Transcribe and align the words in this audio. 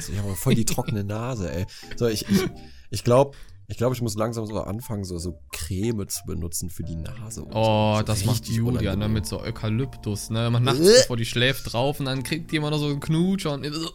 Nase. 0.00 0.12
Ich 0.12 0.18
habe 0.18 0.34
voll 0.34 0.54
die 0.54 0.64
trockene 0.64 1.04
Nase, 1.04 1.52
ey. 1.52 1.66
So, 1.96 2.06
ich, 2.08 2.28
ich, 2.28 2.48
ich 2.90 3.04
glaube, 3.04 3.36
ich 3.68 3.76
glaube, 3.76 3.94
ich 3.94 4.02
muss 4.02 4.16
langsam 4.16 4.46
so 4.46 4.60
anfangen, 4.60 5.04
so, 5.04 5.16
so 5.18 5.38
Creme 5.52 6.08
zu 6.08 6.22
benutzen 6.26 6.70
für 6.70 6.82
die 6.82 6.96
Nase. 6.96 7.44
oh, 7.52 7.92
so. 7.94 7.98
So 7.98 8.02
das 8.04 8.24
macht 8.24 8.46
Julia, 8.48 8.96
ne, 8.96 9.08
mit 9.08 9.26
so 9.26 9.40
Eukalyptus, 9.40 10.30
ne? 10.30 10.50
Man 10.50 10.64
nachts, 10.64 10.80
Äh. 10.80 10.92
bevor 11.02 11.16
die 11.16 11.24
schläft, 11.24 11.72
drauf 11.72 12.00
und 12.00 12.06
dann 12.06 12.22
kriegt 12.24 12.50
die 12.50 12.56
immer 12.56 12.70
noch 12.70 12.78
so 12.78 12.86
einen 12.86 12.98
Knutscher 13.00 13.52
und 13.52 13.64
so, 13.64 13.86
äh. 13.86 13.90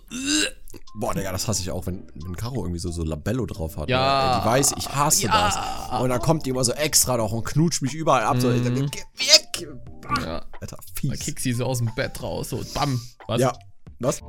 Boah, 0.97 1.13
Digga, 1.13 1.31
das 1.31 1.47
hasse 1.47 1.61
ich 1.61 1.71
auch, 1.71 1.85
wenn, 1.87 2.07
wenn 2.15 2.35
Caro 2.35 2.61
irgendwie 2.63 2.79
so, 2.79 2.91
so 2.91 3.03
Labello 3.03 3.45
drauf 3.45 3.77
hat. 3.77 3.89
Ja. 3.89 4.35
ne? 4.37 4.41
Die 4.41 4.45
weiß, 4.47 4.73
ich 4.77 4.89
hasse 4.89 5.23
Ja. 5.25 5.49
das. 5.89 6.01
Und 6.01 6.09
dann 6.09 6.19
kommt 6.21 6.45
die 6.45 6.49
immer 6.51 6.63
so 6.65 6.71
extra 6.73 7.15
noch 7.17 7.31
und 7.33 7.43
knutscht 7.45 7.81
mich 7.81 7.93
überall 7.93 8.23
ab. 8.23 8.37
So, 8.39 8.49
Mhm. 8.49 8.55
ich 8.57 8.63
sag, 8.63 8.91
geh 9.53 9.67
weg! 9.67 9.67
ja. 10.21 10.45
Alter, 10.61 10.77
Da 10.77 10.83
fies. 10.95 11.19
kickt 11.19 11.39
sie 11.41 11.53
so 11.53 11.65
aus 11.65 11.77
dem 11.79 11.93
Bett 11.95 12.21
raus, 12.21 12.49
so, 12.49 12.61
bam. 12.73 12.99
Was? 13.27 13.41
Ja. 13.41 13.53
Was? 13.99 14.21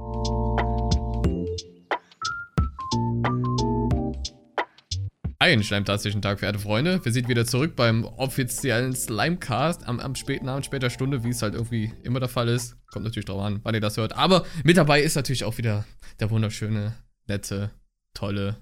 Einen 5.47 5.63
schleimtastischen 5.63 6.23
Tag, 6.23 6.41
verehrte 6.41 6.59
Freunde. 6.59 7.05
Wir 7.05 7.13
sind 7.13 7.29
wieder 7.29 7.47
zurück 7.47 7.77
beim 7.77 8.05
offiziellen 8.05 8.97
Slimecast 8.97 9.87
am, 9.87 10.01
am 10.01 10.17
späten 10.17 10.49
Abend, 10.49 10.67
später 10.67 10.91
Stunde, 10.91 11.23
wie 11.23 11.29
es 11.29 11.41
halt 11.41 11.55
irgendwie 11.55 11.93
immer 12.03 12.19
der 12.19 12.29
Fall 12.29 12.49
ist. 12.49 12.75
Kommt 12.91 13.05
natürlich 13.05 13.27
drauf 13.27 13.41
an, 13.41 13.61
wann 13.63 13.73
ihr 13.73 13.81
das 13.81 13.97
hört. 13.97 14.13
Aber 14.15 14.45
mit 14.65 14.77
dabei 14.77 15.01
ist 15.03 15.15
natürlich 15.15 15.45
auch 15.45 15.57
wieder 15.57 15.87
der 16.19 16.31
wunderschöne, 16.31 16.97
nette, 17.29 17.71
tolle 18.13 18.57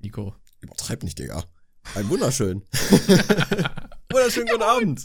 Nico. 0.00 0.36
Übertreib 0.60 1.02
nicht, 1.02 1.18
Digga. 1.18 1.44
Ein 1.94 2.10
wunderschön. 2.10 2.62
Wunderschönen 4.12 4.48
guten 4.48 4.62
Abend. 4.62 5.04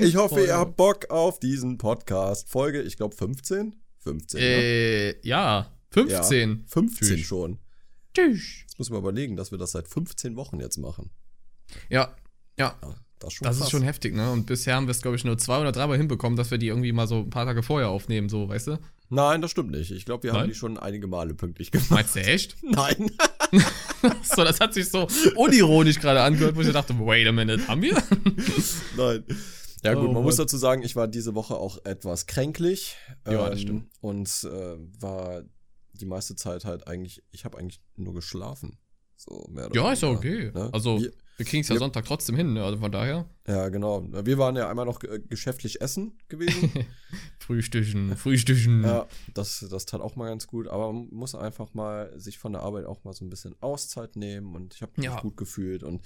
Ich 0.00 0.14
hoffe, 0.14 0.44
ihr 0.44 0.54
habt 0.54 0.76
Bock 0.76 1.10
auf 1.10 1.40
diesen 1.40 1.78
Podcast. 1.78 2.48
Folge, 2.48 2.82
ich 2.82 2.96
glaube 2.96 3.16
15? 3.16 3.74
15. 4.04 4.38
ne? 4.38 4.46
Äh, 4.46 5.26
ja, 5.26 5.72
15. 5.90 6.64
15 6.68 7.08
Tschüss. 7.08 7.26
schon. 7.26 7.58
Tschüss. 8.18 8.62
Jetzt 8.62 8.78
müssen 8.78 8.92
wir 8.92 8.98
überlegen, 8.98 9.36
dass 9.36 9.50
wir 9.50 9.58
das 9.58 9.72
seit 9.72 9.88
15 9.88 10.36
Wochen 10.36 10.60
jetzt 10.60 10.76
machen. 10.78 11.10
Ja, 11.88 12.14
ja. 12.58 12.76
Ja, 12.82 12.94
das 13.18 13.28
ist 13.28 13.34
schon 13.36 13.44
Das 13.46 13.60
ist 13.60 13.70
schon 13.70 13.82
heftig, 13.82 14.14
ne? 14.14 14.30
Und 14.30 14.46
bisher 14.46 14.74
haben 14.74 14.86
wir 14.86 14.92
es, 14.92 15.02
glaube 15.02 15.16
ich, 15.16 15.24
nur 15.24 15.38
zwei 15.38 15.60
oder 15.60 15.72
dreimal 15.72 15.96
hinbekommen, 15.96 16.36
dass 16.36 16.50
wir 16.50 16.58
die 16.58 16.68
irgendwie 16.68 16.92
mal 16.92 17.06
so 17.06 17.18
ein 17.20 17.30
paar 17.30 17.44
Tage 17.44 17.62
vorher 17.62 17.88
aufnehmen, 17.88 18.28
so, 18.28 18.48
weißt 18.48 18.68
du? 18.68 18.78
Nein, 19.10 19.40
das 19.40 19.50
stimmt 19.52 19.70
nicht. 19.70 19.90
Ich 19.90 20.04
glaube, 20.04 20.24
wir 20.24 20.32
haben 20.32 20.40
Nein? 20.40 20.48
die 20.50 20.54
schon 20.54 20.78
einige 20.78 21.06
Male 21.06 21.34
pünktlich 21.34 21.70
gemacht. 21.70 21.90
Meinst 21.90 22.16
du 22.16 22.20
echt? 22.20 22.56
Nein. 22.62 23.10
so, 24.22 24.44
das 24.44 24.60
hat 24.60 24.74
sich 24.74 24.90
so 24.90 25.06
unironisch 25.36 25.98
gerade 25.98 26.22
angehört, 26.22 26.56
wo 26.56 26.60
ich 26.60 26.70
dachte, 26.72 26.98
wait 26.98 27.26
a 27.26 27.32
minute, 27.32 27.66
haben 27.68 27.82
wir? 27.82 27.94
Nein. 28.96 29.24
Ja 29.84 29.94
gut, 29.94 30.08
Oh, 30.08 30.12
man 30.12 30.22
muss 30.24 30.36
Mann. 30.36 30.46
dazu 30.46 30.56
sagen, 30.58 30.82
ich 30.82 30.96
war 30.96 31.06
diese 31.08 31.34
Woche 31.34 31.54
auch 31.54 31.84
etwas 31.84 32.26
kränklich. 32.26 32.96
Ja, 33.26 33.48
das 33.48 33.60
stimmt. 33.60 33.86
Und 34.00 34.28
äh, 34.44 34.76
war 35.00 35.42
die 36.00 36.06
meiste 36.06 36.34
Zeit 36.36 36.64
halt 36.64 36.86
eigentlich, 36.88 37.22
ich 37.30 37.44
habe 37.44 37.58
eigentlich 37.58 37.80
nur 37.96 38.14
geschlafen. 38.14 38.78
So 39.16 39.46
mehr 39.50 39.66
oder 39.66 39.74
Ja, 39.74 39.92
ist 39.92 40.02
ja 40.02 40.08
weniger, 40.08 40.18
okay. 40.18 40.50
ne? 40.54 40.70
Also, 40.72 41.00
Wir, 41.00 41.12
wir 41.38 41.46
kriegen 41.46 41.62
es 41.62 41.68
ja 41.68 41.76
Sonntag 41.76 42.04
trotzdem 42.04 42.36
hin, 42.36 42.52
ne? 42.52 42.62
Also 42.64 42.78
von 42.78 42.92
daher. 42.92 43.28
ja, 43.48 43.68
genau. 43.68 44.06
Wir 44.24 44.38
waren 44.38 44.54
ja 44.56 44.68
einmal 44.70 44.86
noch 44.86 45.02
äh, 45.02 45.18
geschäftlich 45.18 45.80
essen 45.80 46.18
gewesen. 46.28 46.70
Frühstücken, 47.40 48.16
Frühstücken. 48.16 48.82
ja, 48.84 49.06
das, 49.34 49.66
das 49.70 49.86
tat 49.86 50.00
auch 50.00 50.14
mal 50.16 50.28
ganz 50.28 50.46
gut. 50.46 50.68
Aber 50.68 50.92
man 50.92 51.08
muss 51.10 51.34
einfach 51.34 51.74
mal 51.74 52.12
sich 52.18 52.38
von 52.38 52.52
der 52.52 52.62
Arbeit 52.62 52.86
auch 52.86 53.02
mal 53.04 53.12
so 53.12 53.24
ein 53.24 53.30
bisschen 53.30 53.54
Auszeit 53.60 54.16
nehmen. 54.16 54.54
Und 54.54 54.74
ich 54.74 54.82
habe 54.82 54.92
mich 54.96 55.06
Ja. 55.06 55.20
gut 55.20 55.36
gefühlt 55.36 55.82
und 55.82 56.02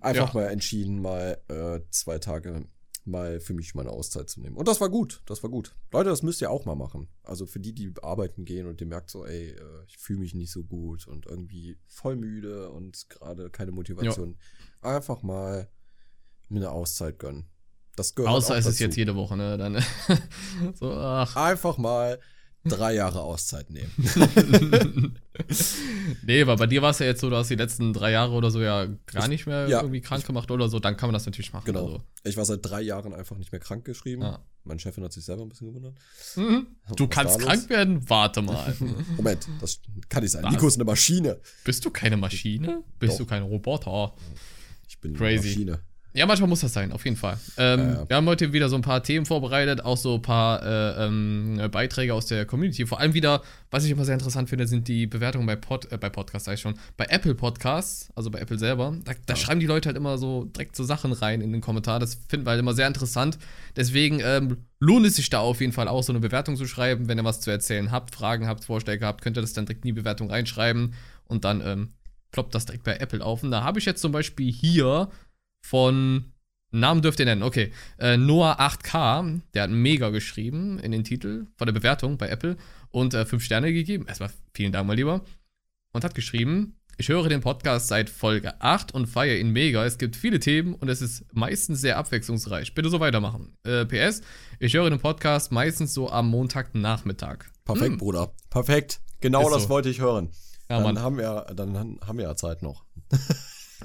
einfach 0.00 0.34
Ja. 0.34 0.40
mal 0.40 0.46
entschieden, 0.48 1.02
mal 1.02 1.38
äh, 1.48 1.80
zwei 1.90 2.18
Tage 2.18 2.64
mal 3.04 3.40
für 3.40 3.54
mich 3.54 3.74
meine 3.74 3.90
Auszeit 3.90 4.28
zu 4.28 4.40
nehmen. 4.40 4.56
Und 4.56 4.68
das 4.68 4.80
war 4.80 4.88
gut, 4.88 5.22
das 5.26 5.42
war 5.42 5.50
gut. 5.50 5.74
Leute, 5.92 6.10
das 6.10 6.22
müsst 6.22 6.40
ihr 6.40 6.50
auch 6.50 6.64
mal 6.64 6.76
machen. 6.76 7.08
Also 7.24 7.46
für 7.46 7.58
die, 7.60 7.72
die 7.72 7.92
arbeiten 8.02 8.44
gehen 8.44 8.66
und 8.66 8.80
ihr 8.80 8.86
merkt 8.86 9.10
so, 9.10 9.26
ey, 9.26 9.50
äh, 9.50 9.84
ich 9.86 9.98
fühle 9.98 10.20
mich 10.20 10.34
nicht 10.34 10.52
so 10.52 10.62
gut 10.62 11.06
und 11.08 11.26
irgendwie 11.26 11.78
voll 11.86 12.16
müde 12.16 12.70
und 12.70 13.08
gerade 13.10 13.50
keine 13.50 13.72
Motivation. 13.72 14.36
Einfach 14.80 15.22
mal 15.22 15.68
mir 16.48 16.60
eine 16.60 16.70
Auszeit 16.70 17.18
gönnen. 17.18 17.46
Das 17.96 18.14
gehört 18.14 18.32
Außer 18.32 18.54
auch 18.54 18.58
es 18.58 18.66
ist 18.66 18.74
dazu. 18.74 18.84
jetzt 18.84 18.96
jede 18.96 19.14
Woche, 19.14 19.36
ne? 19.36 19.58
Dann 19.58 19.84
so, 20.74 20.92
ach. 20.92 21.36
Einfach 21.36 21.76
mal 21.78 22.20
drei 22.64 22.94
Jahre 22.94 23.20
Auszeit 23.20 23.70
nehmen. 23.70 23.90
nee, 26.24 26.42
aber 26.42 26.56
bei 26.56 26.66
dir 26.66 26.82
war 26.82 26.90
es 26.90 26.98
ja 26.98 27.06
jetzt 27.06 27.20
so, 27.20 27.30
du 27.30 27.36
hast 27.36 27.48
die 27.48 27.56
letzten 27.56 27.92
drei 27.92 28.12
Jahre 28.12 28.32
oder 28.32 28.50
so 28.50 28.60
ja 28.60 28.86
gar 29.06 29.28
nicht 29.28 29.46
mehr 29.46 29.68
ja, 29.68 29.80
irgendwie 29.80 30.00
krank 30.00 30.24
gemacht 30.26 30.50
oder 30.50 30.68
so, 30.68 30.78
dann 30.78 30.96
kann 30.96 31.08
man 31.08 31.14
das 31.14 31.26
natürlich 31.26 31.52
machen. 31.52 31.64
Genau. 31.66 31.84
Also. 31.84 32.02
Ich 32.24 32.36
war 32.36 32.44
seit 32.44 32.60
drei 32.62 32.82
Jahren 32.82 33.12
einfach 33.12 33.36
nicht 33.36 33.52
mehr 33.52 33.60
krank 33.60 33.84
geschrieben. 33.84 34.22
Ja. 34.22 34.40
Meine 34.64 34.78
Chefin 34.78 35.02
hat 35.02 35.12
sich 35.12 35.24
selber 35.24 35.42
ein 35.42 35.48
bisschen 35.48 35.68
gewundert. 35.68 35.94
Mhm. 36.36 36.68
Du 36.96 37.04
Was 37.04 37.10
kannst 37.10 37.38
krank 37.40 37.68
werden? 37.68 38.08
Warte 38.08 38.42
mal. 38.42 38.74
Moment, 39.16 39.48
das 39.60 39.80
kann 40.08 40.22
nicht 40.22 40.32
sein. 40.32 40.44
Was? 40.44 40.52
Nico 40.52 40.68
ist 40.68 40.76
eine 40.76 40.84
Maschine. 40.84 41.40
Bist 41.64 41.84
du 41.84 41.90
keine 41.90 42.16
Maschine? 42.16 42.84
Bist 42.98 43.14
Doch. 43.14 43.18
du 43.18 43.26
kein 43.26 43.42
Roboter? 43.42 44.14
Ich 44.88 45.00
bin 45.00 45.14
Crazy. 45.14 45.34
eine 45.34 45.72
Maschine. 45.72 45.91
Ja, 46.14 46.26
manchmal 46.26 46.48
muss 46.48 46.60
das 46.60 46.74
sein, 46.74 46.92
auf 46.92 47.04
jeden 47.06 47.16
Fall. 47.16 47.38
Ähm, 47.56 47.80
Ja, 47.80 47.94
ja. 47.94 48.08
Wir 48.08 48.16
haben 48.16 48.26
heute 48.26 48.52
wieder 48.52 48.68
so 48.68 48.76
ein 48.76 48.82
paar 48.82 49.02
Themen 49.02 49.24
vorbereitet, 49.24 49.82
auch 49.82 49.96
so 49.96 50.16
ein 50.16 50.22
paar 50.22 50.62
äh, 50.62 51.06
ähm, 51.06 51.60
Beiträge 51.70 52.12
aus 52.12 52.26
der 52.26 52.44
Community. 52.44 52.86
Vor 52.86 53.00
allem 53.00 53.14
wieder, 53.14 53.40
was 53.70 53.84
ich 53.84 53.90
immer 53.90 54.04
sehr 54.04 54.14
interessant 54.14 54.50
finde, 54.50 54.66
sind 54.66 54.88
die 54.88 55.06
Bewertungen 55.06 55.46
bei, 55.46 55.56
Pod, 55.56 55.90
äh, 55.90 55.96
bei 55.96 56.10
Podcasts, 56.10 56.44
sag 56.44 56.54
ich 56.54 56.60
schon, 56.60 56.74
bei 56.98 57.06
Apple 57.06 57.34
Podcasts, 57.34 58.10
also 58.14 58.30
bei 58.30 58.40
Apple 58.40 58.58
selber. 58.58 58.94
Da, 59.04 59.12
da 59.24 59.36
schreiben 59.36 59.60
die 59.60 59.66
Leute 59.66 59.88
halt 59.88 59.96
immer 59.96 60.18
so 60.18 60.44
direkt 60.44 60.76
so 60.76 60.84
Sachen 60.84 61.12
rein 61.12 61.40
in 61.40 61.50
den 61.50 61.62
Kommentar. 61.62 61.98
Das 61.98 62.18
finden 62.28 62.44
wir 62.44 62.50
halt 62.50 62.60
immer 62.60 62.74
sehr 62.74 62.86
interessant. 62.86 63.38
Deswegen 63.74 64.20
ähm, 64.22 64.58
lohnt 64.80 65.06
es 65.06 65.16
sich 65.16 65.30
da 65.30 65.38
auf 65.40 65.62
jeden 65.62 65.72
Fall 65.72 65.88
auch, 65.88 66.02
so 66.02 66.12
eine 66.12 66.20
Bewertung 66.20 66.56
zu 66.56 66.66
schreiben. 66.66 67.08
Wenn 67.08 67.18
ihr 67.18 67.24
was 67.24 67.40
zu 67.40 67.50
erzählen 67.50 67.90
habt, 67.90 68.14
Fragen 68.14 68.46
habt, 68.46 68.64
Vorschläge 68.64 69.06
habt, 69.06 69.22
könnt 69.22 69.38
ihr 69.38 69.42
das 69.42 69.54
dann 69.54 69.64
direkt 69.64 69.84
in 69.84 69.88
die 69.88 70.00
Bewertung 70.00 70.30
reinschreiben 70.30 70.92
und 71.26 71.46
dann 71.46 71.62
ähm, 71.64 71.88
ploppt 72.32 72.54
das 72.54 72.66
direkt 72.66 72.84
bei 72.84 72.96
Apple 72.96 73.24
auf. 73.24 73.42
Und 73.42 73.50
da 73.50 73.62
habe 73.64 73.78
ich 73.78 73.86
jetzt 73.86 74.02
zum 74.02 74.12
Beispiel 74.12 74.52
hier 74.52 75.08
von 75.62 76.32
Namen 76.72 77.02
dürft 77.02 77.20
ihr 77.20 77.26
nennen, 77.26 77.42
okay. 77.42 77.70
Äh, 77.98 78.16
Noah 78.16 78.58
8K, 78.58 79.40
der 79.54 79.64
hat 79.64 79.70
mega 79.70 80.08
geschrieben 80.08 80.78
in 80.78 80.90
den 80.92 81.04
Titel 81.04 81.46
von 81.56 81.66
der 81.66 81.72
Bewertung 81.72 82.16
bei 82.16 82.28
Apple 82.28 82.56
und 82.90 83.14
äh, 83.14 83.26
fünf 83.26 83.44
Sterne 83.44 83.72
gegeben. 83.72 84.06
Erstmal 84.06 84.30
vielen 84.54 84.72
Dank 84.72 84.86
mal 84.86 84.96
lieber. 84.96 85.22
Und 85.92 86.04
hat 86.04 86.14
geschrieben, 86.14 86.78
ich 86.96 87.08
höre 87.08 87.28
den 87.28 87.42
Podcast 87.42 87.88
seit 87.88 88.08
Folge 88.08 88.60
8 88.60 88.92
und 88.92 89.06
feiere 89.06 89.36
ihn 89.36 89.50
mega. 89.50 89.84
Es 89.84 89.98
gibt 89.98 90.16
viele 90.16 90.40
Themen 90.40 90.74
und 90.74 90.88
es 90.88 91.02
ist 91.02 91.24
meistens 91.34 91.82
sehr 91.82 91.98
abwechslungsreich. 91.98 92.74
Bitte 92.74 92.88
so 92.88 93.00
weitermachen. 93.00 93.56
Äh, 93.64 93.84
PS, 93.84 94.22
ich 94.58 94.74
höre 94.74 94.88
den 94.88 94.98
Podcast 94.98 95.52
meistens 95.52 95.92
so 95.92 96.10
am 96.10 96.30
Montagnachmittag. 96.30 97.46
Perfekt, 97.64 97.98
Bruder. 97.98 98.32
Perfekt. 98.48 99.00
Genau 99.20 99.42
Ist 99.46 99.54
das 99.54 99.62
so. 99.64 99.68
wollte 99.68 99.90
ich 99.90 100.00
hören. 100.00 100.30
Ja, 100.70 100.76
dann, 100.76 100.82
Mann. 100.82 100.98
haben 101.00 101.18
wir, 101.18 101.46
dann 101.54 101.76
haben 101.76 102.18
wir 102.18 102.24
ja 102.24 102.34
Zeit 102.34 102.62
noch. 102.62 102.84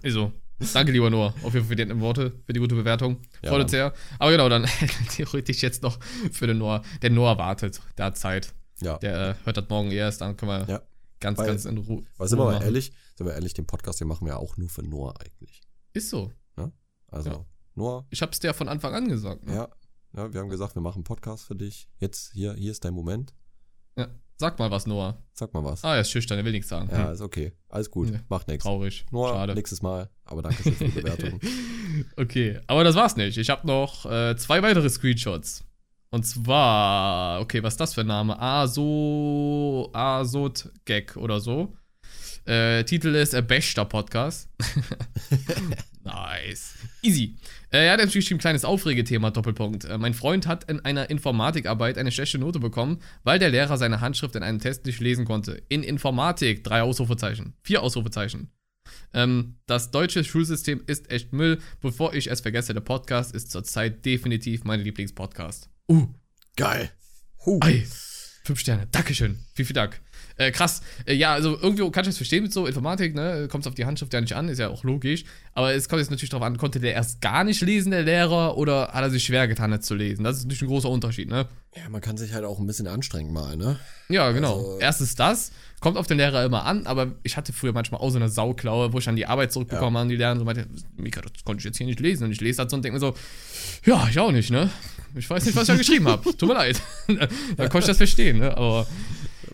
Ist 0.01 0.13
so. 0.13 0.31
Danke, 0.73 0.91
lieber 0.91 1.09
Noah, 1.09 1.33
auf 1.43 1.53
jeden 1.53 1.59
Fall 1.59 1.63
für 1.65 1.75
die 1.75 1.85
netten 1.85 2.01
Worte, 2.01 2.31
für 2.45 2.53
die 2.53 2.59
gute 2.59 2.75
Bewertung. 2.75 3.17
Ja, 3.43 3.49
Freut 3.51 3.61
uns 3.63 3.71
sehr. 3.71 3.93
Aber 4.17 4.31
genau, 4.31 4.49
dann 4.49 4.65
theoretisch 5.11 5.61
jetzt 5.61 5.83
noch 5.83 5.99
für 6.31 6.47
den 6.47 6.57
Noah. 6.57 6.81
Der 7.01 7.11
Noah 7.11 7.37
wartet, 7.37 7.79
der 7.97 8.05
hat 8.05 8.17
Zeit. 8.17 8.53
Ja. 8.81 8.97
Der 8.97 9.29
äh, 9.29 9.35
hört 9.45 9.57
das 9.57 9.65
morgen 9.69 9.91
erst, 9.91 10.21
dann 10.21 10.35
können 10.37 10.51
wir 10.51 10.69
Ja. 10.73 10.81
ganz, 11.19 11.37
Weil- 11.37 11.47
ganz 11.47 11.65
in 11.65 11.77
Ruhe. 11.77 12.03
Weil 12.17 12.27
sind 12.27 12.39
wir 12.39 12.45
mal 12.45 12.61
ehrlich, 12.61 12.91
sind 13.15 13.25
wir 13.27 13.33
ehrlich, 13.33 13.53
den 13.53 13.65
Podcast, 13.67 13.99
den 14.01 14.07
machen 14.07 14.25
wir 14.25 14.33
ja 14.33 14.37
auch 14.39 14.57
nur 14.57 14.69
für 14.69 14.83
Noah 14.83 15.13
eigentlich. 15.19 15.61
Ist 15.93 16.09
so. 16.09 16.31
Also, 17.09 17.29
Ja. 17.29 17.45
Noah, 17.75 18.05
Ich 18.09 18.21
hab's 18.21 18.39
dir 18.39 18.47
ja 18.47 18.53
von 18.53 18.67
Anfang 18.67 18.93
an 18.93 19.07
gesagt. 19.07 19.45
Ne? 19.45 19.53
ja, 19.53 19.69
ja, 20.13 20.33
wir 20.33 20.41
haben 20.41 20.49
gesagt, 20.49 20.75
wir 20.75 20.81
machen 20.81 20.97
einen 20.97 21.03
Podcast 21.05 21.45
für 21.45 21.55
dich. 21.55 21.87
Jetzt, 21.99 22.33
hier, 22.33 22.53
hier 22.55 22.71
ist 22.71 22.83
dein 22.83 22.93
Moment. 22.93 23.33
Ja. 23.95 24.07
Sag 24.39 24.59
mal 24.59 24.69
was, 24.69 24.85
Noah. 24.85 25.17
Sag 25.33 25.51
mal 25.53 25.63
was. 25.63 25.83
Ah, 25.83 25.95
er 25.95 26.01
ist 26.01 26.11
schüchtern, 26.11 26.37
er 26.37 26.45
will 26.45 26.51
nichts 26.51 26.69
sagen. 26.69 26.89
Ja, 26.91 27.11
ist 27.11 27.21
okay. 27.21 27.53
Alles 27.69 27.89
gut. 27.89 28.11
Ja. 28.11 28.19
Macht 28.29 28.47
nichts. 28.47 28.63
Traurig. 28.63 29.03
Noah, 29.09 29.33
Schade. 29.33 29.55
nächstes 29.55 29.81
Mal. 29.81 30.09
Aber 30.25 30.43
danke 30.43 30.61
für 30.61 30.71
die 30.71 30.91
Bewertung. 30.91 31.39
Okay, 32.15 32.59
aber 32.67 32.83
das 32.83 32.95
war's 32.95 33.15
nicht. 33.15 33.37
Ich 33.37 33.49
habe 33.49 33.65
noch 33.65 34.05
äh, 34.05 34.35
zwei 34.35 34.61
weitere 34.61 34.87
Screenshots. 34.87 35.63
Und 36.11 36.23
zwar, 36.27 37.41
okay, 37.41 37.63
was 37.63 37.73
ist 37.73 37.79
das 37.79 37.95
für 37.95 38.01
ein 38.01 38.07
Name? 38.07 38.39
Aso, 38.39 39.89
Asot 39.93 40.69
Gag 40.85 41.17
oder 41.17 41.39
so. 41.39 41.73
Äh, 42.45 42.83
Titel 42.83 43.15
ist 43.15 43.35
Bester 43.47 43.85
Podcast. 43.85 44.49
nice. 46.47 46.73
Easy. 47.01 47.35
Äh, 47.71 47.85
er 47.85 47.93
hat 47.93 47.99
natürlich 47.99 48.25
geschrieben, 48.25 48.39
kleines 48.39 48.65
Aufregethema, 48.65 49.31
Doppelpunkt. 49.31 49.85
Äh, 49.85 49.97
mein 49.97 50.13
Freund 50.13 50.47
hat 50.47 50.69
in 50.69 50.79
einer 50.79 51.09
Informatikarbeit 51.09 51.97
eine 51.97 52.11
schlechte 52.11 52.37
Note 52.37 52.59
bekommen, 52.59 52.99
weil 53.23 53.39
der 53.39 53.49
Lehrer 53.49 53.77
seine 53.77 54.01
Handschrift 54.01 54.35
in 54.35 54.43
einem 54.43 54.59
Test 54.59 54.85
nicht 54.85 54.99
lesen 54.99 55.25
konnte. 55.25 55.61
In 55.69 55.83
Informatik, 55.83 56.63
drei 56.63 56.81
Ausrufezeichen. 56.81 57.53
Vier 57.63 57.81
Ausrufezeichen. 57.83 58.51
Ähm, 59.13 59.55
das 59.65 59.91
deutsche 59.91 60.23
Schulsystem 60.23 60.81
ist 60.87 61.11
echt 61.11 61.33
Müll. 61.33 61.59
Bevor 61.81 62.13
ich 62.13 62.29
es 62.29 62.41
vergesse, 62.41 62.73
der 62.73 62.81
Podcast 62.81 63.35
ist 63.35 63.51
zurzeit 63.51 64.05
definitiv 64.05 64.63
mein 64.63 64.79
Lieblingspodcast. 64.79 65.69
Uh, 65.89 66.07
Geil. 66.55 66.91
Huh. 67.45 67.59
ei. 67.61 67.85
Fünf 68.43 68.59
Sterne. 68.59 68.87
Dankeschön. 68.91 69.39
Vielen, 69.53 69.65
vielen 69.67 69.75
Dank. 69.75 70.01
Äh, 70.37 70.51
krass. 70.51 70.81
Äh, 71.05 71.13
ja, 71.15 71.33
also 71.33 71.57
irgendwie 71.59 71.89
kann 71.91 72.03
ich 72.03 72.09
das 72.09 72.17
verstehen 72.17 72.43
mit 72.43 72.53
so 72.53 72.65
Informatik, 72.67 73.15
ne? 73.15 73.47
Kommt 73.49 73.65
auf 73.67 73.73
die 73.75 73.85
Handschrift 73.85 74.13
ja 74.13 74.21
nicht 74.21 74.33
an, 74.33 74.49
ist 74.49 74.59
ja 74.59 74.69
auch 74.69 74.83
logisch. 74.83 75.23
Aber 75.53 75.73
es 75.73 75.89
kommt 75.89 75.99
jetzt 75.99 76.11
natürlich 76.11 76.29
darauf 76.29 76.45
an, 76.45 76.57
konnte 76.57 76.79
der 76.79 76.93
erst 76.93 77.21
gar 77.21 77.43
nicht 77.43 77.61
lesen, 77.61 77.89
der 77.91 78.03
Lehrer, 78.03 78.55
oder 78.57 78.89
hat 78.89 79.01
er 79.03 79.09
sich 79.09 79.23
schwer 79.23 79.47
getan, 79.47 79.71
das 79.71 79.81
zu 79.81 79.95
lesen? 79.95 80.23
Das 80.23 80.37
ist 80.37 80.43
natürlich 80.43 80.61
ein 80.63 80.67
großer 80.67 80.89
Unterschied, 80.89 81.27
ne? 81.29 81.47
Ja, 81.75 81.89
man 81.89 82.01
kann 82.01 82.17
sich 82.17 82.33
halt 82.33 82.45
auch 82.45 82.59
ein 82.59 82.67
bisschen 82.67 82.87
anstrengen 82.87 83.33
mal, 83.33 83.57
ne? 83.57 83.79
Ja, 84.09 84.31
genau. 84.31 84.57
Also- 84.57 84.79
Erstens 84.79 85.15
das, 85.15 85.51
kommt 85.79 85.97
auf 85.97 86.07
den 86.07 86.17
Lehrer 86.17 86.43
immer 86.45 86.65
an, 86.65 86.85
aber 86.87 87.13
ich 87.23 87.35
hatte 87.37 87.51
früher 87.53 87.73
manchmal 87.73 88.01
auch 88.01 88.09
so 88.09 88.17
eine 88.17 88.29
Sauklaue, 88.29 88.93
wo 88.93 88.99
ich 88.99 89.05
dann 89.05 89.15
die 89.15 89.25
Arbeit 89.25 89.51
zurückbekommen 89.51 89.95
habe 89.97 90.03
und 90.03 90.09
die 90.09 90.15
Lehrer 90.17 90.37
so 90.37 90.43
meinte, 90.45 90.67
Mika, 90.97 91.21
das 91.21 91.31
konnte 91.43 91.61
ich 91.61 91.65
jetzt 91.65 91.77
hier 91.77 91.87
nicht 91.87 91.99
lesen. 91.99 92.23
Und 92.25 92.31
ich 92.31 92.41
lese 92.41 92.61
das 92.63 92.69
so 92.71 92.75
und 92.77 92.83
denke 92.85 92.95
mir 92.95 92.99
so, 92.99 93.15
ja, 93.85 94.07
ich 94.09 94.17
auch 94.19 94.31
nicht, 94.31 94.49
ne? 94.51 94.69
Ich 95.15 95.27
weiß 95.29 95.45
nicht, 95.45 95.55
was 95.55 95.63
ich 95.63 95.67
da 95.67 95.75
geschrieben 95.75 96.07
habe. 96.07 96.23
Tut 96.35 96.47
mir 96.47 96.53
leid. 96.55 96.79
Dann 97.07 97.69
konnte 97.69 97.79
ich 97.79 97.85
das 97.87 97.97
verstehen, 97.97 98.37
ne? 98.39 98.55
Aber 98.55 98.85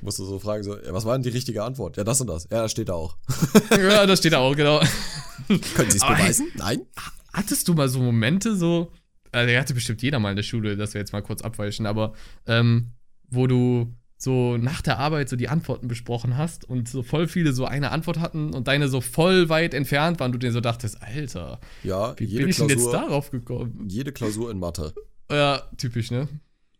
Musst 0.01 0.19
du 0.19 0.25
so 0.25 0.39
fragen, 0.39 0.63
so, 0.63 0.77
ja, 0.77 0.93
was 0.93 1.05
war 1.05 1.13
denn 1.15 1.23
die 1.23 1.29
richtige 1.29 1.63
Antwort? 1.63 1.97
Ja, 1.97 2.03
das 2.03 2.19
und 2.21 2.27
das. 2.27 2.47
Ja, 2.51 2.61
das 2.63 2.71
steht 2.71 2.89
da 2.89 2.93
auch. 2.93 3.17
ja, 3.71 4.05
das 4.05 4.19
steht 4.19 4.33
da 4.33 4.39
auch, 4.39 4.55
genau. 4.55 4.79
Können 5.47 5.91
Sie 5.91 5.97
es 5.97 6.05
beweisen? 6.05 6.47
Nein? 6.55 6.81
Hattest 7.33 7.67
du 7.67 7.73
mal 7.73 7.89
so 7.89 7.99
Momente 7.99 8.55
so, 8.55 8.91
also 9.31 9.47
der 9.47 9.59
hatte 9.59 9.73
bestimmt 9.73 10.01
jeder 10.01 10.19
mal 10.19 10.29
in 10.29 10.35
der 10.35 10.43
Schule, 10.43 10.77
dass 10.77 10.93
wir 10.93 11.01
jetzt 11.01 11.13
mal 11.13 11.21
kurz 11.23 11.41
abweichen, 11.41 11.85
aber 11.85 12.13
ähm, 12.45 12.91
wo 13.29 13.47
du 13.47 13.93
so 14.17 14.55
nach 14.57 14.81
der 14.81 14.99
Arbeit 14.99 15.27
so 15.27 15.35
die 15.35 15.49
Antworten 15.49 15.87
besprochen 15.87 16.37
hast 16.37 16.63
und 16.69 16.87
so 16.87 17.03
voll 17.03 17.27
viele 17.27 17.51
so 17.51 17.65
eine 17.65 17.91
Antwort 17.91 18.19
hatten 18.19 18.53
und 18.53 18.67
deine 18.69 18.87
so 18.87 19.01
voll 19.01 19.49
weit 19.49 19.73
entfernt 19.73 20.19
waren, 20.19 20.31
du 20.31 20.37
dir 20.37 20.51
so 20.53 20.61
dachtest, 20.61 21.01
Alter, 21.01 21.59
Ja, 21.83 22.17
wie 22.17 22.25
jede 22.25 22.41
bin 22.43 22.49
ich 22.49 22.57
denn 22.57 22.69
jetzt 22.69 22.89
Klausur, 22.89 22.93
darauf 22.93 23.31
gekommen? 23.31 23.85
jede 23.89 24.13
Klausur 24.13 24.49
in 24.49 24.59
Mathe. 24.59 24.93
Ja, 25.29 25.63
typisch, 25.77 26.09
ne? 26.11 26.29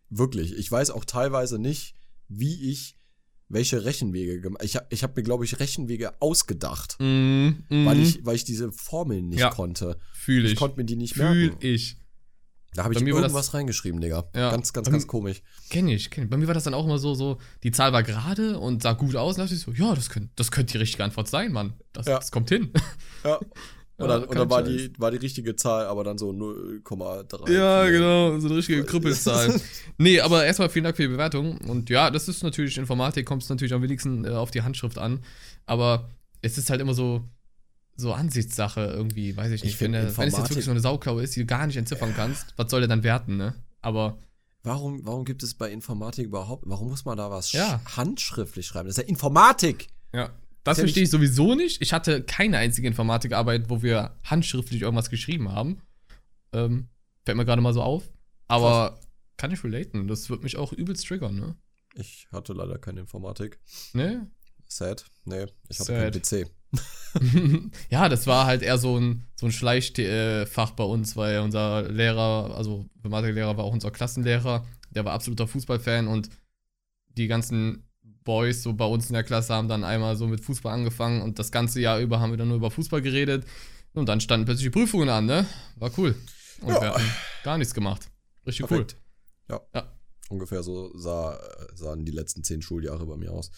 Wirklich. 0.08 0.56
Ich 0.56 0.70
weiß 0.70 0.90
auch 0.90 1.04
teilweise 1.04 1.58
nicht, 1.58 1.96
wie 2.28 2.70
ich 2.70 2.96
welche 3.48 3.84
Rechenwege 3.84 4.40
gemacht 4.40 4.64
Ich 4.64 4.76
habe 4.76 4.86
ich 4.90 5.02
hab 5.02 5.16
mir, 5.16 5.22
glaube 5.22 5.44
ich, 5.44 5.58
Rechenwege 5.60 6.20
ausgedacht, 6.20 6.96
Mm, 6.98 7.48
mm, 7.68 7.86
weil, 7.86 8.00
ich, 8.00 8.24
weil 8.24 8.36
ich 8.36 8.44
diese 8.44 8.72
Formeln 8.72 9.28
nicht 9.28 9.40
Ja. 9.40 9.50
konnte. 9.50 9.98
fühl 10.12 10.44
Ich, 10.46 10.52
ich. 10.52 10.58
konnte 10.58 10.78
mir 10.78 10.84
die 10.84 10.96
nicht 10.96 11.14
Fühl 11.14 11.48
merken. 11.48 11.56
ich. 11.60 11.98
Da 12.74 12.82
habe 12.82 12.92
ich 12.94 13.00
mir 13.00 13.14
war 13.14 13.20
das- 13.22 13.30
irgendwas 13.30 13.54
reingeschrieben, 13.54 14.00
Digga. 14.00 14.24
Ja. 14.34 14.50
Ganz, 14.50 14.72
ganz, 14.72 14.90
ganz 14.90 15.06
komisch. 15.06 15.42
Kenn 15.70 15.86
ich, 15.86 16.10
kenn 16.10 16.24
ich. 16.24 16.30
Bei 16.30 16.36
mir 16.36 16.48
war 16.48 16.54
das 16.54 16.64
dann 16.64 16.74
auch 16.74 16.84
immer 16.84 16.98
so, 16.98 17.14
so, 17.14 17.38
die 17.62 17.70
Zahl 17.70 17.92
war 17.92 18.02
gerade 18.02 18.58
und 18.58 18.82
sah 18.82 18.94
gut 18.94 19.14
aus. 19.14 19.36
Und 19.36 19.42
dachte 19.44 19.54
ich 19.54 19.60
so, 19.60 19.70
ja, 19.70 19.94
das 19.94 20.10
könnte 20.10 20.30
das 20.34 20.50
könnt 20.50 20.72
die 20.74 20.78
richtige 20.78 21.04
Antwort 21.04 21.28
sein, 21.28 21.52
Mann. 21.52 21.74
Das, 21.92 22.06
Ja. 22.06 22.16
das 22.18 22.32
kommt 22.32 22.48
hin. 22.48 22.72
Ja. 23.22 23.38
Und 23.96 24.08
Ja, 24.08 24.16
und 24.16 24.34
dann 24.36 24.50
war, 24.50 24.60
Scheiß. 24.64 24.68
die, 24.76 24.92
war 24.98 25.10
die 25.12 25.18
richtige 25.18 25.54
Zahl, 25.54 25.86
aber 25.86 26.02
dann 26.02 26.18
so 26.18 26.30
0,3. 26.30 27.50
Ja, 27.52 27.88
genau, 27.88 28.38
so 28.40 28.48
eine 28.48 28.56
richtige 28.56 28.84
Krüppelzahl. 28.86 29.60
nee, 29.98 30.20
aber 30.20 30.44
erstmal 30.44 30.68
vielen 30.68 30.84
Dank 30.84 30.96
für 30.96 31.02
die 31.02 31.08
Bewertung. 31.08 31.58
Und 31.68 31.90
ja, 31.90 32.10
das 32.10 32.28
ist 32.28 32.42
natürlich 32.42 32.76
Informatik, 32.76 33.24
kommt 33.26 33.42
es 33.44 33.48
natürlich 33.48 33.72
am 33.72 33.82
wenigsten 33.82 34.24
äh, 34.24 34.30
auf 34.30 34.50
die 34.50 34.62
Handschrift 34.62 34.98
an. 34.98 35.20
Aber 35.66 36.10
es 36.42 36.58
ist 36.58 36.70
halt 36.70 36.80
immer 36.80 36.94
so, 36.94 37.22
so 37.96 38.12
Ansichtssache 38.12 38.80
irgendwie, 38.84 39.36
weiß 39.36 39.52
ich 39.52 39.62
nicht. 39.62 39.74
Ich 39.74 39.80
wenn, 39.80 39.92
der- 39.92 40.16
wenn 40.16 40.28
es 40.28 40.36
jetzt 40.36 40.50
wirklich 40.50 40.64
so 40.64 40.72
eine 40.72 40.80
Sauklaue 40.80 41.22
ist, 41.22 41.36
die 41.36 41.40
du 41.40 41.46
gar 41.46 41.66
nicht 41.66 41.76
entziffern 41.76 42.12
kannst, 42.16 42.46
was 42.56 42.70
soll 42.70 42.80
der 42.80 42.88
dann 42.88 43.02
werten, 43.04 43.36
ne? 43.36 43.54
Aber 43.80 44.18
Warum, 44.66 45.04
warum 45.04 45.26
gibt 45.26 45.42
es 45.42 45.52
bei 45.54 45.70
Informatik 45.70 46.24
überhaupt, 46.26 46.64
warum 46.66 46.88
muss 46.88 47.04
man 47.04 47.18
da 47.18 47.30
was 47.30 47.52
Ja. 47.52 47.82
handschriftlich 47.96 48.66
schreiben? 48.66 48.88
Das 48.88 48.96
ist 48.96 49.02
ja 49.04 49.08
Informatik. 49.08 49.88
ja, 50.14 50.30
das 50.64 50.78
verstehe 50.78 51.02
ich 51.02 51.10
sowieso 51.10 51.54
nicht. 51.54 51.82
Ich 51.82 51.92
hatte 51.92 52.22
keine 52.22 52.58
einzige 52.58 52.88
Informatikarbeit, 52.88 53.68
wo 53.68 53.82
wir 53.82 54.16
handschriftlich 54.24 54.82
irgendwas 54.82 55.10
geschrieben 55.10 55.52
haben. 55.52 55.82
Ähm, 56.52 56.88
fällt 57.24 57.36
mir 57.36 57.44
gerade 57.44 57.62
mal 57.62 57.74
so 57.74 57.82
auf. 57.82 58.10
Aber 58.48 58.98
kann 59.36 59.50
ich 59.50 59.62
relaten. 59.62 60.08
Das 60.08 60.30
wird 60.30 60.42
mich 60.42 60.56
auch 60.56 60.72
übelst 60.72 61.06
triggern, 61.06 61.36
ne? 61.36 61.56
Ich 61.94 62.26
hatte 62.32 62.52
leider 62.52 62.78
keine 62.78 63.00
Informatik. 63.00 63.60
Ne? 63.92 64.30
Sad. 64.66 65.04
Nee, 65.24 65.46
ich 65.68 65.78
Sad. 65.78 65.88
keinen 65.88 66.12
PC. 66.12 66.50
ja, 67.90 68.08
das 68.08 68.26
war 68.26 68.46
halt 68.46 68.62
eher 68.62 68.78
so 68.78 68.98
ein, 68.98 69.26
so 69.36 69.46
ein 69.46 69.52
Schleichfach 69.52 70.72
bei 70.72 70.84
uns, 70.84 71.16
weil 71.16 71.40
unser 71.40 71.82
Lehrer, 71.88 72.54
also 72.56 72.88
Informatiklehrer 72.96 73.56
war 73.56 73.64
auch 73.64 73.72
unser 73.72 73.90
Klassenlehrer, 73.90 74.66
der 74.90 75.04
war 75.04 75.12
absoluter 75.12 75.46
Fußballfan 75.46 76.08
und 76.08 76.30
die 77.16 77.28
ganzen 77.28 77.84
Boys 78.24 78.62
so 78.62 78.72
bei 78.72 78.84
uns 78.86 79.08
in 79.08 79.14
der 79.14 79.22
Klasse 79.24 79.54
haben 79.54 79.68
dann 79.68 79.84
einmal 79.84 80.16
so 80.16 80.26
mit 80.26 80.40
Fußball 80.40 80.72
angefangen 80.72 81.22
und 81.22 81.38
das 81.38 81.52
ganze 81.52 81.80
Jahr 81.80 82.00
über 82.00 82.20
haben 82.20 82.30
wir 82.30 82.36
dann 82.36 82.48
nur 82.48 82.56
über 82.56 82.70
Fußball 82.70 83.02
geredet 83.02 83.46
und 83.92 84.08
dann 84.08 84.20
standen 84.20 84.46
plötzlich 84.46 84.66
die 84.66 84.70
Prüfungen 84.70 85.08
an, 85.08 85.26
ne? 85.26 85.46
War 85.76 85.90
cool. 85.98 86.14
Und 86.60 86.68
Ja. 86.70 86.80
wir 86.80 86.88
hatten 86.94 87.10
gar 87.42 87.58
nichts 87.58 87.74
gemacht. 87.74 88.08
Richtig 88.46 88.66
Perfekt. 88.66 88.96
Ja. 89.48 89.60
Ja. 89.74 89.93
Ungefähr 90.34 90.62
so 90.64 90.90
sah, 90.98 91.38
sahen 91.74 92.04
die 92.04 92.10
letzten 92.12 92.42
zehn 92.42 92.60
Schuljahre 92.60 93.06
bei 93.06 93.16
mir 93.16 93.32
aus. 93.32 93.50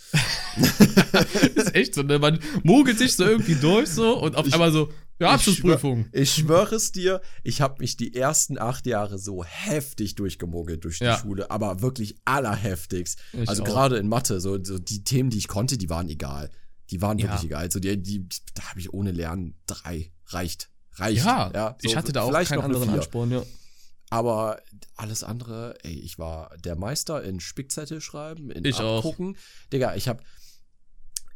ist 1.54 1.74
echt 1.74 1.94
so, 1.94 2.02
ne? 2.02 2.18
Man 2.18 2.38
mogelt 2.62 2.98
sich 2.98 3.14
so 3.16 3.24
irgendwie 3.24 3.54
durch 3.54 3.88
so 3.88 4.18
und 4.20 4.36
auf 4.36 4.46
Ich- 4.46 4.52
einmal 4.52 4.72
so, 4.72 4.90
ja, 5.18 5.28
ich 5.28 5.32
Abschlussprüfung. 5.34 6.06
Ich 6.12 6.34
schwöre 6.34 6.74
es 6.74 6.92
dir, 6.92 7.22
ich 7.42 7.62
habe 7.62 7.76
mich 7.80 7.96
die 7.96 8.14
ersten 8.14 8.58
acht 8.58 8.86
Jahre 8.86 9.18
so 9.18 9.42
heftig 9.42 10.14
durchgemogelt 10.16 10.84
durch 10.84 10.98
die 10.98 11.04
Ja. 11.04 11.18
Schule, 11.18 11.50
aber 11.50 11.80
wirklich 11.80 12.16
allerheftigst. 12.26 13.18
Ich 13.32 13.48
also 13.48 13.64
gerade 13.64 13.96
in 13.96 14.08
Mathe, 14.08 14.40
so, 14.40 14.62
so 14.62 14.78
die 14.78 15.02
Themen, 15.04 15.30
die 15.30 15.38
ich 15.38 15.48
konnte, 15.48 15.78
die 15.78 15.88
waren 15.88 16.10
egal. 16.10 16.50
Die 16.90 17.00
waren 17.00 17.18
Ja. 17.18 17.28
wirklich 17.28 17.44
egal. 17.44 17.62
Also 17.62 17.80
die, 17.80 17.96
die, 18.00 18.28
da 18.54 18.64
habe 18.68 18.80
ich 18.80 18.92
ohne 18.92 19.10
Lernen 19.12 19.58
drei. 19.66 20.12
Reicht. 20.26 20.68
Reicht. 20.96 21.24
Ja, 21.24 21.76
so 21.80 21.88
ich 21.88 21.96
hatte 21.96 22.12
da 22.12 22.22
auch 22.22 22.32
keinen 22.32 22.60
anderen 22.60 22.84
vier. 22.90 22.98
Ansporn, 22.98 23.30
ja. 23.30 23.42
Aber 24.10 24.60
alles 24.94 25.24
andere, 25.24 25.76
ey, 25.82 25.92
ich 25.98 26.18
war 26.18 26.56
der 26.58 26.76
Meister 26.76 27.22
in 27.24 27.40
Spickzettel 27.40 28.00
schreiben, 28.00 28.50
in 28.50 28.64
Ich 28.64 28.78
auch. 28.78 28.98
Abgucken. 28.98 29.36
Digga, 29.72 29.94
ich 29.96 30.06
habe 30.08 30.22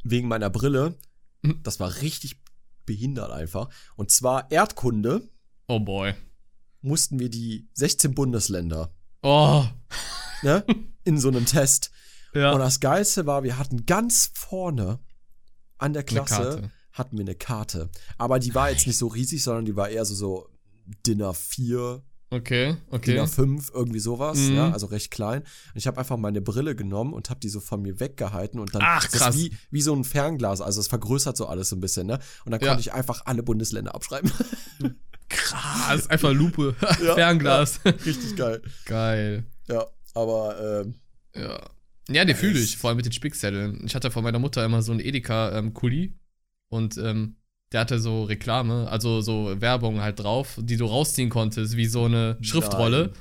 wegen 0.05 0.29
meiner 0.29 0.51
Brille, 0.51 0.97
Mhm. 1.43 1.63
das 1.63 1.81
war 1.81 2.01
richtig 2.03 2.41
behindert 2.87 3.31
einfach. 3.31 3.69
Und 3.97 4.11
zwar 4.11 4.51
Erdkunde 4.51 5.29
Oh 5.69 5.81
boy. 5.81 6.15
mussten 6.81 7.19
wir 7.19 7.29
die 7.31 7.69
16 7.75 8.15
Bundesländer, 8.15 8.95
Oh. 9.23 9.65
ne, 10.43 10.65
in 11.05 11.19
so 11.19 11.29
einem 11.29 11.47
Test. 11.47 11.91
Ja. 12.35 12.53
Und 12.53 12.61
das 12.61 12.79
Geilste 12.81 13.27
war, 13.27 13.43
wir 13.43 13.59
hatten 13.59 13.85
ganz 13.87 14.31
vorne 14.35 15.01
an 15.79 15.93
der 15.93 16.03
Klasse 16.05 16.71
hatten 16.93 17.17
wir 17.17 17.25
eine 17.25 17.35
Karte. 17.35 17.89
Aber 18.19 18.39
die 18.39 18.55
war 18.55 18.71
jetzt 18.71 18.87
nicht 18.87 18.99
so 18.99 19.07
riesig, 19.07 19.43
sondern 19.43 19.65
die 19.65 19.77
war 19.77 19.89
eher 19.89 20.05
so, 20.05 20.15
so 20.15 20.49
DIN 21.07 21.23
A4, 21.23 22.03
Okay, 22.33 22.75
DIN 22.75 22.79
okay. 22.91 23.19
A5, 23.21 23.73
irgendwie 23.75 23.99
sowas, 23.99 24.39
Mhm. 24.39 24.55
ja, 24.55 24.71
also 24.71 24.87
recht 24.87 25.11
klein. 25.11 25.41
Und 25.43 25.49
ich 25.75 25.87
habe 25.89 25.99
einfach 25.99 26.17
meine 26.17 26.41
Brille 26.41 26.77
genommen 26.77 27.13
und 27.13 27.29
habe 27.29 27.41
die 27.41 27.49
so 27.49 27.59
von 27.59 27.83
mir 27.83 27.99
weggehalten 27.99 28.61
und 28.61 28.73
dann 28.75 28.83
Ach, 28.85 29.05
das 29.05 29.15
ist 29.15 29.19
krass. 29.21 29.37
wie, 29.37 29.53
wie 29.73 29.83
so 29.83 29.95
ein 29.95 30.05
Fernglas, 30.05 30.61
also 30.61 30.81
es 30.81 30.87
vergrößert 30.87 31.37
so 31.37 31.47
alles 31.47 31.71
so 31.71 31.77
ein 31.77 31.81
bisschen, 31.81 32.07
ne? 32.07 32.21
Und 32.45 32.53
dann 32.53 32.61
Ja. 32.61 32.69
konnte 32.69 32.83
ich 32.83 32.93
einfach 32.93 33.23
alle 33.27 33.43
Bundesländer 33.43 33.95
abschreiben. 33.95 34.31
Krass, 35.29 36.09
einfach 36.09 36.33
Lupe. 36.33 36.75
Ja, 37.05 37.15
Fernglas. 37.15 37.81
Richtig 37.85 38.37
geil. 38.37 38.63
Geil. 38.85 39.45
Ja, 39.69 39.87
aber 40.15 40.83
ähm, 40.85 40.95
Ja. 41.35 41.61
Ja, 42.09 42.25
die 42.25 42.35
fühle 42.35 42.59
ich, 42.59 42.77
vor 42.77 42.89
allem 42.91 42.97
mit 42.97 43.07
den 43.07 43.13
Spickzetteln. 43.13 43.83
Ich 43.87 43.95
hatte 43.95 44.11
von 44.11 44.25
meiner 44.25 44.41
Mutter 44.41 44.65
immer 44.65 44.83
so 44.83 44.91
einen 44.91 45.01
Edeka-Kuli 45.01 46.19
und 46.69 46.97
ähm, 46.99 47.37
der 47.73 47.81
hatte 47.81 47.99
so 48.01 48.25
Reklame, 48.25 48.89
also 48.89 49.21
so 49.21 49.61
Werbung 49.61 50.01
halt 50.01 50.19
drauf, 50.21 50.59
die 50.61 50.77
du 50.77 50.87
rausziehen 50.87 51.31
konntest, 51.31 51.77
wie 51.77 51.87
so 51.87 52.05
eine 52.05 52.37
Schriftrolle. 52.41 53.07
Nein. 53.13 53.17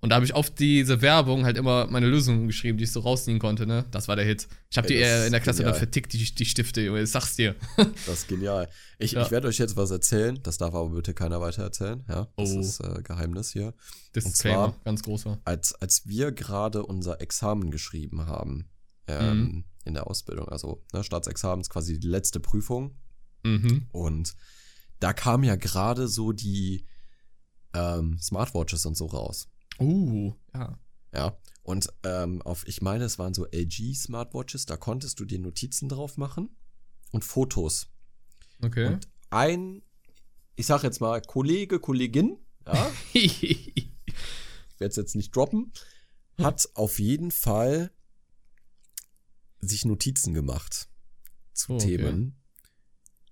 Und 0.00 0.10
da 0.10 0.14
habe 0.16 0.24
ich 0.24 0.32
auf 0.32 0.48
diese 0.50 1.02
Werbung 1.02 1.44
halt 1.44 1.56
immer 1.56 1.88
meine 1.88 2.06
Lösungen 2.06 2.46
geschrieben, 2.46 2.78
die 2.78 2.84
ich 2.84 2.92
so 2.92 3.00
rausziehen 3.00 3.40
konnte, 3.40 3.66
ne? 3.66 3.84
Das 3.90 4.06
war 4.06 4.14
der 4.14 4.24
Hit. 4.26 4.46
Ich 4.70 4.76
habe 4.78 4.86
die 4.86 5.00
das 5.00 5.20
ist 5.22 5.26
in 5.26 5.32
der 5.32 5.40
Klasse 5.40 5.62
dann 5.64 5.72
genial. 5.72 5.78
vertickt, 5.80 6.12
die, 6.12 6.18
die 6.34 6.44
Stifte, 6.44 6.80
Junge, 6.82 7.02
ich 7.02 7.10
sag's 7.10 7.34
dir. 7.34 7.56
das 7.76 8.06
ist 8.06 8.28
genial. 8.28 8.68
Ich, 9.00 9.12
Ja. 9.12 9.22
ich 9.22 9.32
werde 9.32 9.48
euch 9.48 9.58
jetzt 9.58 9.76
was 9.76 9.90
erzählen, 9.90 10.38
das 10.44 10.56
darf 10.58 10.72
aber 10.72 10.90
bitte 10.90 11.14
keiner 11.14 11.40
weiter 11.40 11.64
erzählen, 11.64 12.04
ja? 12.08 12.28
Das 12.36 12.50
Oh. 12.52 12.60
ist 12.60 12.78
äh, 12.78 13.02
Geheimnis 13.02 13.50
hier. 13.52 13.74
Disclaimer, 14.14 14.66
zwar- 14.74 14.84
ganz 14.84 15.02
großer. 15.02 15.40
als, 15.44 15.74
als 15.74 16.06
wir 16.06 16.30
gerade 16.30 16.86
unser 16.86 17.20
Examen 17.20 17.72
geschrieben 17.72 18.26
haben 18.26 18.68
ähm, 19.08 19.40
Mhm. 19.40 19.64
in 19.84 19.94
der 19.94 20.06
Ausbildung, 20.06 20.48
also 20.48 20.84
ne, 20.92 21.02
Staatsexamen 21.02 21.62
ist 21.62 21.70
quasi 21.70 21.98
die 21.98 22.06
letzte 22.06 22.38
Prüfung 22.38 22.94
Mhm. 23.48 23.86
und 23.92 24.34
da 25.00 25.12
kamen 25.12 25.44
ja 25.44 25.56
gerade 25.56 26.08
so 26.08 26.32
die 26.32 26.86
ähm, 27.72 28.18
Smartwatches 28.18 28.84
und 28.86 28.96
so 28.96 29.06
raus. 29.06 29.48
Uh, 29.78 30.34
ja. 30.54 30.78
Ja. 31.14 31.38
Und 31.62 31.88
ähm, 32.02 32.42
auf, 32.42 32.66
ich 32.66 32.82
meine, 32.82 33.04
es 33.04 33.18
waren 33.18 33.34
so 33.34 33.46
LG 33.46 33.94
Smartwatches, 33.94 34.66
da 34.66 34.76
konntest 34.76 35.20
du 35.20 35.24
dir 35.24 35.38
Notizen 35.38 35.88
drauf 35.88 36.16
machen 36.16 36.56
und 37.12 37.24
Fotos. 37.24 37.88
Okay. 38.62 38.86
Und 38.86 39.08
ein, 39.30 39.82
ich 40.56 40.66
sag 40.66 40.82
jetzt 40.82 41.00
mal, 41.00 41.20
Kollege, 41.20 41.78
Kollegin, 41.78 42.38
ja, 42.66 42.90
ich 43.12 43.92
werde 44.78 44.90
es 44.90 44.96
jetzt 44.96 45.14
nicht 45.14 45.34
droppen, 45.34 45.72
hat 46.38 46.68
auf 46.74 46.98
jeden 46.98 47.30
Fall 47.30 47.90
sich 49.60 49.84
Notizen 49.84 50.34
gemacht 50.34 50.88
zu 51.52 51.72
Oh, 51.72 51.76
okay. 51.76 51.96
Themen, 51.96 52.37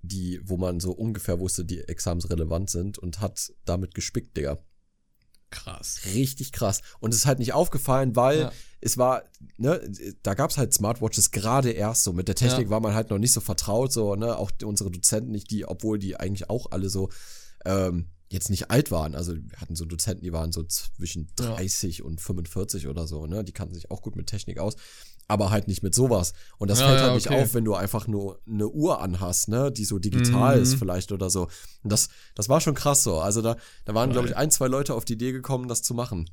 die, 0.06 0.40
wo 0.44 0.56
man 0.56 0.80
so 0.80 0.92
ungefähr 0.92 1.38
wusste, 1.40 1.64
die 1.64 1.80
examensrelevant 1.80 2.70
sind 2.70 2.98
und 2.98 3.20
hat 3.20 3.52
damit 3.64 3.94
gespickt, 3.94 4.36
Digga. 4.36 4.58
Krass. 5.50 6.00
Richtig 6.14 6.52
krass. 6.52 6.82
Und 6.98 7.12
es 7.14 7.20
ist 7.20 7.26
halt 7.26 7.38
nicht 7.38 7.52
aufgefallen, 7.52 8.16
weil 8.16 8.40
Ja. 8.40 8.52
es 8.80 8.98
war, 8.98 9.22
ne, 9.56 9.80
da 10.22 10.34
gab 10.34 10.50
es 10.50 10.58
halt 10.58 10.74
Smartwatches 10.74 11.30
gerade 11.30 11.70
erst 11.70 12.02
so. 12.02 12.12
Mit 12.12 12.26
der 12.28 12.34
Technik 12.34 12.66
Ja. 12.66 12.70
war 12.70 12.80
man 12.80 12.94
halt 12.94 13.10
noch 13.10 13.18
nicht 13.18 13.32
so 13.32 13.40
vertraut, 13.40 13.92
so, 13.92 14.16
ne, 14.16 14.36
auch 14.36 14.50
unsere 14.64 14.90
Dozenten 14.90 15.30
nicht, 15.30 15.50
die, 15.50 15.64
obwohl 15.64 15.98
die 15.98 16.16
eigentlich 16.18 16.50
auch 16.50 16.72
alle 16.72 16.88
so, 16.90 17.10
ähm, 17.64 18.10
jetzt 18.28 18.50
nicht 18.50 18.72
alt 18.72 18.90
waren. 18.90 19.14
Also 19.14 19.34
wir 19.36 19.56
hatten 19.60 19.76
so 19.76 19.84
Dozenten, 19.84 20.24
die 20.24 20.32
waren 20.32 20.50
so 20.50 20.64
zwischen 20.64 21.28
Ja. 21.38 21.54
30 21.54 22.02
und 22.02 22.20
45 22.20 22.88
oder 22.88 23.06
so, 23.06 23.26
ne? 23.26 23.44
Die 23.44 23.52
kannten 23.52 23.74
sich 23.74 23.88
auch 23.92 24.02
gut 24.02 24.16
mit 24.16 24.26
Technik 24.26 24.58
aus, 24.58 24.74
aber 25.28 25.50
halt 25.50 25.66
nicht 25.68 25.82
mit 25.82 25.94
sowas. 25.94 26.32
Und 26.58 26.70
das 26.70 26.78
Ja, 26.80 26.86
fällt 26.86 26.98
ja, 27.00 27.04
halt 27.06 27.14
nicht 27.14 27.30
okay. 27.30 27.42
auf, 27.42 27.54
wenn 27.54 27.64
du 27.64 27.74
einfach 27.74 28.06
nur 28.06 28.40
eine 28.48 28.68
Uhr 28.68 29.00
anhast, 29.00 29.48
ne? 29.48 29.72
Die 29.72 29.84
so 29.84 29.98
digital 29.98 30.56
Mhm. 30.56 30.62
ist 30.62 30.74
vielleicht 30.74 31.10
oder 31.12 31.30
so. 31.30 31.48
Und 31.82 31.90
das, 31.92 32.08
das 32.34 32.48
war 32.48 32.60
schon 32.60 32.74
krass 32.74 33.02
so. 33.02 33.18
Also 33.20 33.42
da, 33.42 33.56
da 33.84 33.94
waren, 33.94 34.10
glaube 34.12 34.28
ich, 34.28 34.36
ein, 34.36 34.50
zwei 34.50 34.68
Leute 34.68 34.94
auf 34.94 35.04
die 35.04 35.14
Idee 35.14 35.32
gekommen, 35.32 35.66
das 35.68 35.82
zu 35.82 35.94
machen. 35.94 36.30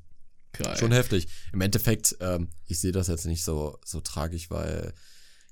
Geil. 0.54 0.78
Schon 0.78 0.92
heftig. 0.92 1.28
Im 1.52 1.62
Endeffekt, 1.62 2.16
ähm, 2.20 2.50
ich 2.68 2.80
sehe 2.80 2.92
das 2.92 3.08
jetzt 3.08 3.26
nicht 3.26 3.44
so, 3.44 3.80
so 3.84 4.02
tragisch, 4.02 4.52
weil 4.52 4.94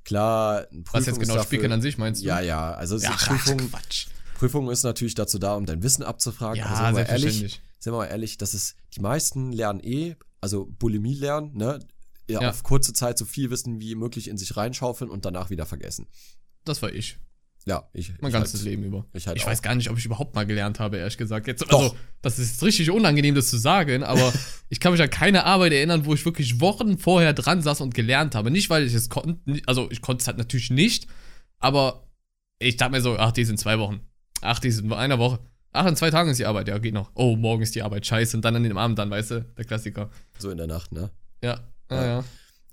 klar, 0.03 0.67
ein 0.71 0.83
Was 0.91 1.05
jetzt 1.07 1.19
genau 1.19 1.41
Spielen 1.43 1.71
an 1.71 1.81
sich 1.81 1.97
meinst 1.97 2.21
du? 2.21 2.27
Ja, 2.27 2.39
ja, 2.39 2.73
also 2.73 2.95
es 2.95 3.03
ist 3.03 3.09
Ja, 3.09 3.15
Prüfung, 3.15 3.57
Quatsch. 3.71 4.07
Prüfung 4.35 4.69
ist 4.69 4.83
natürlich 4.83 5.15
dazu 5.15 5.39
da, 5.39 5.55
um 5.55 5.65
dein 5.65 5.81
Wissen 5.83 6.03
abzufragen. 6.03 6.57
Ja, 6.59 6.65
aber 6.67 6.75
sind 6.75 6.85
wir 6.85 6.91
mal 6.93 7.09
ehrlich, 7.09 7.61
sind 7.79 7.93
wir 7.93 7.97
mal 7.97 8.05
ehrlich, 8.05 8.37
das 8.37 8.53
ist, 8.53 8.75
die 8.95 8.99
meisten 9.01 9.51
lernen 9.51 9.79
eh, 9.83 10.15
also 10.39 10.65
Bulimie 10.79 11.15
lernen, 11.15 11.55
ne? 11.55 11.79
Ja, 12.33 12.49
auf 12.49 12.63
kurze 12.63 12.93
Zeit 12.93 13.17
so 13.17 13.25
viel 13.25 13.49
Wissen 13.49 13.79
wie 13.79 13.95
möglich 13.95 14.27
in 14.27 14.37
sich 14.37 14.55
reinschaufeln 14.55 15.09
und 15.09 15.25
danach 15.25 15.49
wieder 15.49 15.65
vergessen. 15.65 16.07
Das 16.63 16.81
war 16.81 16.93
ich. 16.93 17.17
Ja, 17.65 17.87
ich. 17.93 18.11
Mein 18.21 18.29
ich 18.29 18.33
ganzes 18.33 18.61
halt, 18.61 18.69
Leben 18.69 18.83
über. 18.83 19.05
Ich 19.13 19.27
halt 19.27 19.37
ich 19.37 19.45
weiß 19.45 19.61
gar 19.61 19.75
nicht, 19.75 19.89
ob 19.89 19.97
ich 19.97 20.05
überhaupt 20.05 20.33
mal 20.33 20.45
gelernt 20.45 20.79
habe, 20.79 20.97
ehrlich 20.97 21.17
gesagt. 21.17 21.47
Jetzt, 21.47 21.61
Doch. 21.71 21.79
also, 21.79 21.95
das 22.21 22.39
ist 22.39 22.63
richtig 22.63 22.89
unangenehm, 22.89 23.35
das 23.35 23.49
zu 23.49 23.57
sagen, 23.57 24.03
aber 24.03 24.33
ich 24.69 24.79
kann 24.79 24.91
mich 24.91 25.01
an 25.01 25.09
keine 25.09 25.45
Arbeit 25.45 25.73
erinnern, 25.73 26.05
wo 26.05 26.13
ich 26.13 26.25
wirklich 26.25 26.59
Wochen 26.59 26.97
vorher 26.97 27.33
dran 27.33 27.61
saß 27.61 27.81
und 27.81 27.93
gelernt 27.93 28.33
habe. 28.33 28.49
Nicht, 28.49 28.69
weil 28.69 28.85
ich 28.85 28.93
es 28.93 29.09
konnte, 29.09 29.39
also 29.67 29.89
ich 29.91 30.01
konnte 30.01 30.21
es 30.21 30.27
halt 30.27 30.37
natürlich 30.37 30.71
nicht, 30.71 31.07
aber 31.59 32.07
ich 32.57 32.77
dachte 32.77 32.93
mir 32.93 33.01
so, 33.01 33.17
ach, 33.17 33.31
die 33.31 33.45
sind 33.45 33.59
zwei 33.59 33.77
Wochen. 33.77 34.01
Ach, 34.41 34.59
die 34.59 34.71
sind 34.71 34.85
in 34.85 34.93
einer 34.93 35.19
Woche. 35.19 35.39
Ach, 35.71 35.85
in 35.85 35.95
zwei 35.95 36.09
Tagen 36.09 36.29
ist 36.29 36.37
die 36.37 36.45
Arbeit, 36.45 36.67
ja, 36.67 36.77
geht 36.79 36.93
noch. 36.93 37.11
Oh, 37.13 37.35
morgen 37.35 37.61
ist 37.61 37.75
die 37.75 37.81
Arbeit, 37.83 38.05
scheiße. 38.05 38.35
Und 38.35 38.43
dann 38.43 38.55
an 38.55 38.63
dem 38.63 38.77
Abend 38.77 38.99
dann, 38.99 39.09
weißt 39.09 39.31
du, 39.31 39.41
der 39.57 39.65
Klassiker. 39.65 40.09
So 40.37 40.49
in 40.49 40.57
der 40.57 40.67
Nacht, 40.67 40.91
ne? 40.91 41.11
Ja, 41.43 41.61
ja, 41.91 42.05
Ja. 42.05 42.23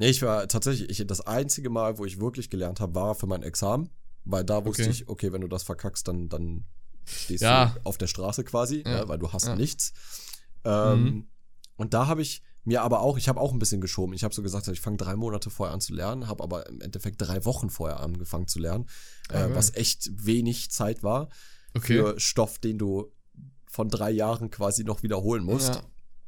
Nee, 0.01 0.09
ich 0.11 0.23
war 0.23 0.47
tatsächlich, 0.47 0.89
ich, 1.01 1.07
das 1.07 1.21
einzige 1.23 1.71
Mal, 1.71 1.99
wo 1.99 2.05
ich 2.05 2.21
wirklich 2.21 2.51
gelernt 2.51 2.79
habe, 2.81 2.95
war 2.95 3.15
für 3.17 3.27
mein 3.27 3.43
Examen. 3.43 3.91
Weil 4.25 4.45
da 4.45 4.65
wusste 4.65 4.83
Okay. 4.83 4.91
ich, 4.93 5.09
okay, 5.09 5.33
wenn 5.33 5.41
du 5.41 5.49
das 5.49 5.63
verkackst, 5.65 6.07
dann, 6.07 6.29
dann 6.29 6.65
stehst 7.05 7.43
Ja. 7.43 7.75
du 7.75 7.81
auf 7.85 7.99
der 7.99 8.07
Straße 8.07 8.45
quasi, 8.45 8.83
Ja. 8.87 9.01
ne, 9.01 9.09
weil 9.09 9.19
du 9.19 9.33
hast 9.33 9.47
Ja. 9.47 9.57
nichts. 9.57 9.93
Ähm, 10.65 11.03
Mhm. 11.05 11.29
Und 11.77 11.95
da 11.95 12.07
habe 12.09 12.23
ich 12.23 12.43
mir 12.65 12.83
aber 12.83 13.01
auch, 13.01 13.17
ich 13.17 13.29
habe 13.29 13.41
auch 13.41 13.53
ein 13.53 13.59
bisschen 13.59 13.81
geschoben. 13.81 14.13
Ich 14.13 14.25
habe 14.25 14.35
so 14.35 14.43
gesagt, 14.43 14.69
ich 14.69 14.81
fange 14.81 14.97
drei 14.99 15.17
Monate 15.17 15.49
vorher 15.49 15.73
an 15.73 15.81
zu 15.81 15.95
lernen, 15.95 16.27
habe 16.29 16.43
aber 16.43 16.67
im 16.69 16.81
Endeffekt 16.81 17.21
drei 17.23 17.45
Wochen 17.45 17.71
vorher 17.71 18.01
angefangen 18.01 18.47
zu 18.49 18.59
lernen, 18.59 18.87
Ah, 19.31 19.47
äh, 19.47 19.55
was 19.55 19.75
echt 19.75 20.11
wenig 20.27 20.71
Zeit 20.71 21.03
war 21.03 21.29
Okay. 21.75 21.95
für 21.99 22.21
Stoff, 22.21 22.59
den 22.59 22.77
du 22.79 23.11
von 23.67 23.89
drei 23.89 24.11
Jahren 24.11 24.51
quasi 24.51 24.85
noch 24.85 25.03
wiederholen 25.03 25.45
musst. 25.45 25.83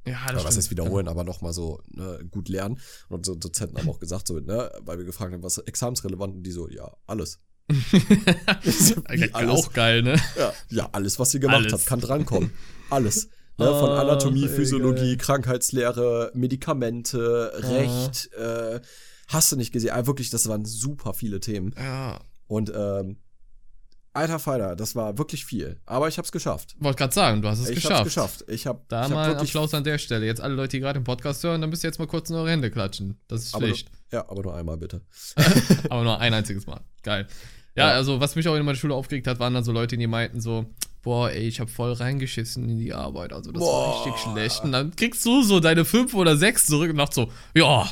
Ja. 0.06 0.12
Ja, 0.12 0.18
das 0.26 0.36
Oder 0.36 0.44
was 0.44 0.56
heißt 0.56 0.70
wiederholen, 0.70 1.08
aber 1.08 1.24
nochmal 1.24 1.52
so 1.52 1.80
ne, 1.88 2.20
gut 2.30 2.48
lernen. 2.48 2.80
Und 3.08 3.18
unsere 3.18 3.36
Dozenten 3.36 3.78
haben 3.78 3.88
auch 3.88 4.00
gesagt, 4.00 4.26
so, 4.26 4.38
ne, 4.38 4.70
weil 4.80 4.98
wir 4.98 5.04
gefragt 5.04 5.32
haben, 5.32 5.42
was 5.42 5.58
ist 5.58 5.68
examensrelevant, 5.68 6.36
und 6.36 6.42
die 6.42 6.52
so, 6.52 6.68
ja, 6.68 6.90
alles. 7.06 7.38
Wie 7.68 9.32
alles? 9.34 9.50
auch 9.50 9.72
geil, 9.72 10.02
ne? 10.02 10.16
Ja, 10.36 10.52
ja, 10.70 10.88
alles, 10.92 11.18
was 11.18 11.32
ihr 11.34 11.40
gemacht 11.40 11.58
Alles. 11.58 11.72
habt, 11.72 11.86
kann 11.86 12.00
drankommen. 12.00 12.50
Alles. 12.88 13.28
Ne, 13.58 13.66
von 13.66 13.90
Ach, 13.90 13.98
Anatomie, 14.00 14.44
ey, 14.44 14.48
Physiologie. 14.48 15.18
Krankheitslehre, 15.18 16.30
Medikamente, 16.32 17.52
Recht, 17.56 18.32
äh, 18.32 18.80
hast 19.28 19.52
du 19.52 19.56
nicht 19.56 19.70
gesehen. 19.70 19.90
Ah, 19.90 20.06
wirklich, 20.06 20.30
das 20.30 20.48
waren 20.48 20.64
super 20.64 21.12
viele 21.12 21.40
Themen. 21.40 21.74
Ja. 21.76 22.20
Und 22.46 22.72
ähm, 22.74 23.18
alter 24.12 24.38
Falter, 24.38 24.76
das 24.76 24.94
war 24.96 25.18
wirklich 25.18 25.44
viel. 25.44 25.78
Aber 25.86 26.08
ich 26.08 26.18
hab's 26.18 26.32
geschafft. 26.32 26.74
Wollte 26.78 26.98
gerade 26.98 27.12
sagen, 27.14 27.42
du 27.42 27.48
hast 27.48 27.60
es 27.60 27.68
ich 27.68 27.76
geschafft. 27.76 27.94
hab's 27.94 28.04
geschafft. 28.04 28.44
Ich 28.48 28.66
hab, 28.66 28.88
Da 28.88 29.04
ich 29.06 29.10
mal 29.12 29.36
Applaus 29.36 29.72
an 29.74 29.84
der 29.84 29.98
Stelle. 29.98 30.26
Jetzt 30.26 30.40
alle 30.40 30.54
Leute, 30.54 30.76
die 30.76 30.80
gerade 30.80 30.98
im 30.98 31.04
Podcast 31.04 31.42
hören, 31.44 31.60
dann 31.60 31.70
müsst 31.70 31.84
ihr 31.84 31.88
jetzt 31.88 31.98
mal 31.98 32.06
kurz 32.06 32.30
in 32.30 32.36
eure 32.36 32.50
Hände 32.50 32.70
klatschen. 32.70 33.18
Das 33.28 33.42
ist 33.44 33.56
schlecht. 33.56 33.88
ja, 34.12 34.28
aber 34.28 34.42
nur 34.42 34.54
einmal 34.56 34.76
bitte. 34.76 35.00
Aber 35.90 36.02
nur 36.02 36.18
ein 36.20 36.34
einziges 36.34 36.66
Mal. 36.66 36.80
Geil. 37.02 37.26
Ja, 37.76 37.88
Ja. 37.90 37.94
also 37.94 38.20
was 38.20 38.34
mich 38.36 38.48
auch 38.48 38.56
in 38.56 38.64
meiner 38.64 38.76
Schule 38.76 38.94
aufgeregt 38.94 39.26
hat, 39.26 39.38
waren 39.38 39.54
dann 39.54 39.64
so 39.64 39.70
Leute, 39.72 39.96
die 39.96 40.06
meinten 40.08 40.40
so, 40.40 40.66
boah, 41.02 41.30
ey, 41.30 41.46
ich 41.48 41.60
hab 41.60 41.70
voll 41.70 41.92
reingeschissen 41.92 42.68
in 42.68 42.78
die 42.78 42.92
Arbeit. 42.92 43.32
Also 43.32 43.52
das 43.52 43.62
war 43.62 43.68
Boah. 43.70 44.04
richtig 44.06 44.22
schlecht. 44.22 44.64
Und 44.64 44.72
dann 44.72 44.94
kriegst 44.96 45.24
du 45.24 45.42
so 45.42 45.60
deine 45.60 45.84
fünf 45.84 46.14
oder 46.14 46.36
sechs 46.36 46.66
zurück 46.66 46.90
und 46.90 46.96
dachtest 46.96 47.14
so, 47.16 47.30
ja, 47.54 47.88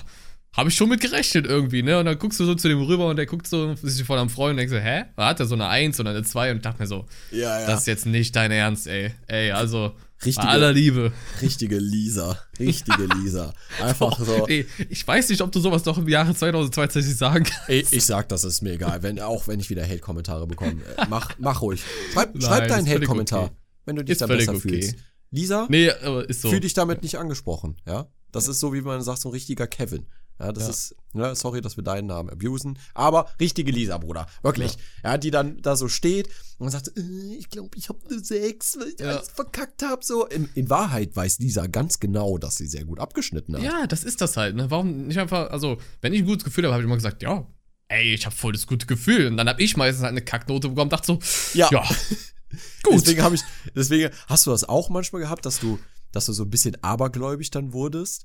habe 0.55 0.71
ich 0.71 0.75
schon 0.77 0.89
mit 0.89 1.01
gerechnet 1.01 1.47
irgendwie, 1.47 1.83
ne? 1.83 1.99
Und 1.99 2.07
dann 2.07 2.19
guckst 2.19 2.41
du 2.41 2.45
so 2.45 2.55
zu 2.55 2.69
dem 2.69 2.81
rüber 2.83 3.09
und 3.09 3.17
der 3.17 3.27
guckt 3.27 3.47
so, 3.47 3.73
ist 3.73 3.83
sich 3.83 4.05
voll 4.05 4.19
am 4.19 4.29
Freuen 4.31 4.53
und 4.53 4.57
denkst 4.59 4.73
so, 4.73 4.79
hä? 4.79 5.05
Hat 5.17 5.39
er 5.41 5.47
so 5.47 5.55
eine 5.55 5.69
Eins 5.69 6.01
oder 6.01 6.11
eine 6.11 6.23
Zwei? 6.25 6.51
Und 6.51 6.57
ich 6.59 6.63
dachte 6.63 6.81
mir 6.83 6.87
so, 6.89 7.07
Ja, 7.31 7.61
ja. 7.61 7.67
das 7.67 7.81
ist 7.81 7.87
jetzt 7.87 8.07
nicht 8.07 8.35
dein 8.35 8.51
Ernst, 8.51 8.87
ey. 8.89 9.13
Ey, 9.29 9.53
also, 9.53 9.95
Richtige- 10.25 10.49
aller 10.49 10.73
Liebe. 10.73 11.13
Richtige 11.41 11.79
Lisa. 11.79 12.37
Richtige 12.59 13.07
Lisa. 13.23 13.53
Einfach 13.81 14.19
so. 14.19 14.47
Ey, 14.49 14.67
ich 14.89 15.07
weiß 15.07 15.29
nicht, 15.29 15.41
ob 15.43 15.53
du 15.53 15.61
sowas 15.61 15.85
noch 15.85 15.97
im 15.99 16.09
Jahre 16.09 16.35
2022 16.35 17.15
sagen 17.17 17.45
kannst. 17.45 17.69
Ich, 17.69 17.93
ich 17.93 18.05
sag, 18.05 18.29
das 18.29 18.43
ist 18.43 18.61
mir 18.63 18.73
egal, 18.73 19.05
wenn, 19.05 19.21
auch 19.21 19.47
wenn 19.47 19.61
ich 19.61 19.71
wieder 19.71 19.85
Hate-Kommentare 19.87 20.49
bekomme. 20.49 20.73
Äh, 20.97 21.07
Mach, 21.09 21.31
mach 21.39 21.63
ruhig. 21.63 21.83
Schreib, 22.15 22.35
Nein, 22.35 22.43
schreib 22.43 22.69
deinen 22.69 22.89
Hate-Kommentar, 22.89 23.45
okay. 23.45 23.53
wenn 23.85 23.95
du 23.97 24.03
dich 24.03 24.15
Ist 24.21 24.27
völlig 24.27 24.47
besser 24.47 24.59
okay. 24.59 24.69
fühlst. 24.69 24.97
Lisa, 25.31 25.67
Nee, 25.71 25.91
aber 25.91 26.29
ist 26.29 26.41
so. 26.43 26.51
fühl 26.51 26.61
dich 26.61 26.75
damit 26.75 27.03
nicht 27.03 27.17
angesprochen, 27.17 27.77
ja? 27.87 28.09
Das 28.33 28.49
ist 28.49 28.59
so, 28.61 28.73
wie 28.75 28.81
man 28.81 29.01
sagt, 29.03 29.21
so 29.21 29.29
ein 29.29 29.33
richtiger 29.33 29.67
Kevin. 29.69 30.07
Ja, 30.39 30.53
das 30.53 30.65
Ja. 30.65 30.71
ist, 30.71 30.95
ne, 31.15 31.35
sorry, 31.35 31.61
dass 31.61 31.77
wir 31.77 31.83
deinen 31.85 32.07
Namen 32.07 32.31
abusen, 32.31 32.79
aber 32.95 33.29
richtige 33.41 33.73
Lisa, 33.73 33.99
Bruder. 33.99 34.27
Wirklich. 34.43 34.77
Ja, 35.03 35.19
die 35.19 35.31
dann 35.33 35.61
da 35.63 35.75
so 35.75 35.89
steht 35.89 36.29
und 36.59 36.71
sagt, 36.71 36.93
äh, 36.97 37.35
ich 37.37 37.51
glaube, 37.51 37.71
ich 37.77 37.89
habe 37.89 37.99
eine 38.09 38.21
6, 38.23 38.79
weil 38.79 38.89
ich 38.89 39.01
Ja. 39.01 39.17
alles 39.17 39.29
verkackt 39.31 39.83
habe. 39.83 40.05
So. 40.05 40.27
In, 40.27 40.49
in 40.55 40.71
Wahrheit 40.71 41.17
weiß 41.17 41.41
Lisa 41.41 41.67
ganz 41.67 41.99
genau, 41.99 42.39
dass 42.39 42.57
sie 42.57 42.67
sehr 42.67 42.85
gut 42.85 43.01
abgeschnitten 43.01 43.57
hat. 43.57 43.63
Ja, 43.63 43.87
das 43.89 44.05
ist 44.05 44.21
das 44.21 44.37
halt, 44.37 44.55
ne? 44.55 44.71
Warum 44.71 45.07
nicht 45.09 45.19
einfach, 45.19 45.51
also, 45.51 45.79
wenn 46.03 46.13
ich 46.13 46.21
ein 46.21 46.27
gutes 46.27 46.45
Gefühl 46.45 46.65
habe, 46.65 46.75
habe 46.75 46.83
ich 46.83 46.87
immer 46.87 46.95
gesagt, 46.97 47.23
ja, 47.23 47.47
ey, 47.89 48.15
ich 48.15 48.27
habe 48.27 48.37
voll 48.37 48.53
das 48.53 48.67
gute 48.67 48.87
Gefühl. 48.87 49.27
Und 49.27 49.37
dann 49.39 49.49
habe 49.49 49.63
ich 49.63 49.77
meistens 49.77 50.03
halt 50.05 50.13
eine 50.13 50.23
Kacknote 50.23 50.69
bekommen, 50.69 50.91
dachte 50.91 51.07
so, 51.07 51.19
Ja. 51.59 51.69
ja, 51.73 51.83
gut. 52.83 52.95
Deswegen 52.95 53.23
habe 53.23 53.35
ich, 53.35 53.41
deswegen 53.75 54.11
hast 54.29 54.47
du 54.47 54.51
das 54.51 54.65
auch 54.65 54.89
manchmal 54.91 55.23
gehabt, 55.23 55.45
dass 55.47 55.59
du, 55.59 55.79
dass 56.13 56.27
du 56.27 56.33
so 56.33 56.45
ein 56.45 56.51
bisschen 56.51 56.77
abergläubig 56.83 57.51
dann 57.51 57.73
wurdest. 57.73 58.25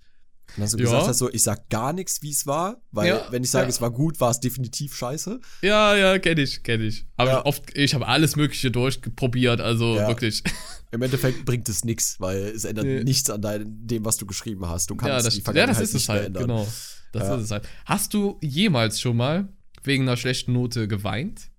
Und 0.55 0.61
dass 0.61 0.71
du 0.71 0.77
Ja. 0.77 0.83
gesagt 0.85 1.07
hast, 1.07 1.17
so, 1.17 1.31
ich 1.31 1.41
sag 1.41 1.69
gar 1.69 1.93
nichts, 1.93 2.21
wie 2.21 2.29
es 2.31 2.45
war, 2.45 2.81
weil 2.91 3.07
Ja, 3.07 3.27
wenn 3.31 3.43
ich 3.43 3.49
sage, 3.49 3.65
ja. 3.65 3.69
es 3.69 3.81
war 3.81 3.89
gut, 3.91 4.19
war 4.19 4.29
es 4.29 4.39
definitiv 4.39 4.95
scheiße. 4.95 5.39
Ja, 5.61 5.95
ja, 5.95 6.19
kenne 6.19 6.41
ich, 6.41 6.61
kenne 6.63 6.83
ich. 6.85 7.05
Aber 7.17 7.31
Ja. 7.31 7.45
oft, 7.45 7.75
ich 7.75 7.93
habe 7.95 8.07
alles 8.07 8.35
Mögliche 8.35 8.69
durchprobiert, 8.69 9.61
also 9.61 9.95
Ja. 9.95 10.07
wirklich. 10.07 10.43
Im 10.91 11.01
Endeffekt 11.01 11.45
bringt 11.45 11.67
es 11.69 11.83
nichts, 11.83 12.19
weil 12.19 12.37
es 12.37 12.65
ändert 12.65 12.85
Nee. 12.85 13.03
nichts 13.03 13.29
an 13.31 13.41
dein, 13.41 13.65
dem, 13.87 14.05
was 14.05 14.17
du 14.17 14.27
geschrieben 14.27 14.67
hast. 14.67 14.91
Du 14.91 14.95
kannst 14.95 15.09
Ja, 15.09 15.21
das, 15.23 15.33
die 15.33 15.39
ja, 15.39 15.43
Vergangenheit 15.45 15.81
das 15.81 15.87
ist 15.89 15.93
nicht 15.95 16.03
es 16.03 16.09
halt, 16.09 16.25
ändern. 16.27 16.43
genau. 16.43 16.67
Das 17.13 17.23
Ja. 17.29 17.35
ist 17.37 17.43
es 17.45 17.51
halt. 17.51 17.67
Hast 17.85 18.13
du 18.13 18.37
jemals 18.41 18.99
schon 19.01 19.17
mal 19.17 19.49
wegen 19.83 20.03
einer 20.03 20.17
schlechten 20.17 20.53
Note 20.53 20.87
geweint? 20.87 21.49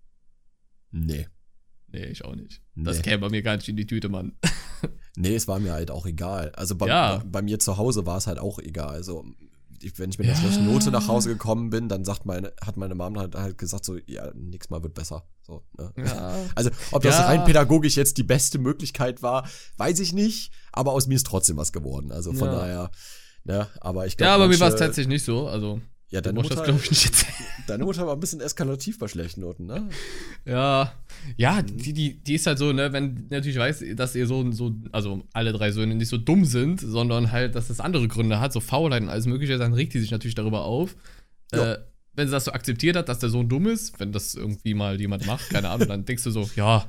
Nee. 0.92 1.26
Nee, 1.88 2.06
ich 2.06 2.24
auch 2.24 2.34
nicht. 2.36 2.60
Nee. 2.74 2.84
Das 2.84 3.02
käme 3.02 3.18
bei 3.18 3.28
mir 3.28 3.42
gar 3.42 3.56
nicht 3.56 3.68
in 3.68 3.76
die 3.76 3.86
Tüte, 3.86 4.08
Mann. 4.08 4.32
Nee, 5.16 5.36
es 5.36 5.46
war 5.46 5.60
mir 5.60 5.72
halt 5.72 5.92
auch 5.92 6.06
egal. 6.06 6.50
Also 6.56 6.74
bei, 6.74 6.88
Ja. 6.88 7.18
bei, 7.18 7.24
bei 7.24 7.42
mir 7.42 7.60
zu 7.60 7.76
Hause 7.76 8.04
war 8.04 8.16
es 8.18 8.26
halt 8.26 8.40
auch 8.40 8.58
egal. 8.58 8.88
Also 8.96 9.24
ich, 9.80 9.96
wenn 10.00 10.10
ich 10.10 10.18
mit 10.18 10.26
einer 10.26 10.36
schlechten 10.36 10.66
Note 10.66 10.90
nach 10.90 11.06
Hause 11.06 11.28
gekommen 11.28 11.70
bin, 11.70 11.88
dann 11.88 12.04
sagt 12.04 12.26
meine, 12.26 12.52
hat 12.60 12.76
meine 12.76 12.96
Mom 12.96 13.16
halt, 13.18 13.36
halt 13.36 13.56
gesagt 13.56 13.84
so, 13.84 13.96
ja, 14.06 14.32
nächstes 14.34 14.70
Mal 14.70 14.82
wird 14.82 14.94
besser. 14.94 15.24
So, 15.42 15.62
ne? 15.78 15.92
Ja. 15.98 16.34
Also, 16.56 16.70
ob 16.90 17.02
das 17.04 17.16
Ja. 17.16 17.26
rein 17.26 17.44
pädagogisch 17.44 17.94
jetzt 17.96 18.18
die 18.18 18.24
beste 18.24 18.58
Möglichkeit 18.58 19.22
war, 19.22 19.46
weiß 19.76 20.00
ich 20.00 20.12
nicht. 20.12 20.50
Aber 20.72 20.90
aus 20.92 21.06
mir 21.06 21.14
ist 21.14 21.26
trotzdem 21.28 21.56
was 21.58 21.72
geworden. 21.72 22.10
Also 22.10 22.32
von 22.32 22.48
Ja. 22.48 22.54
daher, 22.56 22.90
ne, 23.44 23.68
aber 23.80 24.06
ich 24.06 24.16
glaube. 24.16 24.28
Ja, 24.30 24.34
aber 24.34 24.48
mir 24.48 24.58
war 24.58 24.68
es 24.68 24.76
tatsächlich 24.76 25.06
nicht 25.08 25.24
so. 25.24 25.46
Also, 25.46 25.80
Ja, 26.10 26.20
deine 26.20 26.40
das, 26.40 26.50
Mutter, 26.50 26.62
glaube 26.64 26.80
ich, 26.82 26.90
nicht 26.90 27.26
deine 27.66 27.84
Mutter 27.84 28.06
war 28.06 28.14
ein 28.14 28.20
bisschen 28.20 28.40
eskalativ 28.40 28.98
bei 28.98 29.08
schlechten 29.08 29.40
Noten, 29.40 29.66
ne? 29.66 29.88
Ja, 30.44 30.92
ja, 31.36 31.62
Mhm. 31.62 31.76
die, 31.78 31.92
die, 31.92 32.14
die 32.22 32.34
ist 32.34 32.46
halt 32.46 32.58
so, 32.58 32.72
ne, 32.72 32.92
wenn 32.92 33.26
natürlich 33.30 33.58
weiß, 33.58 33.84
dass 33.96 34.14
ihr 34.14 34.26
Sohn 34.26 34.52
so, 34.52 34.74
also 34.92 35.24
alle 35.32 35.52
drei 35.52 35.72
Söhne 35.72 35.94
nicht 35.94 36.08
so 36.08 36.18
dumm 36.18 36.44
sind, 36.44 36.80
sondern 36.80 37.32
halt, 37.32 37.54
dass 37.54 37.68
das 37.68 37.80
andere 37.80 38.06
Gründe 38.06 38.38
hat, 38.38 38.52
so 38.52 38.60
Faulheit 38.60 39.02
und 39.02 39.08
alles 39.08 39.26
mögliche, 39.26 39.58
dann 39.58 39.72
regt 39.74 39.94
die 39.94 39.98
sich 40.00 40.10
natürlich 40.10 40.34
darüber 40.34 40.64
auf. 40.64 40.94
Ja. 41.52 41.72
Äh, 41.74 41.78
wenn 42.16 42.28
sie 42.28 42.32
das 42.32 42.44
so 42.44 42.52
akzeptiert 42.52 42.94
hat, 42.96 43.08
dass 43.08 43.18
der 43.18 43.28
Sohn 43.30 43.48
dumm 43.48 43.66
ist, 43.66 43.98
wenn 43.98 44.12
das 44.12 44.36
irgendwie 44.36 44.74
mal 44.74 45.00
jemand 45.00 45.26
macht, 45.26 45.50
keine 45.50 45.68
Ahnung, 45.70 45.88
dann 45.88 46.04
denkst 46.04 46.22
du 46.22 46.30
so, 46.30 46.48
ja. 46.54 46.86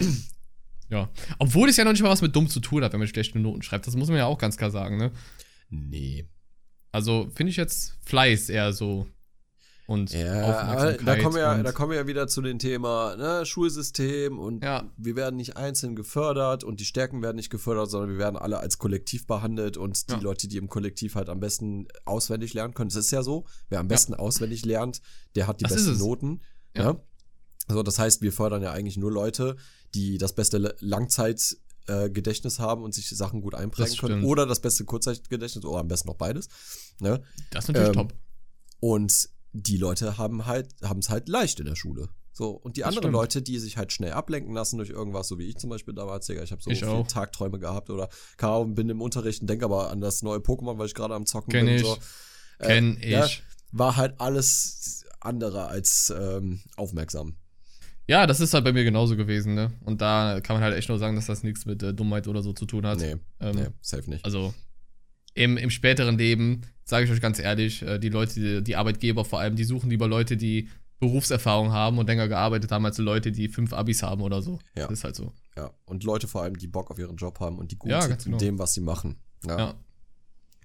ja. 0.90 1.08
Obwohl 1.38 1.68
es 1.68 1.76
ja 1.76 1.84
noch 1.84 1.92
nicht 1.92 2.02
mal 2.02 2.10
was 2.10 2.22
mit 2.22 2.34
dumm 2.34 2.48
zu 2.48 2.58
tun 2.58 2.82
hat, 2.82 2.92
wenn 2.92 2.98
man 2.98 3.08
schlechte 3.08 3.38
Noten 3.38 3.62
schreibt. 3.62 3.86
Das 3.86 3.94
muss 3.94 4.08
man 4.08 4.16
ja 4.16 4.26
auch 4.26 4.38
ganz 4.38 4.56
klar 4.56 4.70
sagen, 4.72 4.96
ne? 4.96 5.12
Nee. 5.68 6.26
Also 6.92 7.28
finde 7.34 7.50
ich 7.50 7.56
jetzt 7.56 7.96
Fleiß 8.04 8.48
eher 8.48 8.72
so 8.72 9.06
und 9.86 10.12
Ja, 10.12 10.44
aber 10.44 10.92
da 10.94 11.16
kommen 11.18 11.34
wir, 11.34 11.42
ja, 11.42 11.62
da 11.62 11.72
kommen 11.72 11.90
wir 11.90 11.98
ja 11.98 12.06
wieder 12.06 12.28
zu 12.28 12.42
dem 12.42 12.58
Thema 12.60 13.16
ne, 13.16 13.44
Schulsystem 13.44 14.38
und 14.38 14.62
Ja. 14.62 14.88
wir 14.96 15.16
werden 15.16 15.36
nicht 15.36 15.56
einzeln 15.56 15.96
gefördert 15.96 16.62
und 16.64 16.78
die 16.80 16.84
Stärken 16.84 17.22
werden 17.22 17.36
nicht 17.36 17.50
gefördert, 17.50 17.90
sondern 17.90 18.10
wir 18.10 18.18
werden 18.18 18.36
alle 18.36 18.58
als 18.58 18.78
Kollektiv 18.78 19.26
behandelt 19.26 19.76
und 19.76 20.08
die 20.08 20.14
Ja. 20.14 20.20
Leute, 20.20 20.46
die 20.48 20.58
im 20.58 20.68
Kollektiv 20.68 21.16
halt 21.16 21.28
am 21.28 21.40
besten 21.40 21.86
auswendig 22.04 22.54
lernen 22.54 22.74
können. 22.74 22.90
Das 22.90 22.96
ist 22.96 23.10
ja 23.10 23.22
so, 23.22 23.46
wer 23.68 23.80
am 23.80 23.88
besten 23.88 24.14
auswendig 24.14 24.64
lernt, 24.64 25.00
der 25.34 25.46
hat 25.48 25.60
die 25.60 25.64
Das 25.64 25.74
besten 25.74 25.92
es. 25.92 25.98
Noten. 25.98 26.40
Ja. 26.76 26.96
Also 27.66 27.82
das 27.82 27.98
heißt, 27.98 28.22
wir 28.22 28.32
fördern 28.32 28.62
ja 28.62 28.72
eigentlich 28.72 28.96
nur 28.96 29.12
Leute, 29.12 29.56
die 29.94 30.18
das 30.18 30.34
beste 30.34 30.76
Langzeitgedächtnis 30.80 31.66
äh, 31.90 32.10
Gedächtnis 32.10 32.58
haben 32.58 32.82
und 32.82 32.94
sich 32.94 33.08
Sachen 33.08 33.40
gut 33.40 33.54
einprägen 33.54 33.90
Das 33.92 33.98
können. 34.00 34.18
stimmt. 34.20 34.26
Oder 34.30 34.46
das 34.46 34.60
beste 34.60 34.84
Kurzzeitgedächtnis 34.84 35.64
oder 35.64 35.80
am 35.80 35.88
besten 35.88 36.08
noch 36.08 36.16
beides. 36.16 36.48
Ne? 37.00 37.22
das 37.50 37.64
ist 37.64 37.68
natürlich 37.68 37.88
ähm, 37.88 37.94
top. 37.94 38.14
Und 38.80 39.28
die 39.52 39.76
Leute 39.76 40.16
haben 40.18 40.46
halt, 40.46 40.72
haben 40.82 41.00
es 41.00 41.10
halt 41.10 41.28
leicht 41.28 41.58
in 41.60 41.66
der 41.66 41.74
Schule. 41.76 42.08
So, 42.32 42.50
und 42.50 42.76
die 42.76 42.80
Das 42.82 42.88
anderen 42.88 43.04
stimmt. 43.10 43.12
Leute, 43.14 43.42
die 43.42 43.58
sich 43.58 43.76
halt 43.76 43.92
schnell 43.92 44.12
ablenken 44.12 44.54
lassen 44.54 44.78
durch 44.78 44.88
irgendwas, 44.90 45.26
so 45.28 45.38
wie 45.38 45.46
ich 45.48 45.58
zum 45.58 45.68
Beispiel 45.68 45.92
damals, 45.92 46.26
Digga, 46.26 46.42
ich 46.42 46.52
habe 46.52 46.62
so 46.62 46.70
Ich 46.70 46.78
viele 46.78 46.92
auch. 46.92 47.06
Tagträume 47.06 47.58
gehabt 47.58 47.90
oder 47.90 48.08
Ahnung, 48.38 48.74
bin 48.74 48.88
im 48.88 49.00
Unterricht 49.00 49.40
und 49.42 49.50
denke 49.50 49.64
aber 49.64 49.90
an 49.90 50.00
das 50.00 50.22
neue 50.22 50.38
Pokémon, 50.38 50.78
weil 50.78 50.86
ich 50.86 50.94
gerade 50.94 51.14
am 51.14 51.26
Zocken 51.26 51.50
Kenn 51.52 51.66
bin. 51.66 51.74
ich. 51.76 51.82
So. 51.82 51.98
Kenn 52.60 52.96
ich. 53.00 53.10
ja, 53.10 53.26
war 53.72 53.96
halt 53.96 54.20
alles 54.20 55.04
andere 55.20 55.66
als 55.66 56.12
ähm, 56.16 56.60
aufmerksam. 56.76 57.36
Ja, 58.10 58.26
das 58.26 58.40
ist 58.40 58.52
halt 58.54 58.64
bei 58.64 58.72
mir 58.72 58.82
genauso 58.82 59.16
gewesen, 59.16 59.54
ne? 59.54 59.70
Und 59.84 60.00
da 60.00 60.40
kann 60.42 60.56
man 60.56 60.64
halt 60.64 60.76
echt 60.76 60.88
nur 60.88 60.98
sagen, 60.98 61.14
dass 61.14 61.26
das 61.26 61.44
nichts 61.44 61.64
mit 61.64 61.80
äh, 61.84 61.94
Dummheit 61.94 62.26
oder 62.26 62.42
so 62.42 62.52
zu 62.52 62.66
tun 62.66 62.84
hat. 62.84 62.98
Nee, 62.98 63.14
ähm, 63.38 63.54
nee, 63.54 63.66
safe 63.80 64.10
nicht. 64.10 64.24
Also 64.24 64.52
im, 65.34 65.56
im 65.56 65.70
späteren 65.70 66.18
Leben, 66.18 66.62
sage 66.82 67.04
ich 67.04 67.12
euch 67.12 67.20
ganz 67.20 67.38
ehrlich, 67.38 67.82
äh, 67.82 68.00
die 68.00 68.08
Leute, 68.08 68.34
die, 68.34 68.64
die 68.64 68.74
Arbeitgeber 68.74 69.24
vor 69.24 69.38
allem, 69.38 69.54
die 69.54 69.62
suchen 69.62 69.90
lieber 69.90 70.08
Leute, 70.08 70.36
die 70.36 70.68
Berufserfahrung 70.98 71.70
haben 71.70 71.98
und 71.98 72.08
länger 72.08 72.26
gearbeitet 72.26 72.72
haben, 72.72 72.84
als 72.84 72.98
Leute, 72.98 73.30
die 73.30 73.48
fünf 73.48 73.72
Abis 73.72 74.02
haben 74.02 74.22
oder 74.22 74.42
so. 74.42 74.58
Ja. 74.74 74.88
Das 74.88 74.98
ist 74.98 75.04
halt 75.04 75.14
so. 75.14 75.32
Ja, 75.56 75.70
und 75.84 76.02
Leute 76.02 76.26
vor 76.26 76.42
allem, 76.42 76.58
die 76.58 76.66
Bock 76.66 76.90
auf 76.90 76.98
ihren 76.98 77.16
Job 77.16 77.38
haben 77.38 77.58
und 77.60 77.70
die 77.70 77.76
gut 77.76 77.92
Ja, 77.92 78.00
sind 78.00 78.10
ganz 78.10 78.26
in 78.26 78.32
genau. 78.32 78.40
dem, 78.40 78.58
was 78.58 78.74
sie 78.74 78.80
machen. 78.80 79.20
Ja. 79.46 79.74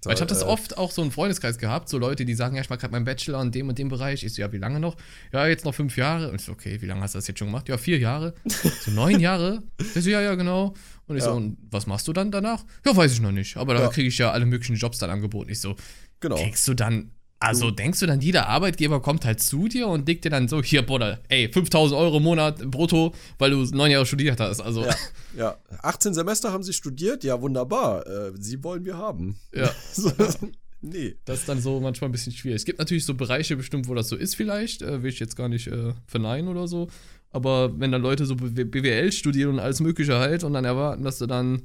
So, 0.05 0.09
Weil 0.09 0.17
ich 0.17 0.21
habe 0.21 0.29
das 0.29 0.43
äh, 0.43 0.45
oft 0.45 0.77
auch 0.77 0.91
so 0.91 1.01
im 1.01 1.09
Freundeskreis 1.09 1.57
gehabt, 1.57 1.89
so 1.89 1.97
Leute, 1.97 2.25
die 2.25 2.35
sagen, 2.35 2.55
ja, 2.55 2.61
ich 2.61 2.69
mache 2.69 2.77
gerade 2.77 2.91
meinen 2.91 3.05
Bachelor 3.05 3.41
in 3.41 3.51
dem 3.51 3.69
und 3.69 3.79
dem 3.79 3.89
Bereich. 3.89 4.23
Ich 4.23 4.35
so, 4.35 4.41
ja, 4.43 4.51
wie 4.51 4.59
lange 4.59 4.79
noch? 4.79 4.95
Ja, 5.33 5.47
jetzt 5.47 5.65
noch 5.65 5.73
fünf 5.73 5.97
Jahre. 5.97 6.29
Und 6.29 6.35
ich 6.35 6.41
so, 6.43 6.51
okay, 6.51 6.79
wie 6.79 6.85
lange 6.85 7.01
hast 7.01 7.15
du 7.15 7.17
das 7.17 7.25
jetzt 7.27 7.39
schon 7.39 7.47
gemacht? 7.47 7.67
Ja, 7.69 7.79
vier 7.79 7.97
Jahre. 7.97 8.35
So, 8.85 8.91
neun 8.91 9.19
Jahre? 9.19 9.63
Ich 9.79 10.03
so, 10.03 10.07
ja, 10.11 10.21
ja, 10.21 10.35
genau. 10.35 10.75
Und 11.07 11.15
ich 11.17 11.23
Ja. 11.23 11.31
so, 11.31 11.37
und 11.37 11.57
was 11.71 11.87
machst 11.87 12.07
du 12.07 12.13
dann 12.13 12.29
danach? 12.29 12.63
Ja, 12.85 12.95
weiß 12.95 13.13
ich 13.13 13.19
noch 13.19 13.31
nicht. 13.31 13.57
Aber 13.57 13.73
da 13.73 13.81
Ja. 13.81 13.87
kriege 13.89 14.07
ich 14.09 14.17
ja 14.19 14.29
alle 14.31 14.45
möglichen 14.45 14.75
Jobs 14.75 14.99
dann 14.99 15.09
angeboten. 15.09 15.49
Ich 15.49 15.59
so, 15.59 15.75
Genau. 16.19 16.35
kriegst 16.35 16.67
du 16.67 16.75
dann, 16.75 17.09
also 17.47 17.71
denkst 17.71 17.99
du 17.99 18.05
dann, 18.05 18.19
jeder 18.21 18.47
Arbeitgeber 18.47 19.01
kommt 19.01 19.25
halt 19.25 19.39
zu 19.41 19.67
dir 19.67 19.87
und 19.87 20.07
legt 20.07 20.25
dir 20.25 20.29
dann 20.29 20.47
so, 20.47 20.61
hier, 20.63 20.81
Bruder, 20.85 21.19
ey, 21.29 21.49
5000 21.51 21.99
Euro 21.99 22.17
im 22.17 22.23
Monat 22.23 22.59
brutto, 22.69 23.13
weil 23.37 23.51
du 23.51 23.63
neun 23.75 23.91
Jahre 23.91 24.05
studiert 24.05 24.39
hast. 24.39 24.61
Also, 24.61 24.85
Ja, 24.85 24.95
ja. 25.37 25.57
18 25.81 26.13
Semester 26.13 26.51
haben 26.51 26.63
sie 26.63 26.73
studiert, 26.73 27.23
ja, 27.23 27.41
wunderbar. 27.41 28.05
Äh, 28.07 28.31
sie 28.39 28.63
wollen 28.63 28.85
wir 28.85 28.97
haben. 28.97 29.37
ja. 29.53 29.71
So, 29.93 30.11
nee. 30.81 31.15
Das 31.25 31.39
ist 31.39 31.49
dann 31.49 31.61
so 31.61 31.79
manchmal 31.79 32.09
ein 32.09 32.11
bisschen 32.11 32.33
schwierig. 32.33 32.57
Es 32.57 32.65
gibt 32.65 32.79
natürlich 32.79 33.05
so 33.05 33.13
Bereiche 33.13 33.55
bestimmt, 33.55 33.87
wo 33.87 33.93
das 33.95 34.07
so 34.09 34.15
ist 34.15 34.35
vielleicht, 34.35 34.81
äh, 34.81 35.01
will 35.03 35.09
ich 35.11 35.19
jetzt 35.19 35.35
gar 35.35 35.49
nicht 35.49 35.67
äh, 35.67 35.93
verneinen 36.07 36.47
oder 36.49 36.67
so. 36.67 36.87
Aber 37.31 37.77
wenn 37.79 37.91
dann 37.91 38.01
Leute 38.01 38.25
so 38.25 38.35
BWL 38.35 39.11
studieren 39.11 39.51
und 39.55 39.59
alles 39.59 39.81
mögliche 39.81 40.17
halt 40.19 40.43
und 40.45 40.53
dann 40.53 40.63
erwarten, 40.63 41.03
dass 41.03 41.17
sie 41.19 41.27
dann 41.27 41.61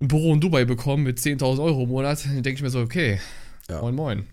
ein 0.00 0.08
Büro 0.08 0.32
in 0.34 0.40
Dubai 0.40 0.64
bekommen 0.64 1.02
mit 1.04 1.18
10.000 1.18 1.60
Euro 1.62 1.82
im 1.84 1.88
Monat, 1.88 2.24
dann 2.24 2.42
denke 2.42 2.56
ich 2.58 2.62
mir 2.62 2.70
so, 2.70 2.80
okay, 2.80 3.18
Ja. 3.68 3.80
moin 3.80 3.94
moin. 3.94 4.26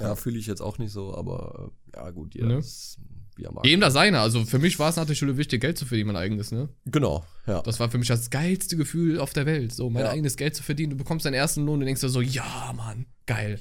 Ja, 0.00 0.14
fühle 0.14 0.38
ich 0.38 0.46
jetzt 0.46 0.60
auch 0.60 0.78
nicht 0.78 0.92
so, 0.92 1.14
aber 1.14 1.72
äh, 1.92 1.96
ja, 1.96 2.10
gut, 2.10 2.34
jeder 2.34 2.48
Ne? 2.48 2.58
ist, 2.58 2.98
wie 3.36 3.44
er 3.44 3.52
mag. 3.52 3.64
Jedem 3.64 3.80
das 3.80 3.94
seine. 3.94 4.20
Also 4.20 4.44
für 4.44 4.58
mich 4.58 4.78
war 4.78 4.90
es 4.90 4.96
nach 4.96 5.06
der 5.06 5.14
Schule 5.14 5.36
wichtig, 5.38 5.60
Geld 5.62 5.78
zu 5.78 5.86
verdienen, 5.86 6.08
mein 6.08 6.16
eigenes, 6.16 6.52
ne? 6.52 6.68
Genau, 6.84 7.24
ja. 7.46 7.62
Das 7.62 7.80
war 7.80 7.90
für 7.90 7.98
mich 7.98 8.08
das 8.08 8.28
geilste 8.30 8.76
Gefühl 8.76 9.18
auf 9.20 9.32
der 9.32 9.46
Welt, 9.46 9.72
so 9.72 9.88
mein 9.90 10.04
Ja. 10.04 10.10
eigenes 10.10 10.36
Geld 10.36 10.54
zu 10.54 10.62
verdienen. 10.62 10.90
Du 10.90 10.96
bekommst 10.96 11.24
deinen 11.24 11.34
ersten 11.34 11.64
Lohn 11.64 11.80
und 11.80 11.86
denkst 11.86 12.00
dir 12.02 12.08
so, 12.10 12.20
ja, 12.20 12.72
Mann, 12.76 13.06
geil. 13.26 13.58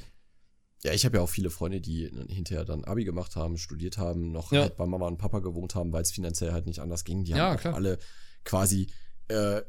Ja, 0.83 0.93
ich 0.93 1.03
habe 1.05 1.17
ja 1.17 1.23
auch 1.23 1.29
viele 1.29 1.49
Freunde, 1.49 1.81
die 1.81 2.11
hinterher 2.29 2.63
dann 2.65 2.83
Abi 2.83 3.05
gemacht 3.05 3.35
haben, 3.35 3.57
studiert 3.57 3.97
haben, 3.97 4.31
noch 4.31 4.51
Ja. 4.51 4.61
halt 4.63 4.77
bei 4.77 4.85
Mama 4.85 5.07
und 5.07 5.17
Papa 5.17 5.39
gewohnt 5.39 5.73
haben, 5.73 5.91
weil 5.91 6.03
es 6.03 6.11
finanziell 6.11 6.51
halt 6.51 6.67
nicht 6.67 6.79
anders 6.79 7.03
ging. 7.05 7.23
Die 7.23 7.31
Ja, 7.31 7.57
haben 7.63 7.73
alle 7.73 7.97
quasi, 8.43 8.87
äh, 9.29 9.61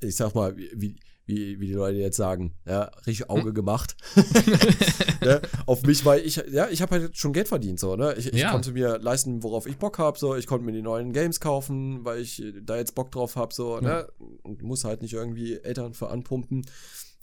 ich 0.00 0.16
sag 0.16 0.34
mal, 0.34 0.54
wie, 0.56 0.96
wie, 1.26 1.58
wie 1.60 1.66
die 1.68 1.72
Leute 1.72 1.96
jetzt 1.98 2.16
sagen, 2.16 2.54
ja, 2.66 2.84
richtig 3.06 3.30
Auge 3.30 3.48
Hm? 3.48 3.54
gemacht 3.54 3.96
ne, 5.24 5.40
auf 5.66 5.82
mich, 5.84 6.04
weil 6.04 6.20
ich, 6.20 6.36
ja, 6.50 6.68
ich 6.68 6.82
habe 6.82 7.00
halt 7.00 7.16
schon 7.16 7.32
Geld 7.32 7.48
verdient, 7.48 7.80
so, 7.80 7.96
ne? 7.96 8.14
Ich, 8.18 8.32
ich 8.32 8.40
Ja. 8.40 8.50
konnte 8.50 8.72
mir 8.72 8.98
leisten, 8.98 9.42
worauf 9.42 9.66
ich 9.66 9.78
Bock 9.78 9.98
habe, 9.98 10.18
so, 10.18 10.36
ich 10.36 10.46
konnte 10.46 10.66
mir 10.66 10.72
die 10.72 10.82
neuen 10.82 11.12
Games 11.12 11.40
kaufen, 11.40 12.04
weil 12.04 12.20
ich 12.20 12.42
da 12.62 12.76
jetzt 12.76 12.94
Bock 12.94 13.10
drauf 13.10 13.36
habe, 13.36 13.54
so, 13.54 13.80
ne? 13.80 14.06
Und 14.42 14.62
muss 14.62 14.84
halt 14.84 15.02
nicht 15.02 15.12
irgendwie 15.14 15.54
Eltern 15.58 15.94
für 15.94 16.10
anpumpen. 16.10 16.66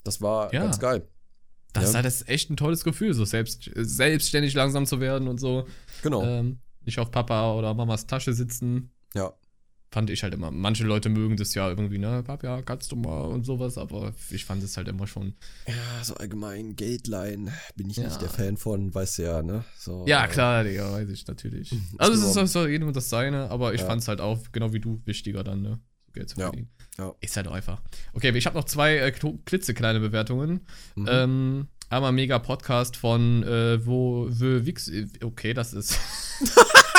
Das 0.04 0.20
war 0.20 0.52
Ja. 0.52 0.62
ganz 0.62 0.78
geil. 0.80 1.06
Das 1.72 1.84
Ja. 1.84 1.88
ist 1.90 1.94
halt 1.94 2.04
das 2.06 2.14
ist 2.22 2.28
echt 2.28 2.50
ein 2.50 2.56
tolles 2.56 2.84
Gefühl, 2.84 3.14
so 3.14 3.24
selbst, 3.24 3.70
selbstständig 3.74 4.54
langsam 4.54 4.84
zu 4.84 5.00
werden 5.00 5.28
und 5.28 5.38
so. 5.38 5.66
Genau. 6.02 6.22
Ähm, 6.24 6.58
nicht 6.84 6.98
auf 6.98 7.10
Papa 7.10 7.54
oder 7.54 7.72
Mamas 7.74 8.06
Tasche 8.06 8.32
sitzen. 8.32 8.90
ja. 9.14 9.32
Fand 9.92 10.08
ich 10.08 10.22
halt 10.22 10.32
immer. 10.32 10.50
Manche 10.50 10.84
Leute 10.84 11.10
mögen 11.10 11.36
das 11.36 11.52
ja 11.54 11.68
irgendwie, 11.68 11.98
ne? 11.98 12.22
Papa, 12.22 12.62
kannst 12.62 12.90
du 12.92 12.96
mal 12.96 13.26
und 13.26 13.44
sowas, 13.44 13.76
aber 13.76 14.14
ich 14.30 14.46
fand 14.46 14.62
es 14.62 14.78
halt 14.78 14.88
immer 14.88 15.06
schon. 15.06 15.34
Ja, 15.68 16.02
so 16.02 16.14
allgemein 16.14 16.76
Geldleihen 16.76 17.50
bin 17.76 17.90
ich 17.90 17.98
Ja. 17.98 18.04
nicht 18.04 18.22
der 18.22 18.30
Fan 18.30 18.56
von, 18.56 18.94
weißt 18.94 19.18
du 19.18 19.22
ja, 19.24 19.42
ne? 19.42 19.64
So, 19.78 20.06
Ja, 20.08 20.24
äh, 20.24 20.28
klar, 20.28 20.64
Digga, 20.64 20.90
weiß 20.92 21.10
ich 21.10 21.26
natürlich. 21.26 21.72
Also, 21.98 22.12
es 22.14 22.18
ist 22.20 22.24
geworden. 22.24 22.38
also 22.38 22.66
jedem 22.66 22.92
das 22.94 23.10
seine, 23.10 23.50
aber 23.50 23.74
ich 23.74 23.82
Ja. 23.82 23.86
fand 23.86 24.00
es 24.00 24.08
halt 24.08 24.22
auch, 24.22 24.38
genau 24.50 24.72
wie 24.72 24.80
du, 24.80 25.02
wichtiger 25.04 25.44
dann, 25.44 25.60
ne? 25.60 25.78
So 26.06 26.12
Geld 26.14 26.30
zu 26.30 26.40
Ja. 26.40 26.46
verdienen. 26.46 26.70
Ja. 26.98 27.14
Ist 27.20 27.36
halt 27.36 27.48
auch 27.48 27.52
einfach. 27.52 27.82
Okay, 28.14 28.34
ich 28.34 28.46
habe 28.46 28.56
noch 28.56 28.64
zwei 28.64 28.96
äh, 28.96 29.12
klitzekleine 29.12 30.00
Bewertungen. 30.00 30.62
Mhm. 30.94 31.06
Ähm, 31.10 31.66
einmal 31.90 32.12
mega 32.12 32.38
Podcast 32.38 32.96
von 32.96 33.42
äh, 33.42 33.84
wo, 33.84 34.26
wo 34.30 34.64
Wix. 34.66 34.90
Okay, 35.22 35.52
das 35.52 35.74
ist. 35.74 35.98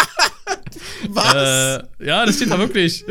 Was? 1.10 1.34
Äh, 1.34 1.84
ja, 2.06 2.26
das 2.26 2.36
steht 2.36 2.52
da 2.52 2.58
wirklich. 2.60 3.06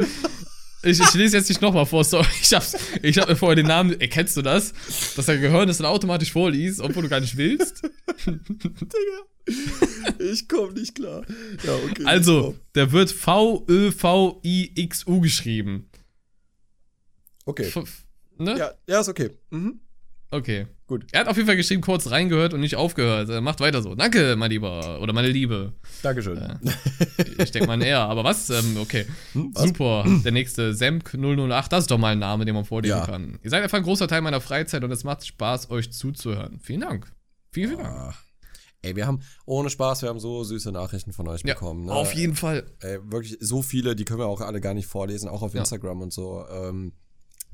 Ich, 0.84 0.98
ich 0.98 1.14
lese 1.14 1.36
jetzt 1.36 1.48
nicht 1.48 1.62
nochmal 1.62 1.86
vor, 1.86 2.02
sorry. 2.02 2.26
Ich 2.42 2.52
hab's, 2.52 2.76
ich 3.02 3.16
hab 3.18 3.28
mir 3.28 3.36
vorher 3.36 3.54
den 3.54 3.66
Namen, 3.66 4.00
erkennst 4.00 4.36
du 4.36 4.42
das? 4.42 4.72
Dass 5.14 5.26
dein 5.26 5.40
Gehirn 5.40 5.68
das 5.68 5.78
dann 5.78 5.86
automatisch 5.86 6.32
vorliest, 6.32 6.80
obwohl 6.80 7.04
du 7.04 7.08
gar 7.08 7.20
nicht 7.20 7.36
willst. 7.36 7.82
ich 10.18 10.48
komme 10.48 10.72
nicht 10.72 10.96
klar. 10.96 11.24
Ja, 11.62 11.76
okay. 11.88 12.04
Also, 12.04 12.56
der 12.74 12.90
wird 12.90 13.12
V-Ö-V-I-X-U 13.12 13.60
geschrieben. 15.20 15.88
Okay. 17.44 17.68
F 17.68 18.04
ne? 18.38 18.58
Ja, 18.58 18.72
ja, 18.88 19.00
ist 19.00 19.08
okay. 19.08 19.30
Mhm. 19.50 19.80
Okay. 20.32 20.66
Gut. 20.86 21.04
Er 21.12 21.20
hat 21.20 21.28
auf 21.28 21.36
jeden 21.36 21.46
Fall 21.46 21.56
geschrieben, 21.56 21.82
kurz 21.82 22.10
reingehört 22.10 22.54
und 22.54 22.60
nicht 22.60 22.74
aufgehört. 22.76 23.28
Er 23.28 23.40
macht 23.42 23.60
weiter 23.60 23.82
so. 23.82 23.94
Danke, 23.94 24.34
mein 24.36 24.50
Lieber. 24.50 25.00
Oder 25.00 25.12
meine 25.12 25.28
Liebe. 25.28 25.74
Dankeschön. 26.02 26.38
Äh, 26.38 26.56
ich 27.42 27.50
denke 27.50 27.66
mal 27.68 27.80
eher. 27.82 28.00
Aber 28.00 28.24
was? 28.24 28.48
Ähm, 28.50 28.76
okay. 28.80 29.04
Hm, 29.34 29.50
was? 29.54 29.64
Super. 29.64 30.04
Der 30.24 30.32
nächste, 30.32 30.74
Semk 30.74 31.12
008. 31.14 31.70
Das 31.72 31.84
ist 31.84 31.90
doch 31.90 31.98
mal 31.98 32.12
ein 32.12 32.18
Name, 32.18 32.44
den 32.46 32.54
man 32.54 32.64
vorlesen 32.64 32.96
Ja. 32.98 33.04
kann. 33.06 33.38
Ihr 33.42 33.50
seid 33.50 33.62
einfach 33.62 33.76
ein 33.78 33.84
großer 33.84 34.08
Teil 34.08 34.22
meiner 34.22 34.40
Freizeit 34.40 34.82
und 34.84 34.90
es 34.90 35.04
macht 35.04 35.26
Spaß, 35.26 35.70
euch 35.70 35.92
zuzuhören. 35.92 36.58
Vielen 36.60 36.80
Dank. 36.80 37.12
Vielen, 37.52 37.70
vielen 37.70 37.82
Dank. 37.82 37.94
Ah. 37.94 38.14
Ey, 38.84 38.96
wir 38.96 39.06
haben, 39.06 39.20
ohne 39.46 39.70
Spaß, 39.70 40.02
wir 40.02 40.08
haben 40.08 40.18
so 40.18 40.42
süße 40.42 40.72
Nachrichten 40.72 41.12
von 41.12 41.28
euch 41.28 41.42
Ja, 41.44 41.54
bekommen. 41.54 41.84
Ne? 41.84 41.92
auf 41.92 42.14
jeden 42.14 42.34
Fall. 42.34 42.64
Ey, 42.80 42.98
wirklich 43.04 43.36
so 43.40 43.62
viele, 43.62 43.94
die 43.94 44.04
können 44.04 44.18
wir 44.18 44.26
auch 44.26 44.40
alle 44.40 44.60
gar 44.60 44.74
nicht 44.74 44.86
vorlesen, 44.86 45.28
auch 45.28 45.42
auf 45.42 45.54
Ja. 45.54 45.60
Instagram 45.60 46.00
und 46.00 46.12
so. 46.12 46.44
Ähm, 46.50 46.92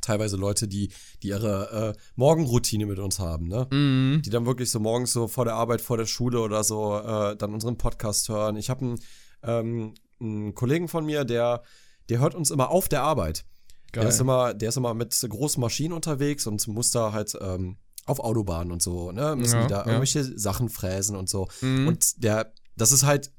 teilweise 0.08 0.36
Leute, 0.36 0.66
die, 0.66 0.90
die 1.22 1.28
ihre 1.28 1.94
äh, 1.94 2.00
Morgenroutine 2.16 2.86
mit 2.86 2.98
uns 2.98 3.18
haben, 3.18 3.46
ne? 3.48 3.66
Mhm. 3.70 4.22
die 4.24 4.30
dann 4.30 4.46
wirklich 4.46 4.70
so 4.70 4.80
morgens 4.80 5.12
so 5.12 5.28
vor 5.28 5.44
der 5.44 5.54
Arbeit, 5.54 5.80
vor 5.80 5.96
der 5.96 6.06
Schule 6.06 6.40
oder 6.40 6.64
so 6.64 6.98
äh, 6.98 7.36
dann 7.36 7.52
unseren 7.54 7.76
Podcast 7.76 8.28
hören. 8.28 8.56
Ich 8.56 8.70
habe 8.70 8.84
einen, 8.84 9.00
ähm, 9.42 9.94
einen 10.20 10.54
Kollegen 10.54 10.88
von 10.88 11.04
mir, 11.04 11.24
der, 11.24 11.62
der 12.08 12.18
hört 12.20 12.34
uns 12.34 12.50
immer 12.50 12.70
auf 12.70 12.88
der 12.88 13.02
Arbeit. 13.02 13.44
Geil. 13.92 14.02
Der 14.04 14.08
ist 14.10 14.20
immer, 14.20 14.54
der 14.54 14.68
ist 14.68 14.76
immer 14.76 14.94
mit 14.94 15.14
großen 15.28 15.60
Maschinen 15.60 15.92
unterwegs 15.94 16.46
und 16.46 16.66
muss 16.68 16.90
da 16.90 17.12
halt 17.12 17.36
ähm, 17.40 17.76
auf 18.06 18.20
Autobahnen 18.20 18.72
und 18.72 18.82
so, 18.82 19.12
ne? 19.12 19.36
Müssen 19.36 19.56
Ja, 19.56 19.62
die 19.62 19.68
da 19.68 19.80
ja. 19.80 19.86
irgendwelche 19.86 20.24
Sachen 20.38 20.68
fräsen 20.68 21.16
und 21.16 21.28
so. 21.28 21.48
Mhm. 21.60 21.88
Und 21.88 22.22
der, 22.22 22.52
das 22.76 22.92
ist 22.92 23.04
halt 23.04 23.30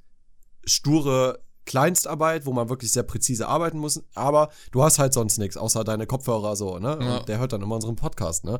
sture 0.65 1.39
Kleinstarbeit, 1.69 2.47
wo 2.47 2.51
man 2.51 2.67
wirklich 2.67 2.91
sehr 2.91 3.03
präzise 3.03 3.47
arbeiten 3.47 3.77
muss, 3.77 4.03
aber 4.15 4.49
du 4.71 4.83
hast 4.83 4.97
halt 4.97 5.13
sonst 5.13 5.37
nichts, 5.37 5.55
außer 5.55 5.83
deine 5.83 6.07
Kopfhörer 6.07 6.55
so, 6.55 6.79
ne? 6.79 6.97
Ja. 6.99 7.17
Und 7.17 7.29
der 7.29 7.37
hört 7.37 7.53
dann 7.53 7.61
immer 7.61 7.75
unseren 7.75 7.95
Podcast, 7.95 8.43
ne? 8.43 8.59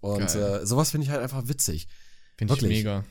Und 0.00 0.34
äh, 0.34 0.64
sowas 0.64 0.90
finde 0.90 1.04
ich 1.04 1.10
halt 1.10 1.20
einfach 1.22 1.48
witzig. 1.48 1.86
Finde 2.38 2.54
ich 2.54 2.62
mega. 2.62 3.04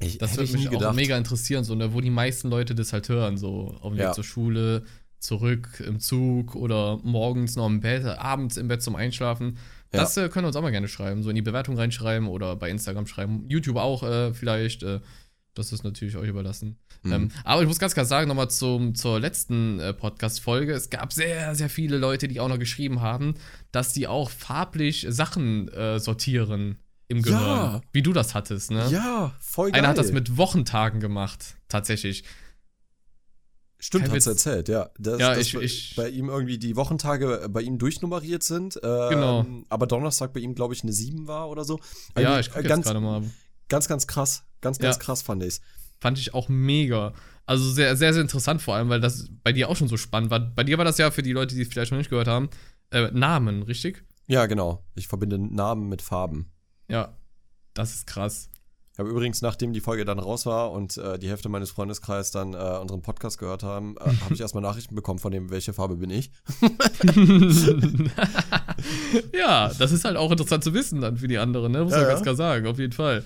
Ich, 0.00 0.16
Das 0.18 0.36
würde 0.38 0.50
mich 0.52 0.68
auch 0.74 0.92
mega 0.94 1.16
interessieren, 1.18 1.64
so, 1.64 1.74
ne, 1.74 1.92
wo 1.92 2.00
die 2.00 2.10
meisten 2.10 2.48
Leute 2.48 2.74
das 2.74 2.94
halt 2.94 3.08
hören, 3.10 3.36
so 3.36 3.76
auf 3.82 3.90
dem 3.92 3.98
Weg 3.98 4.04
Ja. 4.04 4.12
zur 4.12 4.24
Schule, 4.24 4.84
zurück 5.18 5.82
im 5.86 6.00
Zug 6.00 6.56
oder 6.56 6.98
morgens 7.04 7.54
noch 7.56 7.66
im 7.66 7.80
Bett, 7.80 8.04
abends 8.06 8.56
im 8.56 8.68
Bett 8.68 8.82
zum 8.82 8.96
Einschlafen. 8.96 9.58
Ja. 9.92 10.00
Das 10.00 10.16
äh, 10.16 10.30
können 10.30 10.44
wir 10.44 10.48
uns 10.48 10.56
auch 10.56 10.62
mal 10.62 10.70
gerne 10.72 10.88
schreiben, 10.88 11.22
so 11.22 11.28
in 11.28 11.36
die 11.36 11.42
Bewertung 11.42 11.76
reinschreiben 11.76 12.26
oder 12.26 12.56
bei 12.56 12.70
Instagram 12.70 13.06
schreiben. 13.06 13.44
YouTube 13.48 13.76
auch 13.76 14.02
äh, 14.02 14.32
vielleicht. 14.32 14.82
Äh, 14.82 15.00
Das 15.54 15.70
ist 15.72 15.84
natürlich 15.84 16.16
euch 16.16 16.28
überlassen. 16.28 16.78
Mhm. 17.02 17.12
Ähm, 17.12 17.30
aber 17.44 17.60
ich 17.62 17.68
muss 17.68 17.78
ganz 17.78 17.92
klar 17.92 18.06
sagen, 18.06 18.26
nochmal 18.28 18.48
zum, 18.50 18.94
zur 18.94 19.20
letzten 19.20 19.80
äh, 19.80 19.92
Podcast-Folge. 19.92 20.72
Es 20.72 20.88
gab 20.88 21.12
sehr, 21.12 21.54
sehr 21.54 21.68
viele 21.68 21.98
Leute, 21.98 22.26
die 22.26 22.40
auch 22.40 22.48
noch 22.48 22.58
geschrieben 22.58 23.02
haben, 23.02 23.34
dass 23.70 23.92
die 23.92 24.06
auch 24.08 24.30
farblich 24.30 25.06
Sachen 25.10 25.68
äh, 25.68 25.98
sortieren 26.00 26.78
im 27.08 27.18
Ja. 27.18 27.22
Gehirn. 27.24 27.82
Wie 27.92 28.00
du 28.02 28.14
das 28.14 28.34
hattest, 28.34 28.70
ne? 28.70 28.88
Ja, 28.90 29.34
voll 29.40 29.70
geil. 29.72 29.80
Einer 29.80 29.88
hat 29.88 29.98
das 29.98 30.10
mit 30.12 30.38
Wochentagen 30.38 31.00
gemacht, 31.00 31.56
tatsächlich. 31.68 32.24
Stimmt, 33.78 34.04
hat's 34.04 34.14
Witz. 34.14 34.26
erzählt, 34.28 34.68
ja. 34.68 34.90
Dass, 34.96 35.18
Ja, 35.20 35.34
dass 35.34 35.38
ich- 35.48 35.54
bei, 35.54 35.60
ich- 35.62 35.94
bei 35.96 36.08
ihm 36.08 36.28
irgendwie 36.28 36.56
die 36.56 36.76
Wochentage 36.76 37.48
bei 37.50 37.62
ihm 37.62 37.78
durchnummeriert 37.78 38.42
sind. 38.44 38.76
Ähm, 38.82 39.08
Genau. 39.10 39.46
Aber 39.68 39.86
Donnerstag 39.88 40.32
bei 40.32 40.40
ihm, 40.40 40.54
glaube 40.54 40.72
ich, 40.72 40.84
eine 40.84 40.92
7 40.92 41.26
war 41.26 41.50
oder 41.50 41.64
so. 41.64 41.80
Ja, 42.16 42.22
Irgendwie, 42.22 42.40
ich 42.40 42.50
gucke 42.50 42.64
äh, 42.64 42.68
jetzt 42.68 42.84
gerade 42.84 43.00
mal. 43.00 43.22
Ganz, 43.72 43.88
ganz 43.88 44.06
krass. 44.06 44.44
Ganz, 44.60 44.78
ganz 44.78 44.96
Ja. 44.96 45.02
krass 45.02 45.22
fand 45.22 45.42
ich's. 45.42 45.60
Fand 46.00 46.18
ich 46.18 46.34
auch 46.34 46.48
mega. 46.48 47.12
Also 47.46 47.68
sehr, 47.70 47.96
sehr, 47.96 48.12
sehr 48.12 48.22
interessant 48.22 48.62
vor 48.62 48.76
allem, 48.76 48.88
weil 48.88 49.00
das 49.00 49.28
bei 49.42 49.52
dir 49.52 49.68
auch 49.68 49.76
schon 49.76 49.88
so 49.88 49.96
spannend 49.96 50.30
war. 50.30 50.38
Bei 50.40 50.62
dir 50.62 50.78
war 50.78 50.84
das 50.84 50.98
ja 50.98 51.10
für 51.10 51.22
die 51.22 51.32
Leute, 51.32 51.54
die 51.56 51.62
es 51.62 51.68
vielleicht 51.68 51.90
noch 51.90 51.98
nicht 51.98 52.10
gehört 52.10 52.28
haben, 52.28 52.48
äh, 52.90 53.10
Namen, 53.12 53.62
richtig? 53.64 54.04
Ja, 54.28 54.46
genau. 54.46 54.84
Ich 54.94 55.08
verbinde 55.08 55.38
Namen 55.38 55.88
mit 55.88 56.02
Farben. 56.02 56.52
Ja. 56.88 57.16
Das 57.74 57.94
ist 57.94 58.06
krass. 58.06 58.48
Ich 58.92 58.98
habe 58.98 59.08
übrigens, 59.08 59.40
nachdem 59.40 59.72
die 59.72 59.80
Folge 59.80 60.04
dann 60.04 60.18
raus 60.18 60.44
war 60.44 60.70
und 60.70 60.98
äh, 60.98 61.18
die 61.18 61.28
Hälfte 61.30 61.48
meines 61.48 61.70
Freundeskreises 61.70 62.30
dann 62.30 62.52
äh, 62.52 62.78
unseren 62.80 63.00
Podcast 63.00 63.38
gehört 63.38 63.62
haben, 63.62 63.96
äh, 63.96 64.12
habe 64.24 64.34
ich 64.34 64.40
erstmal 64.40 64.62
Nachrichten 64.62 64.94
bekommen 64.94 65.18
von 65.18 65.32
dem, 65.32 65.50
welche 65.50 65.72
Farbe 65.72 65.96
bin 65.96 66.10
ich. 66.10 66.30
ja, 69.32 69.70
das 69.78 69.92
ist 69.92 70.04
halt 70.04 70.16
auch 70.16 70.30
interessant 70.30 70.64
zu 70.64 70.74
wissen 70.74 71.00
dann 71.00 71.16
für 71.16 71.28
die 71.28 71.38
anderen, 71.38 71.72
ne? 71.72 71.82
Muss 71.84 71.92
Ja, 71.92 71.98
man 71.98 72.06
ja. 72.06 72.12
ganz 72.12 72.22
klar 72.22 72.34
sagen, 72.36 72.66
auf 72.66 72.78
jeden 72.78 72.92
Fall. 72.92 73.24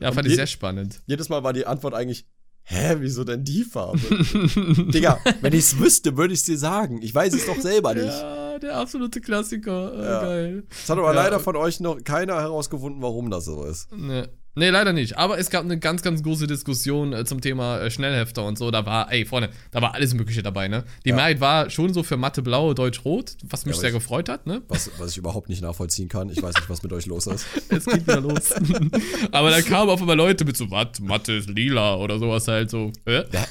Ja, 0.00 0.12
fand 0.12 0.26
ich 0.26 0.34
sehr 0.34 0.46
spannend. 0.46 1.02
Jedes 1.06 1.28
Mal 1.28 1.42
war 1.42 1.52
die 1.52 1.66
Antwort 1.66 1.94
eigentlich, 1.94 2.26
hä, 2.64 2.96
wieso 2.98 3.24
denn 3.24 3.44
die 3.44 3.62
Farbe? 3.64 3.98
Digga, 4.92 5.18
wenn 5.40 5.52
ich 5.52 5.60
es 5.60 5.78
wüsste, 5.78 6.16
würde 6.16 6.34
ich 6.34 6.40
es 6.40 6.46
dir 6.46 6.58
sagen. 6.58 7.00
Ich 7.02 7.14
weiß 7.14 7.34
es 7.34 7.46
doch 7.46 7.60
selber 7.60 7.94
nicht. 7.94 8.06
Ja, 8.06 8.58
der 8.58 8.76
absolute 8.76 9.20
Klassiker. 9.20 9.92
Äh, 9.94 10.04
Ja. 10.04 10.22
Geil. 10.22 10.64
Es 10.70 10.88
hat 10.88 10.98
aber 10.98 11.14
Ja. 11.14 11.22
leider 11.22 11.40
von 11.40 11.56
euch 11.56 11.80
noch 11.80 12.02
keiner 12.04 12.40
herausgefunden, 12.40 13.02
warum 13.02 13.30
das 13.30 13.44
so 13.44 13.64
ist. 13.64 13.92
Ne. 13.92 14.28
Nee, 14.56 14.70
leider 14.70 14.92
nicht. 14.92 15.18
Aber 15.18 15.38
es 15.38 15.50
gab 15.50 15.64
eine 15.64 15.78
ganz, 15.78 16.02
ganz 16.02 16.22
große 16.22 16.46
Diskussion 16.46 17.12
äh, 17.12 17.24
zum 17.24 17.40
Thema 17.40 17.80
äh, 17.80 17.90
Schnellhefter 17.90 18.44
und 18.44 18.56
so. 18.56 18.70
Da 18.70 18.86
war, 18.86 19.10
ey, 19.12 19.24
Freunde, 19.24 19.50
da 19.72 19.82
war 19.82 19.94
alles 19.94 20.14
Mögliche 20.14 20.42
dabei, 20.44 20.68
ne? 20.68 20.84
Die 21.04 21.08
Ja. 21.10 21.16
Mehrheit 21.16 21.40
war 21.40 21.70
schon 21.70 21.92
so 21.92 22.02
für 22.04 22.16
Mathe 22.16 22.40
Blau, 22.42 22.72
Deutsch 22.72 23.04
Rot, 23.04 23.36
was 23.42 23.66
mich 23.66 23.74
Ja, 23.76 23.80
sehr 23.80 23.90
ich- 23.90 23.94
gefreut 23.96 24.28
hat, 24.28 24.46
ne? 24.46 24.62
Was, 24.68 24.90
was 24.98 25.10
ich 25.10 25.16
überhaupt 25.18 25.48
nicht 25.48 25.60
nachvollziehen 25.62 26.08
kann. 26.08 26.28
Ich 26.28 26.40
weiß 26.42 26.54
nicht, 26.54 26.70
was 26.70 26.82
mit 26.84 26.92
euch 26.92 27.06
los 27.06 27.26
ist. 27.26 27.46
Jetzt 27.70 27.86
geht 27.88 28.02
wieder 28.06 28.20
los. 28.20 28.52
Aber 29.32 29.50
da 29.50 29.60
kamen 29.60 29.90
auf 29.90 30.00
einmal 30.00 30.16
Leute 30.16 30.44
mit 30.44 30.56
so, 30.56 30.70
was, 30.70 31.00
Mathe 31.00 31.32
ist 31.32 31.48
lila 31.50 31.96
oder 31.96 32.18
sowas 32.20 32.46
halt 32.46 32.70
so. 32.70 32.92
Äh? 33.06 33.24
Wer, 33.30 33.48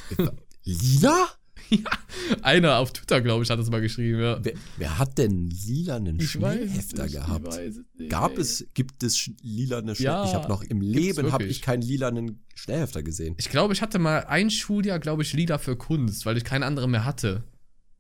lila? 0.63 1.27
Einer 2.41 2.77
auf 2.77 2.93
Twitter, 2.93 3.21
glaube 3.21 3.43
ich, 3.43 3.49
hat 3.49 3.59
das 3.59 3.69
mal 3.69 3.81
geschrieben, 3.81 4.19
ja. 4.21 4.43
Wer, 4.43 4.53
wer 4.77 4.97
hat 4.99 5.17
denn 5.17 5.49
lilanen 5.49 6.19
Ich 6.19 6.35
nicht, 6.35 6.93
gehabt? 6.93 7.47
Es 7.47 7.77
nicht, 7.97 8.09
Gab 8.09 8.33
ey. 8.33 8.41
es, 8.41 8.65
gibt 8.73 9.03
es 9.03 9.29
lilane 9.41 9.91
Ja, 9.91 9.95
Schnellhefter? 9.95 10.25
ich 10.25 10.33
habe 10.35 10.47
noch 10.49 10.63
im 10.63 10.81
Leben 10.81 11.31
habe 11.31 11.45
ich 11.45 11.61
keinen 11.61 11.81
lilanen 11.81 12.43
Schnellhefter 12.55 13.03
gesehen. 13.03 13.35
Ich 13.37 13.49
glaube, 13.49 13.73
ich 13.73 13.81
hatte 13.81 13.99
mal 13.99 14.25
ein 14.25 14.49
Schuljahr, 14.49 14.99
glaube 14.99 15.23
ich, 15.23 15.33
Lieder 15.33 15.59
für 15.59 15.75
Kunst, 15.75 16.25
weil 16.25 16.37
ich 16.37 16.43
keine 16.43 16.65
andere 16.65 16.87
mehr 16.87 17.05
hatte. 17.05 17.43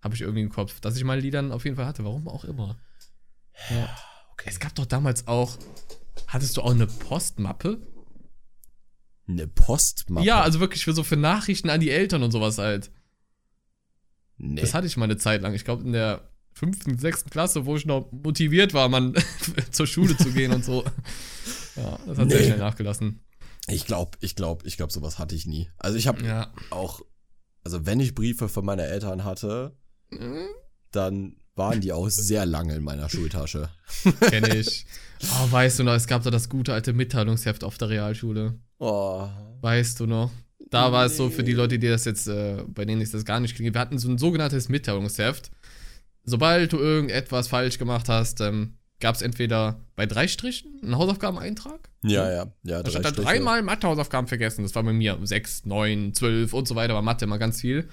Habe 0.01 0.15
ich 0.15 0.21
irgendwie 0.21 0.41
im 0.41 0.49
Kopf. 0.49 0.79
Dass 0.81 0.97
ich 0.97 1.03
mal 1.03 1.19
Liedern 1.19 1.51
auf 1.51 1.63
jeden 1.63 1.75
Fall 1.77 1.85
hatte. 1.85 2.03
Warum 2.03 2.27
auch 2.27 2.43
immer. 2.43 2.77
Ja. 3.69 3.89
Okay. 4.33 4.49
Es 4.49 4.59
gab 4.59 4.75
doch 4.75 4.85
damals 4.85 5.27
auch. 5.27 5.57
Hattest 6.27 6.57
du 6.57 6.61
auch 6.61 6.71
eine 6.71 6.87
Postmappe? 6.87 7.79
Eine 9.27 9.47
Postmappe? 9.47 10.25
Ja, 10.25 10.41
also 10.41 10.59
wirklich 10.59 10.83
für 10.83 10.93
so 10.93 11.03
für 11.03 11.15
Nachrichten 11.15 11.69
an 11.69 11.79
die 11.79 11.89
Eltern 11.89 12.23
und 12.23 12.31
sowas 12.31 12.57
halt. 12.57 12.91
Nee. 14.37 14.61
Das 14.61 14.73
hatte 14.73 14.87
ich 14.87 14.97
mal 14.97 15.05
eine 15.05 15.17
Zeit 15.17 15.41
lang. 15.41 15.53
Ich 15.53 15.65
glaube, 15.65 15.83
in 15.83 15.91
der 15.93 16.29
fünften, 16.53 16.97
sechsten 16.99 17.29
Klasse, 17.29 17.65
wo 17.65 17.75
ich 17.75 17.85
noch 17.85 18.11
motiviert 18.11 18.73
war, 18.73 18.87
man 18.89 19.13
zur 19.71 19.87
Schule 19.87 20.15
zu 20.17 20.31
gehen 20.31 20.51
und 20.53 20.63
so. 20.63 20.83
Ja, 21.75 21.97
das 22.05 22.17
hat 22.17 22.29
sehr 22.29 22.39
Nee. 22.39 22.45
schnell 22.45 22.57
nachgelassen. 22.59 23.19
Ich 23.67 23.85
glaube, 23.85 24.17
ich 24.21 24.35
glaube, 24.35 24.67
ich 24.67 24.77
glaube, 24.77 24.91
sowas 24.93 25.17
hatte 25.19 25.35
ich 25.35 25.45
nie. 25.47 25.69
Also 25.77 25.97
ich 25.97 26.07
habe 26.07 26.23
Ja. 26.23 26.53
auch, 26.69 27.01
also 27.63 27.85
wenn 27.85 27.99
ich 27.99 28.13
Briefe 28.13 28.49
von 28.49 28.65
meine 28.65 28.83
Eltern 28.83 29.23
hatte, 29.23 29.75
dann 30.91 31.35
waren 31.55 31.81
die 31.81 31.91
auch 31.93 32.09
sehr 32.09 32.45
lange 32.45 32.75
in 32.75 32.83
meiner 32.83 33.09
Schultasche. 33.09 33.69
Kenne 34.19 34.55
ich. 34.55 34.85
Oh, 35.23 35.51
weißt 35.51 35.79
du 35.79 35.83
noch, 35.83 35.93
es 35.93 36.07
gab 36.07 36.23
da 36.23 36.29
das 36.31 36.49
gute 36.49 36.73
alte 36.73 36.93
Mitteilungsheft 36.93 37.63
auf 37.63 37.77
der 37.77 37.89
Realschule. 37.89 38.59
Oh. 38.79 39.27
Weißt 39.61 39.99
du 39.99 40.05
noch? 40.07 40.31
Da 40.73 40.91
war 40.91 41.05
es 41.05 41.17
so 41.17 41.29
für 41.29 41.43
die. 41.43 41.53
Leute, 41.53 41.77
die 41.77 41.87
das 41.87 42.05
jetzt, 42.05 42.27
äh, 42.27 42.63
bei 42.67 42.85
denen 42.85 43.01
ist 43.01 43.13
das 43.13 43.25
gar 43.25 43.39
nicht 43.39 43.55
klingt. 43.55 43.73
Wir 43.73 43.81
hatten 43.81 43.99
so 43.99 44.09
ein 44.09 44.17
sogenanntes 44.17 44.69
Mitteilungsheft. 44.69 45.51
Sobald 46.25 46.73
du 46.73 46.79
irgendetwas 46.79 47.47
falsch 47.47 47.77
gemacht 47.77 48.09
hast, 48.09 48.41
ähm, 48.41 48.73
gab 48.99 49.15
es 49.15 49.21
entweder 49.21 49.81
bei 49.95 50.05
drei 50.05 50.27
Strichen 50.27 50.79
einen 50.81 50.97
Hausaufgabeneintrag. 50.97 51.89
Ja, 52.03 52.29
ja, 52.31 52.45
ja. 52.63 52.81
Da 52.81 52.89
stand 52.89 53.05
da 53.05 53.09
Striche. 53.09 53.27
dreimal 53.27 53.61
Mathehausaufgaben 53.61 54.27
vergessen. 54.27 54.63
Das 54.63 54.73
war 54.75 54.83
bei 54.83 54.93
mir 54.93 55.19
sechs, 55.23 55.65
neun, 55.65 56.13
zwölf 56.13 56.53
und 56.53 56.67
so 56.67 56.75
weiter, 56.75 56.93
war 56.93 57.01
Mathe 57.01 57.25
immer 57.25 57.37
ganz 57.37 57.61
viel. 57.61 57.87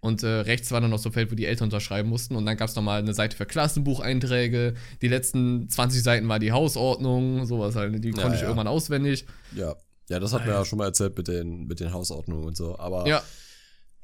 Und 0.00 0.22
äh, 0.22 0.26
rechts 0.26 0.70
war 0.70 0.80
dann 0.80 0.90
noch 0.90 0.98
so 0.98 1.08
ein 1.10 1.12
Feld, 1.12 1.30
wo 1.30 1.34
die 1.34 1.46
Eltern 1.46 1.66
unterschreiben 1.66 2.08
mussten. 2.10 2.36
Und 2.36 2.44
dann 2.44 2.56
gab 2.56 2.68
es 2.68 2.74
nochmal 2.74 2.98
eine 2.98 3.14
Seite 3.14 3.36
für 3.36 3.46
Klassenbucheinträge. 3.46 4.74
Die 5.00 5.08
letzten 5.08 5.68
20 5.68 6.02
Seiten 6.02 6.28
war 6.28 6.38
die 6.38 6.52
Hausordnung, 6.52 7.46
sowas 7.46 7.74
halt. 7.74 8.04
Die 8.04 8.08
Ja, 8.10 8.14
konnte 8.14 8.34
ich 8.34 8.42
ja. 8.42 8.48
irgendwann 8.48 8.66
auswendig. 8.66 9.24
Ja. 9.54 9.76
Ja, 10.08 10.18
das 10.20 10.32
hat 10.32 10.44
mir 10.44 10.52
ja 10.52 10.64
schon 10.64 10.78
mal 10.78 10.86
erzählt 10.86 11.16
mit 11.16 11.28
den, 11.28 11.64
mit 11.66 11.80
den 11.80 11.92
Hausordnungen 11.92 12.44
und 12.44 12.56
so. 12.56 12.78
Aber 12.78 13.06
Ja, 13.06 13.22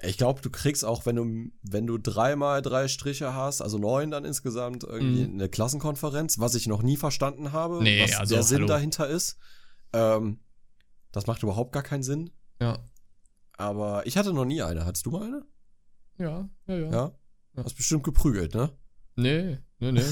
ich 0.02 0.16
glaube, 0.16 0.40
du 0.40 0.48
kriegst 0.48 0.82
auch, 0.84 1.04
wenn 1.04 1.16
du, 1.16 1.50
wenn 1.62 1.86
du 1.86 1.98
dreimal 1.98 2.62
drei 2.62 2.88
Striche 2.88 3.34
hast, 3.34 3.60
also 3.60 3.76
neun 3.76 4.10
dann 4.10 4.24
insgesamt, 4.24 4.82
irgendwie 4.84 5.26
Mhm. 5.26 5.34
eine 5.34 5.48
Klassenkonferenz, 5.50 6.38
was 6.38 6.54
ich 6.54 6.66
noch 6.66 6.82
nie 6.82 6.96
verstanden 6.96 7.52
habe, 7.52 7.82
Nee, 7.82 8.02
was 8.02 8.14
also, 8.18 8.34
der 8.34 8.42
Sinn 8.44 8.58
hallo. 8.58 8.66
dahinter 8.68 9.08
ist. 9.08 9.36
Ähm, 9.92 10.40
das 11.12 11.26
macht 11.26 11.42
überhaupt 11.42 11.72
gar 11.72 11.82
keinen 11.82 12.02
Sinn. 12.02 12.30
ja, 12.60 12.78
Aber 13.58 14.06
ich 14.06 14.16
hatte 14.16 14.32
noch 14.32 14.46
nie 14.46 14.62
eine. 14.62 14.86
Hattest 14.86 15.04
du 15.04 15.10
mal 15.10 15.22
eine? 15.26 15.44
ja, 16.18 16.48
ja, 16.66 16.74
ja. 16.76 16.90
Ja? 16.90 17.12
Ja. 17.56 17.64
Hast 17.64 17.76
bestimmt 17.76 18.04
geprügelt, 18.04 18.54
ne? 18.54 18.70
Nee, 19.16 19.58
nee, 19.80 19.92
nee. 19.92 20.04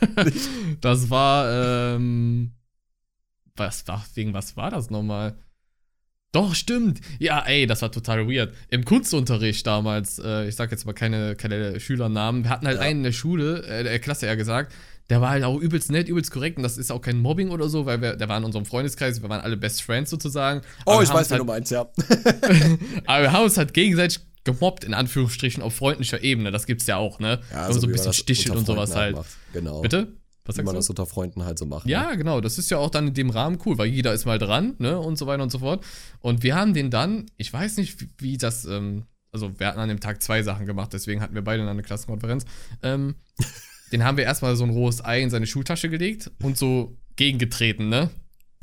das 0.82 1.08
war, 1.08 1.50
ähm. 1.94 2.52
Was 3.58 3.86
war, 3.88 4.04
wegen 4.14 4.34
was 4.34 4.56
war 4.56 4.70
das 4.70 4.90
nochmal? 4.90 5.36
Doch, 6.32 6.54
stimmt. 6.54 7.00
Ja, 7.18 7.40
ey, 7.46 7.66
das 7.66 7.80
war 7.80 7.90
total 7.90 8.28
weird. 8.28 8.54
Im 8.68 8.84
Kunstunterricht 8.84 9.66
damals, 9.66 10.18
äh, 10.18 10.46
ich 10.46 10.56
sag 10.56 10.70
jetzt 10.70 10.84
mal 10.84 10.92
keine, 10.92 11.34
keine 11.36 11.80
Schülernamen, 11.80 12.44
wir 12.44 12.50
hatten 12.50 12.66
halt 12.66 12.76
Ja. 12.76 12.82
einen 12.82 12.98
in 13.00 13.04
der 13.04 13.12
Schule, 13.12 13.62
äh, 13.66 13.82
der 13.82 13.98
Klasse 13.98 14.26
eher 14.26 14.36
gesagt, 14.36 14.72
der 15.08 15.22
war 15.22 15.30
halt 15.30 15.42
auch 15.44 15.58
übelst 15.58 15.90
nett, 15.90 16.06
übelst 16.06 16.30
korrekt 16.30 16.58
und 16.58 16.64
das 16.64 16.76
ist 16.76 16.92
auch 16.92 17.00
kein 17.00 17.18
Mobbing 17.18 17.48
oder 17.48 17.70
so, 17.70 17.86
weil 17.86 18.02
wir, 18.02 18.14
der 18.16 18.28
war 18.28 18.36
in 18.36 18.44
unserem 18.44 18.66
Freundeskreis, 18.66 19.22
wir 19.22 19.28
waren 19.30 19.40
alle 19.40 19.56
Best 19.56 19.80
Friends 19.80 20.10
sozusagen. 20.10 20.60
Oh, 20.84 20.92
Aber 20.92 21.02
ich 21.02 21.08
weiß, 21.08 21.16
uns 21.18 21.28
wie 21.30 21.32
halt, 21.32 21.40
du 21.40 21.46
meinst, 21.46 21.70
ja. 21.72 21.80
Aber 23.06 23.22
wir 23.22 23.32
haben 23.32 23.44
uns 23.44 23.56
halt 23.56 23.72
gegenseitig 23.72 24.20
gemobbt, 24.44 24.84
in 24.84 24.92
Anführungsstrichen, 24.92 25.62
auf 25.62 25.74
freundlicher 25.74 26.22
Ebene. 26.22 26.50
Das 26.50 26.66
gibt's 26.66 26.86
ja 26.86 26.96
auch, 26.98 27.20
ne? 27.20 27.40
ja 27.50 27.62
man 27.62 27.72
so 27.72 27.86
ein 27.86 27.92
bisschen 27.92 28.12
stichelt 28.12 28.54
und 28.54 28.66
sowas 28.66 28.90
Freunden 28.90 29.04
halt. 29.04 29.16
macht. 29.16 29.36
Genau. 29.54 29.80
Bitte? 29.80 30.08
Was 30.48 30.56
Wie 30.56 30.62
man 30.62 30.74
du? 30.74 30.78
das 30.78 30.88
unter 30.90 31.06
Freunden 31.06 31.44
halt 31.44 31.58
so 31.58 31.66
macht. 31.66 31.86
ne? 31.86 31.92
Ja, 31.92 32.14
genau. 32.14 32.40
Das 32.40 32.58
ist 32.58 32.70
ja 32.70 32.78
auch 32.78 32.90
dann 32.90 33.08
in 33.08 33.14
dem 33.14 33.30
Rahmen 33.30 33.58
cool, 33.66 33.78
weil 33.78 33.86
jeder 33.88 34.12
ist 34.14 34.24
mal 34.26 34.38
dran, 34.38 34.74
ne? 34.78 34.98
Und 34.98 35.16
so 35.18 35.26
weiter 35.26 35.42
und 35.44 35.50
so 35.52 35.60
fort. 35.60 35.84
Und 36.20 36.42
wir 36.42 36.56
haben 36.56 36.74
den 36.74 36.90
dann, 36.90 37.26
ich 37.36 37.52
weiß 37.52 37.76
nicht, 37.76 38.00
wie, 38.00 38.08
wie 38.18 38.38
das, 38.38 38.64
ähm, 38.64 39.04
also 39.30 39.50
wir 39.60 39.66
hatten 39.68 39.78
an 39.78 39.88
dem 39.90 40.00
Tag 40.00 40.22
zwei 40.22 40.42
Sachen 40.42 40.66
gemacht, 40.66 40.92
deswegen 40.92 41.20
hatten 41.20 41.34
wir 41.34 41.42
beide 41.42 41.62
dann 41.62 41.68
eine 41.68 41.82
Klassenkonferenz. 41.82 42.44
Ähm, 42.82 43.14
den 43.92 44.02
haben 44.04 44.16
wir 44.16 44.24
erstmal 44.24 44.56
so 44.56 44.64
ein 44.64 44.70
rohes 44.70 45.04
Ei 45.04 45.22
in 45.22 45.30
seine 45.30 45.46
Schultasche 45.46 45.88
gelegt 45.90 46.30
und 46.42 46.56
so 46.58 46.96
gegengetreten, 47.16 47.88
ne? 47.88 48.10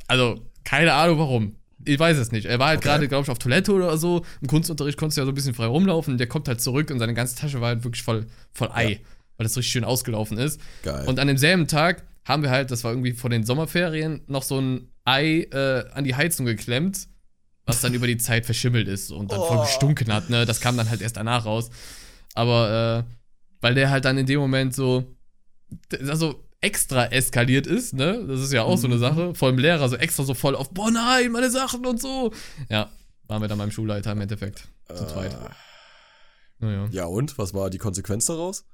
Also, 0.08 0.41
keine 0.63 0.93
Ahnung 0.93 1.19
warum. 1.19 1.56
Ich 1.88 2.00
weiß 2.00 2.17
es 2.17 2.32
nicht. 2.32 2.45
Er 2.45 2.58
war 2.58 2.69
halt 2.69 2.80
Okay. 2.80 2.88
gerade, 2.88 3.08
glaube 3.08 3.24
ich, 3.26 3.30
auf 3.30 3.38
Toilette 3.38 3.71
oder 3.74 3.95
so. 3.98 4.26
Im 4.41 4.48
Kunstunterricht 4.48 4.98
konntest 4.98 5.17
du 5.17 5.21
ja 5.21 5.26
so 5.26 5.32
ein 5.32 5.36
bisschen 5.36 5.54
frei 5.54 5.65
rumlaufen. 5.67 6.17
Der 6.17 6.26
kommt 6.26 6.48
halt 6.48 6.60
zurück 6.62 6.89
und 6.89 6.98
seine 6.98 7.13
ganze 7.13 7.36
Tasche 7.36 7.62
war 7.62 7.67
halt 7.67 7.84
wirklich 7.84 8.02
voll, 8.02 8.26
voll 8.54 8.69
Ei, 8.74 8.93
Ja. 8.93 8.98
Weil 9.38 9.45
das 9.45 9.56
richtig 9.58 9.71
schön 9.71 9.84
ausgelaufen 9.84 10.38
ist. 10.38 10.60
Geil. 10.84 11.08
Und 11.08 11.19
an 11.19 11.28
demselben 11.28 11.67
Tag 11.67 12.04
haben 12.24 12.41
wir 12.43 12.50
halt, 12.50 12.71
das 12.71 12.84
war 12.84 12.91
irgendwie 12.91 13.12
vor 13.13 13.30
den 13.30 13.43
Sommerferien, 13.45 14.21
noch 14.28 14.43
so 14.43 14.60
ein 14.60 14.89
Ei 15.04 15.48
äh, 15.52 15.86
an 15.93 16.04
die 16.04 16.15
Heizung 16.15 16.45
geklemmt, 16.45 17.08
was 17.65 17.82
dann 17.82 17.93
über 17.95 18.08
die 18.08 18.17
Zeit 18.17 18.45
verschimmelt 18.45 18.88
ist 18.88 19.12
und 19.12 19.32
dann 19.32 19.41
voll 19.41 19.58
Oh. 19.58 19.62
gestunken 19.62 20.12
hat, 20.12 20.30
ne? 20.30 20.45
Das 20.45 20.60
kam 20.62 20.76
dann 20.78 20.89
halt 20.89 21.02
erst 21.02 21.17
danach 21.17 21.45
raus. 21.45 21.69
Aber, 22.34 23.06
äh, 23.08 23.15
weil 23.62 23.76
der 23.76 23.89
halt 23.91 24.06
dann 24.06 24.17
in 24.17 24.26
dem 24.26 24.39
Moment 24.39 24.74
so, 24.76 25.06
also 26.00 26.43
extra 26.62 27.06
eskaliert 27.08 27.67
ist, 27.67 27.93
ne? 27.93 28.26
Das 28.28 28.39
ist 28.41 28.52
ja 28.54 28.63
auch 28.63 28.78
so 28.78 28.88
eine 28.88 28.95
Mhm. 28.95 29.00
Sache. 29.00 29.36
Vor 29.36 29.52
dem 29.52 29.60
Lehrer 29.60 29.88
so 29.89 29.95
extra 29.95 30.24
so 30.24 30.34
voll 30.34 30.56
auf, 30.56 30.71
boah 30.71 30.89
nein, 30.89 31.32
meine 31.32 31.52
Sachen 31.52 31.86
und 31.86 32.02
so. 32.02 32.32
Ja, 32.69 32.89
waren 33.28 33.41
wir 33.41 33.48
dann 33.48 33.58
beim 33.60 33.71
Schulleiter 33.71 34.12
im 34.13 34.21
Endeffekt. 34.21 34.67
Zu 34.93 35.06
zweit. 35.08 35.34
Äh, 35.34 35.38
Naja. 36.60 36.88
ja, 36.91 37.06
und? 37.06 37.38
Was 37.38 37.54
war 37.54 37.69
die 37.69 37.78
Konsequenz 37.78 38.26
daraus? 38.26 38.65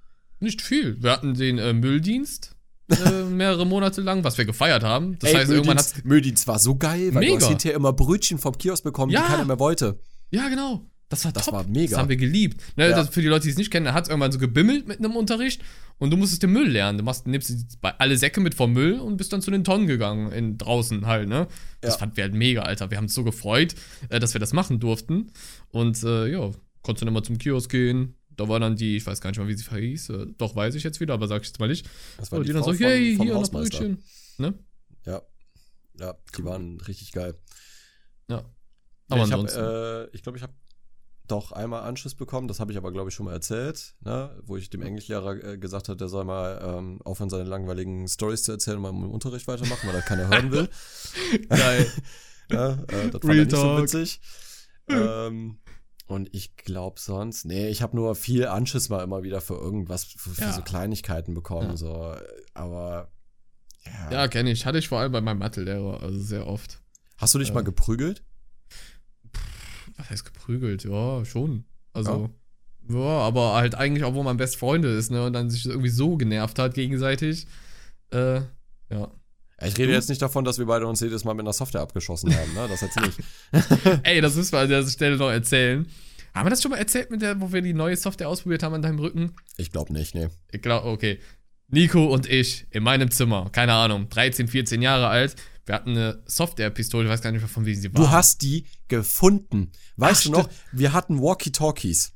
Nicht 0.42 0.62
viel. 0.62 1.02
Wir 1.02 1.12
hatten 1.12 1.34
den 1.36 1.58
äh, 1.58 1.72
Mülldienst. 1.74 2.56
äh, 2.90 3.24
mehrere 3.30 3.66
Monate 3.66 4.02
lang, 4.02 4.24
was 4.24 4.38
wir 4.38 4.46
gefeiert 4.46 4.84
haben. 4.84 5.18
Das 5.20 5.30
Ey, 5.30 5.36
heißt, 5.38 5.52
irgendwann 5.52 5.78
hat's. 5.78 5.94
Mödins, 5.98 6.06
Mödins 6.10 6.48
war 6.48 6.60
so 6.60 6.76
geil, 6.76 7.14
weil 7.14 7.24
du 7.26 7.32
Mega. 7.34 7.42
hast 7.42 7.48
hinterher 7.50 7.76
immer 7.76 7.94
Brötchen 7.94 8.38
vom 8.38 8.58
Kiosk 8.58 8.84
bekommen, 8.84 9.12
Ja. 9.12 9.22
die 9.22 9.28
keiner 9.28 9.46
mehr 9.46 9.60
wollte. 9.60 10.00
Ja, 10.32 10.50
genau. 10.50 10.86
Das 11.10 11.26
war 11.26 11.32
Das 11.34 11.46
top. 11.46 11.54
war 11.54 11.64
mega. 11.66 11.92
Das 11.92 12.00
haben 12.00 12.08
wir 12.10 12.16
geliebt. 12.16 12.62
Ne, 12.78 12.90
Ja. 12.90 12.96
das, 12.96 13.10
für 13.10 13.22
die 13.22 13.28
Leute, 13.28 13.44
die 13.44 13.50
es 13.52 13.58
nicht 13.58 13.70
kennen, 13.70 13.86
da 13.86 13.94
hat 13.94 14.06
es 14.06 14.10
irgendwann 14.10 14.32
so 14.32 14.40
gebimmelt 14.40 14.88
mit 14.88 15.00
einem 15.00 15.16
Unterricht 15.18 15.62
und 16.00 16.10
du 16.10 16.16
musstest 16.18 16.42
den 16.44 16.54
Müll 16.54 16.70
lernen. 16.70 16.98
Du 16.98 17.04
machst, 17.04 17.28
nimmst 17.28 17.54
alle 17.82 18.18
Säcke 18.18 18.40
mit 18.40 18.56
vom 18.56 18.72
Müll 18.72 18.94
und 18.98 19.18
bist 19.18 19.34
dann 19.34 19.42
zu 19.42 19.52
den 19.52 19.66
Tonnen 19.66 19.88
gegangen, 19.88 20.32
in, 20.32 20.58
draußen 20.58 21.06
halt, 21.06 21.28
ne? 21.28 21.48
Das 21.82 21.96
Ja. 21.96 22.00
fanden 22.00 22.16
wir 22.18 22.24
halt 22.24 22.34
mega, 22.34 22.62
Alter. 22.62 22.90
Wir 22.92 22.98
haben 22.98 23.06
uns 23.06 23.14
so 23.14 23.26
gefreut, 23.26 23.76
äh, 24.08 24.20
dass 24.22 24.34
wir 24.34 24.40
das 24.40 24.54
machen 24.54 24.80
durften. 24.80 25.32
Und 25.70 26.02
äh, 26.04 26.28
ja, 26.32 26.50
konntest 26.82 27.02
dann 27.02 27.10
immer 27.10 27.24
zum 27.24 27.38
Kiosk 27.38 27.70
gehen. 27.70 28.16
Da 28.42 28.50
war 28.50 28.60
dann 28.60 28.76
die, 28.76 28.98
ich 28.98 29.06
weiß 29.06 29.22
gar 29.22 29.30
nicht 29.30 29.38
mal, 29.38 29.48
wie 29.48 29.54
sie 29.54 29.64
hieß. 29.70 30.10
Äh, 30.10 30.26
doch, 30.40 30.56
weiß 30.56 30.74
ich 30.74 30.84
jetzt 30.84 31.00
wieder, 31.00 31.14
aber 31.14 31.28
sag 31.28 31.44
ich 31.44 31.50
jetzt 31.50 31.60
mal 31.60 31.68
nicht. 31.68 31.88
Das 32.18 32.32
war 32.32 32.40
die, 32.40 32.48
die, 32.48 32.54
dann 32.54 32.64
Frau 32.64 32.72
so, 32.72 32.78
vom- 32.78 32.88
hey, 32.88 33.16
vom 33.16 33.26
hier 33.28 33.36
noch. 33.36 33.52
Brötchen. 33.52 34.04
Ne? 34.40 34.56
Ja. 35.06 35.22
Ja, 36.00 36.16
die 36.36 36.44
waren 36.44 36.82
richtig 36.82 37.12
geil. 37.12 37.36
Ja. 38.30 38.44
Aber 39.10 39.18
ich 39.18 39.22
ansonsten. 39.32 39.60
äh, 39.60 40.06
ich 40.08 40.24
glaube, 40.24 40.40
ich 40.40 40.42
habe 40.44 40.54
doch 41.28 41.52
einmal 41.52 41.84
Anschluss 41.84 42.16
bekommen, 42.16 42.48
das 42.48 42.60
habe 42.60 42.72
ich 42.72 42.80
aber, 42.80 42.92
glaube 42.92 43.10
ich, 43.10 43.16
schon 43.16 43.28
mal 43.28 43.34
erzählt, 43.34 43.94
ne? 44.00 44.36
wo 44.42 44.58
ich 44.58 44.72
dem 44.72 44.82
Englischlehrer 44.82 45.44
äh, 45.44 45.58
gesagt 45.60 45.88
habe, 45.88 45.98
der 45.98 46.08
soll 46.10 46.26
mal 46.26 46.60
ähm, 46.64 47.00
aufhören, 47.04 47.30
seine 47.30 47.44
langweiligen 47.44 48.08
Stories 48.08 48.42
zu 48.42 48.54
erzählen 48.54 48.78
und 48.78 48.82
mal 48.82 48.90
im 48.90 49.12
Unterricht 49.12 49.48
weitermachen, 49.48 49.88
weil 49.88 49.96
er 49.96 50.02
keiner 50.02 50.28
hören 50.28 50.52
will. 50.52 50.68
Geil. 51.50 51.92
ja, 52.50 52.72
äh, 52.72 53.12
das 53.12 53.22
er 53.22 53.34
nicht 53.36 53.52
so 53.52 53.78
witzig. 53.78 54.20
ähm, 54.90 55.60
und 56.12 56.30
ich 56.34 56.56
glaube 56.56 57.00
sonst, 57.00 57.46
nee, 57.46 57.70
ich 57.70 57.82
habe 57.82 57.96
nur 57.96 58.16
viel 58.16 58.46
Anschiss 58.48 58.90
mal 58.90 59.04
immer 59.04 59.24
wieder 59.24 59.42
für 59.42 59.56
irgendwas, 59.56 60.04
für, 60.06 60.30
für 60.32 60.42
Ja. 60.42 60.54
so 60.54 60.62
Kleinigkeiten 60.62 61.34
bekommen, 61.34 61.72
Ja. 61.72 61.78
so, 61.78 62.16
aber 62.54 63.12
ja. 63.86 64.12
ja, 64.12 64.28
kenne 64.28 64.52
ich. 64.52 64.66
Hatte 64.66 64.78
ich 64.78 64.88
vor 64.90 65.00
allem 65.00 65.12
bei 65.12 65.22
meinem 65.22 65.40
Mathelehrer, 65.40 66.02
also 66.02 66.20
sehr 66.20 66.46
oft. 66.48 66.82
Hast 67.18 67.34
du 67.34 67.40
dich 67.40 67.50
äh, 67.50 67.54
mal 67.54 67.64
geprügelt? 67.64 68.24
Was 69.98 70.10
heißt 70.10 70.26
geprügelt? 70.26 70.84
Ja, 70.84 71.26
schon. 71.26 71.66
Also, 71.94 72.30
ja. 72.90 73.00
aber 73.00 73.56
halt 73.56 73.76
eigentlich 73.76 74.04
auch, 74.04 74.14
wo 74.14 74.24
man 74.24 74.38
Best 74.38 74.56
Freunde 74.58 74.90
ist, 74.96 75.12
ne? 75.12 75.26
Und 75.26 75.34
dann 75.34 75.50
sich 75.50 75.66
irgendwie 75.66 75.90
so 75.90 76.18
genervt 76.18 76.60
hat 76.60 76.74
gegenseitig. 76.74 77.48
Äh, 78.12 78.42
ja. 78.90 79.12
Ich 79.66 79.78
rede 79.78 79.92
jetzt 79.92 80.10
nicht 80.10 80.22
davon, 80.22 80.44
dass 80.44 80.58
wir 80.58 80.66
beide 80.66 80.88
uns 80.88 81.00
jedes 81.02 81.24
Mal 81.24 81.34
mit 81.34 81.44
einer 81.44 81.54
Software 81.54 81.82
abgeschossen 81.82 82.36
haben, 82.36 82.54
ne? 82.54 82.68
Das 82.68 82.82
jetzt 82.82 83.00
nicht. 83.00 83.20
Ey, 84.04 84.22
das 84.22 84.36
müssen 84.36 84.54
wir 84.54 84.60
an 84.60 84.70
der 84.70 84.86
Stelle 84.88 85.18
noch 85.18 85.30
erzählen. 85.30 85.88
Haben 86.34 86.46
wir 86.46 86.50
das 86.52 86.62
schon 86.62 86.72
mal 86.72 86.78
erzählt 86.78 87.12
mit 87.12 87.22
der, 87.22 87.40
wo 87.42 87.52
wir 87.52 87.62
die 87.62 87.74
neue 87.74 87.96
Software 87.98 88.30
ausprobiert 88.30 88.64
haben 88.64 88.74
an 88.74 88.82
deinem 88.82 89.00
Rücken? 89.00 89.36
Ich 89.58 89.72
glaube 89.72 89.92
nicht, 89.94 90.16
nee. 90.16 90.30
Ich 90.52 90.62
glaube, 90.62 90.88
okay. 90.88 91.20
Nico 91.68 92.06
und 92.06 92.30
ich 92.30 92.68
in 92.72 92.84
meinem 92.84 93.12
Zimmer, 93.12 93.50
keine 93.52 93.74
Ahnung, 93.74 94.10
13, 94.10 94.48
14 94.48 94.82
Jahre 94.82 95.08
alt. 95.08 95.36
Wir 95.66 95.76
hatten 95.76 95.92
eine 95.92 96.22
Software-Pistole, 96.26 97.06
ich 97.06 97.12
weiß 97.12 97.22
gar 97.22 97.32
nicht 97.32 97.42
mehr, 97.42 97.50
von 97.50 97.66
wem 97.66 97.76
sie 97.76 97.94
war. 97.94 98.02
Du 98.02 98.10
hast 98.10 98.42
die 98.42 98.66
gefunden. 98.88 99.72
Weißt 99.96 100.22
Ach, 100.22 100.26
du 100.26 100.32
noch, 100.32 100.50
wir 100.72 100.94
hatten 100.94 101.22
Walkie-Talkies. 101.22 102.14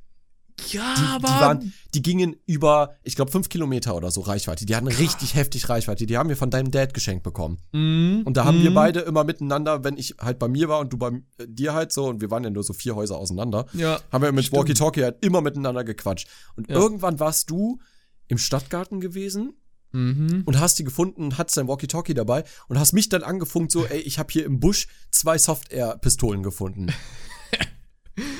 Ja, 0.71 0.95
Die, 0.95 1.01
aber. 1.03 1.27
die, 1.27 1.33
waren, 1.41 1.73
die 1.93 2.01
gingen 2.01 2.35
über, 2.45 2.95
ich 3.03 3.15
glaube, 3.15 3.31
fünf 3.31 3.49
Kilometer 3.49 3.95
oder 3.95 4.09
so 4.11 4.21
Reichweite. 4.21 4.65
Die 4.65 4.75
hatten 4.75 4.87
richtig 4.87 5.35
heftig 5.35 5.67
Reichweite. 5.69 6.05
Die 6.05 6.17
haben 6.17 6.29
wir 6.29 6.37
von 6.37 6.49
deinem 6.49 6.71
Dad 6.71 6.93
geschenkt 6.93 7.23
bekommen. 7.23 7.57
Mhm, 7.73 8.21
Und 8.25 8.37
da 8.37 8.45
haben 8.45 8.61
wir 8.63 8.71
mhm. 8.71 8.75
beide 8.75 8.99
immer 9.01 9.23
miteinander, 9.25 9.83
wenn 9.83 9.97
ich 9.97 10.15
halt 10.19 10.39
bei 10.39 10.47
mir 10.47 10.69
war 10.69 10.79
und 10.79 10.93
du 10.93 10.97
bei 10.97 11.09
äh, 11.37 11.47
dir 11.47 11.73
halt 11.73 11.91
so, 11.91 12.05
und 12.07 12.21
wir 12.21 12.31
waren 12.31 12.43
ja 12.43 12.49
nur 12.49 12.63
so 12.63 12.73
vier 12.73 12.95
Häuser 12.95 13.17
auseinander, 13.17 13.65
Ja. 13.73 13.99
haben 14.11 14.23
wir 14.23 14.31
mit 14.31 14.45
Stimmt. 14.45 14.59
Walkie-Talkie 14.59 15.03
halt 15.03 15.17
immer 15.23 15.41
miteinander 15.41 15.83
gequatscht. 15.83 16.27
Und 16.55 16.69
Ja. 16.69 16.75
irgendwann 16.75 17.19
warst 17.19 17.49
du 17.49 17.79
im 18.27 18.37
Stadtgarten 18.37 19.01
gewesen 19.01 19.53
Mhm. 19.91 20.43
und 20.45 20.59
hast 20.59 20.77
die 20.79 20.83
gefunden 20.83 21.23
und 21.23 21.37
hattest 21.37 21.57
dein 21.57 21.67
Walkie-Talkie 21.67 22.13
dabei 22.13 22.43
und 22.67 22.79
hast 22.79 22.93
mich 22.93 23.07
dann 23.09 23.23
angefunkt 23.23 23.71
so, 23.71 23.85
ey, 23.85 23.99
ich 23.99 24.19
habe 24.19 24.31
hier 24.31 24.45
im 24.45 24.59
Busch 24.59 24.87
zwei 25.11 25.37
Soft-Air-Pistolen 25.37 26.43
gefunden. 26.43 26.87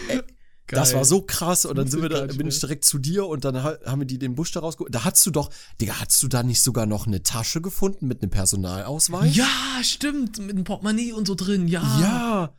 Das 0.08 0.24
Geil. 0.68 0.96
war 0.96 1.06
so 1.06 1.22
krass 1.22 1.66
und 1.66 1.76
dann 1.78 1.86
Das 1.86 1.92
sind 1.92 2.02
wir 2.02 2.10
da, 2.10 2.26
bin 2.26 2.48
ich 2.48 2.60
direkt 2.60 2.86
zu 2.86 2.98
dir 2.98 3.28
und 3.28 3.46
dann 3.46 3.62
ha- 3.64 3.78
haben 3.86 4.02
wir 4.02 4.08
die 4.08 4.18
den 4.18 4.34
Busch 4.36 4.52
da 4.52 4.62
rausgeholt. 4.62 4.94
Da 4.96 5.04
hast 5.04 5.26
du 5.26 5.32
doch, 5.32 5.50
Digga, 5.80 6.00
hast 6.00 6.22
du 6.24 6.28
da 6.28 6.42
nicht 6.44 6.62
sogar 6.62 6.86
noch 6.86 7.06
eine 7.08 7.22
Tasche 7.24 7.62
gefunden 7.62 8.08
mit 8.08 8.22
einem 8.22 8.32
Personalausweis? 8.32 9.36
Ja, 9.36 9.46
stimmt, 9.84 10.40
mit 10.40 10.52
einem 10.52 10.64
Portemonnaie 10.64 11.14
und 11.14 11.28
so 11.28 11.36
drin, 11.36 11.68
ja. 11.68 11.82
Ja, 12.02 12.54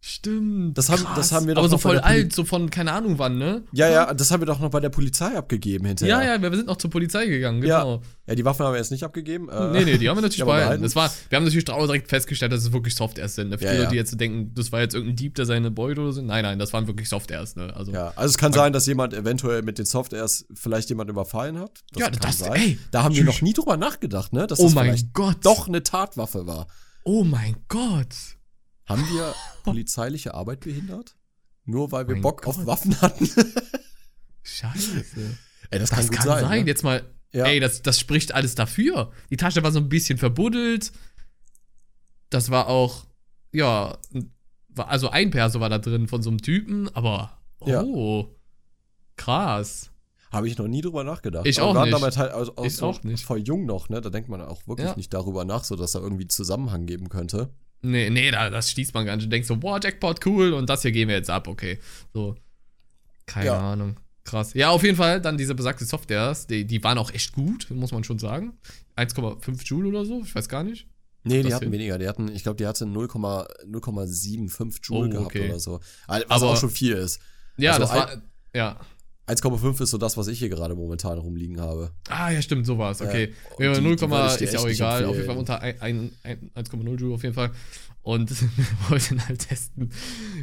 Stimmt. 0.00 0.78
Das 0.78 0.88
haben- 0.88 1.02
krass. 1.02 1.16
das 1.16 1.32
haben 1.32 1.46
wir 1.48 1.54
doch 1.54 1.62
Aber 1.62 1.68
so 1.68 1.78
voll 1.78 1.98
alt, 1.98 2.32
so 2.32 2.44
von 2.44 2.70
keine 2.70 2.92
Ahnung 2.92 3.18
wann, 3.18 3.38
ne? 3.38 3.64
ja, 3.72 3.88
ja, 3.88 4.14
das 4.14 4.30
haben 4.30 4.40
wir 4.40 4.46
doch 4.46 4.60
noch 4.60 4.70
bei 4.70 4.78
der 4.78 4.88
Polizei 4.90 5.36
abgegeben 5.36 5.84
hinterher. 5.86 6.22
Ja, 6.22 6.34
ja, 6.36 6.42
wir 6.42 6.54
sind 6.54 6.66
noch 6.68 6.76
zur 6.76 6.90
Polizei 6.90 7.26
gegangen, 7.26 7.60
Ja. 7.64 7.80
genau. 7.82 8.02
Ja, 8.26 8.34
die 8.36 8.44
Waffen 8.44 8.64
haben 8.64 8.72
wir 8.72 8.78
jetzt 8.78 8.92
nicht 8.92 9.02
abgegeben. 9.02 9.48
Äh, 9.48 9.70
Nee, 9.72 9.84
nee, 9.84 9.98
die 9.98 10.08
haben 10.08 10.16
wir 10.16 10.22
natürlich 10.22 10.44
behalten. 10.44 10.64
behalten. 10.64 10.82
Das 10.84 10.94
war, 10.94 11.10
wir 11.28 11.36
haben 11.36 11.44
natürlich 11.44 11.68
auch 11.70 11.84
direkt 11.86 12.08
festgestellt, 12.08 12.52
dass 12.52 12.60
es 12.62 12.72
wirklich 12.72 12.94
Soft-Airs 12.94 13.34
sind. 13.34 13.48
Ne? 13.50 13.58
Für 13.58 13.64
Ja, 13.64 13.70
die 13.72 13.76
ja. 13.76 13.82
Leute, 13.82 13.90
die 13.92 13.96
jetzt 13.96 14.20
denken, 14.20 14.52
das 14.54 14.70
war 14.70 14.80
jetzt 14.80 14.94
irgendein 14.94 15.16
Dieb, 15.16 15.34
der 15.34 15.46
seine 15.46 15.70
Beute 15.72 16.00
oder 16.00 16.12
so. 16.12 16.22
Nein, 16.22 16.44
nein, 16.44 16.58
das 16.60 16.72
waren 16.72 16.86
wirklich 16.86 17.08
Soft-Airs, 17.08 17.56
ne? 17.56 17.74
Also, 17.74 17.90
Ja, 17.92 18.12
also 18.14 18.30
es 18.30 18.38
kann 18.38 18.52
sein, 18.52 18.72
dass 18.72 18.86
jemand 18.86 19.12
eventuell 19.14 19.62
mit 19.62 19.78
den 19.78 19.86
Softwares 19.86 20.46
vielleicht 20.54 20.88
jemand 20.88 21.10
überfallen 21.10 21.58
hat. 21.58 21.80
Das 21.92 22.00
Ja, 22.00 22.10
kann 22.10 22.18
das- 22.22 22.38
sein. 22.38 22.52
ey, 22.52 22.78
da 22.92 23.02
haben 23.02 23.14
wir 23.16 23.24
noch 23.24 23.42
nie 23.42 23.54
drüber 23.54 23.76
nachgedacht, 23.76 24.32
ne? 24.32 24.46
Dass 24.46 24.60
oh 24.60 24.64
das 24.64 24.74
mein 24.74 25.10
Gott. 25.14 25.38
doch 25.42 25.66
eine 25.68 25.82
Tatwaffe 25.82 26.46
war. 26.46 26.66
Oh 27.02 27.24
mein 27.24 27.56
Gott. 27.68 28.14
Haben 28.86 29.02
wir 29.10 29.34
polizeiliche 29.64 30.34
Arbeit 30.34 30.60
behindert? 30.60 31.16
Nur 31.64 31.90
weil 31.92 32.06
wir 32.06 32.14
Mein 32.14 32.22
Bock 32.22 32.42
Gott. 32.42 32.56
auf 32.58 32.66
Waffen 32.66 33.00
hatten? 33.00 33.28
Scheiße. 34.42 35.04
Ey, 35.70 35.78
das, 35.78 35.90
Das 35.90 35.98
kann 35.98 36.10
kann 36.10 36.26
sein. 36.26 36.44
sein. 36.44 36.60
Ne? 36.62 36.66
Jetzt 36.68 36.84
mal, 36.84 37.02
Ja. 37.32 37.46
ey, 37.46 37.58
das, 37.60 37.82
das 37.82 37.98
spricht 37.98 38.32
alles 38.32 38.54
dafür. 38.54 39.10
Die 39.30 39.36
Tasche 39.36 39.62
war 39.62 39.72
so 39.72 39.80
ein 39.80 39.88
bisschen 39.88 40.18
verbuddelt. 40.18 40.92
Das 42.30 42.50
war 42.50 42.68
auch, 42.68 43.06
ja, 43.52 43.98
war, 44.68 44.88
also 44.88 45.08
ein 45.10 45.30
Perso 45.30 45.58
war 45.60 45.68
da 45.68 45.78
drin 45.78 46.06
von 46.06 46.22
so 46.22 46.30
einem 46.30 46.40
Typen, 46.40 46.88
aber, 46.94 47.36
Ja. 47.64 47.82
oh, 47.82 48.36
krass. 49.16 49.90
Habe 50.30 50.48
ich 50.48 50.58
noch 50.58 50.68
nie 50.68 50.82
drüber 50.82 51.02
nachgedacht. 51.02 51.46
Ich 51.46 51.60
Aber 51.60 51.70
auch 51.80 51.84
nicht. 51.84 51.92
damals 51.94 52.16
halt 52.18 52.30
also 52.32 52.54
auch, 52.56 52.64
Ich 52.64 52.76
so 52.76 52.86
auch 52.86 53.02
nicht. 53.04 53.24
voll 53.24 53.38
jung 53.40 53.64
noch, 53.64 53.88
ne? 53.88 54.00
Da 54.00 54.10
denkt 54.10 54.28
man 54.28 54.40
auch 54.42 54.66
wirklich 54.66 54.88
Ja. 54.88 54.96
nicht 54.96 55.14
darüber 55.14 55.44
nach, 55.44 55.64
so 55.64 55.76
dass 55.76 55.92
da 55.92 56.00
irgendwie 56.00 56.28
Zusammenhang 56.28 56.86
geben 56.86 57.08
könnte. 57.08 57.50
Nee, 57.82 58.10
nee, 58.10 58.30
da, 58.30 58.50
das 58.50 58.70
schließt 58.70 58.94
man 58.94 59.06
gar 59.06 59.16
nicht. 59.16 59.26
Du 59.26 59.30
denkst 59.30 59.46
so, 59.48 59.56
boah, 59.56 59.78
Jackpot, 59.82 60.24
cool, 60.26 60.52
und 60.54 60.68
das 60.68 60.82
hier 60.82 60.92
gehen 60.92 61.08
wir 61.08 61.16
jetzt 61.16 61.30
ab, 61.30 61.46
okay. 61.48 61.78
So. 62.12 62.34
Keine 63.26 63.46
Ja. 63.46 63.72
Ahnung. 63.72 63.96
Krass. 64.24 64.54
Ja, 64.54 64.70
auf 64.70 64.82
jeden 64.82 64.96
Fall, 64.96 65.20
dann 65.20 65.38
diese 65.38 65.54
besagte 65.54 65.84
Softwares, 65.84 66.46
die, 66.48 66.64
die 66.64 66.82
waren 66.82 66.98
auch 66.98 67.12
echt 67.12 67.32
gut, 67.32 67.68
muss 67.70 67.92
man 67.92 68.02
schon 68.02 68.18
sagen. 68.18 68.54
1,5 68.96 69.62
Joule 69.64 69.88
oder 69.88 70.04
so, 70.04 70.22
ich 70.24 70.34
weiß 70.34 70.48
gar 70.48 70.64
nicht. 70.64 70.88
Nee, 71.22 71.42
die 71.42 71.52
hatten 71.54 71.66
für- 71.66 71.72
weniger. 71.72 71.98
Die 71.98 72.08
hatten, 72.08 72.28
ich 72.28 72.42
glaube, 72.42 72.56
die 72.56 72.66
hatte 72.66 72.84
0,- 72.86 73.08
0,75 73.66 74.80
Joule 74.82 75.08
Oh, 75.08 75.10
gehabt 75.10 75.26
okay. 75.26 75.48
oder 75.48 75.60
so. 75.60 75.80
Was 76.06 76.22
Aber- 76.28 76.50
auch 76.50 76.56
schon 76.56 76.70
viel 76.70 76.92
ist. 76.94 77.20
Ja, 77.56 77.72
Also 77.72 77.82
das 77.82 77.90
war, 77.94 78.22
ja. 78.54 78.78
1,5 79.26 79.80
ist 79.82 79.90
so 79.90 79.98
das, 79.98 80.16
was 80.16 80.28
ich 80.28 80.38
hier 80.38 80.48
gerade 80.48 80.74
momentan 80.76 81.18
rumliegen 81.18 81.60
habe. 81.60 81.92
Ah, 82.08 82.30
ja, 82.30 82.40
stimmt, 82.42 82.64
sowas, 82.66 83.00
okay. 83.02 83.32
Ja, 83.58 83.64
Ja, 83.64 83.70
und 83.72 83.78
die- 83.78 83.82
0, 83.82 83.96
die 83.96 84.02
würde 84.10 84.26
ich 84.30 84.36
dir 84.36 84.44
ist 84.44 84.54
ja 84.54 84.60
auch 84.60 84.68
egal, 84.68 85.04
auf 85.04 85.14
jeden. 85.16 85.26
Fall 85.26 85.36
unter 85.36 85.60
ein- 85.60 85.80
ein- 85.82 86.12
ein- 86.22 86.50
1,0 86.54 86.96
Joule 87.00 87.14
auf 87.14 87.22
jeden 87.24 87.34
Fall. 87.34 87.50
Und 88.02 88.30
wir 88.56 88.66
wollten 88.88 89.26
halt 89.26 89.48
testen, 89.48 89.90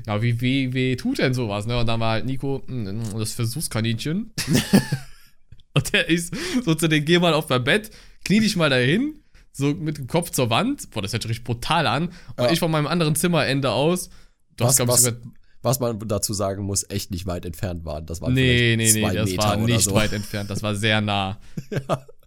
ja, 0.06 0.22
wie, 0.22 0.42
wie, 0.42 0.74
wie 0.74 0.98
tut 0.98 1.20
denn 1.20 1.34
sowas, 1.34 1.66
ne? 1.66 1.80
Und 1.80 1.88
dann 1.88 2.00
war 2.02 2.12
halt 2.14 2.26
Nico, 2.26 2.62
mm, 2.68 3.18
das 3.18 3.32
Versuchskaninchen. 3.34 4.34
Und 5.76 5.92
der 5.94 6.08
ist 6.10 6.34
so 6.64 6.76
zu 6.76 6.88
den, 6.88 7.04
geh 7.06 7.20
mal 7.20 7.34
auf 7.34 7.50
mein 7.50 7.64
Bett, 7.64 7.90
knie 8.26 8.42
dich 8.42 8.56
mal 8.56 8.70
dahin, 8.70 9.16
so 9.54 9.74
mit 9.74 9.98
dem 9.98 10.08
Kopf 10.08 10.30
zur 10.32 10.50
Wand. 10.50 10.92
Boah, 10.92 11.02
das 11.02 11.14
hört 11.14 11.24
sich 11.24 11.30
richtig 11.30 11.46
brutal 11.46 11.88
an. 11.88 12.10
Und 12.36 12.44
Ja. 12.46 12.52
ich 12.52 12.60
von 12.60 12.70
meinem 12.70 12.88
anderen 12.88 13.16
Zimmerende 13.16 13.72
aus. 13.72 14.10
Du 14.58 14.66
hast, 14.66 14.72
Was, 14.72 14.76
glaub 14.78 14.88
ich, 14.90 14.94
was, 14.94 15.02
sogar 15.04 15.22
was 15.64 15.80
man 15.80 15.98
dazu 16.08 16.34
sagen 16.34 16.64
muss, 16.64 16.86
echt 16.90 17.10
nicht 17.10 17.26
weit 17.26 17.46
entfernt 17.46 17.84
waren. 17.86 18.06
Das 18.06 18.22
waren 18.22 18.34
Nee, 18.34 18.76
nee, 18.78 18.86
vielleicht 18.92 18.94
nee, 18.96 19.02
zwei 19.02 19.14
das 19.16 19.30
Meter 19.32 19.44
war 19.44 19.58
nicht 19.58 19.82
so. 19.86 19.94
weit 19.96 20.14
entfernt. 20.14 20.50
Das 20.52 20.62
war 20.62 20.76
sehr 20.76 21.02
nah. 21.02 21.40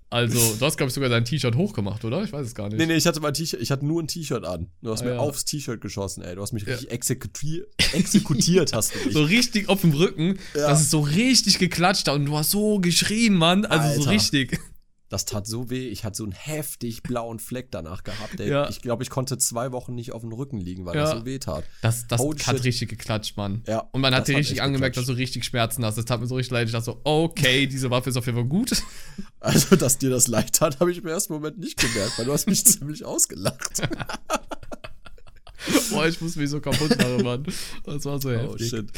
Also, 0.08 0.38
du 0.54 0.64
hast, 0.64 0.76
glaube 0.76 0.88
ich, 0.88 0.94
sogar 0.94 1.08
dein 1.10 1.24
T-Shirt 1.24 1.56
hochgemacht, 1.56 2.04
oder? 2.04 2.22
Ich 2.22 2.32
weiß 2.32 2.46
es 2.46 2.54
gar 2.54 2.68
nicht. 2.68 2.78
Nee, 2.78 2.86
nee, 2.86 2.94
ich 2.94 3.04
hatte 3.06 3.18
mein 3.18 3.34
T-Shirt, 3.34 3.60
ich 3.60 3.72
hatte 3.72 3.84
nur 3.84 4.00
ein 4.00 4.06
T-Shirt 4.06 4.44
an. 4.44 4.68
Du 4.80 4.92
hast 4.92 5.02
Ah, 5.02 5.04
mir 5.06 5.10
ja. 5.14 5.18
aufs 5.18 5.44
T-Shirt 5.44 5.80
geschossen, 5.80 6.22
ey. 6.22 6.36
Du 6.36 6.42
hast 6.42 6.52
mich 6.52 6.62
Ja. 6.64 6.74
richtig 6.74 6.92
exekutiert, 6.92 7.66
exekutiert 7.92 8.72
hast 8.72 8.94
du 8.94 8.98
mich. 9.04 9.12
So 9.14 9.24
richtig 9.24 9.68
auf 9.68 9.80
dem 9.80 9.92
Rücken, 9.92 10.38
Ja. 10.54 10.68
dass 10.68 10.80
es 10.82 10.90
so 10.90 11.00
richtig 11.00 11.58
geklatscht 11.58 12.06
hat 12.06 12.14
und 12.14 12.26
du 12.26 12.36
hast 12.38 12.52
so 12.52 12.78
geschrien, 12.78 13.34
Mann. 13.34 13.64
Also 13.64 13.94
so 13.94 14.00
Alter. 14.02 14.10
richtig. 14.12 14.60
Das 15.08 15.24
tat 15.24 15.46
so 15.46 15.70
weh. 15.70 15.88
Ich 15.88 16.04
hatte 16.04 16.16
so 16.16 16.24
einen 16.24 16.32
heftig 16.32 17.02
blauen 17.04 17.38
Fleck 17.38 17.70
danach 17.70 18.02
gehabt, 18.02 18.40
ey. 18.40 18.48
Ja. 18.50 18.68
Ich 18.68 18.80
glaube, 18.82 19.04
ich 19.04 19.10
konnte 19.10 19.38
zwei 19.38 19.70
Wochen 19.70 19.94
nicht 19.94 20.10
auf 20.12 20.22
dem 20.22 20.32
Rücken 20.32 20.58
liegen, 20.58 20.84
weil 20.84 20.96
Ja. 20.96 21.02
das 21.02 21.12
so 21.12 21.24
weh 21.24 21.38
tat. 21.38 21.64
Das, 21.80 22.08
das 22.08 22.20
Holy 22.20 22.40
hat 22.40 22.56
shit. 22.56 22.64
richtig 22.64 22.88
geklatscht, 22.88 23.36
Mann. 23.36 23.62
Ja, 23.68 23.88
Und 23.92 24.00
man 24.00 24.12
hat 24.14 24.26
dir 24.26 24.36
richtig 24.36 24.62
angemerkt, 24.62 24.96
dass 24.96 25.02
geklatscht. 25.04 25.18
du 25.18 25.22
richtig 25.22 25.44
Schmerzen 25.44 25.84
hast. 25.84 25.96
Das 25.96 26.04
tat 26.06 26.20
mir 26.20 26.26
so 26.26 26.34
richtig 26.34 26.52
leid. 26.52 26.66
Ich 26.66 26.72
dachte 26.72 26.86
so, 26.86 27.00
okay, 27.04 27.66
diese 27.68 27.88
Waffe 27.90 28.10
ist 28.10 28.16
auf 28.16 28.26
jeden 28.26 28.38
Fall 28.38 28.48
gut. 28.48 28.82
Also, 29.38 29.76
dass 29.76 29.98
dir 29.98 30.10
das 30.10 30.26
leid 30.26 30.52
tat, 30.54 30.80
habe 30.80 30.90
ich 30.90 30.98
im 30.98 31.06
ersten 31.06 31.32
Moment 31.32 31.58
nicht 31.58 31.78
gemerkt, 31.78 32.18
weil 32.18 32.24
du 32.24 32.32
hast 32.32 32.46
mich 32.48 32.64
ziemlich 32.64 33.04
ausgelacht. 33.04 33.80
Boah, 35.90 36.06
ich 36.08 36.20
muss 36.20 36.34
mich 36.36 36.50
so 36.50 36.60
kaputt 36.60 36.96
machen, 36.98 37.22
Mann. 37.22 37.46
Das 37.84 38.04
war 38.04 38.20
so 38.20 38.28
Oh, 38.30 38.32
heftig. 38.32 38.70
shit. 38.70 38.90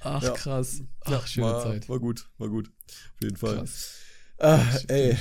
Ach, 0.00 0.22
Ja. 0.22 0.30
krass. 0.32 0.80
Ach, 1.04 1.26
schöne 1.26 1.46
war, 1.46 1.62
Zeit. 1.62 1.88
War 1.88 1.98
gut, 2.00 2.28
war 2.38 2.48
gut. 2.48 2.68
Auf 2.88 3.22
jeden 3.22 3.36
Fall. 3.36 3.56
Krass. 3.58 3.92
Ah, 4.38 4.64
ey. 4.88 5.16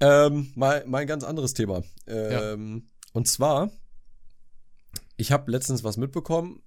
Ähm, 0.00 0.52
mal, 0.54 0.84
mal 0.86 0.98
ein 0.98 1.06
ganz 1.06 1.24
anderes 1.24 1.54
Thema. 1.54 1.82
Ähm, 2.06 2.90
Und 3.12 3.28
zwar, 3.28 3.70
ich 5.16 5.32
habe 5.32 5.50
letztens 5.50 5.82
was 5.84 5.96
mitbekommen 5.96 6.62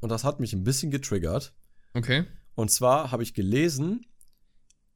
und 0.00 0.08
das 0.08 0.24
hat 0.24 0.40
mich 0.40 0.52
ein 0.54 0.64
bisschen 0.64 0.90
getriggert. 0.90 1.54
Okay. 1.92 2.24
Und 2.54 2.70
zwar 2.70 3.10
habe 3.10 3.22
ich 3.22 3.34
gelesen, 3.34 4.06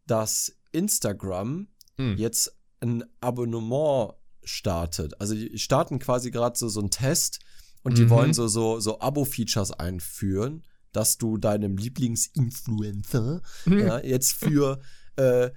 dass 0.06 0.56
Instagram 0.72 1.68
Hm. 1.98 2.16
jetzt 2.16 2.56
ein 2.80 3.04
Abonnement 3.20 4.14
startet. 4.42 5.20
Also 5.20 5.34
die 5.34 5.58
starten 5.58 5.98
quasi 5.98 6.30
gerade 6.30 6.58
so, 6.58 6.68
so 6.68 6.80
einen 6.80 6.90
Test 6.90 7.38
und 7.82 7.98
die 7.98 8.04
Mhm. 8.04 8.10
wollen 8.10 8.32
so, 8.34 8.48
so, 8.48 8.80
so 8.80 9.00
Abo-Features 9.00 9.70
einführen, 9.72 10.64
dass 10.92 11.18
du 11.18 11.36
deinem 11.38 11.76
Lieblingsinfluencer 11.76 13.42
Hm. 13.64 13.78
ja, 13.78 14.00
jetzt 14.00 14.32
für 14.32 14.80
äh, 15.16 15.50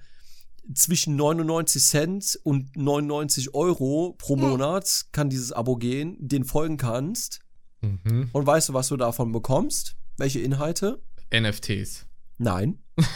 zwischen 0.74 1.16
99 1.16 1.82
Cent 1.82 2.38
und 2.44 2.76
99 2.76 3.54
Euro 3.54 4.14
pro. 4.18 4.36
Monat 4.36 5.06
kann 5.12 5.30
dieses 5.30 5.52
Abo 5.52 5.76
gehen, 5.76 6.16
den 6.20 6.44
folgen 6.44 6.76
kannst. 6.76 7.40
Mhm. 7.80 8.30
Und 8.32 8.46
weißt 8.46 8.68
du, 8.70 8.74
was 8.74 8.88
du 8.88 8.96
davon 8.96 9.32
bekommst? 9.32 9.96
Welche 10.16 10.40
Inhalte? 10.40 11.02
NFTs. 11.32 12.06
Nein. 12.38 12.82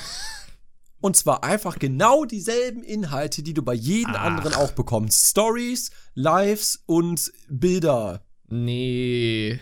Und 1.00 1.16
zwar 1.16 1.42
einfach 1.42 1.80
genau 1.80 2.24
dieselben 2.24 2.84
Inhalte, 2.84 3.42
die 3.42 3.54
du 3.54 3.62
bei 3.62 3.74
jedem 3.74 4.14
Ach. 4.14 4.22
anderen 4.22 4.54
auch 4.54 4.70
bekommst. 4.70 5.26
Stories, 5.30 5.90
Lives 6.14 6.84
und 6.86 7.32
Bilder. 7.48 8.24
Nee. 8.48 9.58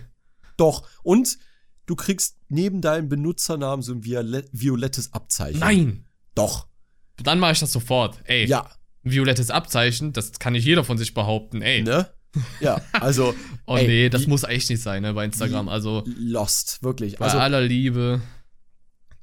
Doch. 0.59 0.87
Und 1.03 1.38
du 1.87 1.96
kriegst 1.96 2.37
neben 2.48 2.83
deinem 2.83 3.09
Benutzernamen 3.09 3.83
so 3.83 3.92
ein 3.94 4.03
viole- 4.05 4.46
violettes 4.53 5.14
Abzeichen. 5.14 5.61
Nein. 5.61 6.05
Doch. 6.35 6.68
Dann 7.22 7.38
mache 7.38 7.52
ich 7.52 7.61
das 7.61 7.72
sofort. 7.72 8.18
Ey, 8.24 8.46
Ja. 8.46 8.70
violettes 9.02 9.50
Abzeichen, 9.50 10.12
das 10.12 10.38
kann 10.38 10.52
nicht 10.52 10.64
jeder 10.64 10.85
von 10.85 10.98
sich 10.98 11.14
behaupten. 11.14 11.62
Ey. 11.62 11.83
Ne? 11.83 12.09
Ja, 12.61 12.80
also 12.92 13.35
Oh 13.66 13.76
Ey, 13.76 13.87
nee, 13.87 14.09
das 14.09 14.26
muss 14.26 14.44
echt 14.44 14.68
nicht 14.70 14.83
sein, 14.83 15.02
ne, 15.02 15.14
bei 15.14 15.24
Instagram. 15.24 15.68
Also, 15.68 16.04
lost, 16.18 16.83
wirklich. 16.83 17.16
bei 17.18 17.24
Also 17.26 17.38
aller 17.38 17.61
Liebe. 17.61 18.20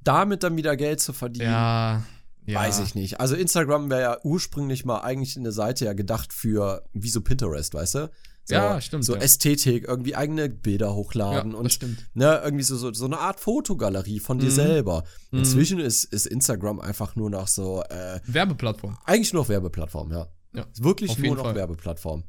damit 0.03 0.43
dann 0.43 0.55
wieder 0.57 0.75
Geld 0.77 0.99
zu 1.01 1.13
verdienen, 1.13 1.45
Ja. 1.51 2.03
ja. 2.45 2.59
weiß 2.59 2.79
ich 2.79 2.95
nicht. 2.95 3.19
Also 3.19 3.35
Instagram 3.35 3.89
wäre 3.89 4.01
ja 4.01 4.17
ursprünglich 4.23 4.85
mal 4.85 4.99
eigentlich 5.01 5.37
eine 5.37 5.51
Seite 5.51 5.85
ja 5.85 5.93
gedacht 5.93 6.33
für, 6.33 6.83
wie 6.93 7.09
so 7.09 7.21
Pinterest, 7.21 7.73
weißt 7.73 7.95
du? 7.95 8.11
So, 8.49 8.55
Ja, 8.55 8.79
stimmt, 8.79 9.03
So 9.03 9.15
ja. 9.15 9.21
Ästhetik, 9.21 9.83
irgendwie 9.87 10.15
eigene 10.15 10.47
Bilder 10.47 10.95
hochladen 10.95 11.51
Ja, 11.51 11.57
und 11.57 11.65
das 11.65 11.73
stimmt. 11.73 12.05
ne, 12.13 12.41
irgendwie 12.45 12.63
so, 12.63 12.77
so, 12.77 12.93
so 12.93 13.03
eine 13.05 13.17
Art 13.19 13.39
Fotogalerie 13.41 14.19
von 14.21 14.39
dir 14.39 14.45
Mhm. 14.45 14.51
selber. 14.51 15.03
Mhm. 15.31 15.39
Inzwischen 15.39 15.79
ist, 15.79 16.05
ist 16.05 16.25
Instagram 16.27 16.79
einfach 16.79 17.15
nur 17.17 17.29
noch 17.29 17.47
so, 17.49 17.83
äh, 17.89 18.21
Werbeplattform. 18.25 18.97
eigentlich 19.03 19.33
nur 19.33 19.41
noch 19.43 19.49
Werbeplattform, 19.49 20.11
ja. 20.11 20.27
Ja, 20.53 20.65
Wirklich 20.79 21.17
nur 21.19 21.35
noch 21.35 21.43
Fall. 21.43 21.55
Werbeplattform. 21.55 22.23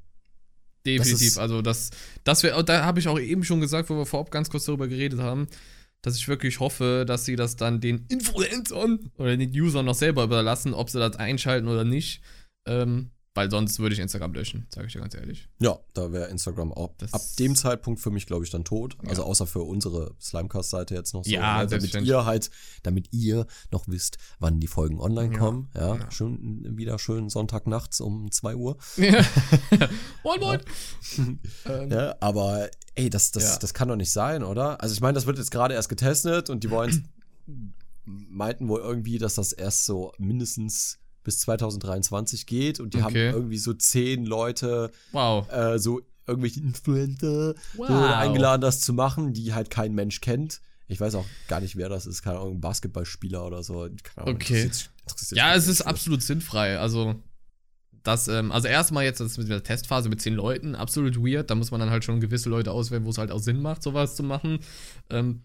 Definitiv. 0.86 1.26
ist- 1.28 1.38
also 1.38 1.62
das, 1.62 1.90
das 2.24 2.42
wäre, 2.42 2.64
da 2.64 2.84
habe 2.84 2.98
ich 2.98 3.08
auch 3.08 3.18
eben 3.18 3.44
schon 3.44 3.60
gesagt, 3.60 3.88
wo 3.90 3.94
wir 3.96 4.06
vorab 4.06 4.30
ganz 4.30 4.48
kurz 4.50 4.64
darüber 4.64 4.88
geredet 4.88 5.20
haben, 5.20 5.46
dass 6.02 6.16
ich 6.16 6.28
wirklich 6.28 6.60
hoffe, 6.60 7.04
dass 7.06 7.24
sie 7.24 7.36
das 7.36 7.56
dann 7.56 7.80
den 7.80 8.06
Influencern 8.08 9.10
oder 9.18 9.36
den 9.36 9.50
Usern 9.50 9.84
noch 9.86 9.94
selber 9.94 10.24
überlassen, 10.24 10.74
ob 10.74 10.90
sie 10.90 10.98
das 10.98 11.16
einschalten 11.16 11.68
oder 11.68 11.84
nicht. 11.84 12.22
Ähm, 12.66 13.10
weil 13.38 13.50
sonst 13.52 13.78
würde 13.78 13.94
ich 13.94 14.00
Instagram 14.00 14.34
löschen, 14.34 14.66
sage 14.74 14.88
ich 14.88 14.94
dir 14.94 14.98
ganz 14.98 15.14
ehrlich. 15.14 15.48
Ja, 15.60 15.78
da 15.94 16.10
wäre 16.12 16.26
Instagram 16.26 16.72
auch 16.72 16.92
Das- 16.98 17.12
ab 17.14 17.20
dem 17.38 17.54
Zeitpunkt 17.54 18.00
für 18.00 18.10
mich, 18.10 18.26
glaube 18.26 18.44
ich, 18.44 18.50
dann 18.50 18.64
tot. 18.64 18.96
Also 19.06 19.22
Ja. 19.22 19.28
außer 19.28 19.46
für 19.46 19.60
unsere 19.62 20.16
Slimecast-Seite 20.20 20.94
jetzt 20.96 21.14
noch 21.14 21.24
so. 21.24 21.30
Ja, 21.30 21.62
ne? 21.62 21.68
damit 21.68 21.94
ihr 21.94 22.24
halt, 22.24 22.50
damit 22.82 23.12
ihr 23.12 23.46
noch 23.70 23.86
wisst, 23.86 24.18
wann 24.40 24.58
die 24.58 24.66
Folgen 24.66 24.98
online 24.98 25.32
Ja. 25.34 25.38
kommen. 25.38 25.70
Ja, 25.76 25.94
Ja. 25.96 26.10
schön, 26.10 26.76
wieder 26.76 26.98
schön 26.98 27.30
Sonntagnachts 27.30 28.00
um 28.00 28.32
2 28.32 28.56
Uhr. 28.56 28.76
Ja. 28.96 29.24
moin, 30.24 30.40
moin. 30.40 30.60
ähm, 31.66 31.90
Ja, 31.92 32.16
aber 32.18 32.68
ey, 32.96 33.08
das, 33.08 33.30
das, 33.30 33.60
das 33.60 33.72
kann 33.72 33.86
doch 33.86 33.94
nicht 33.96 34.10
sein, 34.10 34.42
oder? 34.42 34.82
Also 34.82 34.94
ich 34.94 35.00
meine, 35.00 35.14
das 35.14 35.26
wird 35.26 35.38
jetzt 35.38 35.52
gerade 35.52 35.74
erst 35.74 35.88
getestet 35.88 36.50
und 36.50 36.64
die 36.64 36.70
wollen 36.70 37.08
meinten 38.04 38.68
wohl 38.68 38.80
irgendwie, 38.80 39.18
dass 39.18 39.34
das 39.34 39.52
erst 39.52 39.84
so 39.84 40.12
mindestens 40.18 40.98
bis 41.24 41.38
2023 41.40 42.46
geht 42.46 42.80
und 42.80 42.94
die 42.94 43.02
haben 43.02 43.12
Okay. 43.12 43.30
irgendwie 43.30 43.58
so 43.58 43.72
zehn 43.74 44.24
Leute, 44.26 44.90
wow. 45.12 45.50
äh, 45.50 45.78
so 45.78 46.00
irgendwelche 46.26 46.60
Influencer 46.60 47.54
Wow. 47.76 47.88
so 47.88 47.94
eingeladen, 47.94 48.60
das 48.60 48.80
zu 48.80 48.92
machen, 48.92 49.32
die 49.32 49.54
halt 49.54 49.70
kein 49.70 49.94
Mensch 49.94 50.20
kennt. 50.20 50.60
Ich 50.86 51.00
weiß 51.00 51.14
auch 51.16 51.26
gar 51.48 51.60
nicht, 51.60 51.76
wer 51.76 51.88
das 51.88 52.06
ist, 52.06 52.22
keine 52.22 52.38
Ahnung, 52.38 52.56
ein 52.56 52.60
Basketballspieler 52.60 53.44
oder 53.46 53.62
so. 53.62 53.88
Keine 54.02 54.26
Ahnung, 54.26 54.34
Okay. 54.36 54.62
interessiert- 54.62 54.90
interessiert 55.06 55.38
Ja, 55.38 55.54
es 55.54 55.68
ist 55.68 55.82
absolut 55.82 56.22
sinnfrei. 56.22 56.78
Also, 56.78 57.14
das, 58.04 58.28
ähm, 58.28 58.52
also 58.52 58.68
erstmal 58.68 59.04
jetzt 59.04 59.20
das 59.20 59.36
mit 59.36 59.48
der 59.50 59.62
Testphase 59.62 60.08
mit 60.08 60.20
zehn 60.22 60.34
Leuten, 60.34 60.74
absolut 60.74 61.16
weird. 61.18 61.50
Da 61.50 61.54
muss 61.54 61.70
man 61.70 61.80
dann 61.80 61.90
halt 61.90 62.04
schon 62.04 62.20
gewisse 62.20 62.48
Leute 62.48 62.72
auswählen, 62.72 63.04
wo 63.04 63.10
es 63.10 63.18
halt 63.18 63.30
auch 63.30 63.40
Sinn 63.40 63.60
macht, 63.60 63.82
sowas 63.82 64.16
zu 64.16 64.22
machen. 64.22 64.60
Ähm, 65.10 65.42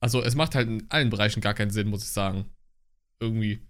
also, 0.00 0.22
es 0.22 0.34
macht 0.34 0.54
halt 0.56 0.66
in 0.68 0.86
allen 0.90 1.10
Bereichen 1.10 1.40
gar 1.40 1.54
keinen 1.54 1.70
Sinn, 1.70 1.88
muss 1.88 2.02
ich 2.02 2.10
sagen. 2.10 2.46
Irgendwie. 3.20 3.60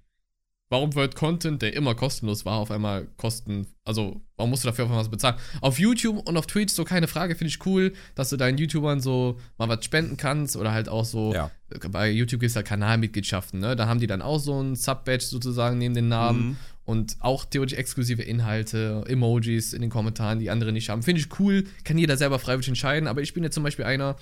Warum 0.73 0.95
wird 0.95 1.17
Content, 1.17 1.63
der 1.63 1.75
immer 1.75 1.97
kostenlos 1.97 2.45
war, 2.45 2.59
auf 2.59 2.71
einmal 2.71 3.09
kosten, 3.17 3.67
also 3.85 4.21
warum 4.37 4.51
musst 4.51 4.63
du 4.63 4.69
dafür 4.69 4.85
auf 4.85 4.91
einmal 4.93 5.03
was 5.03 5.11
bezahlen? 5.11 5.35
Auf 5.61 5.81
YouTube 5.81 6.29
und 6.29 6.37
auf 6.37 6.47
Twitch, 6.47 6.73
so 6.73 6.85
keine 6.85 7.09
Frage, 7.09 7.35
finde 7.35 7.49
ich 7.49 7.67
cool, 7.67 7.93
dass 8.15 8.31
du 8.31 8.37
deinen 8.37 8.57
YouTubern 8.57 9.01
so 9.01 9.37
mal 9.59 9.69
was 9.69 9.85
spenden 9.85 10.17
kannst 10.17 10.55
oder 10.57 10.71
halt 10.71 10.89
auch 10.89 11.05
so 11.05 11.35
Ja. 11.35 11.51
bei 11.91 12.09
YouTube 12.13 12.39
gibt 12.39 12.51
es 12.51 12.55
ja 12.55 12.63
Kanalmitgliedschaften, 12.63 13.59
ne? 13.59 13.75
Da 13.75 13.89
haben 13.89 13.99
die 13.99 14.07
dann 14.07 14.23
auch 14.23 14.39
so 14.39 14.63
ein 14.63 14.77
Sub-Badge 14.77 15.25
sozusagen 15.25 15.77
neben 15.79 15.95
den 15.95 16.07
Namen 16.07 16.41
Mhm. 16.51 16.57
und 16.85 17.17
auch 17.19 17.45
theoretisch 17.47 17.77
exklusive 17.77 18.23
Inhalte, 18.23 19.03
Emojis 19.09 19.73
in 19.73 19.81
den 19.81 19.91
Kommentaren, 19.91 20.39
die 20.39 20.51
andere 20.51 20.71
nicht 20.71 20.89
haben. 20.89 21.03
Finde 21.03 21.21
ich 21.21 21.41
cool, 21.41 21.65
kann 21.83 21.99
jeder 21.99 22.17
selber 22.17 22.39
freiwillig 22.39 22.69
entscheiden, 22.69 23.09
aber 23.09 23.23
ich 23.23 23.35
bin 23.35 23.43
jetzt 23.43 23.55
zum 23.55 23.65
Beispiel 23.65 23.87
einer, 23.87 24.15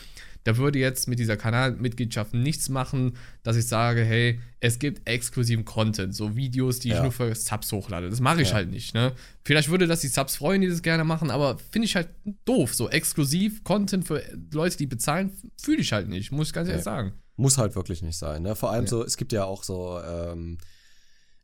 der 0.47 0.57
würde 0.57 0.79
jetzt 0.79 1.09
mit 1.09 1.19
dieser 1.19 1.37
Kanalmitgliedschaft 1.37 2.35
nichts 2.35 2.69
machen, 2.69 3.17
dass 3.43 3.57
ich 3.57 3.67
sage, 3.67 4.03
hey, 4.03 4.41
es 4.61 4.79
gibt 4.79 5.09
exklusiven 5.09 5.65
Content, 5.65 6.15
so 6.15 6.37
Videos, 6.37 6.79
die 6.81 6.89
ich 6.89 6.95
Ja. 6.95 7.03
nur 7.03 7.13
für 7.13 7.35
Subs 7.35 7.71
hochlade. 7.73 8.09
Das 8.11 8.21
mache 8.21 8.43
ich 8.43 8.49
Ja. 8.49 8.55
halt 8.55 8.71
nicht, 8.71 8.95
ne? 8.95 9.13
Vielleicht 9.45 9.69
würde 9.69 9.87
das 9.87 10.01
die 10.01 10.09
Subs 10.09 10.37
freuen, 10.37 10.61
die 10.63 10.69
das 10.69 10.83
gerne 10.83 11.05
machen, 11.05 11.31
aber 11.31 11.59
finde 11.71 11.87
ich 11.87 11.97
halt 11.97 12.09
doof. 12.45 12.75
So 12.75 12.89
exklusiv 12.89 13.63
Content 13.65 14.07
für 14.07 14.23
Leute, 14.53 14.77
die 14.77 14.87
bezahlen, 14.87 15.33
fühle 15.61 15.79
ich 15.81 15.93
halt 15.93 16.09
nicht, 16.09 16.33
muss 16.33 16.49
ich 16.49 16.53
ganz 16.55 16.69
ehrlich 16.69 16.81
Nee. 16.81 16.91
sagen. 16.91 17.13
Muss 17.37 17.57
halt 17.59 17.77
wirklich 17.77 18.03
nicht 18.03 18.19
sein. 18.19 18.43
Ne? 18.43 18.57
Vor 18.57 18.71
allem 18.73 18.85
Ja. 18.85 18.91
so, 18.91 19.05
es 19.05 19.17
gibt 19.17 19.33
ja 19.33 19.45
auch 19.45 19.63
so, 19.63 20.01
ähm, 20.01 20.59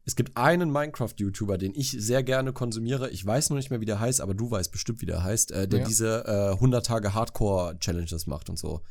es 0.06 0.16
gibt 0.16 0.36
einen 0.36 0.70
Minecraft-YouTuber, 0.70 1.56
den 1.58 1.74
ich 1.74 1.90
sehr 1.92 2.22
gerne 2.22 2.52
konsumiere. 2.52 3.10
Ich 3.10 3.24
weiß 3.24 3.50
noch 3.50 3.56
nicht 3.56 3.70
mehr, 3.70 3.80
wie 3.80 3.86
der 3.86 4.00
heißt, 4.00 4.20
aber 4.20 4.34
du 4.34 4.50
weißt 4.50 4.70
bestimmt, 4.72 5.00
wie 5.00 5.06
der 5.06 5.22
heißt, 5.22 5.50
äh, 5.52 5.66
der 5.68 5.80
Ja. 5.80 5.86
diese 5.86 6.24
äh, 6.26 6.52
100 6.54 6.84
Tage 6.86 7.14
Hardcore-Challenges 7.14 8.26
macht 8.26 8.50
und 8.50 8.58
so. 8.58 8.82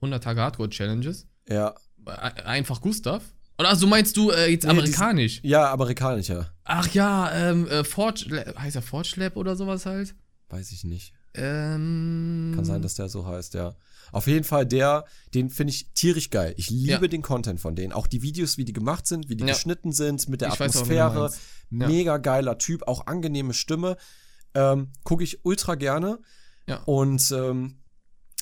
100 0.00 0.22
Tage 0.24 0.40
Hardcore-Challenges. 0.40 1.26
Ja, 1.48 1.74
E- 2.06 2.10
Einfach 2.42 2.80
Gustav? 2.80 3.22
Oder 3.58 3.68
also 3.70 3.86
meinst 3.86 4.16
du 4.16 4.30
äh, 4.30 4.50
jetzt 4.50 4.64
Nee, 4.64 4.70
amerikanisch? 4.70 5.40
ja, 5.42 5.72
amerikanischer. 5.72 6.52
Ach 6.64 6.88
ja, 6.92 7.30
ähm, 7.32 7.66
äh, 7.68 7.84
Forge, 7.84 8.52
heißt 8.58 8.76
er 8.76 8.82
Forge 8.82 9.12
Lab 9.16 9.36
oder 9.36 9.56
sowas 9.56 9.86
halt? 9.86 10.14
Weiß 10.48 10.72
ich 10.72 10.84
nicht. 10.84 11.12
Ähm. 11.34 12.52
Kann 12.54 12.64
sein, 12.64 12.82
dass 12.82 12.94
der 12.94 13.08
so 13.08 13.26
heißt, 13.26 13.54
ja. 13.54 13.74
Auf 14.14 14.26
jeden 14.26 14.44
Fall 14.44 14.64
der, 14.66 15.04
den 15.34 15.50
finde 15.50 15.72
ich 15.72 15.90
tierisch 15.94 16.30
geil. 16.30 16.54
Ich 16.56 16.70
liebe 16.70 16.90
Ja. 16.92 17.08
den 17.08 17.22
Content 17.22 17.60
von 17.60 17.74
denen. 17.74 17.92
Auch 17.92 18.06
die 18.06 18.22
Videos, 18.22 18.56
wie 18.58 18.64
die 18.64 18.72
gemacht 18.72 19.06
sind, 19.06 19.28
wie 19.28 19.36
die 19.36 19.44
Ja. 19.44 19.52
geschnitten 19.52 19.92
sind, 19.92 20.28
mit 20.28 20.40
der 20.40 20.48
Ich 20.48 20.54
auch, 20.54 20.60
Atmosphäre. 20.60 21.30
Ja. 21.70 21.88
Mega 21.88 22.18
geiler 22.18 22.56
Typ, 22.58 22.86
auch 22.86 23.06
angenehme 23.06 23.52
Stimme. 23.54 23.96
Ähm, 24.54 24.92
Gucke 25.02 25.24
ich 25.24 25.44
ultra 25.44 25.74
gerne. 25.74 26.20
Ja. 26.68 26.76
Und 26.84 27.30
ähm, 27.32 27.80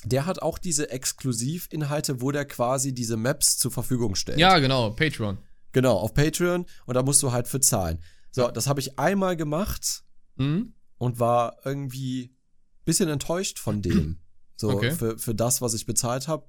der 0.05 0.25
hat 0.25 0.41
auch 0.41 0.57
diese 0.59 0.89
Exklusivinhalte, 0.91 2.21
wo 2.21 2.31
der 2.31 2.45
quasi 2.45 2.93
diese 2.93 3.17
Maps 3.17 3.57
zur 3.57 3.71
Verfügung 3.71 4.15
stellt. 4.15 4.37
Ja, 4.39 4.59
genau, 4.59 4.91
Patreon. 4.91 5.37
Genau, 5.71 5.97
auf 5.97 6.13
Patreon. 6.13 6.65
Und 6.85 6.93
da 6.93 7.01
musst 7.03 7.23
du 7.23 7.31
halt 7.31 7.47
für 7.47 7.59
zahlen. 7.59 7.99
So, 8.31 8.49
das 8.51 8.67
habe 8.67 8.79
ich 8.79 8.99
einmal 8.99 9.35
gemacht 9.35 10.03
Mhm. 10.35 10.73
und 10.97 11.19
war 11.19 11.57
irgendwie 11.65 12.25
ein 12.25 12.85
bisschen 12.85 13.09
enttäuscht 13.09 13.59
von 13.59 13.81
dem. 13.81 14.19
So, 14.63 14.77
Okay. 14.77 14.91
für, 14.91 15.17
für 15.17 15.35
das, 15.35 15.61
was 15.61 15.73
ich 15.73 15.85
bezahlt 15.85 16.27
habe, 16.27 16.45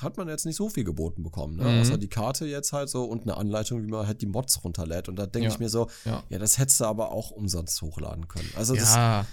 hat 0.00 0.16
man 0.16 0.28
jetzt 0.28 0.46
nicht 0.46 0.56
so 0.56 0.68
viel 0.68 0.84
geboten 0.84 1.22
bekommen. 1.22 1.56
Ne? 1.56 1.64
Mhm. 1.64 1.80
Außer 1.80 1.98
die 1.98 2.08
Karte 2.08 2.46
jetzt 2.46 2.72
halt 2.72 2.88
so 2.88 3.04
und 3.04 3.22
eine 3.22 3.36
Anleitung, 3.36 3.82
wie 3.82 3.90
man 3.90 4.06
halt 4.06 4.22
die 4.22 4.26
Mods 4.26 4.64
runterlädt. 4.64 5.08
Und 5.08 5.16
da 5.16 5.26
denke 5.26 5.48
Ja. 5.48 5.52
ich 5.54 5.58
mir 5.58 5.68
so, 5.68 5.88
Ja. 6.04 6.22
ja, 6.30 6.38
das 6.38 6.58
hättest 6.58 6.80
du 6.80 6.84
aber 6.84 7.10
auch 7.12 7.30
umsonst 7.30 7.80
hochladen 7.82 8.26
können. 8.28 8.48
Also 8.56 8.74
das 8.74 8.94
Ja. 8.94 9.26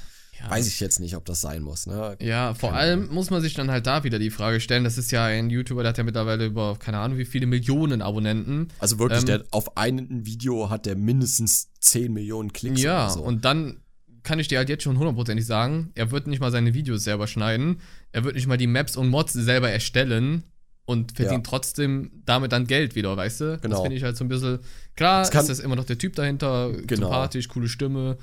weiß 0.49 0.67
ich 0.67 0.79
jetzt 0.79 0.99
nicht, 0.99 1.15
ob 1.15 1.25
das 1.25 1.39
sein 1.41 1.61
muss. 1.61 1.85
Ne? 1.87 2.17
Ja, 2.19 2.53
vor 2.55 2.69
Keine 2.71 2.81
allem 2.81 3.07
muss 3.13 3.29
man 3.29 3.41
sich 3.41 3.53
dann 3.53 3.69
halt 3.71 3.85
da 3.87 4.03
wieder 4.03 4.19
die 4.19 4.31
Frage 4.31 4.59
stellen, 4.59 4.83
das 4.83 4.97
ist 4.97 5.11
ja 5.11 5.25
ein 5.25 5.49
YouTuber, 5.49 5.83
der 5.83 5.89
hat 5.89 5.97
ja 5.97 6.03
mittlerweile 6.03 6.45
über, 6.45 6.75
keine 6.77 6.97
Ahnung, 6.97 7.17
wie 7.17 7.25
viele 7.25 7.45
Millionen 7.45 8.01
Abonnenten. 8.01 8.69
Also 8.79 8.99
wirklich, 8.99 9.19
Ähm, 9.21 9.25
der 9.27 9.43
auf 9.51 9.77
einem 9.77 10.25
Video 10.25 10.69
hat 10.69 10.85
der 10.85 10.95
mindestens 10.95 11.69
10 11.79 12.11
Millionen 12.11 12.51
Klicks 12.51 12.81
Ja, 12.81 13.09
so. 13.09 13.21
und 13.21 13.45
dann 13.45 13.82
kann 14.23 14.39
ich 14.39 14.47
dir 14.47 14.57
halt 14.57 14.69
jetzt 14.69 14.83
schon 14.83 14.97
hundertprozentig 14.97 15.45
sagen, 15.45 15.91
er 15.95 16.11
wird 16.11 16.27
nicht 16.27 16.39
mal 16.39 16.51
seine 16.51 16.73
Videos 16.73 17.03
selber 17.03 17.27
schneiden, 17.27 17.81
er 18.11 18.23
wird 18.23 18.35
nicht 18.35 18.47
mal 18.47 18.57
die 18.57 18.67
Maps 18.67 18.95
und 18.97 19.09
Mods 19.09 19.33
selber 19.33 19.69
erstellen. 19.69 20.43
und 20.85 21.13
verdient 21.13 21.45
Ja. 21.47 21.49
trotzdem 21.49 22.11
damit 22.25 22.51
dann 22.51 22.67
Geld 22.67 22.93
wieder, 22.95 23.15
weißt 23.15 23.39
du? 23.39 23.45
Das 23.53 23.61
Genau. 23.61 23.81
finde 23.83 23.95
ich 23.95 24.03
halt 24.03 24.17
so 24.17 24.25
ein 24.25 24.27
bisschen. 24.27 24.59
Klar, 24.97 25.25
kann- 25.29 25.39
ist 25.43 25.47
das 25.49 25.59
immer 25.59 25.77
noch 25.77 25.85
der 25.85 25.97
Typ 25.97 26.13
dahinter, 26.13 26.73
Genau. 26.73 27.05
sympathisch, 27.07 27.47
coole 27.47 27.69
Stimme 27.69 28.17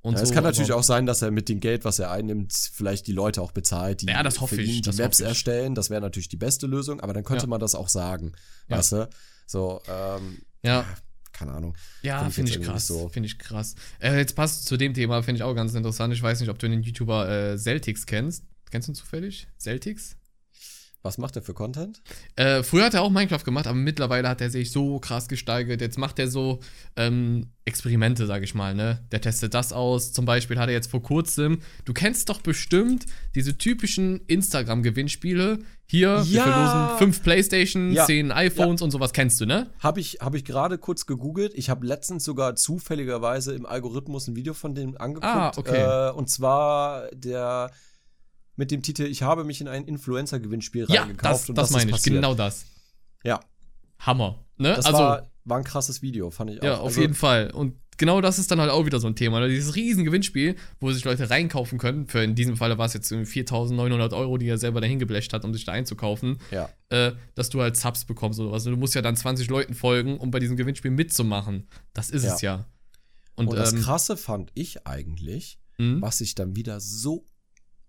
und 0.00 0.14
Ja, 0.14 0.20
so. 0.20 0.24
es 0.24 0.32
kann 0.32 0.42
natürlich 0.42 0.72
auch 0.72 0.82
sein, 0.82 1.04
dass 1.04 1.20
er 1.20 1.30
mit 1.30 1.50
dem 1.50 1.60
Geld, 1.60 1.84
was 1.84 1.98
er 1.98 2.10
einnimmt, 2.10 2.54
vielleicht 2.72 3.06
die 3.06 3.12
Leute 3.12 3.42
auch 3.42 3.52
bezahlt, 3.52 4.00
die 4.00 4.06
Ja, 4.06 4.22
das 4.22 4.40
hoffe 4.40 4.54
für 4.54 4.62
ich, 4.62 4.68
ihn 4.70 4.74
die 4.76 4.80
das 4.88 4.96
Maps 4.96 5.20
ich. 5.20 5.26
erstellen. 5.26 5.74
Das 5.74 5.90
wäre 5.90 6.00
natürlich 6.00 6.30
die 6.30 6.38
beste 6.38 6.66
Lösung, 6.66 7.00
aber 7.02 7.12
dann 7.12 7.22
könnte 7.22 7.44
Ja. 7.44 7.48
man 7.50 7.60
das 7.60 7.74
auch 7.74 7.90
sagen. 7.90 8.32
Ja. 8.70 8.78
Weißt 8.78 8.92
du? 8.92 9.08
So, 9.46 9.82
ähm, 9.86 10.38
Ja, 10.62 10.86
keine 11.36 11.52
Ahnung. 11.52 11.76
Ja, 12.02 12.18
Find 12.18 12.28
ich 12.30 12.34
finde 12.34 12.50
jetzt 12.52 12.60
ich 12.60 12.66
krass. 12.66 12.86
so. 12.86 13.08
Finde 13.08 13.26
ich 13.28 13.38
krass. 13.38 13.74
Äh, 14.00 14.16
jetzt 14.16 14.34
passt 14.34 14.66
zu 14.66 14.76
dem 14.76 14.94
Thema, 14.94 15.22
finde 15.22 15.38
ich 15.38 15.42
auch 15.42 15.54
ganz 15.54 15.74
interessant. 15.74 16.12
Ich 16.14 16.22
weiß 16.22 16.40
nicht, 16.40 16.48
ob 16.48 16.58
du 16.58 16.68
den 16.68 16.82
YouTuber 16.82 17.28
äh, 17.28 17.58
Celtics 17.58 18.06
kennst. 18.06 18.44
Kennst 18.70 18.88
du 18.88 18.92
ihn 18.92 18.96
zufällig? 18.96 19.46
Celtics? 19.60 20.16
Was 21.06 21.18
macht 21.18 21.36
er 21.36 21.42
für 21.42 21.54
Content? 21.54 22.02
Äh, 22.34 22.62
früher 22.64 22.84
hat 22.84 22.94
er 22.94 23.02
auch 23.02 23.10
Minecraft 23.10 23.44
gemacht, 23.44 23.66
aber 23.68 23.76
mittlerweile 23.78 24.28
hat 24.28 24.40
er 24.40 24.50
sich 24.50 24.72
so 24.72 24.98
krass 24.98 25.28
gesteigert. 25.28 25.80
Jetzt 25.80 25.98
macht 25.98 26.18
er 26.18 26.28
so 26.28 26.58
ähm, 26.96 27.50
Experimente, 27.64 28.26
sage 28.26 28.44
ich 28.44 28.54
mal, 28.54 28.74
ne? 28.74 29.04
Der 29.12 29.20
testet 29.20 29.54
das 29.54 29.72
aus. 29.72 30.12
Zum 30.12 30.24
Beispiel 30.24 30.58
hat 30.58 30.68
er 30.68 30.72
jetzt 30.74 30.90
vor 30.90 31.02
kurzem, 31.02 31.60
du 31.84 31.92
kennst 31.92 32.28
doch 32.28 32.40
bestimmt 32.40 33.06
diese 33.36 33.56
typischen 33.56 34.20
Instagram-Gewinnspiele. 34.26 35.60
Hier, 35.88 36.24
wir 36.26 36.32
Ja. 36.32 36.42
verlosen 36.42 36.98
fünf 36.98 37.22
Playstation, 37.22 37.92
Ja. 37.92 38.04
zehn 38.06 38.32
iPhones 38.32 38.82
und 38.82 38.90
sowas 38.90 39.12
kennst 39.12 39.40
du, 39.40 39.46
ne? 39.46 39.70
Habe 39.78 40.00
ich, 40.00 40.18
hab 40.20 40.34
ich 40.34 40.44
gerade 40.44 40.78
kurz 40.78 41.06
gegoogelt. 41.06 41.52
Ich 41.54 41.70
habe 41.70 41.86
letztens 41.86 42.24
sogar 42.24 42.56
zufälligerweise 42.56 43.54
im 43.54 43.64
Algorithmus 43.66 44.26
ein 44.26 44.34
Video 44.36 44.54
von 44.54 44.74
dem 44.74 44.96
angeguckt. 45.00 45.24
Ah, 45.32 45.52
okay. 45.56 46.08
Äh, 46.08 46.12
und 46.12 46.28
zwar 46.28 47.08
der 47.14 47.70
mit 48.56 48.70
dem 48.70 48.82
Titel 48.82 49.02
Ich 49.04 49.22
habe 49.22 49.44
mich 49.44 49.60
in 49.60 49.68
ein 49.68 49.84
Influencer-Gewinnspiel 49.84 50.86
Ja, 50.88 51.02
reingekauft. 51.02 51.24
das, 51.42 51.48
und 51.48 51.54
das 51.58 51.70
ist 51.70 51.76
meine 51.76 51.90
ich. 51.96 52.02
Genau 52.02 52.34
das. 52.34 52.66
Ja, 53.24 53.40
Hammer. 54.00 54.44
Ne? 54.58 54.74
das 54.74 54.86
also, 54.86 54.98
war, 54.98 55.30
war 55.44 55.58
ein 55.58 55.64
krasses 55.64 56.02
Video, 56.02 56.30
fand 56.30 56.50
ich 56.50 56.60
auch. 56.60 56.64
Ja, 56.64 56.74
auf 56.78 56.86
Also, 56.86 57.00
jeden 57.02 57.14
Fall. 57.14 57.50
Und 57.50 57.74
genau 57.98 58.20
das 58.20 58.38
ist 58.38 58.50
dann 58.50 58.60
halt 58.60 58.70
auch 58.70 58.84
wieder 58.86 59.00
so 59.00 59.06
ein 59.06 59.16
Thema. 59.16 59.40
Ne? 59.40 59.48
Dieses 59.48 59.74
riesen 59.74 60.04
Gewinnspiel, 60.04 60.56
wo 60.80 60.90
sich 60.92 61.04
Leute 61.04 61.28
reinkaufen 61.28 61.78
können. 61.78 62.06
Für 62.06 62.22
in 62.22 62.34
diesem 62.34 62.56
Falle 62.56 62.78
war 62.78 62.86
es 62.86 62.94
jetzt 62.94 63.10
irgendwie 63.10 63.42
4.900 63.42 64.14
Euro, 64.16 64.38
die 64.38 64.48
er 64.48 64.58
selber 64.58 64.80
dahin 64.80 64.98
geblecht 64.98 65.32
hat, 65.32 65.44
um 65.44 65.52
sich 65.52 65.64
da 65.64 65.72
einzukaufen. 65.72 66.38
Ja. 66.50 66.68
Äh, 66.88 67.12
dass 67.34 67.50
du 67.50 67.60
halt 67.60 67.76
Subs 67.76 68.04
bekommst 68.04 68.38
oder 68.40 68.52
was. 68.52 68.64
Du 68.64 68.76
musst 68.76 68.94
ja 68.94 69.02
dann 69.02 69.16
20 69.16 69.48
Leuten 69.48 69.74
folgen, 69.74 70.18
um 70.18 70.30
bei 70.30 70.38
diesem 70.38 70.56
Gewinnspiel 70.56 70.90
mitzumachen. 70.90 71.68
Das 71.92 72.10
ist 72.10 72.24
Ja. 72.24 72.34
es 72.34 72.40
ja. 72.40 72.66
Und, 73.34 73.48
Und, 73.48 73.56
das 73.56 73.72
ähm, 73.74 73.80
Krasse 73.82 74.16
fand 74.16 74.50
ich 74.54 74.86
eigentlich, 74.86 75.58
mh, 75.78 76.00
was 76.00 76.22
ich 76.22 76.34
dann 76.34 76.56
wieder 76.56 76.80
so 76.80 77.26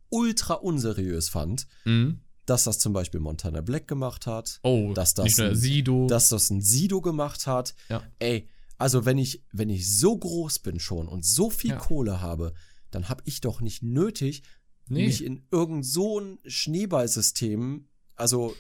ultra 0.09 0.55
unseriös 0.55 1.29
fand, 1.29 1.67
mh. 1.85 2.15
dass 2.45 2.63
das 2.63 2.79
zum 2.79 2.93
Beispiel 2.93 3.19
Montana 3.19 3.61
Black 3.61 3.87
gemacht 3.87 4.25
hat, 4.27 4.59
Oh, 4.63 4.93
dass 4.93 5.13
das 5.13 5.25
nicht 5.25 5.37
nur 5.37 5.47
ein- 5.49 5.55
Sido. 5.55 6.07
dass 6.07 6.29
das 6.29 6.49
ein 6.49 6.61
Sido 6.61 7.01
gemacht 7.01 7.45
hat. 7.47 7.75
Ja. 7.89 8.03
Ey, 8.19 8.49
also 8.77 9.05
wenn 9.05 9.17
ich, 9.17 9.43
wenn 9.51 9.69
ich 9.69 9.97
so 9.97 10.17
groß 10.17 10.59
bin 10.59 10.79
schon 10.79 11.07
und 11.07 11.25
so 11.25 11.49
viel 11.49 11.71
Ja. 11.71 11.77
Kohle 11.77 12.21
habe, 12.21 12.53
dann 12.91 13.09
habe 13.09 13.21
ich 13.25 13.41
doch 13.41 13.59
nicht 13.59 13.83
nötig, 13.83 14.43
nee. 14.87 15.07
mich 15.07 15.23
in 15.23 15.45
irgend 15.51 15.85
so 15.85 16.19
ein 16.19 16.39
Schneeballsystem 16.45 17.87
also 18.15 18.55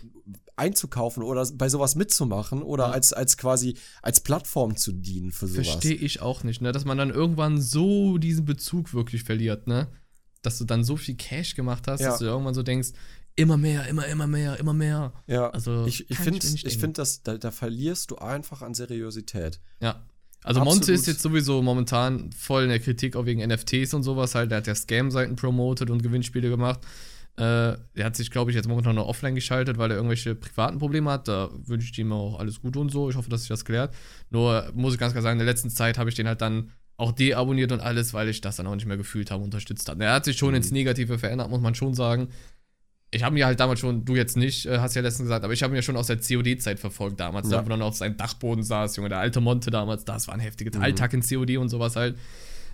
einzukaufen 0.55 1.23
oder 1.23 1.47
bei 1.55 1.67
sowas 1.69 1.95
mitzumachen 1.95 2.61
oder 2.61 2.85
Ja. 2.87 2.91
als, 2.91 3.11
als 3.13 3.37
quasi 3.37 3.75
als 4.03 4.19
Plattform 4.19 4.75
zu 4.75 4.91
dienen 4.91 5.31
für 5.31 5.47
sowas. 5.47 5.67
Verstehe 5.67 5.95
ich 5.95 6.21
auch 6.21 6.43
nicht, 6.43 6.61
ne? 6.61 6.71
Dass 6.71 6.85
man 6.85 6.97
dann 6.97 7.09
irgendwann 7.09 7.59
so 7.59 8.17
diesen 8.19 8.45
Bezug 8.45 8.93
wirklich 8.93 9.23
verliert, 9.23 9.65
ne? 9.67 9.87
Dass 10.47 10.57
du 10.59 10.63
dann 10.63 10.85
so 10.85 10.95
viel 10.95 11.15
Cash 11.15 11.55
gemacht 11.55 11.87
hast, 11.87 11.99
Ja. 11.99 12.11
dass 12.11 12.19
du 12.19 12.25
irgendwann 12.25 12.53
so 12.53 12.63
denkst, 12.63 12.89
immer 13.35 13.57
mehr, 13.57 13.85
immer, 13.87 14.07
immer 14.07 14.27
mehr, 14.27 14.57
immer 14.59 14.73
mehr. 14.73 15.11
Ja, 15.27 15.49
Also, 15.49 15.85
ich, 15.85 16.09
ich 16.09 16.17
finde, 16.17 16.39
ich 16.47 16.77
finde, 16.77 16.93
dass 16.93 17.21
da, 17.21 17.37
da 17.37 17.51
verlierst 17.51 18.11
du 18.11 18.15
einfach 18.15 18.61
an 18.61 18.73
Seriosität. 18.73 19.59
Ja. 19.81 20.05
Also 20.43 20.61
Absolut. 20.61 20.79
Monte 20.79 20.93
ist 20.93 21.05
jetzt 21.07 21.21
sowieso 21.21 21.61
momentan 21.61 22.31
voll 22.31 22.63
in 22.63 22.69
der 22.69 22.79
Kritik 22.79 23.17
auch 23.17 23.25
wegen 23.25 23.45
NFTs 23.45 23.93
und 23.93 24.03
sowas 24.03 24.35
halt. 24.35 24.51
Der 24.51 24.59
hat 24.59 24.67
ja 24.67 24.75
Scam-Seiten 24.75 25.35
promotet 25.35 25.89
und 25.89 26.01
Gewinnspiele 26.01 26.47
gemacht. 26.49 26.79
Äh, 27.35 27.75
der 27.97 28.05
hat 28.05 28.15
sich, 28.15 28.31
glaube 28.31 28.49
ich, 28.51 28.55
jetzt 28.55 28.67
momentan 28.69 28.95
noch 28.95 29.07
offline 29.07 29.35
geschaltet, 29.35 29.77
weil 29.77 29.91
er 29.91 29.97
irgendwelche 29.97 30.33
privaten 30.35 30.77
Probleme 30.79 31.11
hat. 31.11 31.27
Da 31.27 31.49
wünsche 31.65 31.91
ich 31.91 31.99
ihm 31.99 32.13
auch 32.13 32.39
alles 32.39 32.61
Gute 32.61 32.79
und 32.79 32.89
so. 32.89 33.09
Ich 33.09 33.15
hoffe, 33.17 33.29
dass 33.29 33.41
sich 33.41 33.49
das 33.49 33.65
klärt. 33.65 33.93
Nur 34.29 34.71
muss 34.73 34.93
ich 34.93 34.99
ganz 34.99 35.11
klar 35.11 35.21
sagen, 35.21 35.39
in 35.39 35.45
der 35.45 35.53
letzten 35.53 35.69
Zeit 35.69 35.97
habe 35.97 36.09
ich 36.09 36.15
den 36.15 36.27
halt 36.27 36.41
dann 36.41 36.71
auch 36.97 37.11
deabonniert 37.11 37.71
und 37.71 37.79
alles, 37.79 38.13
weil 38.13 38.27
ich 38.27 38.41
das 38.41 38.55
dann 38.57 38.67
auch 38.67 38.75
nicht 38.75 38.87
mehr 38.87 38.97
gefühlt 38.97 39.29
habe, 39.31 39.43
unterstützt 39.43 39.87
habe. 39.87 40.03
Er 40.03 40.13
hat 40.13 40.25
sich 40.25 40.37
schon 40.37 40.49
Mhm. 40.49 40.55
ins 40.55 40.71
Negative 40.71 41.19
verändert, 41.19 41.49
muss 41.49 41.61
man 41.61 41.75
schon 41.75 41.93
sagen. 41.93 42.29
Ich 43.11 43.23
habe 43.23 43.35
mir 43.35 43.45
halt 43.45 43.59
damals 43.59 43.79
schon, 43.79 44.03
du 44.03 44.15
jetzt 44.15 44.35
nicht, 44.35 44.65
äh, 44.65 44.79
hast 44.79 44.95
ja 44.95 45.01
letztens 45.01 45.27
gesagt, 45.27 45.45
aber 45.45 45.53
ich 45.53 45.63
habe 45.63 45.73
mir 45.73 45.81
schon 45.81 45.95
aus 45.95 46.07
der 46.07 46.17
COD-Zeit 46.17 46.79
verfolgt 46.79 47.19
damals, 47.19 47.49
Ja. 47.49 47.57
ne, 47.59 47.65
wo 47.65 47.69
dann 47.69 47.81
auf 47.81 47.95
seinem 47.95 48.17
Dachboden 48.17 48.63
saß, 48.63 48.95
Junge, 48.97 49.09
der 49.09 49.19
alte 49.19 49.39
Monte 49.39 49.69
damals, 49.71 50.03
das 50.05 50.27
war 50.27 50.33
ein 50.33 50.39
heftiges 50.41 50.75
Mhm. 50.75 50.81
Alltag 50.81 51.13
in 51.13 51.21
COD 51.21 51.57
und 51.57 51.69
sowas 51.69 51.95
halt. 51.95 52.17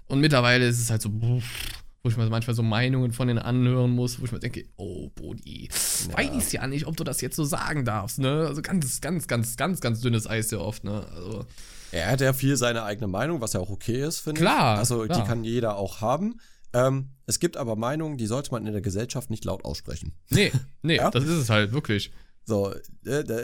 Und 0.07 0.21
mittlerweile 0.21 0.67
ist 0.67 0.79
es 0.79 0.89
halt 0.89 1.01
so, 1.01 1.11
wo 1.21 2.09
ich 2.09 2.17
mir 2.17 2.27
manchmal 2.29 2.55
so 2.55 2.63
Meinungen 2.63 3.11
von 3.11 3.27
denen 3.27 3.39
anhören 3.39 3.91
muss, 3.91 4.19
wo 4.19 4.25
ich 4.25 4.31
mir 4.31 4.39
denke, 4.39 4.65
oh, 4.77 5.09
Bodi, 5.15 5.69
Ja. 6.09 6.17
weiß 6.17 6.51
ja 6.53 6.65
nicht, 6.67 6.87
ob 6.87 6.97
du 6.97 7.03
das 7.03 7.21
jetzt 7.21 7.35
so 7.35 7.43
sagen 7.43 7.85
darfst, 7.85 8.19
ne? 8.19 8.45
Also 8.47 8.61
ganz, 8.61 9.01
ganz, 9.01 9.27
ganz, 9.27 9.55
ganz, 9.55 9.81
ganz 9.81 10.01
dünnes 10.01 10.27
Eis 10.27 10.49
sehr 10.49 10.61
oft, 10.61 10.83
ne? 10.83 11.05
Also, 11.13 11.45
Er 11.93 12.11
hat 12.11 12.21
ja 12.21 12.33
viel 12.33 12.57
seine 12.57 12.83
eigene 12.83 13.07
Meinung, 13.07 13.39
was 13.41 13.53
ja 13.53 13.59
auch 13.59 13.69
okay 13.69 14.01
ist, 14.03 14.19
finde 14.19 14.39
ich. 14.39 14.45
Klar, 14.45 14.77
Also 14.77 15.03
klar. 15.05 15.21
die 15.21 15.27
kann 15.27 15.43
jeder 15.43 15.77
auch 15.77 16.01
haben. 16.01 16.39
Ähm, 16.73 17.09
es 17.27 17.39
gibt 17.39 17.55
aber 17.55 17.75
Meinungen, 17.75 18.17
die 18.17 18.25
sollte 18.25 18.51
man 18.51 18.65
in 18.65 18.73
der 18.73 18.81
Gesellschaft 18.81 19.29
nicht 19.29 19.45
laut 19.45 19.63
aussprechen. 19.63 20.13
nee, 20.29 20.51
nee, 20.81 20.95
Ja? 20.97 21.11
das 21.11 21.23
ist 21.23 21.29
es 21.29 21.49
halt, 21.49 21.71
wirklich. 21.71 22.11
So, 22.45 22.73
äh, 23.05 23.23
da- 23.23 23.43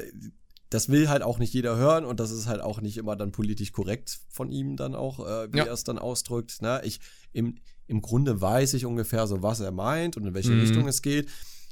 das 0.72 0.90
will 0.90 1.10
halt 1.10 1.24
auch 1.24 1.40
nicht 1.40 1.54
jeder 1.54 1.78
hören 1.78 2.06
und 2.06 2.20
das 2.20 2.30
ist 2.32 2.46
halt 2.48 2.62
auch 2.62 2.80
nicht 2.82 2.98
immer 2.98 3.16
dann 3.16 3.32
politisch 3.32 3.72
korrekt 3.72 4.20
von 4.30 4.52
ihm 4.52 4.76
dann 4.78 4.94
auch, 4.96 5.20
äh, 5.26 5.52
wie 5.54 5.58
Ja. 5.60 5.66
er 5.66 5.74
es 5.74 5.84
dann 5.84 5.98
ausdrückt. 6.00 6.62
Ne? 6.62 6.82
Ich, 6.84 7.00
im, 7.34 7.56
Im 7.88 8.02
Grunde 8.02 8.40
weiß 8.40 8.76
ich 8.76 8.86
ungefähr 8.86 9.26
so, 9.26 9.42
was 9.42 9.60
er 9.62 9.72
meint 9.72 10.16
und 10.16 10.26
in 10.28 10.34
welche 10.36 10.52
Mhm. 10.52 10.60
Richtung 10.62 10.88
es 10.88 11.02
geht. 11.02 11.28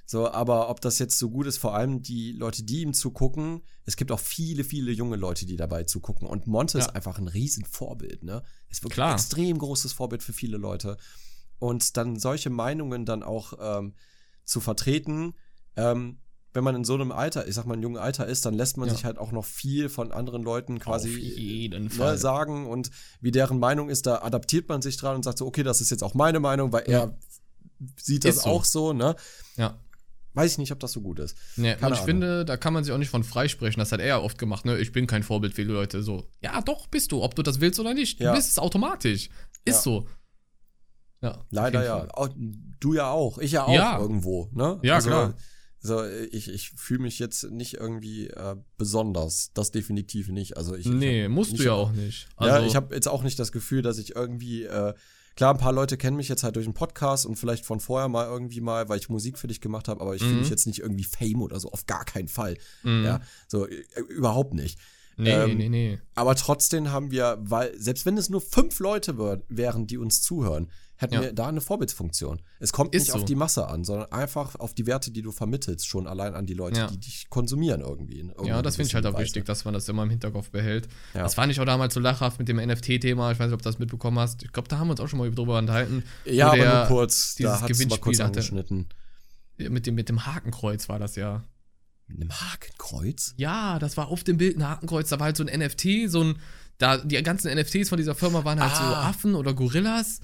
So, 0.10 0.32
aber 0.32 0.70
ob 0.70 0.80
das 0.80 1.00
jetzt 1.00 1.20
so 1.20 1.30
gut 1.30 1.48
ist, 1.48 1.58
vor 1.58 1.76
allem 1.76 2.02
die 2.02 2.32
Leute, 2.32 2.64
die 2.64 2.82
ihm 2.82 2.94
zugucken, 2.94 3.62
es 3.84 3.98
gibt 3.98 4.10
auch 4.14 4.22
viele, 4.22 4.64
viele 4.64 4.94
junge 4.94 5.18
Leute, 5.18 5.46
die 5.46 5.58
dabei 5.58 5.84
zugucken. 5.84 6.26
Und 6.30 6.48
Monte 6.48 6.78
Ja. 6.78 6.86
ist 6.86 6.96
einfach 6.96 7.18
ein 7.20 7.28
Riesenvorbild, 7.28 8.24
ne? 8.24 8.42
Ist 8.70 8.84
wirklich 8.84 8.96
Klar. 8.96 9.10
ein 9.10 9.16
extrem 9.16 9.58
großes 9.58 9.92
Vorbild 9.92 10.24
für 10.24 10.32
viele 10.32 10.56
Leute. 10.56 10.96
Und 11.60 11.98
dann 11.98 12.18
solche 12.18 12.50
Meinungen 12.50 13.06
dann 13.06 13.22
auch 13.22 13.54
ähm, 13.60 13.96
zu 14.46 14.62
vertreten, 14.62 15.34
ähm, 15.76 16.20
wenn 16.54 16.64
man 16.64 16.76
in 16.76 16.86
so 16.86 16.94
einem 16.94 17.12
Alter, 17.12 17.46
ich 17.46 17.56
sag 17.56 17.66
mal, 17.66 17.74
in 17.74 17.84
jungen 17.84 17.98
Alter 17.98 18.26
ist, 18.28 18.46
dann 18.46 18.54
lässt 18.54 18.78
man 18.78 18.88
Ja. 18.88 18.96
sich 18.96 19.04
halt 19.04 19.18
auch 19.18 19.34
noch 19.34 19.44
viel 19.44 19.90
von 19.90 20.14
anderen 20.14 20.42
Leuten 20.42 20.80
quasi 20.80 21.10
ne, 21.92 22.18
sagen 22.18 22.66
und 22.68 22.92
wie 23.20 23.32
deren 23.32 23.60
Meinung 23.60 23.90
ist, 23.90 24.06
da 24.06 24.22
adaptiert 24.22 24.70
man 24.70 24.82
sich 24.82 24.96
dran 24.96 25.18
und 25.18 25.24
sagt 25.24 25.38
so, 25.38 25.46
okay, 25.46 25.64
das 25.64 25.82
ist 25.82 25.92
jetzt 25.92 26.02
auch 26.02 26.14
meine 26.14 26.40
Meinung, 26.40 26.72
weil 26.72 26.90
Ja. 26.90 27.04
er 27.04 27.18
sieht 28.02 28.24
das 28.24 28.38
Ist 28.38 28.44
so. 28.44 28.50
auch 28.50 28.64
so, 28.64 28.94
ne? 28.94 29.18
Ja. 29.58 29.78
Weiß 30.38 30.54
ich 30.54 30.58
nicht, 30.60 30.72
ob 30.72 30.80
das 30.80 30.92
so 30.92 31.02
gut 31.02 31.20
ist. 31.20 31.36
Nee, 31.58 31.74
Keine 31.76 31.88
und 31.88 31.94
ich 31.94 31.98
Ahnung. 32.00 32.06
finde, 32.06 32.46
da 32.46 32.56
kann 32.58 32.74
man 32.74 32.84
sich 32.84 32.94
auch 32.94 32.98
nicht 32.98 33.10
von 33.10 33.24
freisprechen. 33.24 33.80
Das 33.80 33.92
hat 33.92 34.00
er 34.00 34.08
ja 34.08 34.20
oft 34.20 34.38
gemacht, 34.38 34.66
ne? 34.66 34.78
Ich 34.78 34.92
bin 34.92 35.08
kein 35.08 35.24
Vorbild 35.24 35.54
für 35.54 35.66
die 35.66 35.72
Leute. 35.72 36.04
So, 36.04 36.30
ja, 36.42 36.62
doch, 36.62 36.88
bist 36.88 37.12
du, 37.12 37.24
ob 37.24 37.36
du 37.36 37.44
das 37.44 37.60
willst 37.60 37.80
oder 37.80 37.94
nicht. 37.94 38.20
Ja. 38.20 38.32
Du 38.32 38.38
bist 38.38 38.50
es 38.52 38.60
automatisch. 38.60 39.30
Ist 39.66 39.76
Ja. 39.78 39.82
so. 39.82 40.08
Ja. 41.22 41.44
Leider 41.50 41.84
ja. 41.84 42.08
Auch, 42.14 42.30
du 42.36 42.94
ja 42.94 43.10
auch. 43.10 43.40
Ich 43.40 43.52
ja 43.54 43.64
auch 43.66 43.74
Ja. 43.74 44.00
irgendwo, 44.00 44.50
ne? 44.54 44.80
Ja, 44.84 45.00
klar. 45.02 45.34
So, 45.80 46.04
ich, 46.06 46.50
ich 46.50 46.72
fühle 46.72 47.02
mich 47.04 47.18
jetzt 47.20 47.50
nicht 47.52 47.76
irgendwie 47.76 48.28
äh, 48.28 48.56
besonders. 48.78 49.52
Das 49.54 49.72
definitiv 49.72 50.28
nicht. 50.30 50.58
Also 50.58 50.76
ich, 50.76 50.86
Nee, 50.88 51.24
ich 51.26 51.30
musst 51.30 51.58
du 51.58 51.64
ja 51.64 51.74
auch 51.74 51.92
nicht. 51.92 52.28
ja, 52.40 52.48
Also, 52.48 52.68
ich 52.68 52.76
habe 52.76 52.94
jetzt 52.96 53.08
auch 53.08 53.24
nicht 53.24 53.38
das 53.40 53.52
Gefühl, 53.52 53.82
dass 53.84 53.98
ich 53.98 54.16
irgendwie, 54.16 54.64
äh, 54.64 54.94
klar, 55.38 55.54
ein 55.54 55.60
paar 55.60 55.72
Leute 55.72 55.96
kennen 55.96 56.18
mich 56.18 56.28
jetzt 56.28 56.44
halt 56.44 56.56
durch 56.58 56.66
den 56.66 56.74
Podcast 56.74 57.26
und 57.26 57.36
vielleicht 57.38 57.66
von 57.66 57.80
vorher 57.80 58.10
mal 58.10 58.26
irgendwie 58.26 58.60
mal, 58.60 58.90
weil 58.90 59.00
ich 59.00 59.08
Musik 59.08 59.38
für 59.38 59.48
dich 59.48 59.62
gemacht 59.62 59.88
habe, 59.88 60.02
aber 60.02 60.16
ich 60.16 60.22
fühle 60.22 60.34
Mhm. 60.34 60.40
mich 60.40 60.50
jetzt 60.50 60.68
nicht 60.68 60.80
irgendwie 60.80 61.06
Fame 61.06 61.42
oder 61.42 61.60
so, 61.60 61.72
auf 61.72 61.86
gar 61.86 62.04
keinen 62.04 62.28
Fall. 62.28 62.58
mh, 62.84 63.06
Ja, 63.06 63.22
so 63.48 63.66
äh, 63.68 63.84
überhaupt 64.10 64.54
nicht. 64.54 64.78
nee, 65.16 65.30
ähm, 65.32 65.58
nee, 65.58 65.70
nee. 65.70 66.00
Aber 66.16 66.36
trotzdem 66.36 66.92
haben 66.92 67.10
wir, 67.12 67.38
weil, 67.40 67.74
selbst 67.80 68.06
wenn 68.06 68.18
es 68.18 68.30
nur 68.30 68.42
fünf 68.42 68.80
Leute 68.80 69.18
wär, 69.18 69.42
wären, 69.48 69.88
die 69.88 69.98
uns 69.98 70.22
zuhören, 70.22 70.70
hätten 70.98 71.14
Ja. 71.14 71.22
wir 71.22 71.34
da 71.34 71.48
eine 71.48 71.62
Vorbildsfunktion. 71.62 72.42
Es 72.60 72.74
kommt 72.74 72.94
Ist 72.94 73.04
nicht 73.04 73.12
so. 73.12 73.18
auf 73.20 73.26
die 73.26 73.36
Masse 73.36 73.68
an, 73.68 73.84
sondern 73.84 74.12
einfach 74.12 74.56
auf 74.56 74.74
die 74.74 74.86
Werte, 74.88 75.12
die 75.12 75.22
du 75.22 75.32
vermittelst, 75.32 75.88
schon 75.88 76.08
allein 76.08 76.34
an 76.36 76.46
die 76.46 76.54
Leute, 76.54 76.80
Ja. 76.82 76.88
die 76.88 76.98
dich 77.00 77.30
konsumieren 77.30 77.82
irgendwie. 77.82 78.30
Ja, 78.44 78.62
das 78.62 78.76
finde 78.76 78.88
ich 78.90 78.96
halt 78.96 79.06
auch 79.06 79.12
gewissen 79.12 79.26
wichtig, 79.26 79.44
Weise. 79.44 79.48
dass 79.48 79.66
man 79.66 79.74
das 79.74 79.88
immer 79.90 80.04
im 80.04 80.10
Hinterkopf 80.10 80.50
behält. 80.50 80.88
Ja. 81.14 81.24
Das 81.24 81.36
fand 81.36 81.52
ich 81.52 81.60
auch 81.60 81.66
damals 81.66 81.94
so 81.94 82.00
lachhaft 82.00 82.40
mit 82.40 82.48
dem 82.48 82.58
NFT-Thema. 82.58 83.32
Ich 83.32 83.40
weiß 83.40 83.48
nicht, 83.48 83.54
ob 83.54 83.62
du 83.62 83.70
das 83.70 83.80
mitbekommen 83.80 84.20
hast. 84.20 84.44
Ich 84.44 84.52
glaube, 84.52 84.68
da 84.68 84.80
haben 84.80 84.88
wir 84.88 84.92
uns 84.92 85.00
auch 85.00 85.08
schon 85.08 85.20
mal 85.20 85.30
drüber 85.32 85.58
unterhalten. 85.60 86.04
Ja, 86.26 86.52
aber 86.52 86.58
nur 86.66 86.86
kurz. 86.88 87.36
dieses 87.36 87.52
Da 87.54 87.62
hat 87.62 87.70
es 87.70 87.78
mal 87.80 87.86
kurz 87.90 88.02
Gewinnspiel 88.02 88.14
hatte. 88.26 88.26
angeschnitten. 88.40 88.90
Mit 89.58 89.86
dem, 89.88 89.96
mit 89.96 90.10
dem 90.10 90.26
Hakenkreuz 90.26 90.90
war 90.90 91.00
das 91.00 91.16
ja. 91.16 91.44
Mit 92.08 92.22
einem 92.22 92.32
Hakenkreuz? 92.32 93.34
Ja, 93.38 93.80
das 93.80 93.98
war 93.98 94.08
auf 94.08 94.24
dem 94.24 94.38
Bild 94.38 94.58
ein 94.58 94.68
Hakenkreuz. 94.68 95.10
Da 95.10 95.20
war 95.20 95.26
halt 95.26 95.38
so 95.38 95.44
ein 95.46 95.60
NFT, 95.60 96.08
so 96.10 96.24
ein. 96.24 96.40
Da, 96.78 96.98
die 96.98 97.22
ganzen 97.24 97.52
NFTs 97.54 97.90
von 97.90 97.98
dieser 97.98 98.14
Firma 98.14 98.46
waren 98.46 98.60
halt 98.62 98.76
so 98.76 98.84
Ah. 98.84 99.10
Affen 99.10 99.34
oder 99.36 99.54
Gorillas. 99.56 100.20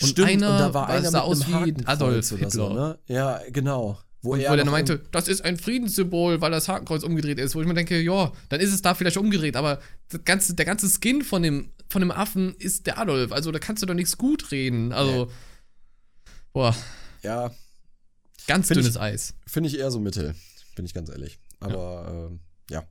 Und 0.00 0.08
Stimmt, 0.08 0.28
einer, 0.28 0.50
und 0.50 0.58
da 0.58 0.74
war 0.74 0.88
einer 0.88 1.10
sah 1.10 1.18
mit 1.20 1.26
aus 1.28 1.46
wie 1.46 1.74
Adolf 1.86 2.32
oder 2.32 2.40
Hitler. 2.40 2.50
so, 2.50 2.72
ne? 2.72 2.98
Ja, 3.06 3.40
genau. 3.50 3.98
Wo 4.22 4.32
Und 4.32 4.40
er 4.40 4.52
wo 4.52 4.56
noch 4.56 4.72
meinte, 4.72 4.98
das 5.12 5.28
ist 5.28 5.42
ein 5.42 5.56
Friedenssymbol, 5.56 6.40
weil 6.40 6.50
das 6.50 6.68
Hakenkreuz 6.68 7.02
umgedreht 7.02 7.38
ist. 7.38 7.54
Wo 7.54 7.60
ich 7.62 7.66
mir 7.66 7.74
denke, 7.74 8.00
ja, 8.00 8.32
dann 8.50 8.60
ist 8.60 8.72
es 8.72 8.82
da 8.82 8.94
vielleicht 8.94 9.16
umgedreht, 9.16 9.56
aber 9.56 9.80
ganze, 10.24 10.54
der 10.54 10.66
ganze 10.66 10.88
Skin 10.90 11.22
von 11.22 11.42
dem, 11.42 11.70
von 11.88 12.00
dem 12.00 12.10
Affen 12.10 12.54
ist 12.58 12.86
der 12.86 12.98
Adolf. 12.98 13.32
Also 13.32 13.50
da 13.50 13.58
kannst 13.58 13.82
du 13.82 13.86
doch 13.86 13.94
nichts 13.94 14.18
gut 14.18 14.50
reden. 14.52 14.92
Also, 14.92 15.30
boah, 16.52 16.74
Ja, 17.22 17.50
ganz 18.46 18.68
Find 18.68 18.80
dünnes 18.80 18.96
Eis. 18.98 19.34
finde 19.46 19.68
ich 19.68 19.78
eher 19.78 19.90
so 19.90 20.00
Mittel, 20.00 20.34
bin 20.76 20.84
ich 20.84 20.92
ganz 20.92 21.08
ehrlich. 21.08 21.38
Aber 21.60 22.28
ähm, 22.30 22.40
ja. 22.70 22.84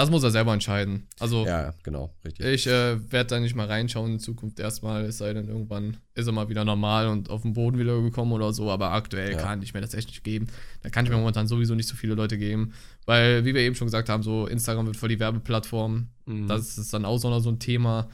Das 0.00 0.10
muss 0.10 0.22
er 0.22 0.30
selber 0.30 0.54
entscheiden. 0.54 1.06
Also, 1.18 1.44
ja, 1.44 1.74
genau, 1.82 2.14
richtig. 2.24 2.46
ich 2.46 2.66
äh, 2.66 2.98
werde 3.12 3.28
da 3.28 3.40
nicht 3.40 3.54
mal 3.54 3.66
reinschauen 3.66 4.12
in 4.12 4.18
Zukunft 4.18 4.58
erstmal, 4.58 5.04
es 5.04 5.18
sei 5.18 5.34
denn, 5.34 5.48
irgendwann 5.48 5.98
ist 6.14 6.26
er 6.26 6.32
mal 6.32 6.48
wieder 6.48 6.64
normal 6.64 7.08
und 7.08 7.28
auf 7.28 7.42
den 7.42 7.52
Boden 7.52 7.78
wieder 7.78 8.00
gekommen 8.00 8.32
oder 8.32 8.52
so, 8.54 8.70
aber 8.70 8.92
aktuell 8.92 9.32
Ja. 9.32 9.38
kann 9.42 9.62
ich 9.62 9.74
mir 9.74 9.82
das 9.82 9.92
echt 9.92 10.08
nicht 10.08 10.24
geben. 10.24 10.48
Da 10.82 10.88
kann 10.88 11.04
ich 11.04 11.10
mir 11.10 11.18
momentan 11.18 11.46
sowieso 11.46 11.74
nicht 11.74 11.86
so 11.88 11.96
viele 11.96 12.14
Leute 12.14 12.38
geben, 12.38 12.72
weil, 13.04 13.44
wie 13.44 13.54
wir 13.54 13.60
eben 13.60 13.74
schon 13.74 13.88
gesagt 13.88 14.08
haben, 14.08 14.22
so 14.22 14.46
Instagram 14.46 14.86
wird 14.86 14.96
voll 14.96 15.10
die 15.10 15.20
Werbeplattform. 15.20 16.08
Mhm. 16.24 16.48
Das 16.48 16.78
ist 16.78 16.94
dann 16.94 17.04
auch 17.04 17.18
so 17.18 17.28
ein 17.50 17.58
Thema. 17.58 18.08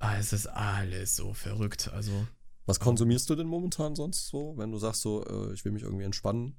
Ah, 0.00 0.16
es 0.18 0.32
ist 0.32 0.46
alles 0.48 1.16
so 1.16 1.32
verrückt. 1.32 1.90
Also, 1.94 2.26
Was 2.66 2.80
konsumierst 2.80 3.30
du 3.30 3.36
denn 3.36 3.46
momentan 3.46 3.94
sonst 3.94 4.28
so, 4.28 4.54
wenn 4.56 4.72
du 4.72 4.78
sagst 4.78 5.02
so, 5.02 5.24
äh, 5.24 5.54
ich 5.54 5.64
will 5.64 5.72
mich 5.72 5.82
irgendwie 5.82 6.04
entspannen? 6.04 6.56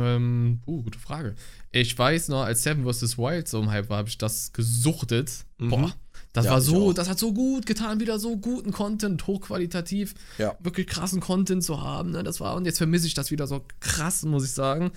Ähm, 0.00 0.60
uh, 0.66 0.82
gute 0.82 0.98
Frage. 0.98 1.34
Ich 1.70 1.96
weiß 1.98 2.28
noch, 2.28 2.42
als 2.42 2.62
Seven 2.62 2.84
vs. 2.90 3.18
Wild 3.18 3.48
so 3.48 3.60
im 3.60 3.70
Hype 3.70 3.88
war, 3.88 3.98
habe 3.98 4.08
ich 4.08 4.18
das 4.18 4.52
gesuchtet. 4.52 5.30
Mhm. 5.58 5.70
Boah, 5.70 5.94
das 6.32 6.46
Ja, 6.46 6.52
war 6.52 6.60
so, 6.60 6.92
das 6.92 7.08
hat 7.08 7.18
so 7.18 7.32
gut 7.32 7.66
getan, 7.66 8.00
wieder 8.00 8.18
so 8.18 8.36
guten 8.38 8.72
Content, 8.72 9.26
hochqualitativ, 9.26 10.14
Ja. 10.38 10.56
wirklich 10.60 10.86
krassen 10.86 11.20
Content 11.20 11.62
zu 11.64 11.80
haben. 11.82 12.10
Ne? 12.10 12.22
Das 12.22 12.40
war, 12.40 12.54
und 12.56 12.64
jetzt 12.64 12.78
vermisse 12.78 13.06
ich 13.06 13.14
das 13.14 13.30
wieder 13.30 13.46
so 13.46 13.64
krass, 13.80 14.22
muss 14.24 14.44
ich 14.44 14.52
sagen. 14.52 14.90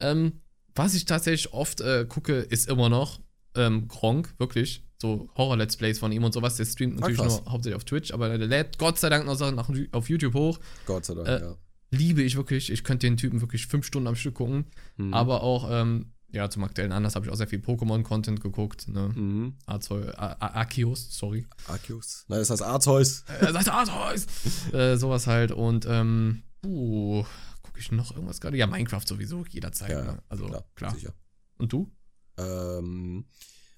Ähm, 0.00 0.40
was 0.74 0.94
ich 0.94 1.04
tatsächlich 1.06 1.52
oft 1.52 1.80
äh, 1.80 2.04
gucke, 2.08 2.34
ist 2.38 2.68
immer 2.68 2.88
noch 2.88 3.20
ähm, 3.54 3.88
Gronk, 3.88 4.34
wirklich. 4.38 4.82
So 5.00 5.28
Horror-Let's 5.36 5.76
Plays 5.76 5.98
von 5.98 6.10
ihm 6.12 6.24
und 6.24 6.32
sowas. 6.32 6.56
Der 6.56 6.64
streamt 6.64 6.98
natürlich 7.00 7.18
krass. 7.18 7.42
nur 7.42 7.52
hauptsächlich 7.52 7.76
auf 7.76 7.84
Twitch, 7.84 8.12
aber 8.12 8.36
der 8.38 8.46
lädt 8.46 8.78
Gott 8.78 8.98
sei 8.98 9.08
Dank 9.10 9.26
noch 9.26 9.34
Sachen 9.36 9.58
auf 9.92 10.08
YouTube 10.08 10.34
hoch. 10.34 10.58
Gott 10.86 11.04
sei 11.04 11.14
Dank, 11.14 11.28
Äh, 11.28 11.40
ja. 11.40 11.56
Liebe 11.90 12.22
ich 12.22 12.36
wirklich. 12.36 12.70
Ich 12.70 12.84
könnte 12.84 13.06
den 13.06 13.16
Typen 13.16 13.40
wirklich 13.40 13.66
fünf 13.66 13.86
Stunden 13.86 14.08
am 14.08 14.16
Stück 14.16 14.34
gucken. 14.34 14.66
Mhm. 14.96 15.14
Aber 15.14 15.42
auch, 15.42 15.68
ähm, 15.70 16.12
ja, 16.28 16.50
zum 16.50 16.64
aktuellen 16.64 16.92
Anlass 16.92 17.14
habe 17.14 17.26
ich 17.26 17.32
auch 17.32 17.36
sehr 17.36 17.46
viel 17.46 17.60
Pokémon-Content 17.60 18.40
geguckt. 18.40 18.88
Ne? 18.88 19.08
Mhm. 19.08 19.56
Arzeus, 19.66 20.14
Arceus, 20.14 21.16
sorry. 21.16 21.46
Arceus. 21.66 22.24
Nein, 22.28 22.40
das 22.40 22.50
heißt 22.50 22.62
Arceus. 22.62 23.24
Äh, 23.40 23.52
sagt 23.52 23.68
Arceus! 23.68 24.26
äh, 24.72 24.96
sowas 24.96 25.26
halt. 25.26 25.52
Und, 25.52 25.86
ähm, 25.88 26.42
uh, 26.64 27.24
gucke 27.62 27.78
ich 27.78 27.92
noch 27.92 28.12
irgendwas 28.12 28.40
gerade? 28.40 28.56
Ja, 28.56 28.66
Minecraft 28.66 29.06
sowieso, 29.06 29.44
jederzeit. 29.48 29.90
Ja, 29.90 30.02
ne? 30.02 30.22
Also, 30.28 30.46
klar, 30.46 30.64
klar. 30.74 30.94
sicher. 30.94 31.14
Und 31.58 31.72
du? 31.72 31.90
Ähm, 32.36 33.26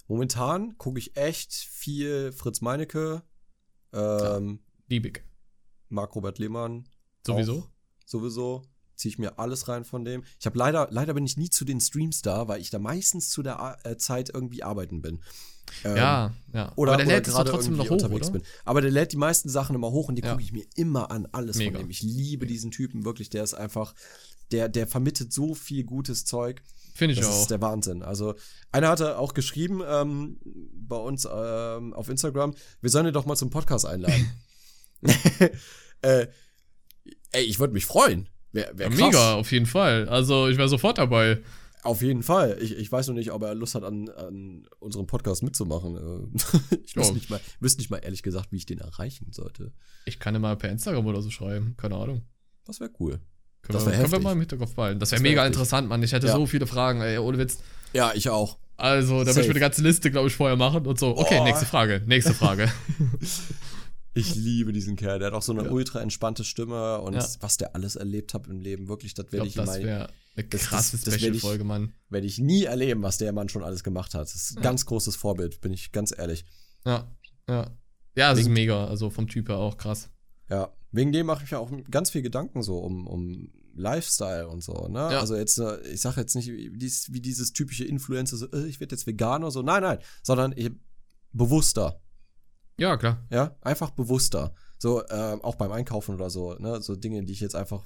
momentan 0.09 0.76
gucke 0.78 0.98
ich 0.98 1.16
echt 1.16 1.52
viel 1.52 2.32
Fritz 2.32 2.61
Meinecke, 2.61 3.22
ähm, 3.92 4.61
Liebig. 4.88 5.24
Marc 5.90 6.14
Robert 6.14 6.38
Lehmann. 6.38 6.88
Sowieso? 7.26 7.59
Auch 7.59 7.78
sowieso. 8.09 8.62
Ziehe 8.96 9.11
ich 9.12 9.18
mir 9.18 9.38
alles 9.38 9.68
rein 9.68 9.84
von 9.84 10.04
dem. 10.04 10.24
Ich 10.40 10.46
habe 10.46 10.59
leider, 10.59 10.88
leider 10.90 11.14
bin 11.14 11.24
ich 11.24 11.36
nie 11.36 11.50
zu 11.50 11.64
den 11.64 11.80
Streams 11.80 12.20
da, 12.20 12.48
weil 12.48 12.61
ich 12.61 12.70
da 12.70 12.80
meistens 12.80 13.30
zu 13.30 13.44
der 13.44 13.61
Ar- 13.61 13.78
äh, 13.86 13.96
Zeit 13.96 14.30
irgendwie 14.34 14.64
arbeiten 14.64 15.02
bin. 15.02 15.20
Ähm, 15.84 15.96
ja, 15.96 16.34
ja. 16.52 16.72
Oder, 16.74 16.94
Aber 16.94 17.04
der 17.04 17.14
lädt 17.14 17.26
gerade 17.26 17.48
trotzdem 17.50 17.74
irgendwie 17.74 17.90
noch 17.90 17.90
hoch, 17.98 18.02
unterwegs 18.04 18.28
oder? 18.30 18.38
bin. 18.40 18.48
Aber 18.64 18.80
der 18.80 18.90
lädt 18.90 19.12
die 19.12 19.16
meisten 19.18 19.48
Sachen 19.50 19.76
immer 19.76 19.92
hoch 19.92 20.09
und 20.09 20.16
die 20.16 20.22
Ja. 20.22 20.30
gucke 20.32 20.42
ich 20.42 20.52
mir 20.52 20.64
immer 20.74 21.12
an. 21.12 21.28
Alles 21.30 21.59
Mega. 21.59 21.72
von 21.72 21.80
dem. 21.86 21.90
Ich 21.90 22.02
liebe 22.02 22.46
diesen 22.46 22.72
Typen 22.72 23.04
wirklich. 23.04 23.30
Der 23.30 23.44
ist 23.44 23.54
einfach, 23.54 23.94
der, 24.50 24.68
der 24.68 24.88
vermittelt 24.88 25.32
so 25.32 25.54
viel 25.54 25.84
gutes 25.84 26.24
Zeug. 26.24 26.61
Finde 26.94 27.12
ich 27.14 27.20
Das 27.20 27.28
auch. 27.28 27.40
ist 27.42 27.50
der 27.52 27.61
Wahnsinn. 27.61 28.02
Also, 28.02 28.34
einer 28.72 28.88
hatte 28.88 29.16
auch 29.18 29.32
geschrieben 29.32 29.80
ähm, 29.86 30.40
bei 30.74 30.96
uns 30.96 31.24
ähm, 31.30 31.92
auf 31.94 32.09
Instagram, 32.09 32.54
wir 32.80 32.90
sollen 32.90 33.06
ihn 33.06 33.12
doch 33.12 33.26
mal 33.26 33.36
zum 33.36 33.50
Podcast 33.50 33.86
einladen. 33.86 34.28
äh, 36.02 36.26
ey, 37.33 37.45
ich 37.45 37.59
würde 37.59 37.74
mich 37.74 37.87
freuen. 37.87 38.29
Wär, 38.53 38.70
wär 38.74 38.91
ja, 38.91 39.07
mega, 39.07 39.35
auf 39.35 39.53
jeden 39.53 39.66
Fall. 39.66 40.09
Also, 40.09 40.49
ich 40.49 40.57
wäre 40.57 40.68
sofort 40.68 40.99
dabei. 40.99 41.39
Auf 41.83 42.03
jeden 42.03 42.22
Fall. 42.22 42.59
Ich, 42.61 42.76
ich 42.76 42.91
weiß 42.91 43.07
noch 43.09 43.14
nicht, 43.14 43.31
ob 43.31 43.43
er 43.43 43.55
Lust 43.55 43.74
hat, 43.74 43.85
an, 43.85 44.09
an 44.09 44.66
unserem 44.81 45.07
Podcast 45.07 45.43
mitzumachen. 45.43 45.97
Äh, 45.97 46.76
ich 46.85 46.97
wüsste 46.97 47.14
nicht, 47.14 47.31
mal, 47.31 47.41
wüsste 47.61 47.81
nicht 47.81 47.91
mal 47.91 47.99
ehrlich 47.99 48.22
gesagt, 48.22 48.51
wie 48.51 48.57
ich 48.57 48.66
den 48.66 48.79
erreichen 48.79 49.29
sollte. 49.33 49.72
Ich 50.05 50.18
kann 50.18 50.35
immer 50.35 50.57
per 50.57 50.70
Instagram 50.70 51.07
oder 51.07 51.22
so 51.22 51.31
schreiben. 51.31 51.74
Keine 51.76 51.95
Ahnung. 51.97 52.22
Das 52.66 52.81
wäre 52.81 52.91
cool. 52.99 53.20
Können, 53.62 53.74
Das 53.79 53.87
wir, 53.87 53.93
wär 53.93 54.01
können 54.01 54.12
wir 54.12 54.18
mal 54.20 54.33
im 54.33 54.41
Hinterkopf 54.41 54.74
behalten. 54.74 54.99
Das 54.99 55.12
wäre 55.12 55.22
wär 55.22 55.31
mega 55.31 55.43
heftig. 55.43 55.55
interessant, 55.57 55.89
Mann. 55.89 56.03
Ich 56.03 56.12
hätte 56.12 56.26
Ja. 56.26 56.33
so 56.35 56.47
viele 56.47 56.66
Fragen, 56.66 57.01
ey, 57.01 57.18
ohne 57.18 57.39
Witz. 57.39 57.59
Ja, 57.93 58.12
ich 58.14 58.29
auch. 58.29 58.59
Also, 58.76 59.20
da 59.24 59.26
würde 59.31 59.41
ich 59.43 59.47
mir 59.49 59.53
eine 59.55 59.61
ganze 59.61 59.83
Liste, 59.83 60.11
glaube 60.11 60.29
ich, 60.29 60.35
vorher 60.37 60.57
machen 60.57 60.87
und 60.87 60.99
so. 60.99 61.16
Okay, 61.16 61.39
Oh. 61.41 61.45
nächste 61.45 61.66
Frage. 61.66 62.03
Nächste 62.07 62.35
Frage. 62.35 62.70
Ich 64.19 64.35
liebe 64.35 64.73
diesen 64.73 64.97
Kerl. 64.97 65.19
Der 65.19 65.29
hat 65.29 65.35
auch 65.35 65.43
so 65.43 65.53
eine 65.53 65.64
Ja. 65.64 65.71
ultra 65.71 66.01
entspannte 66.01 66.45
Stimme 66.45 67.01
und 67.01 67.14
Ja. 67.14 67.27
was 67.41 67.57
der 67.57 67.75
alles 67.75 67.97
erlebt 67.97 68.35
hat 68.35 68.47
im 68.47 68.61
Leben. 68.61 68.89
Wirklich, 68.89 69.14
das 69.14 69.27
Ich 69.27 69.33
werde 69.33 69.47
ich, 69.49 69.55
das 69.55 69.66
mal- 69.66 69.77
eine 69.81 70.09
das- 70.49 70.61
krasse 70.62 70.97
das- 70.97 71.05
das 71.05 71.14
werd 71.14 71.23
ich- 71.23 71.29
Special-Folge, 71.41 71.64
Mann. 71.64 71.93
werde 72.11 72.27
ich 72.27 72.39
nie 72.39 72.64
erleben, 72.64 73.03
was 73.03 73.19
der 73.19 73.33
Mann 73.33 73.49
schon 73.49 73.62
alles 73.64 73.83
gemacht 73.85 74.14
hat. 74.14 74.23
Das 74.23 74.35
ist 74.35 74.53
ein 74.53 74.57
Ja. 74.57 74.62
ganz 74.62 74.87
großes 74.87 75.16
Vorbild, 75.16 75.61
bin 75.61 75.73
ich 75.73 75.93
ganz 75.93 76.12
ehrlich. 76.16 76.45
Ja, 76.85 77.11
ja. 77.49 77.71
Ja, 78.16 78.33
ist 78.33 78.39
Wegen- 78.39 78.53
mega. 78.53 78.87
Also 78.87 79.11
vom 79.11 79.29
Typ 79.29 79.49
her 79.49 79.59
auch 79.59 79.77
krass. 79.77 80.11
Ja, 80.51 80.73
wegen 80.93 81.12
dem 81.12 81.27
mache 81.27 81.45
ich 81.45 81.51
mir 81.53 81.59
auch 81.59 81.71
ganz 81.91 82.11
viel 82.11 82.23
Gedanken 82.23 82.62
so 82.62 82.79
um, 82.79 83.07
um 83.07 83.53
Lifestyle 83.75 84.49
und 84.49 84.62
so. 84.64 84.89
Ne? 84.89 84.99
Ja. 84.99 85.21
Also 85.21 85.37
jetzt, 85.37 85.59
äh, 85.59 85.81
ich 85.83 86.01
sage 86.01 86.21
jetzt 86.21 86.35
nicht 86.35 86.49
wie, 86.49 86.71
dies, 86.77 87.12
wie 87.12 87.21
dieses 87.21 87.53
typische 87.53 87.85
Influencer, 87.85 88.37
so, 88.37 88.51
äh, 88.51 88.66
ich 88.66 88.81
werde 88.81 88.97
jetzt 88.97 89.07
Veganer, 89.07 89.51
so. 89.53 89.62
Nein, 89.62 89.83
nein, 89.83 89.99
sondern 90.25 90.53
ich, 90.57 90.71
bewusster. 91.33 92.01
Ja, 92.79 92.97
klar. 92.97 93.26
Ja, 93.31 93.57
einfach 93.61 93.91
bewusster. 93.91 94.55
So, 94.79 95.07
ähm, 95.09 95.43
auch 95.43 95.57
beim 95.57 95.72
Einkaufen 95.72 96.14
oder 96.14 96.31
so, 96.31 96.55
ne? 96.55 96.81
So 96.81 96.95
Dinge, 96.97 97.24
die 97.24 97.33
ich 97.33 97.41
jetzt 97.41 97.57
einfach, 97.57 97.85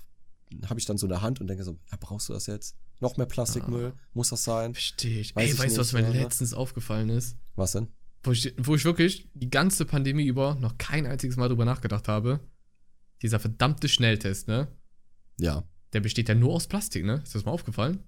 habe 0.67 0.79
ich 0.79 0.87
dann 0.87 0.99
so 0.99 1.07
in 1.07 1.11
der 1.11 1.23
Hand 1.23 1.41
und 1.41 1.47
denke 1.47 1.65
so, 1.65 1.79
ja, 1.91 1.97
brauchst 1.99 2.29
du 2.29 2.35
das 2.35 2.47
jetzt? 2.47 2.77
Noch 3.01 3.17
mehr 3.17 3.27
Plastikmüll? 3.27 3.95
Muss 4.13 4.29
das 4.29 4.45
sein? 4.45 4.75
Verstehe 4.75 5.21
ich. 5.21 5.35
Weiß 5.35 5.45
Ey, 5.45 5.53
ich 5.55 5.59
weißt 5.59 5.77
du, 5.77 5.81
was 5.81 5.93
mir 5.93 6.03
ne? 6.03 6.13
letztens 6.13 6.55
aufgefallen 6.55 7.09
ist? 7.09 7.37
Was 7.57 7.73
denn? 7.73 7.89
Wo 8.23 8.31
ich, 8.31 8.55
wo 8.59 8.77
ich 8.77 8.85
wirklich 8.85 9.29
die 9.35 9.51
ganze 9.51 9.85
Pandemie 9.85 10.27
über 10.27 10.55
noch 10.57 10.79
kein 10.79 11.07
einziges 11.07 11.37
Mal 11.37 11.49
drüber 11.49 11.65
nachgedacht 11.65 12.07
habe. 12.07 12.39
Dieser 13.23 13.41
verdammte 13.41 13.89
Schnelltest, 13.89 14.47
ne? 14.47 14.69
Ja, 15.39 15.65
Der 15.93 16.01
besteht 16.01 16.29
ja 16.29 16.35
nur 16.35 16.53
aus 16.53 16.69
Plastik, 16.69 17.05
ne? 17.05 17.23
Ist 17.25 17.35
das 17.35 17.45
mal 17.45 17.53
aufgefallen? 17.53 18.05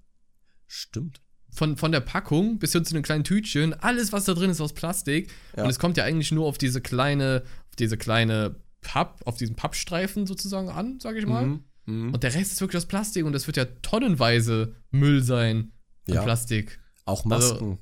stimmt. 0.67 1.21
Von, 1.55 1.77
von 1.77 1.91
der 1.91 2.01
Packung 2.01 2.59
bis 2.59 2.73
hin 2.73 2.83
zu 2.85 2.93
den 2.93 3.03
kleinen 3.03 3.23
Tütchen, 3.23 3.73
alles, 3.73 4.11
was 4.11 4.25
da 4.25 4.33
drin 4.33 4.49
ist, 4.49 4.59
aus 4.61 4.73
Plastik. 4.73 5.31
Ja. 5.55 5.63
Und 5.63 5.69
es 5.69 5.79
kommt 5.79 5.95
ja 5.97 6.03
eigentlich 6.03 6.31
nur 6.31 6.45
auf 6.45 6.57
diese 6.57 6.81
kleine, 6.81 7.43
auf 7.69 7.75
diese 7.77 7.97
kleine 7.97 8.55
Papp, 8.81 9.21
auf 9.25 9.37
diesen 9.37 9.55
Pappstreifen 9.55 10.27
sozusagen 10.27 10.69
an, 10.69 10.99
sag 10.99 11.15
ich 11.15 11.25
mal. 11.25 11.45
Mhm. 11.45 11.63
Mhm. 11.85 12.13
Und 12.13 12.23
der 12.23 12.33
Rest 12.33 12.51
ist 12.51 12.61
wirklich 12.61 12.77
aus 12.77 12.87
Plastik 12.87 13.25
und 13.25 13.31
das 13.33 13.47
wird 13.47 13.57
ja 13.57 13.65
tonnenweise 13.81 14.75
Müll 14.91 15.23
sein 15.23 15.71
an 16.07 16.15
Ja. 16.15 16.23
Plastik. 16.23 16.79
Auch 17.05 17.25
Also- 17.25 17.49
Masken. 17.53 17.79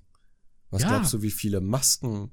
Was 0.69 0.81
Ja. 0.83 0.89
glaubst 0.89 1.13
du, 1.13 1.21
wie 1.21 1.31
viele 1.31 1.61
Masken 1.61 2.31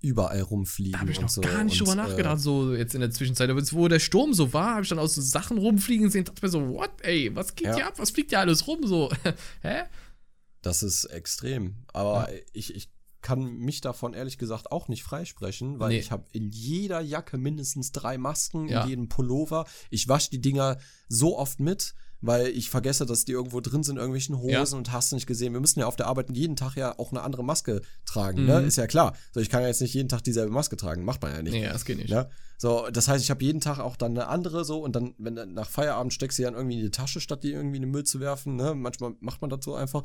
überall 0.00 0.40
rumfliegen 0.40 0.92
Da 0.92 1.00
habe 1.00 1.10
ich 1.12 1.20
noch 1.20 1.28
so? 1.28 1.40
gar 1.40 1.62
nicht 1.64 1.80
und, 1.80 1.88
drüber 1.88 2.02
äh, 2.02 2.06
nachgedacht, 2.08 2.40
so 2.40 2.74
jetzt 2.74 2.94
in 2.94 3.00
der 3.00 3.10
Zwischenzeit. 3.10 3.48
Aber 3.50 3.58
jetzt, 3.60 3.72
wo 3.72 3.86
der 3.88 3.98
Sturm 4.00 4.34
so 4.34 4.52
war, 4.52 4.72
habe 4.74 4.82
ich 4.82 4.88
dann 4.88 4.98
auch 4.98 5.06
so 5.08 5.20
Sachen 5.20 5.58
rumfliegen 5.58 6.06
gesehen, 6.06 6.24
dachte 6.24 6.44
mir 6.44 6.50
so, 6.50 6.68
what, 6.68 6.90
ey, 7.02 7.34
was 7.34 7.54
geht 7.54 7.66
Ja. 7.68 7.74
hier 7.76 7.86
ab? 7.86 7.94
Was 7.98 8.10
fliegt 8.10 8.30
hier 8.30 8.40
alles 8.40 8.66
rum? 8.66 8.86
So, 8.86 9.10
hä? 9.62 9.82
Das 10.62 10.82
ist 10.82 11.04
extrem. 11.06 11.76
Aber 11.92 12.28
ich, 12.52 12.74
ich 12.74 12.90
kann 13.20 13.56
mich 13.58 13.80
davon 13.80 14.14
ehrlich 14.14 14.36
gesagt 14.38 14.72
auch 14.72 14.88
nicht 14.88 15.04
freisprechen, 15.04 15.78
weil 15.78 15.90
Nee. 15.90 15.98
ich 16.00 16.10
habe 16.10 16.24
in 16.32 16.50
jeder 16.50 17.00
Jacke 17.00 17.38
mindestens 17.38 17.92
drei 17.92 18.18
Masken, 18.18 18.68
Ja. 18.68 18.82
in 18.82 18.88
jedem 18.88 19.08
Pullover. 19.08 19.64
Ich 19.90 20.08
wasche 20.08 20.30
die 20.30 20.40
Dinger 20.40 20.78
so 21.08 21.38
oft 21.38 21.60
mit, 21.60 21.94
weil 22.20 22.48
ich 22.48 22.68
vergesse, 22.70 23.06
dass 23.06 23.24
die 23.24 23.32
irgendwo 23.32 23.60
drin 23.60 23.82
sind, 23.84 23.96
in 23.96 24.00
irgendwelchen 24.00 24.38
Hosen 24.38 24.50
Ja. 24.50 24.62
und 24.76 24.92
hast 24.92 25.10
du 25.12 25.16
nicht 25.16 25.26
gesehen. 25.28 25.52
Wir 25.52 25.60
müssen 25.60 25.78
ja 25.80 25.86
auf 25.86 25.94
der 25.96 26.06
Arbeit 26.06 26.30
jeden 26.36 26.56
Tag 26.56 26.74
ja 26.76 26.98
auch 26.98 27.10
eine 27.12 27.22
andere 27.22 27.44
Maske 27.44 27.82
tragen, 28.06 28.40
Mhm. 28.42 28.46
ne? 28.46 28.60
Ist 28.62 28.76
ja 28.76 28.86
klar. 28.88 29.16
So, 29.32 29.38
ich 29.40 29.50
kann 29.50 29.62
ja 29.62 29.68
jetzt 29.68 29.80
nicht 29.80 29.94
jeden 29.94 30.08
Tag 30.08 30.22
dieselbe 30.24 30.50
Maske 30.52 30.76
tragen. 30.76 31.04
Macht 31.04 31.22
man 31.22 31.32
ja 31.32 31.42
nicht. 31.42 31.52
Nee, 31.52 31.64
das 31.66 31.84
geht 31.84 31.98
nicht. 31.98 32.10
Ja, 32.10 32.28
so, 32.58 32.88
das 32.92 33.06
heißt, 33.08 33.22
ich 33.24 33.30
habe 33.30 33.44
jeden 33.44 33.60
Tag 33.60 33.78
auch 33.78 33.96
dann 33.96 34.12
eine 34.12 34.26
andere 34.28 34.64
so 34.64 34.80
und 34.82 34.94
dann, 34.96 35.14
wenn 35.18 35.34
dann 35.36 35.54
nach 35.54 35.68
Feierabend 35.70 36.12
steckst 36.12 36.38
du 36.38 36.42
die 36.42 36.44
dann 36.44 36.54
irgendwie 36.54 36.76
in 36.78 36.82
die 36.84 36.90
Tasche, 36.90 37.20
statt 37.20 37.42
die 37.44 37.52
irgendwie 37.52 37.76
in 37.76 37.82
den 37.82 37.90
Müll 37.92 38.04
zu 38.04 38.18
werfen, 38.20 38.56
ne? 38.56 38.74
Manchmal 38.74 39.14
macht 39.20 39.40
man 39.40 39.50
das 39.50 39.64
so 39.64 39.74
einfach. 39.76 40.02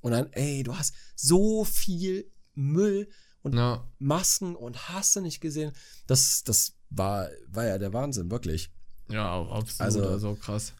Und 0.00 0.12
dann, 0.12 0.32
ey, 0.32 0.62
du 0.62 0.76
hast 0.76 0.94
so 1.16 1.64
viel 1.64 2.30
Müll 2.54 3.08
und 3.42 3.54
Ja, 3.54 3.86
Masken 3.98 4.54
und 4.56 4.88
hast 4.88 5.16
du 5.16 5.20
nicht 5.20 5.40
gesehen. 5.40 5.72
Das, 6.06 6.42
das 6.44 6.74
war, 6.90 7.28
war 7.48 7.66
ja 7.66 7.78
der 7.78 7.92
Wahnsinn, 7.92 8.30
wirklich. 8.30 8.70
ja, 9.08 9.42
absolut, 9.42 9.80
Also- 9.80 10.08
also, 10.08 10.34
krass. 10.34 10.72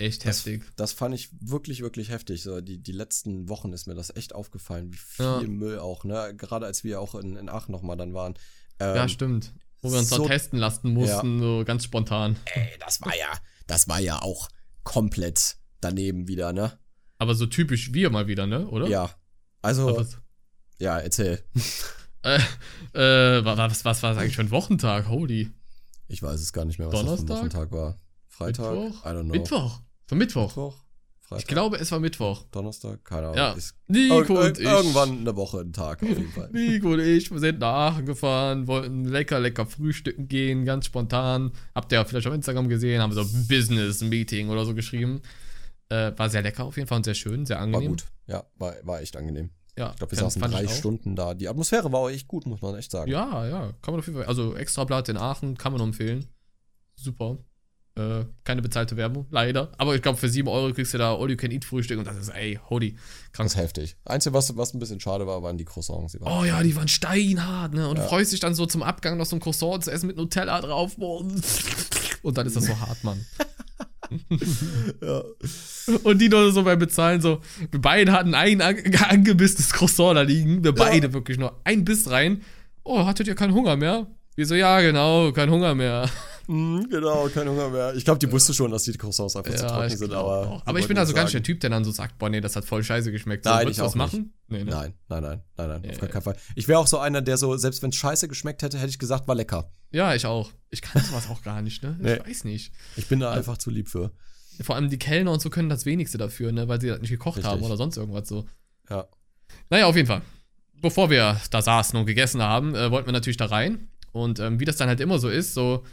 Echt 0.00 0.24
Das, 0.24 0.38
heftig. 0.46 0.62
das 0.76 0.92
fand 0.92 1.12
ich 1.12 1.30
wirklich, 1.40 1.80
wirklich 1.80 2.10
heftig. 2.10 2.44
So, 2.44 2.60
die, 2.60 2.78
die 2.78 2.92
letzten 2.92 3.48
Wochen 3.48 3.72
ist 3.72 3.88
mir 3.88 3.96
das 3.96 4.14
echt 4.14 4.32
aufgefallen, 4.32 4.92
wie 4.92 4.96
viel 4.96 5.24
Ja. 5.24 5.40
Müll 5.42 5.80
auch, 5.80 6.04
ne? 6.04 6.34
Gerade 6.36 6.66
als 6.66 6.84
wir 6.84 7.00
auch 7.00 7.16
in, 7.16 7.34
in 7.34 7.48
Aachen 7.48 7.72
nochmal 7.72 7.96
dann 7.96 8.14
waren. 8.14 8.34
Ähm, 8.78 8.94
ja, 8.94 9.08
stimmt. 9.08 9.52
Wo 9.82 9.90
wir 9.90 9.98
uns 9.98 10.08
so- 10.10 10.24
testen 10.24 10.56
lassen 10.60 10.92
mussten, 10.94 11.40
so 11.40 11.64
ganz 11.66 11.82
spontan. 11.82 12.36
Ey, 12.54 12.78
das 12.78 13.00
war 13.00 13.16
ja, 13.16 13.32
das 13.66 13.88
war 13.88 13.98
ja 13.98 14.22
auch 14.22 14.48
komplett 14.84 15.56
daneben 15.80 16.28
wieder, 16.28 16.52
ne? 16.52 16.78
Aber 17.18 17.34
so 17.34 17.46
typisch 17.46 17.92
wir 17.92 18.10
mal 18.10 18.26
wieder, 18.28 18.46
ne? 18.46 18.66
Oder? 18.68 18.88
Ja. 18.88 19.10
Also, 19.60 20.04
ja, 20.78 20.98
erzähl. 20.98 21.42
äh, 22.22 22.38
äh, 22.94 23.44
was, 23.44 23.84
was 23.84 24.02
war 24.02 24.14
das 24.14 24.22
eigentlich 24.22 24.36
für 24.36 24.42
ein 24.42 24.50
Wochentag? 24.50 25.08
Holy. 25.08 25.50
Ich 26.06 26.22
weiß 26.22 26.40
es 26.40 26.52
gar 26.52 26.64
nicht 26.64 26.78
mehr, 26.78 26.88
was 26.88 26.94
das 26.94 27.02
für 27.02 27.10
ein 27.10 27.26
Donnerstag? 27.26 27.38
Wochentag 27.38 27.72
war. 27.72 27.98
Freitag? 28.28 28.72
Mittwoch? 28.72 29.04
I 29.04 29.08
don't 29.08 29.22
know. 29.22 29.32
Mittwoch. 29.32 29.80
War 30.08 30.18
Mittwoch. 30.18 30.46
Mittwoch? 30.48 30.76
Freitag? 31.20 31.42
Ich 31.42 31.46
glaube, 31.46 31.76
es 31.76 31.92
war 31.92 32.00
Mittwoch. 32.00 32.44
Donnerstag? 32.52 33.04
Keine 33.04 33.28
Ahnung. 33.28 33.36
Ja. 33.36 33.56
Nico 33.88 34.40
und 34.40 34.58
ich. 34.58 34.64
Irgendwann 34.64 35.18
eine 35.18 35.36
Woche, 35.36 35.60
ein 35.60 35.72
Tag 35.72 36.02
auf 36.02 36.08
jeden 36.08 36.30
Fall. 36.30 36.48
Nico 36.52 36.92
und 36.92 37.00
ich 37.00 37.28
sind 37.28 37.58
nach 37.58 37.92
Aachen 37.92 38.06
gefahren, 38.06 38.66
wollten 38.66 39.04
lecker, 39.04 39.38
lecker 39.40 39.66
frühstücken 39.66 40.28
gehen, 40.28 40.64
ganz 40.64 40.86
spontan. 40.86 41.52
Habt 41.74 41.92
ihr 41.92 41.96
ja 41.96 42.04
vielleicht 42.04 42.28
auf 42.28 42.32
Instagram 42.32 42.68
gesehen, 42.68 43.02
haben 43.02 43.12
so 43.12 43.24
Business 43.48 44.00
Meeting 44.00 44.48
oder 44.48 44.64
so 44.64 44.74
geschrieben. 44.74 45.20
Äh, 45.90 46.12
war 46.16 46.28
sehr 46.28 46.42
lecker 46.42 46.64
auf 46.64 46.76
jeden 46.76 46.86
Fall 46.88 46.96
und 46.98 47.04
sehr 47.04 47.14
schön, 47.14 47.46
sehr 47.46 47.56
War 47.56 47.62
angenehm. 47.64 47.88
gut. 47.92 48.04
Ja, 48.26 48.44
war, 48.56 48.74
war 48.82 49.00
echt 49.00 49.16
angenehm. 49.16 49.50
Ja, 49.78 49.90
Ich 49.92 49.96
glaube, 49.96 50.10
wir 50.12 50.18
saßen 50.18 50.42
drei. 50.42 50.66
Stunden 50.68 51.14
da. 51.16 51.34
Die 51.34 51.48
Atmosphäre 51.48 51.90
war 51.92 52.00
auch 52.00 52.10
echt 52.10 52.26
gut, 52.28 52.46
muss 52.46 52.60
man 52.60 52.74
echt 52.76 52.90
sagen. 52.90 53.10
Ja, 53.10 53.46
ja, 53.46 53.72
kann 53.80 53.92
man 53.94 54.00
auf 54.00 54.06
jeden 54.06 54.18
Fall. 54.18 54.26
Also 54.26 54.54
Extrablatt 54.56 55.08
in 55.08 55.16
Aachen 55.16 55.56
kann 55.56 55.72
man 55.72 55.80
empfehlen. 55.80 56.26
Super. 56.96 57.38
Äh, 57.96 58.24
keine 58.44 58.60
bezahlte 58.60 58.96
Werbung, 58.96 59.26
leider. 59.30 59.72
Aber 59.78 59.94
ich 59.94 60.02
glaube, 60.02 60.18
für 60.18 60.28
7 60.28 60.46
Euro 60.48 60.72
kriegst 60.72 60.94
du 60.94 60.98
da 60.98 61.14
All-You-Can-Eat-Frühstück 61.16 61.98
und 61.98 62.06
das 62.06 62.16
ist, 62.16 62.28
ey, 62.28 62.58
holy. 62.68 62.92
Das 62.94 63.32
Krank. 63.32 63.46
ist 63.50 63.56
heftig. 63.56 63.96
Einzige, 64.04 64.34
was, 64.34 64.56
was 64.56 64.74
ein 64.74 64.78
bisschen 64.78 65.00
schade 65.00 65.26
war, 65.26 65.42
waren 65.42 65.56
die 65.58 65.64
Croissants. 65.64 66.12
Die 66.12 66.20
waren 66.20 66.40
Oh 66.40 66.44
ja, 66.44 66.62
die 66.62 66.74
waren 66.76 66.88
steinhart, 66.88 67.72
ne? 67.72 67.88
Und 67.88 67.96
Ja. 67.96 68.02
du 68.02 68.08
freust 68.08 68.32
dich 68.32 68.40
dann 68.40 68.54
so 68.54 68.66
zum 68.66 68.82
Abgang 68.82 69.16
noch 69.16 69.26
so 69.26 69.36
ein 69.36 69.40
Croissant 69.40 69.84
zu 69.84 69.90
essen 69.90 70.06
mit 70.08 70.16
Nutella 70.16 70.60
drauf. 70.60 70.96
Und 70.98 72.36
dann 72.36 72.46
ist 72.46 72.56
das 72.56 72.64
so 72.66 72.78
hart, 72.78 73.02
Mann. 73.04 73.24
ja. 75.02 75.22
Und 76.02 76.20
die 76.20 76.28
nur 76.28 76.52
so 76.52 76.62
beim 76.62 76.78
Bezahlen 76.78 77.20
so, 77.20 77.40
wir 77.70 77.80
beide 77.80 78.12
hatten 78.12 78.34
ein 78.34 78.60
an 78.60 78.76
angebisstes 79.08 79.70
Croissant 79.70 80.16
da 80.16 80.22
liegen. 80.22 80.64
Wir 80.64 80.72
beide 80.72 81.12
wirklich 81.12 81.38
nur 81.38 81.58
ein 81.64 81.84
Biss 81.84 82.10
rein. 82.10 82.42
Oh, 82.84 83.06
hattet 83.06 83.26
ihr 83.26 83.34
keinen 83.34 83.54
Hunger 83.54 83.76
mehr? 83.76 84.06
Wir 84.34 84.46
so, 84.46 84.54
ja, 84.54 84.80
genau, 84.80 85.32
kein 85.32 85.50
Hunger 85.50 85.74
mehr. 85.74 86.08
Mhm, 86.48 86.88
genau, 86.88 87.28
kein 87.28 87.46
Hunger 87.46 87.68
mehr. 87.68 87.94
Ich 87.94 88.04
glaube, 88.06 88.18
die 88.18 88.32
wusste 88.32 88.54
schon, 88.54 88.70
dass 88.70 88.84
die 88.84 88.92
Croissants 88.94 89.36
einfach 89.36 89.54
zu 89.54 89.66
trocken 89.66 89.96
sind, 89.96 90.12
aber. 90.14 90.62
aber 90.64 90.78
ich 90.78 90.88
bin 90.88 90.96
also 90.96 91.12
gar 91.12 91.24
nicht 91.24 91.34
der. 91.34 91.42
Typ, 91.42 91.60
der 91.60 91.68
dann 91.68 91.84
so 91.84 91.90
sagt, 91.90 92.18
boah, 92.18 92.30
nee, 92.30 92.40
das 92.40 92.56
hat 92.56 92.64
voll 92.64 92.82
scheiße 92.82 93.12
geschmeckt. 93.12 93.44
So, 93.44 93.50
Nein, 93.50 93.68
ich 93.68 93.80
auch 93.82 93.94
machen? 93.94 94.32
Nee, 94.48 94.64
ne? 94.64 94.70
Nein, 94.70 94.94
nein, 95.08 95.22
nein, 95.22 95.42
nein, 95.58 95.68
nein, 95.68 95.84
Ja, 95.84 95.90
auf 95.90 95.98
gar 95.98 96.08
ja. 96.08 96.12
keinen 96.12 96.22
Fall. 96.22 96.36
Ich 96.54 96.66
wäre 96.66 96.78
auch 96.78 96.86
so 96.86 96.98
einer, 96.98 97.20
der 97.20 97.36
so, 97.36 97.54
selbst 97.58 97.82
wenn 97.82 97.90
es 97.90 97.96
scheiße 97.96 98.28
geschmeckt 98.28 98.62
hätte, 98.62 98.78
hätte 98.78 98.88
ich 98.88 98.98
gesagt, 98.98 99.28
war 99.28 99.34
lecker. 99.34 99.70
Ja, 99.90 100.14
ich 100.14 100.24
auch. 100.24 100.50
Ich 100.70 100.80
kann 100.80 101.02
sowas 101.04 101.28
auch 101.30 101.42
gar 101.42 101.60
nicht, 101.60 101.82
ne? 101.82 101.96
Ich 102.00 102.04
Nee. 102.06 102.20
weiß 102.26 102.44
nicht. 102.44 102.72
Ich 102.96 103.06
bin 103.08 103.20
da 103.20 103.30
einfach 103.30 103.58
zu 103.58 103.68
lieb 103.70 103.88
für. 103.88 104.10
Vor 104.62 104.74
allem 104.74 104.88
die 104.88 104.98
Kellner 104.98 105.32
und 105.32 105.40
so 105.42 105.50
können 105.50 105.68
das 105.68 105.84
wenigste 105.84 106.16
dafür, 106.16 106.50
ne? 106.50 106.66
Weil 106.66 106.80
sie 106.80 106.88
das 106.88 107.00
nicht 107.00 107.10
gekocht 107.10 107.36
Richtig. 107.36 107.52
haben 107.52 107.62
oder 107.62 107.76
sonst 107.76 107.98
irgendwas 107.98 108.26
so. 108.26 108.46
Ja. 108.88 109.06
Naja, 109.68 109.84
auf 109.86 109.96
jeden 109.96 110.08
Fall. 110.08 110.22
Bevor 110.80 111.10
wir 111.10 111.40
da 111.50 111.60
saßen 111.60 111.98
und 111.98 112.06
gegessen 112.06 112.40
haben, 112.42 112.74
äh, 112.74 112.90
wollten 112.90 113.06
wir 113.08 113.12
natürlich 113.12 113.36
da 113.36 113.46
rein. 113.46 113.88
Und 114.12 114.40
ähm, 114.40 114.58
wie 114.58 114.64
das 114.64 114.76
dann 114.78 114.88
halt 114.88 115.00
immer 115.00 115.18
so 115.18 115.28
ist, 115.28 115.52
so, 115.54 115.84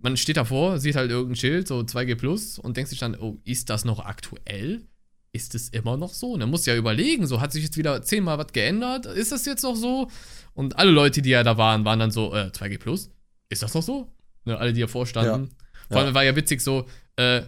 man 0.00 0.16
steht 0.16 0.36
davor, 0.36 0.78
sieht 0.78 0.96
halt 0.96 1.10
irgendein 1.10 1.36
Schild, 1.36 1.68
so 1.68 1.78
2G 1.80 2.16
Plus, 2.16 2.58
und 2.58 2.76
denkt 2.76 2.90
sich 2.90 2.98
dann, 2.98 3.14
oh, 3.16 3.38
ist 3.44 3.70
das 3.70 3.84
noch 3.84 4.00
aktuell? 4.00 4.86
Ist 5.32 5.54
es 5.54 5.68
immer 5.68 5.96
noch 5.96 6.12
so? 6.12 6.32
Und 6.32 6.40
dann 6.40 6.50
muss 6.50 6.66
ja 6.66 6.74
überlegen, 6.76 7.26
so, 7.26 7.40
hat 7.40 7.52
sich 7.52 7.62
jetzt 7.62 7.76
wieder 7.76 8.02
zehnmal 8.02 8.38
was 8.38 8.52
geändert? 8.52 9.06
Ist 9.06 9.30
das 9.32 9.46
jetzt 9.46 9.62
noch 9.62 9.76
so? 9.76 10.10
Und 10.54 10.76
alle 10.78 10.90
Leute, 10.90 11.22
die 11.22 11.30
ja 11.30 11.42
da 11.44 11.56
waren, 11.56 11.84
waren 11.84 11.98
dann 12.00 12.10
so, 12.10 12.34
äh, 12.34 12.50
2G 12.52 12.78
Plus? 12.78 13.10
Ist 13.48 13.62
das 13.62 13.74
noch 13.74 13.82
so? 13.82 14.12
Ne, 14.44 14.58
alle, 14.58 14.72
die 14.72 14.80
davor 14.80 15.06
standen. 15.06 15.50
Vor 15.88 15.98
allem 15.98 16.08
Ja. 16.08 16.14
war 16.14 16.24
ja 16.24 16.34
witzig 16.34 16.60
so, 16.60 16.86
äh, 17.16 17.42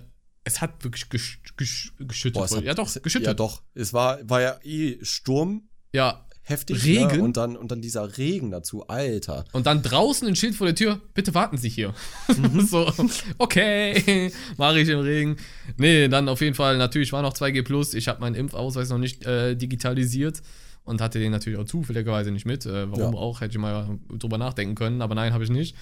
es 0.45 0.61
hat 0.61 0.83
wirklich 0.85 1.09
gesch 1.09 1.41
gesch 1.57 1.95
geschüttet. 1.99 2.35
Boah, 2.35 2.57
hat, 2.57 2.65
ja, 2.65 2.75
doch, 2.75 2.89
es, 2.89 3.01
geschüttet. 3.01 3.27
Ja, 3.29 3.35
doch. 3.35 3.63
Es 3.75 3.93
war, 3.93 4.19
war 4.29 4.41
ja 4.41 4.59
eh 4.65 4.99
Sturm, 5.05 5.69
Ja, 5.93 6.27
heftig. 6.43 6.84
Regen? 6.84 7.16
Ne? 7.18 7.22
Und, 7.22 7.36
dann, 7.36 7.57
und 7.57 7.70
dann 7.70 7.80
dieser 7.80 8.16
Regen 8.18 8.51
dazu, 8.51 8.86
Alter. 8.88 9.45
Und 9.53 9.66
dann 9.66 9.82
draußen 9.82 10.26
ein 10.28 10.36
Schild 10.36 10.55
vor 10.55 10.66
der 10.66 10.74
Tür, 10.76 11.01
bitte 11.14 11.34
warten 11.34 11.57
Sie 11.57 11.68
hier. 11.68 11.95
Mhm. 12.36 12.61
so, 12.66 12.90
okay, 13.38 14.32
mache 14.57 14.80
ich 14.80 14.88
im 14.88 15.01
Regen. 15.01 15.36
Nee, 15.76 16.09
dann 16.09 16.28
auf 16.28 16.40
jeden 16.40 16.55
Fall, 16.55 16.76
natürlich 16.78 17.12
war 17.12 17.22
noch 17.22 17.34
2G 17.34 17.62
Plus. 17.62 17.95
Ich 17.95 18.09
habe 18.09 18.20
meinen 18.20 18.34
Impfausweis 18.34 18.88
noch 18.90 18.99
nicht 18.99 19.24
äh, 19.26 19.55
digitalisiert 19.57 20.43
und 20.84 21.01
hatte 21.01 21.18
den 21.18 21.30
natürlich 21.32 21.59
auch 21.59 21.64
zufälligerweise 21.64 22.30
nicht 22.32 22.47
mit. 22.47 22.66
Äh, 22.66 22.90
warum 22.90 23.14
Ja. 23.14 23.18
auch, 23.20 23.40
hätte 23.40 23.53
ich 23.53 23.59
mal 23.59 23.99
drüber 24.11 24.38
nachdenken 24.38 24.74
können, 24.74 25.03
aber 25.03 25.14
nein, 25.14 25.32
habe 25.32 25.45
ich 25.45 25.51
nicht. 25.51 25.76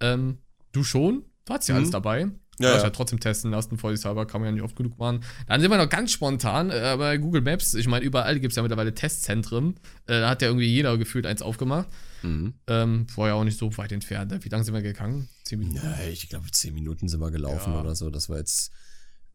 Ähm, 0.00 0.38
du 0.72 0.82
schon? 0.84 1.24
Du 1.44 1.54
hattest 1.54 1.68
ja 1.68 1.74
Mhm. 1.74 1.78
alles 1.80 1.90
dabei. 1.90 2.28
Ja, 2.58 2.70
Ja, 2.70 2.76
ich 2.78 2.82
ja 2.82 2.90
trotzdem 2.90 3.20
testen 3.20 3.50
lassen, 3.50 3.76
vorsichtshalber, 3.76 4.26
kann 4.26 4.40
man 4.40 4.48
ja 4.48 4.52
nicht 4.52 4.62
oft 4.62 4.76
genug 4.76 4.96
machen. 4.98 5.20
Dann 5.46 5.60
sind 5.60 5.70
wir 5.70 5.76
noch 5.76 5.88
ganz 5.88 6.12
spontan 6.12 6.70
äh, 6.70 6.94
bei 6.98 7.18
Google 7.18 7.42
Maps. 7.42 7.74
Ich 7.74 7.86
meine, 7.86 8.04
überall 8.04 8.40
gibt 8.40 8.52
es 8.52 8.56
ja 8.56 8.62
mittlerweile 8.62 8.94
Testzentren. 8.94 9.74
Äh, 10.06 10.20
da 10.20 10.30
hat 10.30 10.40
ja 10.42 10.48
irgendwie 10.48 10.66
jeder 10.66 10.96
gefühlt 10.96 11.26
eins 11.26 11.42
aufgemacht. 11.42 11.88
Mhm. 12.22 12.54
Ähm, 12.66 13.06
war 13.16 13.28
ja 13.28 13.34
auch 13.34 13.44
nicht 13.44 13.58
so 13.58 13.76
weit 13.76 13.92
entfernt. 13.92 14.32
Wie 14.44 14.48
lange 14.48 14.64
sind 14.64 14.72
wir 14.74 14.82
gegangen? 14.82 15.28
Zehn 15.44 15.58
Minuten? 15.58 15.76
Ja, 15.84 15.98
ich 16.10 16.28
glaube, 16.28 16.50
zehn 16.50 16.72
Minuten 16.74 17.08
sind 17.08 17.20
wir 17.20 17.30
gelaufen 17.30 17.72
Ja. 17.74 17.80
oder 17.80 17.94
so. 17.94 18.08
Das 18.10 18.28
war 18.30 18.38
jetzt, 18.38 18.72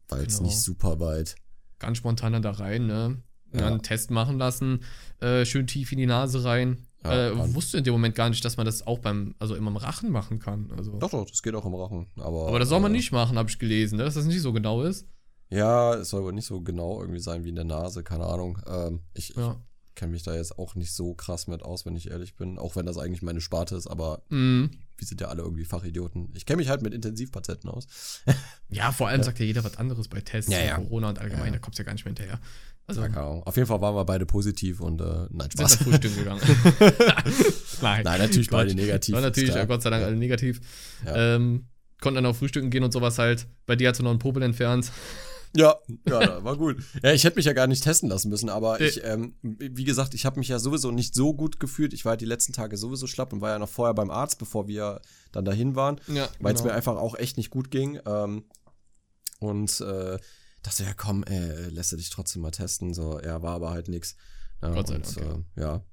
war 0.08 0.20
jetzt 0.20 0.38
Genau. 0.38 0.48
nicht 0.48 0.58
super 0.60 0.98
weit. 0.98 1.36
Ganz 1.78 1.98
spontan 1.98 2.32
dann 2.32 2.42
da 2.42 2.50
rein, 2.52 2.86
ne? 2.86 3.18
Ja. 3.52 3.60
Dann 3.60 3.72
einen 3.74 3.82
Test 3.82 4.10
machen 4.10 4.38
lassen, 4.38 4.80
äh, 5.20 5.44
schön 5.44 5.66
tief 5.66 5.92
in 5.92 5.98
die 5.98 6.06
Nase 6.06 6.42
rein. 6.44 6.86
Ja, 7.04 7.28
äh, 7.30 7.54
wusste 7.54 7.78
in 7.78 7.84
dem 7.84 7.92
Moment 7.92 8.14
gar 8.14 8.28
nicht, 8.28 8.44
dass 8.44 8.56
man 8.56 8.66
das 8.66 8.86
auch 8.86 8.98
beim, 9.00 9.34
also 9.38 9.54
immer 9.56 9.70
im 9.70 9.76
Rachen 9.76 10.10
machen 10.10 10.38
kann. 10.38 10.70
Also. 10.76 10.98
Doch, 10.98 11.10
doch, 11.10 11.28
das 11.28 11.42
geht 11.42 11.54
auch 11.54 11.64
im 11.66 11.74
Rachen. 11.74 12.06
Aber, 12.16 12.48
Aber 12.48 12.58
das 12.58 12.68
soll 12.68 12.80
man 12.80 12.92
äh, 12.92 12.96
nicht 12.96 13.10
machen, 13.12 13.36
habe 13.38 13.50
ich 13.50 13.58
gelesen, 13.58 13.96
ne? 13.98 14.04
dass 14.04 14.14
das 14.14 14.24
nicht 14.26 14.40
so 14.42 14.52
genau 14.52 14.82
ist. 14.82 15.06
Ja, 15.50 15.94
es 15.94 16.10
soll 16.10 16.22
wohl 16.22 16.32
nicht 16.32 16.46
so 16.46 16.60
genau 16.62 17.00
irgendwie 17.00 17.20
sein 17.20 17.44
wie 17.44 17.48
in 17.50 17.56
der 17.56 17.64
Nase, 17.64 18.02
keine 18.02 18.24
Ahnung. 18.24 18.58
Ähm, 18.66 19.00
ich 19.14 19.34
Ja. 19.36 19.60
kenne 19.94 20.12
mich 20.12 20.22
da 20.22 20.34
jetzt 20.34 20.58
auch 20.58 20.74
nicht 20.76 20.92
so 20.92 21.12
krass 21.14 21.46
mit 21.48 21.62
aus, 21.62 21.84
wenn 21.84 21.94
ich 21.96 22.10
ehrlich 22.10 22.36
bin. 22.36 22.58
Auch 22.58 22.76
wenn 22.76 22.86
das 22.86 22.96
eigentlich 22.96 23.20
meine 23.22 23.40
Sparte 23.42 23.76
ist, 23.76 23.86
aber 23.86 24.22
Mhm. 24.30 24.70
wir 24.96 25.06
sind 25.06 25.20
ja 25.20 25.28
alle 25.28 25.42
irgendwie 25.42 25.64
Fachidioten. 25.66 26.30
Ich 26.34 26.46
kenne 26.46 26.58
mich 26.58 26.68
halt 26.70 26.80
mit 26.82 26.94
Intensivpatienten 26.94 27.68
aus. 27.68 27.86
Ja, 28.70 28.92
vor 28.92 29.08
allem 29.08 29.22
sagt 29.22 29.40
ja 29.40 29.44
jeder 29.44 29.62
was 29.64 29.76
anderes 29.76 30.08
bei 30.08 30.20
Tests 30.20 30.50
Ja, 30.50 30.60
ja. 30.60 30.76
Corona 30.76 31.10
und 31.10 31.18
allgemein, 31.18 31.52
da 31.52 31.58
kommt's 31.58 31.76
ja 31.78 31.84
gar 31.84 31.92
nicht 31.92 32.04
mehr 32.06 32.10
hinterher. 32.14 32.40
Also, 32.86 33.02
Ja. 33.02 33.42
Auf 33.44 33.56
jeden 33.56 33.68
Fall 33.68 33.80
waren 33.80 33.94
wir 33.94 34.04
beide 34.04 34.26
positiv 34.26 34.80
und 34.80 35.00
äh, 35.00 35.04
nein, 35.30 35.48
sind 35.50 35.52
Spaß. 35.52 35.78
dann 35.78 35.86
frühstücken 35.88 36.16
gegangen. 36.16 36.40
Nein. 37.80 38.02
Nein, 38.04 38.20
natürlich 38.20 38.48
Quatsch. 38.48 38.66
beide 38.68 38.74
negativ. 38.74 39.14
War 39.14 39.20
natürlich, 39.22 39.50
klar. 39.50 39.62
ja, 39.62 39.66
Gott 39.66 39.82
sei 39.82 39.90
Dank, 39.90 40.04
alle 40.04 40.16
negativ. 40.16 40.60
Ja. 41.06 41.36
Ähm, 41.36 41.66
konnten 42.00 42.16
dann 42.16 42.26
auch 42.26 42.36
frühstücken 42.36 42.70
gehen 42.70 42.84
und 42.84 42.92
sowas 42.92 43.18
halt. 43.18 43.46
Bei 43.66 43.76
dir 43.76 43.88
hast 43.88 43.98
du 43.98 44.02
noch 44.02 44.10
einen 44.10 44.18
Popel 44.18 44.42
entfernt. 44.42 44.90
Ja, 45.54 45.76
ja, 46.08 46.20
ja, 46.22 46.44
war 46.44 46.56
gut. 46.56 46.78
Ja, 47.02 47.12
ich 47.12 47.24
hätte 47.24 47.36
mich 47.36 47.44
ja 47.44 47.52
gar 47.52 47.66
nicht 47.66 47.84
testen 47.84 48.08
lassen 48.08 48.30
müssen, 48.30 48.48
aber 48.48 48.78
Nee. 48.78 48.86
ich, 48.86 49.04
ähm, 49.04 49.34
wie 49.42 49.84
gesagt, 49.84 50.14
ich 50.14 50.24
habe 50.24 50.38
mich 50.38 50.48
ja 50.48 50.58
sowieso 50.58 50.90
nicht 50.90 51.14
so 51.14 51.34
gut 51.34 51.60
gefühlt. 51.60 51.92
Ich 51.92 52.04
war 52.06 52.16
die 52.16 52.24
letzten 52.24 52.52
Tage 52.54 52.76
sowieso 52.78 53.06
schlapp 53.06 53.32
und 53.34 53.42
war 53.42 53.50
ja 53.50 53.58
noch 53.58 53.68
vorher 53.68 53.92
beim 53.94 54.10
Arzt, 54.10 54.38
bevor 54.38 54.66
wir 54.66 55.00
dann 55.30 55.44
dahin 55.44 55.76
waren, 55.76 56.00
Ja, 56.08 56.28
weil 56.40 56.54
es 56.54 56.60
genau. 56.62 56.72
mir 56.72 56.76
einfach 56.76 56.96
auch 56.96 57.16
echt 57.16 57.36
nicht 57.36 57.50
gut 57.50 57.70
ging. 57.70 58.00
Ähm, 58.06 58.44
und 59.40 59.80
äh, 59.82 60.18
dachte, 60.62 60.84
ja 60.84 60.94
komm, 60.94 61.22
äh, 61.24 61.68
lässt 61.68 61.92
du 61.92 61.96
dich 61.96 62.10
trotzdem 62.10 62.42
mal 62.42 62.50
testen. 62.50 62.94
So, 62.94 63.20
ja, 63.20 63.42
war 63.42 63.54
aber 63.54 63.70
halt 63.70 63.88
nix. 63.88 64.16
Ja, 64.60 64.70
Gott 64.72 64.88
sei 64.88 64.96
und, 64.96 65.16
Dank, 65.16 65.44
Äh, 65.56 65.60
ja, 65.60 65.84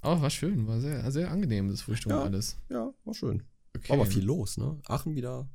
Aber 0.00 0.20
war 0.22 0.30
schön, 0.30 0.66
war 0.66 0.80
sehr, 0.80 1.10
sehr 1.12 1.30
angenehm, 1.30 1.68
das 1.68 1.82
Frühstück 1.82 2.10
Ja. 2.10 2.18
und 2.20 2.26
alles. 2.26 2.56
ja, 2.68 2.92
war 3.04 3.14
schön. 3.14 3.44
Okay. 3.76 3.88
War 3.90 3.96
aber 3.98 4.06
viel 4.06 4.24
los, 4.24 4.56
ne? 4.58 4.80
Aachen 4.86 5.14
wieder, 5.14 5.48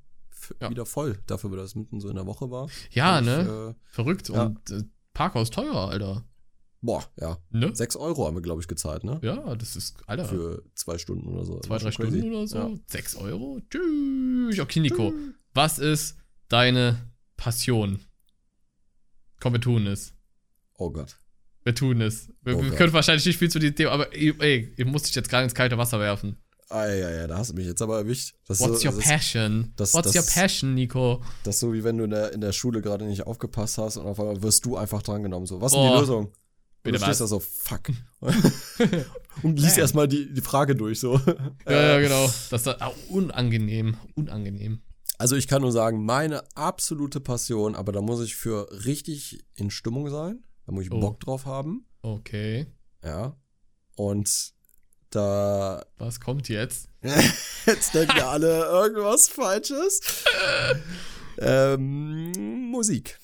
Ja. 0.62 0.70
wieder 0.70 0.86
voll, 0.86 1.20
dafür, 1.28 1.56
dass 1.58 1.66
es 1.72 1.76
mitten 1.76 2.00
so 2.00 2.08
in 2.10 2.16
der 2.16 2.26
Woche 2.26 2.50
war. 2.50 2.70
Ja, 2.92 3.20
ich, 3.20 3.26
ne? 3.26 3.76
Äh, 3.78 3.84
Verrückt. 3.94 4.30
ja. 4.30 4.46
Und 4.46 4.72
äh, 4.72 4.84
Parkhaus 5.14 5.50
teurer, 5.50 5.90
Alter. 5.90 6.24
boah, 6.82 7.04
ja. 7.20 7.38
Ne? 7.50 7.76
Sechs 7.76 7.96
Euro 7.98 8.26
haben 8.26 8.36
wir, 8.36 8.42
glaube 8.42 8.62
ich, 8.62 8.68
gezahlt, 8.70 9.04
ne? 9.04 9.20
Ja, 9.22 9.54
das 9.56 9.76
ist, 9.76 9.98
Alter, 10.08 10.26
Für 10.26 10.64
zwei 10.76 10.98
Stunden 10.98 11.28
oder 11.28 11.44
so. 11.44 11.60
zwei, 11.60 11.78
drei 11.80 11.92
crazy. 11.92 12.20
Stunden 12.20 12.34
oder 12.34 12.48
so. 12.48 12.58
Ja. 12.58 12.70
Sechs 12.88 13.16
Euro? 13.18 13.60
Tschüss. 13.70 14.60
Okay, 14.60 14.80
Nico, 14.80 15.12
was 15.54 15.78
ist 15.80 16.18
deine 16.48 17.12
Passion? 17.38 18.00
Komm, 19.40 19.54
wir 19.54 19.62
tun 19.62 19.88
es. 19.88 20.14
Oh 20.78 20.90
Gott. 20.92 21.18
Wir 21.64 21.76
tun 21.76 22.02
es. 22.02 22.30
Wir, 22.44 22.58
Oh 22.58 22.64
wir 22.64 22.72
können 22.72 22.94
wahrscheinlich 22.94 23.26
nicht 23.26 23.38
viel 23.38 23.50
zu 23.50 23.60
diesem 23.60 23.76
Thema, 23.76 23.92
aber 23.92 24.14
ey, 24.16 24.34
ey, 24.40 24.74
ihr 24.78 24.86
musst 24.86 25.08
dich 25.08 25.16
jetzt 25.16 25.30
gerade 25.30 25.44
ins 25.44 25.54
kalte 25.56 25.78
Wasser 25.78 26.00
werfen. 26.00 26.38
Ah, 26.70 26.86
ja, 26.88 27.10
ja, 27.10 27.28
da 27.28 27.38
hast 27.38 27.52
du 27.52 27.54
mich 27.56 27.66
jetzt 27.66 27.82
aber 27.82 27.98
erwischt. 27.98 28.36
Das 28.48 28.60
What's 28.60 28.78
ist, 28.80 28.86
your 28.86 28.92
so, 28.92 29.00
das, 29.00 29.08
passion? 29.08 29.74
das- 29.78 29.94
What's 29.94 30.16
your 30.16 30.24
passion, 30.26 30.74
Nico? 30.74 31.24
das 31.44 31.56
ist 31.56 31.60
so, 31.62 31.72
wie 31.74 31.84
wenn 31.84 31.98
du 31.98 32.04
in 32.04 32.10
der, 32.10 32.34
in 32.34 32.42
der 32.42 32.52
Schule 32.52 32.82
gerade 32.82 33.06
nicht 33.06 33.26
aufgepasst 33.26 33.78
hast 33.78 33.98
und 33.98 34.06
auf 34.06 34.20
einmal 34.20 34.42
wirst 34.44 34.66
du 34.66 34.76
einfach 34.76 35.02
drangenommen. 35.02 35.46
So, 35.46 35.62
was 35.62 35.72
ist 35.72 35.78
denn 35.78 35.88
Oh. 35.88 35.94
die 35.94 36.00
Lösung? 36.02 36.26
Und 36.26 36.34
Bitte 36.84 37.00
du 37.00 37.04
stehst 37.06 37.22
da 37.22 37.28
so, 37.28 37.40
fuck. 37.40 37.90
und 39.44 39.60
liest 39.60 39.78
erstmal 39.78 40.08
die, 40.08 40.34
die 40.34 40.42
Frage 40.42 40.76
durch, 40.76 41.00
so. 41.00 41.20
Ja, 41.68 41.72
ja, 41.96 42.00
genau. 42.00 42.26
Das 42.50 42.62
ist 42.62 42.68
ah, 42.68 42.92
unangenehm. 43.10 43.98
Unangenehm. 44.16 44.82
Also 45.18 45.36
ich 45.36 45.48
kann 45.48 45.62
nur 45.64 45.72
sagen, 45.72 46.06
meine 46.06 46.44
absolute 46.56 47.20
Passion, 47.20 47.76
aber 47.76 47.92
da 47.92 48.02
muss 48.02 48.22
ich 48.22 48.36
für 48.36 48.68
richtig 48.86 49.46
in 49.56 49.72
Stimmung 49.72 50.10
sein. 50.10 50.44
Da 50.66 50.72
muss 50.74 50.86
ich 50.86 50.92
Oh. 50.92 51.00
Bock 51.00 51.20
drauf 51.20 51.46
haben. 51.46 51.86
Okay. 52.02 52.68
Ja. 53.04 53.36
Und 53.96 54.54
da 55.10 55.84
Was 55.98 56.20
kommt 56.20 56.50
jetzt? 56.50 56.90
Jetzt 57.66 57.94
denken 57.96 58.20
alle 58.22 58.66
irgendwas 58.66 59.28
Falsches. 59.30 60.02
ähm, 61.40 62.70
Musik. 62.70 63.18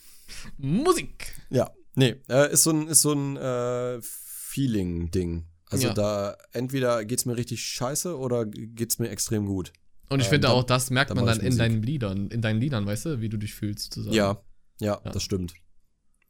Musik. 0.58 1.34
Ja, 1.50 1.72
nee, 1.96 2.16
äh, 2.30 2.52
ist 2.52 2.64
so 2.64 2.72
ein, 2.72 2.88
ist 2.88 3.02
so 3.02 3.14
ein 3.14 3.38
äh, 3.38 4.00
Feeling-Ding. 4.02 5.46
Also 5.70 5.88
Ja. 5.88 5.94
da 5.94 6.38
entweder 6.52 7.04
geht's 7.06 7.26
mir 7.26 7.36
richtig 7.38 7.64
scheiße 7.64 8.18
oder 8.18 8.46
geht's 8.46 9.00
mir 9.00 9.10
extrem 9.10 9.46
gut. 9.46 9.74
Und 10.10 10.20
ich 10.20 10.26
Ähm, 10.28 10.32
finde 10.32 10.48
dann- 10.48 10.52
auch, 10.58 10.64
das 10.64 10.90
merkt 10.90 11.10
dann 11.12 11.18
man 11.18 11.26
dann 11.26 11.40
in 11.40 11.46
Musik. 11.46 11.60
deinen 11.60 11.82
Liedern, 11.84 12.28
in 12.30 12.42
deinen 12.42 12.60
Liedern, 12.60 12.86
weißt 12.86 13.06
du, 13.06 13.22
wie 13.22 13.30
du 13.30 13.38
dich 13.38 13.54
fühlst 13.56 13.94
zusammen. 13.94 14.16
Ja, 14.16 14.44
ja, 14.80 15.02
Ja. 15.04 15.12
das 15.12 15.24
stimmt. 15.24 15.54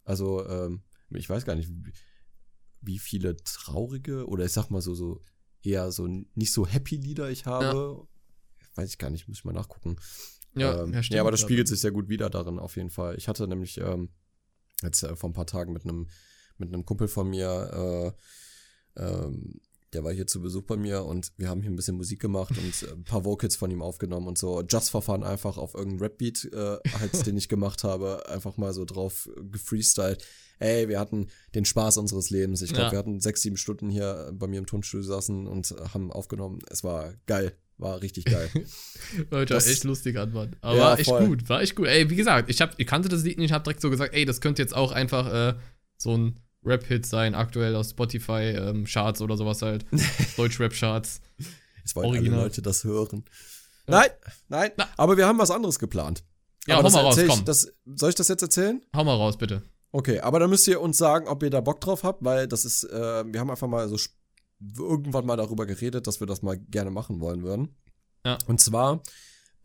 Also, 0.05 0.47
ähm, 0.47 0.84
ich 1.09 1.30
weiß 1.30 1.45
gar 1.45 1.55
nicht, 1.55 1.69
wie, 2.82 2.99
viele 2.99 3.38
traurige 3.38 4.28
oder 4.28 4.45
ich 4.45 4.51
sag 4.51 4.69
mal 4.69 4.82
so, 4.82 4.93
so 4.93 5.21
eher 5.61 5.91
so 5.91 6.05
nicht 6.07 6.51
so 6.51 6.67
happy 6.67 6.97
Lieder 6.97 7.30
ich 7.30 7.45
habe. 7.45 8.05
Weiß 8.76 8.89
ich 8.89 8.97
gar 8.97 9.09
nicht, 9.09 9.28
muss 9.28 9.38
ich 9.38 9.45
mal 9.45 9.53
nachgucken. 9.53 9.95
Ja, 10.55 10.84
ähm, 10.84 10.89
ja, 10.91 10.97
ja, 10.97 11.03
stimmt, 11.03 11.19
aber 11.21 11.32
das 11.32 11.39
spiegelt 11.39 11.67
sich 11.67 11.80
sehr 11.80 11.91
gut 11.91 12.09
wieder 12.09 12.30
darin, 12.30 12.59
auf 12.59 12.76
jeden 12.76 12.89
Fall. 12.89 13.15
Ich 13.17 13.28
hatte 13.28 13.47
nämlich 13.47 13.78
ähm, 13.80 14.09
jetzt 14.82 15.03
äh, 15.03 15.15
vor 15.15 15.30
ein 15.30 15.34
paar 15.34 15.47
Tagen 15.47 15.71
mit 15.74 15.84
einem 15.84 16.07
mit 16.57 16.69
einem 16.74 16.86
Kumpel 16.86 17.07
von 17.07 17.30
mir, 17.30 18.13
äh, 18.97 19.01
ähm, 19.01 19.59
der 19.94 20.04
war 20.04 20.12
hier 20.12 20.28
zu 20.28 20.41
Besuch 20.41 20.64
bei 20.64 20.76
mir 20.78 21.04
und 21.06 21.32
wir 21.38 21.50
haben 21.50 21.62
hier 21.62 21.72
ein 21.72 21.76
bisschen 21.76 21.96
Musik 21.98 22.20
gemacht 22.20 22.54
und 22.58 22.88
äh, 22.89 22.91
ein 22.94 23.04
paar 23.04 23.24
Vocals 23.26 23.56
von 23.56 23.70
ihm 23.72 23.82
aufgenommen 23.82 24.28
und 24.28 24.38
so. 24.38 24.62
Just 24.62 24.89
for 24.89 25.02
fun 25.02 25.24
einfach 25.24 25.58
auf 25.58 25.74
irgendeinen 25.74 26.02
Rap-Beat, 26.02 26.50
äh, 26.54 26.78
halt, 27.00 27.26
den 27.26 27.38
ich 27.38 27.50
gemacht 27.50 27.84
habe, 27.84 28.28
einfach 28.30 28.58
mal 28.58 28.74
so 28.74 28.86
drauf 28.86 29.30
gefreestylt. 29.52 30.24
Ey, 30.60 30.88
wir 30.88 31.00
hatten 31.00 31.28
den 31.56 31.66
Spaß 31.66 31.98
unseres 31.98 32.30
Lebens. 32.30 32.62
Ich 32.62 32.70
glaube, 32.72 32.86
Ja. 32.88 32.91
wir 32.94 33.00
hatten 33.00 33.20
sechs, 33.20 33.41
sieben 33.41 33.58
Stunden 33.58 33.89
hier 33.89 34.32
bei 34.34 34.48
mir 34.48 34.60
im 34.60 34.66
Tonstudio 34.66 35.04
saßen 35.06 35.48
und 35.48 35.74
haben 35.94 36.12
aufgenommen. 36.12 36.60
Es 36.70 36.84
war 36.84 37.14
geil. 37.26 37.54
War 37.80 38.02
richtig 38.02 38.26
geil. 38.26 38.50
Leute, 39.32 39.56
Das- 39.56 39.68
echt 39.68 39.84
lustig 39.84 40.18
an, 40.18 40.32
Mann. 40.32 40.56
Aber 40.62 40.78
Ja, 40.78 40.84
war 40.84 41.00
echt 41.00 41.10
gut, 41.10 41.50
war 41.50 41.62
echt 41.62 41.76
gut. 41.76 41.88
Ey, 41.88 42.10
wie 42.10 42.16
gesagt, 42.16 42.50
ich, 42.50 42.62
hab, 42.62 42.80
ich 42.80 42.88
kannte 42.88 43.10
das 43.10 43.24
Lied 43.24 43.38
nicht, 43.39 43.48
ich 43.48 43.52
hab 43.52 43.64
direkt 43.64 43.82
so 43.82 43.89
gesagt, 43.89 44.14
ey, 44.14 44.26
das 44.26 44.41
könnte 44.41 44.62
jetzt 44.62 44.76
auch 44.76 44.91
einfach 44.91 45.34
äh, 45.34 45.56
so 45.98 46.16
ein 46.16 46.39
Rap-Hit 46.66 47.05
sein, 47.05 47.36
aktuell 47.36 47.76
aus 47.76 47.91
Spotify-Charts 47.91 49.22
oder 49.22 49.38
sowas 49.38 49.61
halt. 49.61 49.86
Deutsch-Rap-Charts. 50.38 51.22
Jetzt 51.78 51.95
wollen 51.95 52.07
alle 52.07 52.18
Original. 52.18 52.43
Leute 52.43 52.61
das 52.61 52.84
hören. 52.84 53.26
Ja. 53.88 53.99
Nein, 53.99 54.09
nein, 54.47 54.72
Na. 54.78 54.88
aber 54.97 55.18
wir 55.18 55.28
haben 55.28 55.39
was 55.39 55.51
anderes 55.51 55.80
geplant. 55.80 56.24
Ja, 56.68 56.78
aber 56.78 56.89
hau 56.89 56.93
mal 56.93 57.01
raus, 57.01 57.18
ich, 57.18 57.28
komm. 57.28 57.43
Das, 57.43 57.68
soll 57.86 58.09
ich 58.09 58.16
das 58.16 58.30
jetzt 58.30 58.41
erzählen? 58.41 58.82
Hau 58.95 59.03
mal 59.03 59.16
raus, 59.16 59.38
bitte. 59.38 59.64
Okay, 59.91 60.20
aber 60.22 60.39
dann 60.39 60.49
müsst 60.49 60.68
ihr 60.68 60.82
uns 60.82 60.97
sagen, 60.97 61.28
ob 61.28 61.43
ihr 61.43 61.49
da 61.49 61.61
Bock 61.61 61.82
drauf 61.82 62.03
habt, 62.03 62.24
weil 62.24 62.47
das 62.47 62.66
ist, 62.66 62.86
äh, 62.86 63.24
wir 63.26 63.39
haben 63.39 63.51
einfach 63.51 63.68
mal 63.68 63.88
so 63.89 63.97
irgendwann 64.78 65.26
mal 65.26 65.36
darüber 65.36 65.66
geredet, 65.66 66.07
dass 66.07 66.20
wir 66.20 66.28
das 66.28 66.41
mal 66.41 66.57
gerne 66.57 66.89
machen 66.89 67.20
wollen 67.20 67.43
würden. 67.43 67.76
Ja. 68.26 68.38
Und 68.47 68.61
zwar, 68.61 69.03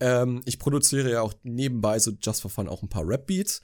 ähm, 0.01 0.42
ich 0.44 0.59
produziere 0.59 1.11
ja 1.11 1.22
auch 1.22 1.34
nebenbei 1.44 1.99
so 1.99 2.12
just 2.20 2.42
for 2.42 2.51
fun 2.51 2.68
auch 2.68 2.82
ein 2.82 2.88
paar 2.88 3.07
Rap-Beats. 3.07 3.62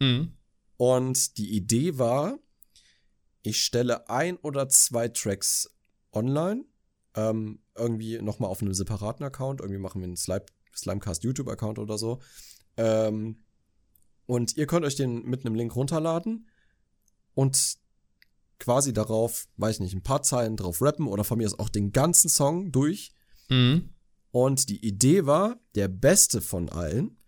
Mhm. 0.00 0.36
Und 0.76 1.38
die 1.38 1.54
Idee 1.56 1.98
war, 1.98 2.38
ich 3.44 3.62
stelle 3.62 4.08
ein 4.08 4.36
oder 4.38 4.68
zwei 4.68 5.08
Tracks 5.08 5.70
online, 6.12 6.64
ähm, 7.14 7.60
irgendwie 7.76 8.20
nochmal 8.20 8.50
auf 8.50 8.62
einem 8.62 8.74
separaten 8.74 9.24
Account, 9.24 9.60
irgendwie 9.60 9.80
machen 9.80 10.00
wir 10.00 10.08
einen 10.08 10.16
Slime, 10.16 10.46
Slimecast 10.74 11.22
YouTube-Account 11.22 11.78
oder 11.78 11.98
so. 11.98 12.20
Ähm, 12.76 13.44
und 14.26 14.56
ihr 14.56 14.66
könnt 14.66 14.86
euch 14.86 14.96
den 14.96 15.24
mit 15.24 15.44
einem 15.44 15.54
Link 15.54 15.76
runterladen 15.76 16.48
und 17.34 17.76
quasi 18.58 18.94
darauf, 18.94 19.46
weiß 19.58 19.76
ich 19.76 19.80
nicht, 19.80 19.94
ein 19.94 20.02
paar 20.02 20.22
Zeilen 20.22 20.56
drauf 20.56 20.80
rappen 20.80 21.06
oder 21.06 21.22
von 21.22 21.36
mir 21.36 21.46
aus 21.46 21.58
auch 21.58 21.68
den 21.68 21.92
ganzen 21.92 22.30
Song 22.30 22.72
durch. 22.72 23.12
Mhm. 23.50 23.90
Und 24.30 24.70
die 24.70 24.84
Idee 24.84 25.26
war, 25.26 25.60
der 25.74 25.88
beste 25.88 26.40
von 26.40 26.70
allen 26.70 27.20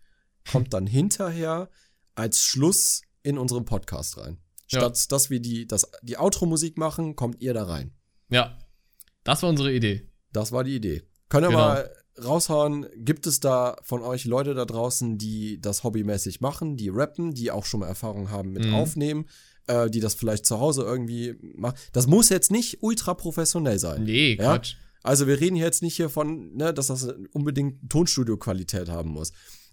kommt 0.51 0.73
dann 0.73 0.87
hinterher 0.87 1.69
als 2.15 2.41
Schluss 2.41 3.03
in 3.21 3.37
unseren 3.37 3.65
Podcast 3.65 4.17
rein. 4.17 4.39
Ja. 4.69 4.79
Statt 4.79 5.11
dass 5.11 5.29
wir 5.29 5.39
die, 5.39 5.65
das, 5.67 5.89
die 6.01 6.17
Outro-Musik 6.17 6.77
machen, 6.77 7.15
kommt 7.15 7.41
ihr 7.41 7.53
da 7.53 7.63
rein. 7.63 7.91
Ja. 8.29 8.57
Das 9.23 9.43
war 9.43 9.49
unsere 9.49 9.73
Idee. 9.73 10.09
Das 10.33 10.51
war 10.51 10.63
die 10.63 10.75
Idee. 10.75 11.03
Könnt 11.29 11.45
ihr 11.45 11.49
Genau. 11.49 11.59
mal 11.59 11.91
raushauen, 12.23 12.87
gibt 12.97 13.27
es 13.27 13.39
da 13.39 13.75
von 13.83 14.01
euch 14.01 14.25
Leute 14.25 14.53
da 14.53 14.65
draußen, 14.65 15.17
die 15.17 15.61
das 15.61 15.83
hobbymäßig 15.83 16.41
machen, 16.41 16.75
die 16.77 16.89
rappen, 16.89 17.33
die 17.33 17.51
auch 17.51 17.65
schon 17.65 17.81
mal 17.81 17.87
Erfahrung 17.87 18.29
haben 18.31 18.51
mit 18.53 18.65
Mhm. 18.65 18.73
Aufnehmen, 18.75 19.25
äh, 19.67 19.89
die 19.89 19.99
das 19.99 20.15
vielleicht 20.15 20.45
zu 20.45 20.59
Hause 20.59 20.81
irgendwie 20.83 21.35
machen? 21.55 21.77
Das 21.93 22.07
muss 22.07 22.29
jetzt 22.29 22.51
nicht 22.51 22.79
ultra 22.81 23.13
professionell 23.13 23.77
sein. 23.79 24.03
Nee, 24.03 24.35
Ja? 24.35 24.55
Quatsch. 24.57 24.75
Also 25.03 25.27
wir 25.27 25.39
reden 25.39 25.55
hier 25.55 25.65
jetzt 25.65 25.83
nicht 25.83 25.95
hier 25.95 26.09
von, 26.09 26.53
ne, 26.55 26.73
dass 26.73 26.87
das 26.87 27.07
unbedingt 27.31 27.89
Tonstudio-Qualität 27.89 28.89
haben 28.89 29.11
muss. 29.11 29.31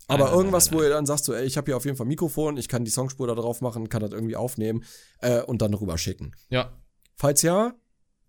Nein, 0.09 0.21
Aber 0.21 0.31
nein, 0.31 0.39
irgendwas, 0.39 0.71
nein, 0.71 0.79
wo 0.79 0.83
ihr 0.83 0.91
dann 0.91 1.07
sagst, 1.07 1.25
so, 1.25 1.33
ey, 1.33 1.45
ich 1.47 1.57
habe 1.57 1.67
hier 1.67 1.77
auf 1.77 1.85
jeden 1.85 1.97
Fall 1.97 2.07
Mikrofon, 2.07 2.57
ich 2.57 2.69
kann 2.69 2.85
die 2.85 2.91
Songspur 2.91 3.27
da 3.27 3.35
drauf 3.35 3.61
machen, 3.61 3.89
kann 3.89 4.03
das 4.03 4.13
irgendwie 4.13 4.37
aufnehmen 4.37 4.85
äh, 5.21 5.41
und 5.43 5.63
dann 5.63 5.73
rüber 5.75 5.97
schicken. 5.97 6.33
Ja. 6.51 6.73
Falls 7.17 7.43
ja, 7.43 7.75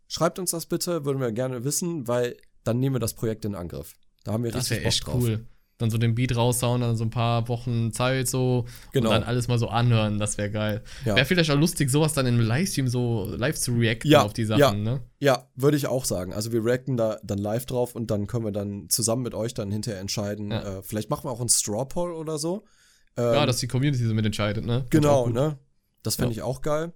schreibt 0.07 0.39
uns 0.39 0.51
das 0.51 0.67
bitte, 0.67 1.03
würden 1.05 1.19
wir 1.19 1.31
gerne 1.31 1.63
wissen, 1.63 2.07
weil 2.07 2.37
dann 2.63 2.79
nehmen 2.79 2.95
wir 2.95 2.99
das 2.99 3.13
Projekt 3.13 3.45
in 3.45 3.55
Angriff. 3.55 3.93
Da 4.23 4.33
haben 4.33 4.43
wir 4.43 4.51
Das 4.51 4.69
richtig 4.71 4.83
Bock 4.83 4.87
echt 4.87 5.07
drauf. 5.07 5.15
cool. 5.21 5.47
Dann 5.77 5.89
so 5.89 5.97
den 5.97 6.15
Beat 6.15 6.33
raushauen, 6.37 6.79
dann 6.79 6.95
so 6.95 7.03
ein 7.03 7.09
paar 7.09 7.49
Wochen 7.49 7.91
Zeit 7.91 8.29
so 8.29 8.65
Genau. 8.93 9.09
und 9.09 9.13
dann 9.15 9.23
alles 9.23 9.49
mal 9.49 9.59
so 9.59 9.67
anhören, 9.67 10.19
das 10.19 10.37
wäre 10.37 10.49
geil. 10.49 10.83
Ja. 11.03 11.15
Wäre 11.17 11.25
vielleicht 11.25 11.51
auch 11.51 11.59
lustig, 11.59 11.89
sowas 11.89 12.13
dann 12.13 12.25
im 12.27 12.39
Livestream 12.39 12.87
so 12.87 13.25
live 13.35 13.57
zu 13.59 13.73
reacten 13.73 14.09
Ja, 14.09 14.21
auf 14.23 14.31
die 14.31 14.45
Sachen, 14.45 14.59
ja. 14.59 14.71
ne? 14.73 15.01
Ja, 15.19 15.49
würde 15.55 15.75
ich 15.75 15.87
auch 15.87 16.05
sagen. 16.05 16.31
Also 16.33 16.53
wir 16.53 16.63
reacten 16.63 16.95
da 16.95 17.19
dann 17.23 17.39
live 17.39 17.65
drauf 17.65 17.93
und 17.93 18.09
dann 18.09 18.25
können 18.27 18.45
wir 18.45 18.53
dann 18.53 18.87
zusammen 18.89 19.23
mit 19.23 19.33
euch 19.33 19.53
dann 19.53 19.69
hinterher 19.69 19.99
entscheiden. 19.99 20.51
Ja. 20.51 20.77
Äh, 20.77 20.81
vielleicht 20.81 21.09
machen 21.09 21.25
wir 21.25 21.31
auch 21.31 21.41
einen 21.41 21.49
Straw 21.49 21.83
Poll 21.85 22.13
oder 22.13 22.37
so. 22.37 22.63
Ja, 23.17 23.41
Ähm, 23.41 23.47
dass 23.47 23.57
die 23.57 23.67
Community 23.67 24.05
so 24.05 24.13
mitentscheidet, 24.13 24.65
ne? 24.65 24.85
Genau, 24.91 25.27
ne? 25.27 25.57
Das 26.03 26.15
fände 26.15 26.31
Ja. 26.35 26.37
ich 26.37 26.41
auch 26.43 26.61
geil. 26.61 26.93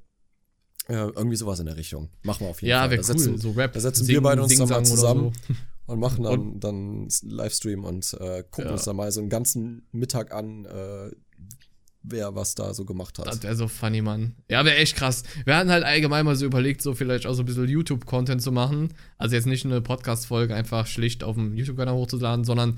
Äh, 0.88 0.94
irgendwie 0.96 1.36
sowas 1.36 1.60
in 1.60 1.66
der 1.66 1.76
Richtung. 1.76 2.10
Machen 2.24 2.46
wir 2.46 2.50
auf 2.50 2.62
jeden 2.62 2.70
Ja, 2.70 2.80
Fall. 2.82 2.92
wäre 2.92 3.02
Da 3.02 3.08
cool. 3.14 3.20
setzen- 3.20 3.38
so 3.40 3.52
Rap. 3.52 3.74
da 3.74 3.80
setzen 3.82 4.08
wir 4.08 4.22
beide 4.22 4.42
uns 4.42 4.56
dann 4.58 4.70
mal 4.70 4.86
zusammen. 4.86 5.34
So. 5.48 5.54
Und 5.90 6.00
machen 6.00 6.24
dann, 6.24 6.60
dann 6.60 6.76
einen 6.76 7.10
Livestream 7.24 7.84
und 7.84 8.14
äh, 8.20 8.44
gucken 8.50 8.66
Ja. 8.66 8.72
uns 8.74 8.84
dann 8.86 8.96
mal 8.96 9.12
so 9.12 9.20
einen 9.22 9.30
ganzen 9.30 9.88
Mittag 9.92 10.34
an, 10.34 10.66
äh, 10.66 11.10
wer 12.04 12.34
was 12.36 12.56
da 12.56 12.74
so 12.74 12.86
gemacht 12.86 13.20
hat. 13.20 13.28
Das 13.28 13.44
wäre 13.44 13.56
so 13.56 13.68
funny, 13.68 14.02
Mann. 14.02 14.36
Ja, 14.50 14.64
wäre 14.66 14.78
echt 14.78 14.96
krass. 14.96 15.24
Wir 15.46 15.56
hatten 15.58 15.70
halt 15.70 15.84
allgemein 15.84 16.26
mal 16.26 16.36
so 16.36 16.46
überlegt, 16.46 16.82
so 16.82 16.94
vielleicht 16.94 17.26
auch 17.26 17.34
so 17.34 17.42
ein 17.44 17.46
bisschen 17.46 17.68
YouTube-Content 17.68 18.42
zu 18.42 18.52
machen. 18.52 18.94
Also 19.18 19.36
jetzt 19.36 19.48
nicht 19.48 19.66
eine 19.66 19.82
Podcast-Folge 19.82 20.56
einfach 20.56 20.88
schlicht 20.88 21.24
auf 21.24 21.36
dem 21.36 21.56
YouTube-Kanal 21.56 21.96
hochzuladen, 21.96 22.46
sondern 22.46 22.78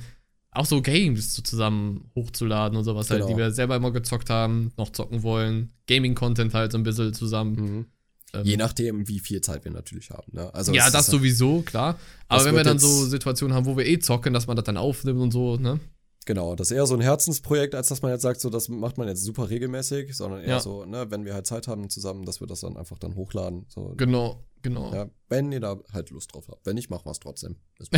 auch 0.54 0.66
so 0.66 0.82
Games 0.82 1.34
so 1.36 1.42
zusammen 1.44 2.10
hochzuladen 2.16 2.78
und 2.78 2.84
sowas 2.84 3.10
halt, 3.10 3.22
Genau. 3.22 3.32
die 3.34 3.38
wir 3.38 3.52
selber 3.52 3.76
immer 3.76 3.92
gezockt 3.92 4.30
haben, 4.30 4.72
noch 4.78 4.90
zocken 4.92 5.24
wollen. 5.24 5.72
Gaming-Content 5.88 6.54
halt 6.54 6.72
so 6.72 6.78
ein 6.78 6.84
bisschen 6.84 7.14
zusammen. 7.14 7.56
Mhm. 7.56 7.86
Ähm, 8.34 8.46
Je 8.46 8.56
nachdem, 8.58 9.08
wie 9.08 9.20
viel 9.20 9.42
Zeit 9.42 9.66
wir 9.66 9.72
natürlich 9.72 10.10
haben. 10.12 10.32
Ne? 10.34 10.54
Also 10.54 10.72
ja, 10.74 10.90
das 10.90 11.06
ist- 11.08 11.12
sowieso, 11.12 11.62
klar. 11.64 11.98
Aber 12.30 12.46
wenn 12.46 12.56
wir 12.56 12.64
dann 12.64 12.80
so 12.80 13.06
Situationen 13.06 13.56
haben, 13.56 13.66
wo 13.66 13.76
wir 13.76 13.86
eh 13.86 14.00
zocken, 14.00 14.34
dass 14.34 14.48
man 14.48 14.56
das 14.56 14.64
dann 14.66 14.78
aufnimmt 14.78 15.20
und 15.20 15.32
so, 15.32 15.58
ne? 15.58 15.80
Genau, 16.26 16.56
das 16.56 16.70
ist 16.70 16.78
eher 16.78 16.86
so 16.86 16.94
ein 16.94 17.02
Herzensprojekt, 17.02 17.74
als 17.74 17.88
dass 17.88 18.04
man 18.04 18.12
jetzt 18.12 18.22
sagt, 18.22 18.40
so 18.40 18.50
das 18.52 18.70
macht 18.70 18.98
man 18.98 19.08
jetzt 19.08 19.24
super 19.24 19.50
regelmäßig, 19.50 20.16
sondern 20.16 20.42
eher 20.42 20.48
Ja. 20.50 20.60
so, 20.60 20.86
ne, 20.86 21.10
wenn 21.10 21.26
wir 21.26 21.34
halt 21.34 21.48
Zeit 21.48 21.68
haben 21.68 21.90
zusammen, 21.90 22.26
dass 22.26 22.40
wir 22.40 22.48
das 22.48 22.60
dann 22.62 22.78
einfach 22.78 23.00
dann 23.00 23.16
hochladen. 23.16 23.66
So, 23.68 23.96
Genau, 23.98 24.40
genau. 24.62 24.94
ja, 24.94 25.10
wenn 25.30 25.52
ihr 25.52 25.60
da 25.60 25.78
halt 25.94 26.10
Lust 26.10 26.34
drauf 26.34 26.48
habt. 26.50 26.66
Wenn 26.66 26.76
nicht, 26.76 26.90
machen 26.90 27.06
wir 27.06 27.12
es 27.12 27.20
trotzdem. 27.20 27.56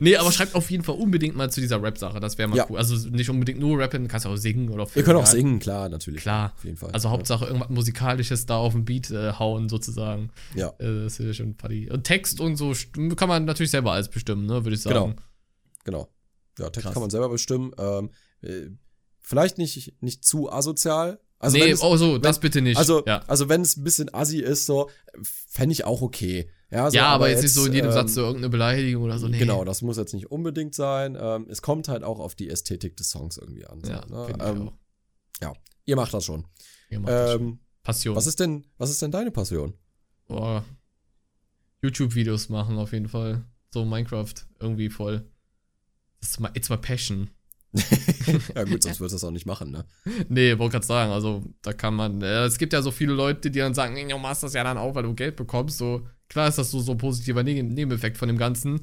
Nee, 0.00 0.16
aber 0.16 0.32
schreibt 0.32 0.54
auf 0.54 0.70
jeden 0.70 0.84
Fall 0.84 0.96
unbedingt 0.96 1.36
mal 1.36 1.50
zu 1.50 1.60
dieser 1.60 1.82
Rap-Sache. 1.82 2.20
Das 2.20 2.38
wäre 2.38 2.48
mal 2.48 2.56
Ja. 2.56 2.66
cool. 2.68 2.78
Also 2.78 3.08
nicht 3.08 3.28
unbedingt 3.30 3.58
nur 3.60 3.78
rappen, 3.78 4.08
kannst 4.08 4.26
auch 4.26 4.36
singen 4.36 4.68
oder 4.68 4.86
Ihr 4.94 5.02
könnt 5.02 5.16
auch 5.16 5.20
ja, 5.22 5.26
singen, 5.26 5.58
klar, 5.58 5.88
natürlich. 5.88 6.22
Klar. 6.22 6.52
Auf 6.56 6.64
jeden 6.64 6.76
Fall. 6.76 6.90
Also 6.92 7.10
Hauptsache 7.10 7.46
irgendwas 7.46 7.68
Musikalisches 7.70 8.46
da 8.46 8.56
auf 8.56 8.72
den 8.72 8.84
Beat 8.84 9.10
äh, 9.10 9.32
hauen, 9.32 9.68
sozusagen. 9.68 10.30
Ja, 10.54 10.68
Äh, 10.78 11.04
das 11.04 11.18
ist 11.20 11.26
ja 11.26 11.32
schon 11.34 11.54
funny. 11.54 11.90
Und 11.90 12.04
Text 12.04 12.40
und 12.40 12.56
so 12.56 12.72
kann 13.16 13.28
man 13.28 13.44
natürlich 13.44 13.70
selber 13.70 13.92
alles 13.92 14.08
bestimmen, 14.08 14.46
ne, 14.46 14.64
würde 14.64 14.74
ich 14.74 14.82
sagen. 14.82 15.16
genau. 15.84 16.08
Ja, 16.58 16.70
Text 16.70 16.82
Krass. 16.86 16.92
kann 16.94 17.02
man 17.02 17.10
selber 17.10 17.28
bestimmen. 17.28 17.72
Ähm, 17.78 18.10
äh, 18.42 18.70
vielleicht 19.20 19.58
nicht, 19.58 19.94
nicht 20.02 20.24
zu 20.24 20.50
asozial. 20.50 21.20
Also 21.38 21.56
nee, 21.56 21.64
wenn 21.64 21.72
es, 21.72 21.82
oh 21.82 21.96
so, 21.96 22.18
das 22.18 22.40
bitte 22.40 22.60
nicht. 22.60 22.76
also, 22.76 23.04
ja. 23.06 23.22
also 23.26 23.48
wenn 23.48 23.60
es 23.60 23.76
ein 23.76 23.84
bisschen 23.84 24.12
assi 24.12 24.40
ist, 24.40 24.66
so, 24.66 24.90
fände 25.22 25.72
ich 25.72 25.84
auch 25.84 26.02
okay. 26.02 26.50
Ja, 26.70 26.90
so, 26.90 26.96
ja, 26.96 27.06
aber, 27.06 27.30
jetzt 27.30 27.42
nicht 27.42 27.54
so 27.54 27.64
in 27.64 27.72
jedem 27.72 27.88
ähm, 27.88 27.94
Satz 27.94 28.14
so 28.14 28.22
irgendeine 28.22 28.50
Beleidigung 28.50 29.04
oder 29.04 29.18
so. 29.18 29.28
Nee. 29.28 29.38
Genau, 29.38 29.64
das 29.64 29.80
muss 29.80 29.96
jetzt 29.96 30.12
nicht 30.12 30.30
unbedingt 30.30 30.74
sein. 30.74 31.16
Ähm, 31.18 31.46
es 31.48 31.62
kommt 31.62 31.88
halt 31.88 32.02
auch 32.02 32.18
auf 32.18 32.34
die 32.34 32.50
Ästhetik 32.50 32.96
des 32.96 33.10
Songs 33.10 33.38
irgendwie 33.38 33.66
an. 33.66 33.82
So, 33.82 33.90
Ja, 33.90 34.04
ne? 34.06 34.26
finde 34.26 34.44
ich 34.44 34.50
ähm, 34.50 34.68
auch. 34.68 34.72
ja, 35.40 35.52
ihr 35.86 35.96
macht 35.96 36.12
das 36.12 36.24
schon. 36.24 36.44
Ihr 36.90 37.00
macht 37.00 37.12
das 37.12 37.32
schon. 37.32 37.42
Ähm, 37.42 37.58
Passion. 37.82 38.16
was 38.16 38.26
ist 38.26 38.40
denn, 38.40 38.66
was 38.76 38.90
ist 38.90 39.00
denn 39.00 39.12
deine 39.12 39.30
Passion? 39.30 39.72
Boah. 40.26 40.64
YouTube-Videos 41.82 42.48
machen 42.50 42.76
auf 42.76 42.92
jeden 42.92 43.08
Fall. 43.08 43.44
So 43.70 43.84
Minecraft 43.84 44.34
irgendwie 44.60 44.90
voll. 44.90 45.30
Das 46.20 46.30
ist 46.30 46.40
my, 46.40 46.48
it's 46.52 46.68
my 46.68 46.76
passion. 46.76 47.30
ja 48.54 48.64
gut, 48.64 48.82
sonst 48.82 48.98
würdest 49.00 49.12
du 49.12 49.16
das 49.16 49.24
auch 49.24 49.30
nicht 49.30 49.46
machen, 49.46 49.70
ne? 49.70 49.84
Nee, 50.28 50.58
wollte 50.58 50.72
gerade 50.72 50.86
sagen, 50.86 51.12
also 51.12 51.44
da 51.62 51.72
kann 51.72 51.94
man, 51.94 52.22
äh, 52.22 52.44
es 52.44 52.58
gibt 52.58 52.72
ja 52.72 52.80
so 52.82 52.90
viele 52.90 53.12
Leute, 53.12 53.50
die 53.50 53.58
dann 53.58 53.74
sagen, 53.74 54.08
du 54.08 54.18
machst 54.18 54.42
das 54.42 54.54
ja 54.54 54.64
dann 54.64 54.78
auch, 54.78 54.94
weil 54.94 55.02
du 55.02 55.14
Geld 55.14 55.36
bekommst. 55.36 55.78
So, 55.78 56.06
klar 56.28 56.48
ist 56.48 56.58
das 56.58 56.70
so, 56.70 56.80
so 56.80 56.92
ein 56.92 56.98
positiver 56.98 57.42
Neg- 57.42 57.62
Nebeneffekt 57.62 58.16
von 58.16 58.28
dem 58.28 58.38
Ganzen. 58.38 58.80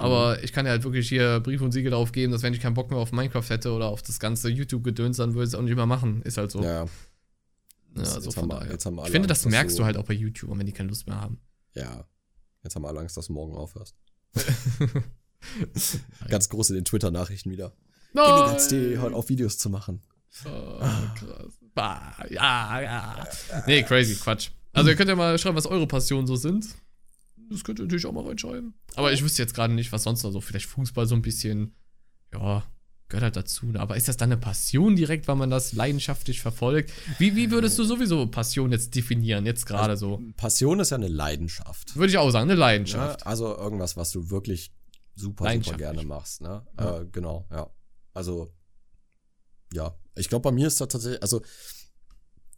Aber 0.00 0.40
ich 0.44 0.52
kann 0.52 0.64
ja 0.64 0.70
halt 0.70 0.84
wirklich 0.84 1.08
hier 1.08 1.40
Brief 1.40 1.60
und 1.60 1.72
Siegel 1.72 1.90
drauf 1.90 2.12
geben, 2.12 2.30
dass 2.30 2.42
wenn 2.42 2.54
ich 2.54 2.60
keinen 2.60 2.74
Bock 2.74 2.88
mehr 2.90 3.00
auf 3.00 3.10
Minecraft 3.10 3.48
hätte 3.48 3.72
oder 3.72 3.86
auf 3.88 4.00
das 4.02 4.20
ganze 4.20 4.48
YouTube-Gedöns, 4.48 5.16
dann 5.16 5.34
würde 5.34 5.42
ich 5.44 5.48
es 5.48 5.54
auch 5.56 5.62
nicht 5.62 5.74
mehr 5.74 5.86
machen. 5.86 6.22
Ist 6.22 6.36
halt 6.38 6.52
so. 6.52 6.62
Ja, 6.62 6.84
Ja, 6.84 6.86
Jetzt- 7.96 8.12
so 8.12 8.20
jetzt 8.20 8.34
von 8.34 8.42
haben 8.44 8.48
wir- 8.50 8.60
daher. 8.60 8.78
wir 8.94 9.04
ich 9.06 9.10
finde, 9.10 9.26
das 9.26 9.38
Angst, 9.44 9.50
merkst 9.50 9.76
du- 9.76 9.82
du 9.82 9.86
halt 9.86 9.96
auch 9.96 10.04
bei 10.04 10.14
YouTubern, 10.14 10.56
wenn 10.60 10.66
die 10.66 10.72
keine 10.72 10.90
Lust 10.90 11.08
mehr 11.08 11.20
haben. 11.20 11.40
ja. 11.74 12.04
Jetzt 12.62 12.74
haben 12.74 12.82
wir 12.82 12.88
alle 12.88 13.00
Angst, 13.00 13.16
dass 13.16 13.26
du 13.28 13.32
morgen 13.32 13.54
aufhörst. 13.54 13.94
Ganz 16.28 16.48
groß 16.48 16.70
in 16.70 16.76
den 16.76 16.84
Twitter-Nachrichten 16.84 17.50
wieder. 17.50 17.72
Genugats.de, 18.12 18.96
hört 18.98 19.14
auf 19.14 19.28
Videos 19.28 19.58
zu 19.58 19.70
machen. 19.70 20.02
Oh, 20.44 20.78
krass. 20.78 21.52
Bah, 21.74 22.16
ja, 22.30 22.80
ja. 22.80 23.26
Nee, 23.66 23.82
crazy, 23.82 24.16
Quatsch. 24.16 24.50
Also 24.72 24.90
ihr 24.90 24.96
könnt 24.96 25.08
ja 25.08 25.16
mal 25.16 25.38
schreiben, 25.38 25.56
was 25.56 25.66
eure 25.66 25.86
Passionen 25.86 26.26
so 26.26 26.36
sind. 26.36 26.66
Das 27.50 27.64
könnt 27.64 27.78
ihr 27.78 27.84
natürlich 27.84 28.06
auch 28.06 28.12
mal 28.12 28.26
reinschreiben. 28.26 28.74
Aber 28.94 29.12
ich 29.12 29.22
wüsste 29.22 29.42
jetzt 29.42 29.54
gerade 29.54 29.72
nicht, 29.72 29.90
was 29.92 30.02
sonst 30.02 30.22
noch 30.22 30.30
so. 30.30 30.40
Vielleicht 30.40 30.66
Fußball 30.66 31.06
so 31.06 31.14
ein 31.14 31.22
bisschen, 31.22 31.74
ja, 32.32 32.62
gehört 33.08 33.22
halt 33.24 33.36
dazu. 33.36 33.66
ne? 33.66 33.80
Aber 33.80 33.96
ist 33.96 34.06
das 34.08 34.16
dann 34.16 34.30
eine 34.30 34.40
Passion 34.40 34.96
direkt, 34.96 35.28
weil 35.28 35.36
man 35.36 35.50
das 35.50 35.72
leidenschaftlich 35.72 36.40
verfolgt? 36.42 36.92
Wie, 37.18 37.34
wie 37.36 37.50
würdest 37.50 37.78
du 37.78 37.84
sowieso 37.84 38.26
Passion 38.26 38.70
jetzt 38.70 38.94
definieren, 38.94 39.46
jetzt 39.46 39.64
gerade 39.66 39.96
so? 39.96 40.20
Passion 40.36 40.78
ist 40.80 40.90
ja 40.90 40.96
eine 40.98 41.08
Leidenschaft. 41.08 41.96
Würde 41.96 42.10
ich 42.10 42.18
auch 42.18 42.30
sagen, 42.30 42.44
eine 42.44 42.54
Ne? 42.54 42.60
Leidenschaft. 42.60 43.26
Also 43.26 43.56
irgendwas, 43.56 43.96
was 43.96 44.10
du 44.10 44.30
wirklich 44.30 44.72
super, 45.14 45.50
super 45.62 45.76
gerne 45.78 46.04
machst. 46.04 46.42
Ne? 46.42 46.66
Ja. 46.78 46.98
Äh, 47.00 47.06
genau, 47.10 47.46
ja. 47.50 47.70
Also, 48.18 48.52
ja. 49.72 49.94
Ich 50.16 50.28
glaube, 50.28 50.42
bei 50.42 50.50
mir 50.50 50.66
ist 50.66 50.80
das 50.80 50.88
tatsächlich, 50.88 51.22
also 51.22 51.40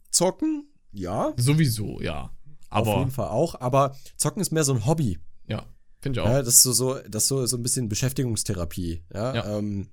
Zocken, 0.09 0.67
ja, 0.91 1.33
Sowieso, 1.37 2.01
ja. 2.01 2.35
auf 2.69 2.87
Aber, 2.87 2.97
jeden 2.97 3.11
Fall 3.11 3.27
auch, 3.27 3.53
aber 3.61 3.95
Zocken 4.17 4.41
ist 4.41 4.51
mehr 4.51 4.63
so 4.63 4.73
ein 4.73 4.85
Hobby. 4.87 5.19
ja, 5.47 5.65
finde 5.99 6.19
ich 6.19 6.25
auch. 6.25 6.29
Ja, 6.29 6.41
das 6.41 6.55
ist 6.55 6.63
so, 6.63 6.73
so, 6.73 6.95
das 7.07 7.23
ist 7.23 7.29
so, 7.29 7.45
so 7.45 7.57
ein 7.57 7.63
bisschen 7.63 7.89
Beschäftigungstherapie. 7.89 9.03
Ja. 9.13 9.35
Ja. 9.35 9.57
Ähm, 9.57 9.91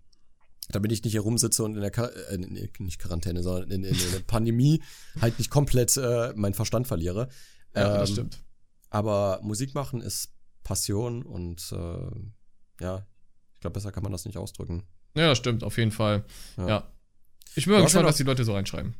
damit 0.70 0.90
ich 0.92 1.02
nicht 1.04 1.12
hier 1.12 1.20
rumsitze 1.20 1.62
und 1.64 1.74
in 1.76 1.80
der 1.82 1.90
Quar 1.90 2.10
äh, 2.30 2.38
nee, 2.38 2.70
nicht 2.78 2.98
Quarantäne, 2.98 3.42
sondern 3.42 3.70
in, 3.70 3.84
in, 3.84 3.94
in 3.94 4.10
der 4.12 4.20
Pandemie 4.20 4.82
halt 5.20 5.38
nicht 5.38 5.50
komplett 5.50 5.96
äh, 5.98 6.32
meinen 6.34 6.54
Verstand 6.54 6.86
verliere. 6.88 7.28
ja, 7.74 7.98
das 7.98 8.08
Ähm, 8.10 8.14
stimmt. 8.14 8.44
Aber 8.90 9.40
Musik 9.42 9.74
machen 9.74 10.00
ist 10.00 10.32
Passion 10.64 11.22
und 11.22 11.70
äh, 11.72 12.10
ja, 12.84 13.06
ich 13.54 13.60
glaube, 13.60 13.74
besser 13.74 13.92
kann 13.92 14.02
man 14.02 14.12
das 14.12 14.24
nicht 14.24 14.38
ausdrücken. 14.38 14.84
Ja, 15.14 15.34
stimmt, 15.34 15.64
auf 15.64 15.78
jeden 15.78 15.90
Fall. 15.90 16.24
Ja. 16.56 16.68
Ja. 16.68 16.92
Ich 17.54 17.64
bin 17.64 17.74
mal 17.74 17.82
gespannt, 17.82 18.06
was 18.06 18.16
die 18.16 18.22
Leute 18.24 18.44
so 18.44 18.54
reinschreiben. 18.54 18.94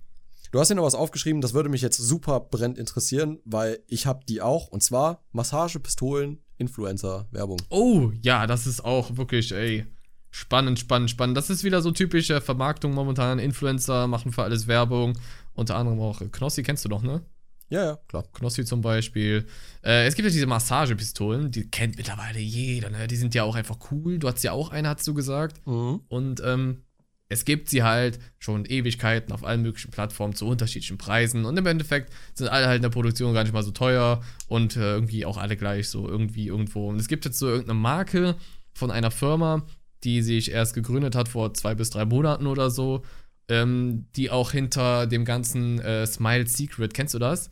Du 0.51 0.59
hast 0.59 0.69
hier 0.69 0.77
noch 0.77 0.85
was 0.85 0.95
aufgeschrieben, 0.95 1.43
das 1.43 1.53
würde 1.53 1.69
mich 1.69 1.83
jetzt 1.83 1.99
super 1.99 2.41
brennend 2.41 2.79
interessieren, 2.79 3.39
weil 3.45 3.81
ich 3.87 4.07
habe 4.07 4.25
die 4.27 4.41
auch 4.41 4.69
und 4.69 4.83
zwar 4.83 5.23
Massagepistolen, 5.33 6.43
Influencer, 6.57 7.29
Werbung. 7.31 7.61
Oh, 7.69 8.11
ja, 8.23 8.47
das 8.47 8.67
ist 8.67 8.85
auch 8.85 9.17
wirklich, 9.17 9.53
ey, 9.53 9.87
spannend, 10.31 10.79
spannend, 10.79 11.11
spannend. 11.11 11.37
Das 11.37 11.51
ist 11.51 11.65
wieder 11.65 11.83
so 11.83 11.91
typische 11.91 12.41
Vermarktung 12.41 12.95
momentan. 12.95 13.39
Influencer 13.39 14.07
machen 14.07 14.33
für 14.33 14.43
alles 14.43 14.67
Werbung. 14.67 15.19
Unter 15.55 15.77
anderem 15.77 16.01
auch 16.01 16.23
Knossi, 16.33 16.63
kennst 16.63 16.85
du 16.85 16.89
doch, 16.89 17.03
ne? 17.03 17.23
Ja, 17.71 17.85
ja, 17.85 17.99
klar. 18.09 18.25
Knossi 18.33 18.65
zum 18.65 18.81
Beispiel. 18.81 19.47
Äh, 19.85 20.07
es 20.07 20.15
gibt 20.15 20.27
ja 20.27 20.33
diese 20.33 20.47
Massagepistolen, 20.47 21.51
die 21.51 21.69
kennt 21.69 21.97
mittlerweile 21.97 22.39
jeder, 22.39 22.89
ne? 22.89 23.07
Die 23.07 23.17
sind 23.17 23.35
ja 23.35 23.45
auch 23.45 23.55
einfach 23.55 23.77
cool. 23.91 24.19
Du 24.19 24.29
hast 24.29 24.43
ja 24.43 24.53
auch 24.53 24.71
eine, 24.71 24.89
hast 24.89 25.07
du 25.07 25.13
gesagt. 25.13 25.67
Mhm. 25.67 26.01
Und 26.09 26.43
ähm, 26.45 26.83
es 27.29 27.45
gibt 27.45 27.69
sie 27.69 27.83
halt 27.83 28.19
schon 28.39 28.65
Ewigkeiten 28.65 29.33
auf 29.33 29.45
allen 29.45 29.63
möglichen 29.63 29.91
Plattformen 29.91 30.35
zu 30.35 30.47
unterschiedlichen 30.47 30.97
Preisen. 30.97 31.45
Und 31.45 31.59
im 31.59 31.67
Endeffekt 31.67 32.13
sind 32.35 32.49
alle 32.49 32.67
halt 32.67 32.77
in 32.77 32.83
der 32.83 32.89
Produktion 32.89 33.35
gar 33.35 33.43
nicht 33.43 33.53
mal 33.53 33.63
so 33.63 33.71
teuer 33.71 34.23
und 34.47 34.77
äh, 34.77 34.95
irgendwie 34.95 35.27
auch 35.27 35.37
alle 35.37 35.57
gleich 35.57 35.91
so 35.91 36.09
irgendwie 36.09 36.47
irgendwo. 36.47 36.89
Und 36.89 36.99
es 36.99 37.09
gibt 37.09 37.27
jetzt 37.27 37.39
so 37.39 37.49
irgendeine 37.49 37.79
Marke 37.79 38.37
von 38.73 38.91
einer 38.91 39.11
Firma, 39.11 39.67
die 40.05 40.23
sich 40.23 40.51
erst 40.51 40.75
gegründet 40.75 41.15
hat 41.15 41.29
vor 41.29 41.53
zwei 41.53 41.75
bis 41.75 41.91
drei 41.91 42.07
Monaten 42.07 42.47
oder 42.47 42.71
so, 42.71 43.03
ähm, 43.49 44.07
die 44.17 44.31
auch 44.31 44.53
hinter 44.53 45.07
dem 45.07 45.25
ganzen 45.25 45.81
äh, 45.81 46.07
Smile 46.07 46.47
Secret, 46.47 46.95
kennst 46.95 47.15
du 47.15 47.19
das? 47.19 47.51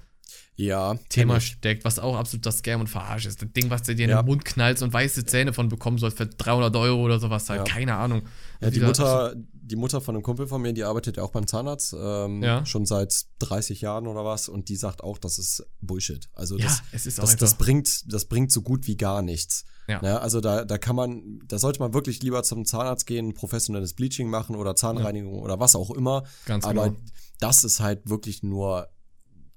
Ja, 0.58 0.94
Thema 1.10 1.38
steckt, 1.40 1.84
was 1.84 1.98
auch 1.98 2.16
absoluter 2.16 2.50
Scam 2.50 2.80
und 2.80 2.86
Verarsch 2.88 3.26
ist. 3.26 3.42
Das 3.42 3.52
Ding, 3.52 3.68
was 3.68 3.82
du 3.82 3.94
dir 3.94 4.04
in 4.04 4.10
Ja. 4.10 4.22
den 4.22 4.26
Mund 4.26 4.44
knallst 4.44 4.82
und 4.82 4.90
weiße 4.92 5.26
Zähne 5.26 5.52
von 5.52 5.68
bekommen 5.68 5.98
sollst 5.98 6.16
für 6.16 6.26
300 6.26 6.74
Euro 6.76 7.02
oder 7.02 7.18
sowas 7.20 7.48
halt. 7.50 7.66
Ja. 7.68 7.74
Keine 7.74 7.94
Ahnung. 7.96 8.22
Ja, 8.62 8.70
die 8.70 8.76
Wieder 8.76 8.86
Mutter, 8.86 9.34
die 9.52 9.76
Mutter 9.76 10.00
von 10.00 10.14
einem 10.14 10.22
Kumpel 10.22 10.46
von 10.46 10.62
mir, 10.62 10.72
die 10.72 10.84
arbeitet 10.84 11.18
ja 11.18 11.22
auch 11.24 11.30
beim 11.30 11.46
Zahnarzt, 11.46 11.94
ähm, 11.98 12.42
Ja. 12.42 12.64
schon 12.64 12.86
seit 12.86 13.14
30 13.40 13.82
Jahren 13.82 14.06
oder 14.06 14.24
was, 14.24 14.48
und 14.48 14.70
die 14.70 14.76
sagt 14.76 15.04
auch, 15.04 15.18
das 15.18 15.38
ist 15.38 15.62
Bullshit. 15.82 16.30
Also 16.32 16.56
das, 16.56 16.80
das, 17.16 17.36
das 17.36 17.54
bringt, 17.56 18.10
das 18.10 18.24
bringt 18.24 18.50
so 18.50 18.62
gut 18.62 18.86
wie 18.86 18.96
gar 18.96 19.20
nichts. 19.20 19.66
Ja. 19.88 20.00
Ne, 20.00 20.20
also 20.20 20.40
da, 20.40 20.64
da 20.64 20.78
kann 20.78 20.96
man, 20.96 21.38
da 21.46 21.58
sollte 21.58 21.78
man 21.80 21.92
wirklich 21.94 22.20
lieber 22.22 22.42
zum 22.42 22.64
Zahnarzt 22.64 23.06
gehen, 23.06 23.34
professionelles 23.34 23.92
Bleaching 23.94 24.28
machen 24.30 24.56
oder 24.56 24.74
Zahnreinigung 24.74 25.38
oder 25.38 25.60
was 25.60 25.76
auch 25.76 25.90
immer. 25.90 26.24
Ganz 26.46 26.64
Aber 26.64 26.88
genau. 26.88 27.00
das 27.40 27.62
ist 27.62 27.78
halt 27.80 28.08
wirklich 28.08 28.42
nur 28.42 28.88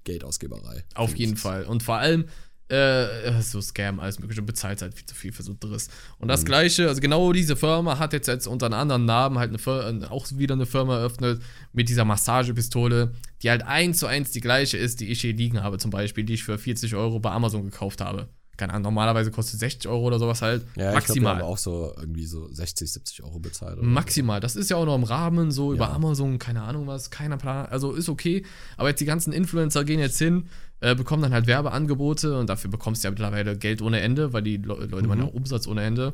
Geldausgeberei. 0.04 0.84
Auf 0.94 1.16
jeden 1.16 1.34
ich. 1.34 1.40
Fall. 1.40 1.64
Und 1.64 1.82
vor 1.82 1.96
allem, 1.96 2.26
äh, 2.70 3.42
so 3.42 3.60
Scam, 3.60 3.98
alles 3.98 4.20
mögliche, 4.20 4.40
du 4.40 4.46
bezahlst 4.46 4.82
halt 4.82 4.94
viel 4.94 5.06
zu 5.06 5.14
viel 5.14 5.32
für 5.32 5.42
so 5.42 5.56
Driss. 5.58 5.88
Und 6.18 6.28
das 6.28 6.44
gleiche, 6.44 6.88
also 6.88 7.00
genau 7.00 7.32
diese 7.32 7.56
Firma 7.56 7.98
hat 7.98 8.12
jetzt, 8.12 8.28
jetzt 8.28 8.46
unter 8.46 8.66
einem 8.66 8.76
anderen 8.76 9.04
Namen 9.04 9.38
halt 9.38 9.48
eine 9.50 9.58
Fir 9.58 10.08
auch 10.10 10.26
wieder 10.36 10.54
eine 10.54 10.66
Firma 10.66 10.98
eröffnet 10.98 11.42
mit 11.72 11.88
dieser 11.88 12.04
Massagepistole, 12.04 13.12
die 13.42 13.50
halt 13.50 13.62
eins 13.62 13.98
zu 13.98 14.06
eins 14.06 14.30
die 14.30 14.40
gleiche 14.40 14.76
ist, 14.76 15.00
die 15.00 15.08
ich 15.08 15.20
hier 15.20 15.34
liegen 15.34 15.62
habe, 15.62 15.78
zum 15.78 15.90
Beispiel, 15.90 16.24
die 16.24 16.34
ich 16.34 16.44
für 16.44 16.58
40 16.58 16.94
Euro 16.94 17.18
bei 17.18 17.30
Amazon 17.32 17.64
gekauft 17.64 18.00
habe. 18.00 18.28
Keine 18.60 18.74
Ahnung, 18.74 18.82
normalerweise 18.92 19.30
kostet 19.30 19.58
60 19.58 19.88
Euro 19.90 20.04
oder 20.06 20.18
sowas 20.18 20.42
halt. 20.42 20.66
Ja, 20.76 20.90
ich 20.90 20.94
Maximal. 20.96 21.36
wir 21.36 21.42
haben 21.42 21.50
auch 21.50 21.56
so 21.56 21.94
irgendwie 21.96 22.26
so 22.26 22.46
60, 22.52 22.92
70 22.92 23.22
Euro 23.22 23.38
bezahlt. 23.38 23.82
Maximal. 23.82 24.38
Das 24.38 24.54
ist 24.54 24.68
ja 24.68 24.76
auch 24.76 24.84
noch 24.84 24.96
im 24.96 25.04
Rahmen, 25.04 25.50
so 25.50 25.72
über 25.72 25.86
Ja. 25.86 25.92
Amazon, 25.94 26.38
keine 26.38 26.60
Ahnung 26.62 26.86
was, 26.86 27.08
keiner 27.10 27.38
Plan. 27.38 27.64
Also 27.70 27.92
ist 27.92 28.10
okay. 28.10 28.44
Aber 28.76 28.90
jetzt 28.90 29.00
die 29.00 29.06
ganzen 29.06 29.32
Influencer 29.32 29.82
gehen 29.84 29.98
jetzt 29.98 30.18
hin, 30.18 30.44
äh, 30.80 30.94
bekommen 30.94 31.22
dann 31.22 31.32
halt 31.32 31.46
Werbeangebote 31.46 32.38
und 32.38 32.50
dafür 32.50 32.70
bekommst 32.70 33.02
du 33.02 33.06
ja 33.06 33.12
mittlerweile 33.12 33.56
Geld 33.56 33.80
ohne 33.80 34.00
Ende, 34.00 34.34
weil 34.34 34.42
die 34.42 34.58
Le 34.58 34.74
Leute 34.74 35.08
machen 35.08 35.20
ja 35.20 35.24
auch 35.26 35.32
Umsatz 35.32 35.66
ohne 35.66 35.82
Ende. 35.82 36.12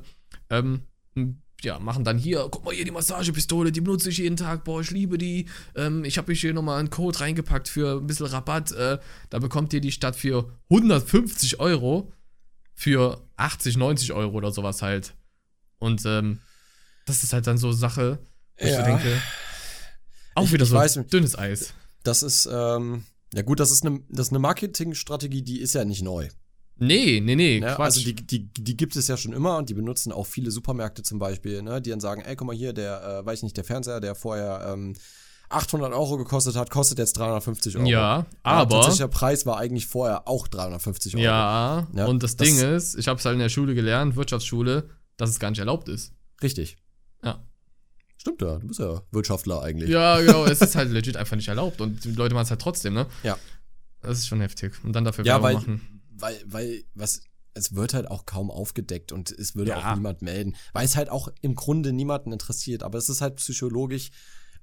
Ähm, 0.49 0.83
ja, 1.63 1.79
machen 1.81 2.05
dann 2.05 2.19
hier, 2.19 2.47
guck 2.51 2.65
mal 2.65 2.75
hier 2.75 2.85
die 2.85 2.91
Massagepistole, 2.91 3.73
die 3.73 3.81
benutze 3.81 4.11
ich 4.11 4.19
jeden 4.19 4.37
Tag, 4.37 4.63
boah, 4.65 4.83
ich 4.83 4.91
liebe 4.91 5.19
die. 5.19 5.47
Ähm, 5.75 6.05
ich 6.05 6.19
habe 6.19 6.33
hier 6.33 6.55
nochmal 6.55 6.79
einen 6.79 6.91
Code 6.91 7.19
reingepackt 7.19 7.69
für 7.69 7.99
ein 7.99 8.07
bisschen 8.07 8.27
Rabatt. 8.27 8.71
Äh, 8.73 8.99
da 9.31 9.39
bekommt 9.41 9.73
ihr 9.73 9.81
die 9.81 9.91
statt 9.91 10.15
für 10.17 10.51
150 10.71 11.59
Euro 11.59 12.13
für 12.77 13.27
80, 13.37 13.77
90 13.77 14.13
Euro 14.13 14.37
oder 14.37 14.53
sowas 14.53 14.83
halt. 14.83 15.15
Und 15.79 16.05
ähm, 16.07 16.41
das 17.07 17.25
ist 17.25 17.33
halt 17.33 17.47
dann 17.49 17.59
so 17.59 17.73
Sache, 17.73 18.19
wo 18.59 18.65
ich 18.67 18.71
Ja. 18.73 18.79
so 18.81 18.85
denke, 18.85 19.21
auch 20.35 20.45
Ich- 20.45 20.53
wieder 20.53 20.65
ich 20.65 20.71
so 20.71 20.77
weiß 20.77 21.01
dünnes 21.11 21.37
Eis. 21.37 21.73
Das 22.05 22.23
ist, 22.23 22.49
ähm, 22.53 23.05
ja 23.35 23.43
gut, 23.43 23.59
das 23.59 23.71
ist 23.73 23.85
eine, 23.85 24.01
das 24.09 24.27
ist 24.29 24.33
eine 24.33 24.39
Marketingstrategie, 24.39 25.43
die 25.43 25.61
ist 25.61 25.75
ja 25.75 25.85
nicht 25.85 26.03
neu. 26.03 26.29
Nee, 26.79 27.21
nee, 27.21 27.35
nee, 27.35 27.59
Ne? 27.61 27.79
Also 27.79 28.01
die, 28.03 28.15
die, 28.15 28.53
die 28.53 28.77
gibt 28.77 28.95
es 28.97 29.09
ja 29.09 29.17
schon 29.17 29.33
immer 29.33 29.57
und 29.57 29.71
die 29.71 29.75
benutzen 29.75 30.13
auch 30.13 30.27
viele 30.27 30.51
Supermärkte 30.51 31.03
zum 31.03 31.19
Beispiel, 31.19 31.63
ne? 31.63 31.81
die 31.81 31.89
dann 31.91 32.01
sagen, 32.01 32.21
ey, 32.21 32.37
guck 32.37 32.47
mal 32.49 32.55
hier, 32.55 32.75
der, 32.75 33.03
äh, 33.03 33.27
weiß 33.27 33.39
ich 33.39 33.43
nicht, 33.45 33.57
der 33.57 33.65
Fernseher, 33.65 33.99
der 34.01 34.15
vorher 34.15 34.69
ähm, 34.75 34.95
800 35.49 35.93
Euro 35.93 36.17
gekostet 36.17 36.57
hat, 36.57 36.71
kostet 36.71 36.99
jetzt 36.99 37.17
350 37.19 37.77
Euro. 37.77 37.87
ja, 37.87 38.27
aber, 38.43 38.77
Tatsächlicher 38.77 39.09
Preis 39.09 39.47
war 39.47 39.59
eigentlich 39.59 39.87
vorher 39.87 40.27
auch 40.29 40.49
350 40.49 41.15
Euro. 41.17 41.25
ja, 41.25 41.87
Ja, 41.95 42.07
und 42.07 42.23
das, 42.23 42.37
das- 42.37 42.49
Ding 42.49 42.59
ist, 42.59 42.95
ich 42.97 43.09
habe 43.09 43.19
es 43.19 43.25
halt 43.25 43.35
in 43.35 43.41
der 43.41 43.49
Schule 43.49 43.75
gelernt, 43.75 44.17
Wirtschaftsschule, 44.17 44.89
dass 45.17 45.31
es 45.31 45.39
gar 45.39 45.51
nicht 45.51 45.59
erlaubt 45.61 45.89
ist. 45.89 46.13
Richtig. 46.43 46.77
Ja. 47.23 47.43
Stimmt 48.19 48.43
ja, 48.43 48.57
du 48.59 48.67
bist 48.67 48.81
ja 48.81 49.03
Wirtschaftler 49.13 49.63
eigentlich. 49.63 49.89
Ja, 49.91 50.21
genau, 50.21 50.45
es 50.47 50.61
ist 50.61 50.75
halt 50.75 50.91
legit 50.93 51.17
einfach 51.17 51.37
nicht 51.37 51.49
erlaubt 51.49 51.81
und 51.81 52.05
die 52.05 52.13
Leute 52.13 52.35
machen 52.35 52.45
es 52.45 52.51
halt 52.51 52.61
trotzdem, 52.61 52.95
ne? 52.95 53.07
Ja. 53.23 53.39
Das 54.03 54.19
ist 54.19 54.27
schon 54.27 54.41
heftig. 54.41 54.73
Und 54.85 54.93
dann 54.95 55.05
dafür 55.05 55.25
Ja, 55.25 55.35
Werbung 55.43 55.45
weil, 55.49 55.55
machen. 55.55 56.03
weil, 56.11 56.43
weil, 56.47 56.85
was, 56.95 57.23
es 57.55 57.75
wird 57.75 57.95
halt 57.95 58.11
auch 58.11 58.27
kaum 58.27 58.51
aufgedeckt 58.51 59.13
und 59.13 59.31
es 59.31 59.55
würde 59.55 59.71
Ja. 59.71 59.93
auch 59.93 59.95
niemand 59.95 60.23
melden, 60.23 60.57
weil 60.73 60.85
es 60.85 60.97
halt 60.97 61.09
auch 61.09 61.29
im 61.41 61.55
Grunde 61.55 61.93
niemanden 61.93 62.33
interessiert. 62.33 62.83
Aber 62.83 62.99
es 62.99 63.09
ist 63.09 63.21
halt 63.21 63.37
psychologisch, 63.37 64.11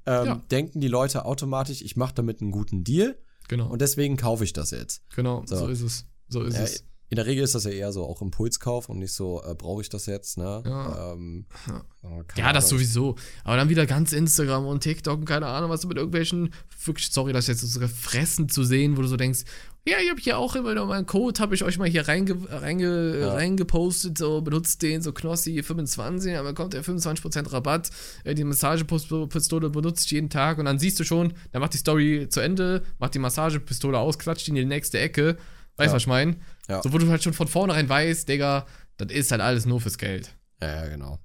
ähm, 0.05 0.25
Ja. 0.25 0.41
denken 0.51 0.79
die 0.81 0.87
Leute 0.87 1.25
automatisch, 1.25 1.81
ich 1.81 1.95
mache 1.95 2.13
damit 2.15 2.41
einen 2.41 2.51
guten 2.51 2.83
Deal 2.83 3.17
Genau, 3.49 3.67
und 3.69 3.81
deswegen 3.81 4.15
kaufe 4.17 4.43
ich 4.43 4.53
das 4.53 4.71
jetzt. 4.71 5.01
genau, 5.15 5.43
so. 5.45 5.55
so. 5.57 5.67
ist 5.67 5.81
es. 5.81 6.05
So 6.29 6.41
ist 6.43 6.55
Ja, 6.55 6.63
es. 6.63 6.83
in 7.09 7.17
der 7.17 7.25
Regel 7.25 7.43
ist 7.43 7.53
das 7.55 7.65
ja 7.65 7.71
eher 7.71 7.91
so 7.91 8.05
auch 8.05 8.21
Impulskauf 8.21 8.89
und 8.89 8.99
nicht 8.99 9.11
so, 9.13 9.43
äh, 9.43 9.53
brauche 9.53 9.81
ich 9.81 9.89
das 9.89 10.05
jetzt, 10.07 10.37
ne? 10.37 10.63
Ja. 10.65 11.11
Ähm, 11.13 11.45
äh, 11.67 12.23
keine 12.25 12.47
Ja, 12.47 12.53
das 12.53 12.69
sowieso. 12.69 13.15
Aber 13.43 13.57
dann 13.57 13.69
wieder 13.69 13.85
ganz 13.85 14.13
Instagram 14.13 14.65
und 14.65 14.81
TikTok 14.81 15.19
und 15.19 15.25
keine 15.25 15.45
Ahnung, 15.47 15.69
was 15.69 15.81
du 15.81 15.87
mit 15.89 15.97
irgendwelchen, 15.97 16.53
wirklich, 16.85 17.11
sorry, 17.11 17.33
das 17.33 17.47
jetzt 17.47 17.61
so 17.61 17.87
Fressen 17.87 18.49
zu 18.49 18.63
sehen, 18.63 18.97
wo 18.97 19.01
du 19.01 19.07
so 19.07 19.17
denkst, 19.17 19.41
ja, 19.87 19.97
ich 20.01 20.09
habe 20.09 20.21
hier 20.21 20.37
auch 20.37 20.55
immer 20.55 20.73
noch 20.75 20.87
meinen 20.87 21.05
Code, 21.05 21.39
habe 21.41 21.55
ich 21.55 21.63
euch 21.63 21.77
mal 21.77 21.87
hier 21.89 22.07
reinge, 22.07 22.35
reinge, 22.49 23.19
Ja. 23.19 23.33
reingepostet, 23.33 24.17
so 24.17 24.41
benutzt 24.41 24.81
den, 24.81 25.01
so 25.01 25.11
Knossi 25.11 25.61
25, 25.61 26.37
aber 26.37 26.53
kommt 26.53 26.73
der 26.73 26.83
25% 26.83 27.51
Rabatt, 27.51 27.89
äh, 28.23 28.33
die 28.35 28.43
Massagepistole 28.45 29.69
benutze 29.69 30.05
ich 30.05 30.11
jeden 30.11 30.29
Tag 30.29 30.57
und 30.57 30.65
dann 30.65 30.79
siehst 30.79 30.99
du 30.99 31.03
schon, 31.03 31.33
dann 31.51 31.61
macht 31.61 31.73
die 31.73 31.77
Story 31.77 32.27
zu 32.29 32.39
Ende, 32.39 32.83
macht 32.99 33.13
die 33.13 33.19
Massagepistole 33.19 33.97
aus, 33.97 34.17
klatscht 34.19 34.47
in 34.47 34.55
die 34.55 34.65
nächste 34.65 34.99
Ecke, 34.99 35.37
weißt 35.77 35.87
du, 35.87 35.91
Ja. 35.91 35.93
was 35.93 36.01
ich 36.03 36.07
meine? 36.07 36.37
Ja. 36.69 36.81
So, 36.81 36.93
wo 36.93 36.97
du 36.97 37.07
halt 37.09 37.23
schon 37.23 37.33
von 37.33 37.47
vornherein 37.47 37.89
weißt, 37.89 38.27
Digga, 38.29 38.65
das 38.97 39.11
ist 39.11 39.31
halt 39.31 39.41
alles 39.41 39.65
nur 39.65 39.81
fürs 39.81 39.97
Geld. 39.97 40.33
Ja, 40.61 40.83
ja, 40.83 40.87
genau. 40.87 41.19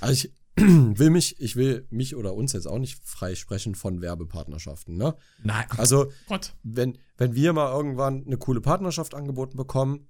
Also 0.00 0.12
ich 0.12 0.30
will 0.56 1.10
mich, 1.10 1.40
ich 1.40 1.56
will 1.56 1.86
mich 1.90 2.14
oder 2.16 2.34
uns 2.34 2.52
jetzt 2.52 2.66
auch 2.66 2.78
nicht 2.78 3.00
freisprechen 3.04 3.74
von 3.74 4.00
Werbepartnerschaften, 4.00 4.96
ne? 4.96 5.14
Nein, 5.42 5.64
Also, 5.76 6.12
Gott. 6.28 6.54
wenn, 6.62 6.98
wenn 7.16 7.34
wir 7.34 7.52
mal 7.52 7.72
irgendwann 7.74 8.24
eine 8.26 8.36
coole 8.36 8.60
Partnerschaft 8.60 9.14
angeboten 9.14 9.56
bekommen, 9.56 10.08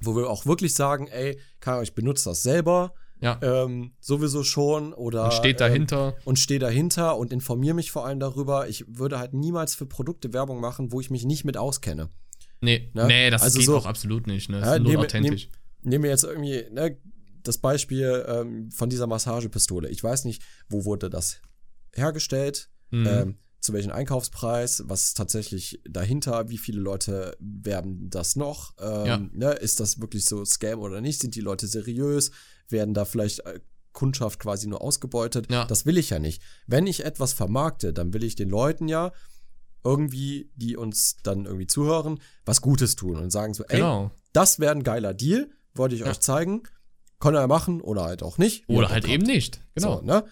wo 0.00 0.16
wir 0.16 0.28
auch 0.30 0.46
wirklich 0.46 0.74
sagen, 0.74 1.06
ey, 1.08 1.38
kann, 1.60 1.82
ich 1.82 1.94
benutze 1.94 2.30
das 2.30 2.42
selber, 2.42 2.94
Ja. 3.20 3.38
ähm, 3.42 3.92
sowieso 4.00 4.42
schon 4.42 4.92
oder 4.92 5.26
Und 5.26 5.34
steht 5.34 5.60
ähm, 5.60 5.68
dahinter. 5.68 6.16
und 6.24 6.38
stehe 6.38 6.60
dahinter 6.60 7.16
und 7.16 7.32
informiere 7.32 7.74
mich 7.74 7.90
vor 7.90 8.04
allem 8.06 8.20
darüber. 8.20 8.68
Ich 8.68 8.84
würde 8.88 9.18
halt 9.18 9.34
niemals 9.34 9.74
für 9.74 9.86
Produkte 9.86 10.32
Werbung 10.32 10.60
machen, 10.60 10.92
wo 10.92 11.00
ich 11.00 11.10
mich 11.10 11.24
nicht 11.24 11.44
mit 11.44 11.56
auskenne. 11.56 12.08
nee, 12.60 12.90
ne? 12.94 13.06
nee, 13.06 13.30
das 13.30 13.42
Also 13.42 13.58
geht 13.58 13.66
so- 13.66 13.76
auch 13.76 13.86
absolut 13.86 14.26
nicht. 14.26 14.48
Ne? 14.48 14.60
Das 14.60 14.68
Ja, 14.68 14.74
ist 14.76 14.82
nur 14.82 14.98
authentisch. 14.98 15.48
Nehmen 15.82 16.04
wir 16.04 16.10
jetzt 16.10 16.24
irgendwie 16.24 16.64
ne, 16.72 16.96
das 17.44 17.58
Beispiel 17.58 18.24
ähm, 18.28 18.70
von 18.70 18.90
dieser 18.90 19.06
Massagepistole. 19.06 19.88
Ich 19.88 20.02
weiß 20.02 20.24
nicht, 20.24 20.42
wo 20.68 20.84
wurde 20.84 21.08
das 21.10 21.40
hergestellt, 21.94 22.68
Mhm. 22.90 23.06
ähm, 23.06 23.38
zu 23.60 23.72
welchem 23.72 23.92
Einkaufspreis, 23.92 24.82
was 24.86 25.06
ist 25.06 25.16
tatsächlich 25.16 25.80
dahinter, 25.88 26.48
wie 26.50 26.58
viele 26.58 26.80
Leute 26.80 27.34
werben 27.40 28.10
das 28.10 28.36
noch, 28.36 28.74
ähm, 28.78 29.06
Ja. 29.06 29.16
ne, 29.32 29.52
ist 29.52 29.80
das 29.80 30.00
wirklich 30.00 30.26
so 30.26 30.44
Scam 30.44 30.80
oder 30.80 31.00
nicht, 31.00 31.20
sind 31.20 31.34
die 31.34 31.40
Leute 31.40 31.66
seriös, 31.66 32.30
werden 32.68 32.92
da 32.92 33.04
vielleicht 33.06 33.40
äh, 33.46 33.60
Kundschaft 33.92 34.38
quasi 34.40 34.66
nur 34.66 34.82
ausgebeutet, 34.82 35.50
Ja. 35.50 35.64
das 35.64 35.86
will 35.86 35.96
ich 35.98 36.10
ja 36.10 36.18
nicht. 36.18 36.42
Wenn 36.66 36.86
ich 36.86 37.04
etwas 37.04 37.32
vermarkte, 37.32 37.92
dann 37.94 38.12
will 38.12 38.24
ich 38.24 38.34
den 38.36 38.50
Leuten 38.50 38.86
ja 38.88 39.12
irgendwie, 39.82 40.50
die 40.56 40.76
uns 40.76 41.16
dann 41.22 41.44
irgendwie 41.44 41.66
zuhören, 41.66 42.20
was 42.44 42.60
Gutes 42.60 42.96
tun 42.96 43.16
und 43.16 43.30
sagen 43.30 43.54
so, 43.54 43.64
ey, 43.64 43.78
genau. 43.78 44.10
das 44.32 44.58
wäre 44.58 44.72
ein 44.74 44.82
geiler 44.82 45.14
Deal, 45.14 45.50
wollte 45.74 45.94
ich 45.94 46.02
Ja. 46.02 46.08
euch 46.08 46.20
zeigen. 46.20 46.62
Kann 47.20 47.34
er 47.34 47.46
machen 47.46 47.80
oder 47.80 48.04
halt 48.04 48.22
auch 48.22 48.38
nicht. 48.38 48.68
Oder 48.68 48.88
er 48.88 48.92
halt 48.94 49.08
eben 49.08 49.24
nicht. 49.24 49.60
Genau. 49.74 49.98
So, 50.00 50.02
ne? 50.04 50.24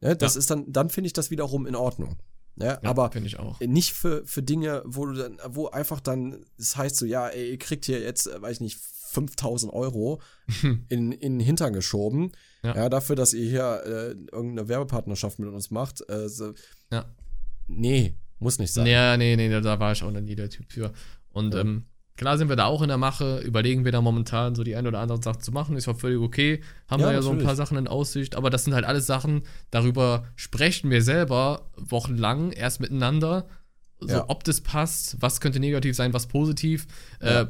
ne 0.00 0.16
das 0.16 0.34
Ja. 0.34 0.38
ist 0.38 0.50
dann, 0.50 0.70
dann 0.72 0.88
finde 0.90 1.06
ich 1.06 1.12
das 1.12 1.30
wiederum 1.30 1.66
in 1.66 1.74
Ordnung. 1.74 2.16
Ne? 2.56 2.78
Ja, 2.82 2.90
Aber 2.90 3.10
finde 3.12 3.28
ich 3.28 3.38
auch. 3.38 3.60
nicht 3.60 3.92
für, 3.92 4.24
für 4.26 4.42
Dinge, 4.42 4.82
wo 4.84 5.06
du 5.06 5.12
dann, 5.14 5.38
wo 5.48 5.68
einfach 5.68 6.00
dann, 6.00 6.44
es 6.58 6.76
heißt 6.76 6.96
so, 6.96 7.06
ja, 7.06 7.28
ey, 7.28 7.50
ihr 7.50 7.58
kriegt 7.58 7.84
hier 7.84 8.00
jetzt, 8.00 8.26
äh, 8.26 8.40
weiß 8.42 8.56
ich 8.56 8.60
nicht, 8.60 8.78
5000 9.10 9.72
Euro 9.72 10.20
in, 10.88 11.12
in 11.12 11.38
den 11.38 11.40
Hintern 11.40 11.72
geschoben. 11.72 12.32
Ja. 12.64 12.74
Ja. 12.74 12.88
dafür, 12.88 13.14
dass 13.16 13.32
ihr 13.34 13.48
hier 13.48 13.82
äh, 13.86 14.10
irgendeine 14.34 14.68
Werbepartnerschaft 14.68 15.38
mit 15.38 15.48
uns 15.50 15.70
macht. 15.70 16.08
Äh, 16.08 16.28
so, 16.28 16.52
Ja. 16.90 17.14
Nee, 17.68 18.16
muss 18.38 18.58
nicht 18.58 18.72
sein. 18.72 18.86
Ja, 18.86 19.16
nee, 19.16 19.36
nee, 19.36 19.48
da- 19.50 19.60
da 19.60 19.78
war 19.78 19.92
ich 19.92 20.02
auch 20.02 20.10
noch 20.10 20.20
nie 20.20 20.34
der 20.34 20.48
Typ 20.50 20.72
für. 20.72 20.92
Und 21.30 21.54
ähm, 21.54 21.84
klar 22.18 22.36
sind 22.36 22.48
wir 22.50 22.56
da 22.56 22.66
auch 22.66 22.82
in 22.82 22.88
der 22.88 22.98
Mache, 22.98 23.38
überlegen 23.38 23.84
wir 23.86 23.92
da 23.92 24.02
momentan 24.02 24.54
so 24.54 24.62
die 24.64 24.76
eine 24.76 24.88
oder 24.88 24.98
andere 25.00 25.22
Sache 25.22 25.38
zu 25.38 25.52
machen, 25.52 25.76
ist 25.76 25.88
auch 25.88 25.96
völlig 25.98 26.18
okay. 26.20 26.60
Haben 26.88 27.00
Ja, 27.00 27.06
wir 27.08 27.14
ja 27.14 27.22
so 27.22 27.30
ein 27.30 27.38
paar 27.42 27.56
Sachen 27.56 27.78
in 27.78 27.88
Aussicht, 27.88 28.34
aber 28.36 28.50
das 28.50 28.64
sind 28.64 28.74
halt 28.74 28.84
alles 28.84 29.06
Sachen, 29.06 29.42
darüber 29.70 30.24
sprechen 30.36 30.90
wir 30.90 31.00
selber 31.02 31.70
wochenlang 31.76 32.52
erst 32.52 32.80
miteinander, 32.80 33.46
so 34.00 34.08
Ja. 34.08 34.24
ob 34.28 34.44
das 34.44 34.60
passt, 34.60 35.16
was 35.20 35.40
könnte 35.40 35.60
negativ 35.60 35.96
sein, 35.96 36.12
was 36.12 36.26
positiv. 36.26 36.86
Ja. 37.22 37.42
Äh, 37.42 37.46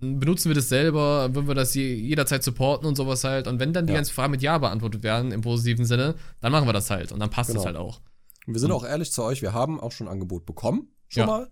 benutzen 0.00 0.48
wir 0.50 0.54
das 0.54 0.68
selber, 0.68 1.34
würden 1.34 1.48
wir 1.48 1.54
das 1.56 1.74
je, 1.74 1.92
jederzeit 1.94 2.44
supporten 2.44 2.86
und 2.86 2.96
sowas 2.96 3.24
halt. 3.24 3.48
Und 3.48 3.58
wenn 3.58 3.72
dann 3.72 3.86
die 3.88 3.92
ganzen 3.94 4.12
Fragen 4.14 4.30
mit 4.30 4.42
Ja 4.42 4.58
beantwortet 4.58 5.02
werden, 5.02 5.32
im 5.32 5.40
positiven 5.40 5.84
Sinne, 5.86 6.14
dann 6.40 6.52
machen 6.52 6.68
wir 6.68 6.72
das 6.72 6.90
halt 6.90 7.10
und 7.10 7.18
dann 7.18 7.30
passt 7.30 7.50
Genau. 7.50 7.60
es 7.60 7.66
halt 7.66 7.76
auch. 7.76 8.00
Und 8.46 8.54
wir 8.54 8.60
sind 8.60 8.70
auch 8.70 8.84
ehrlich 8.84 9.10
zu 9.10 9.22
euch, 9.24 9.42
wir 9.42 9.52
haben 9.54 9.80
auch 9.80 9.90
schon 9.92 10.06
ein 10.06 10.12
Angebot 10.12 10.46
bekommen, 10.46 10.88
schon 11.08 11.26
mal. 11.26 11.48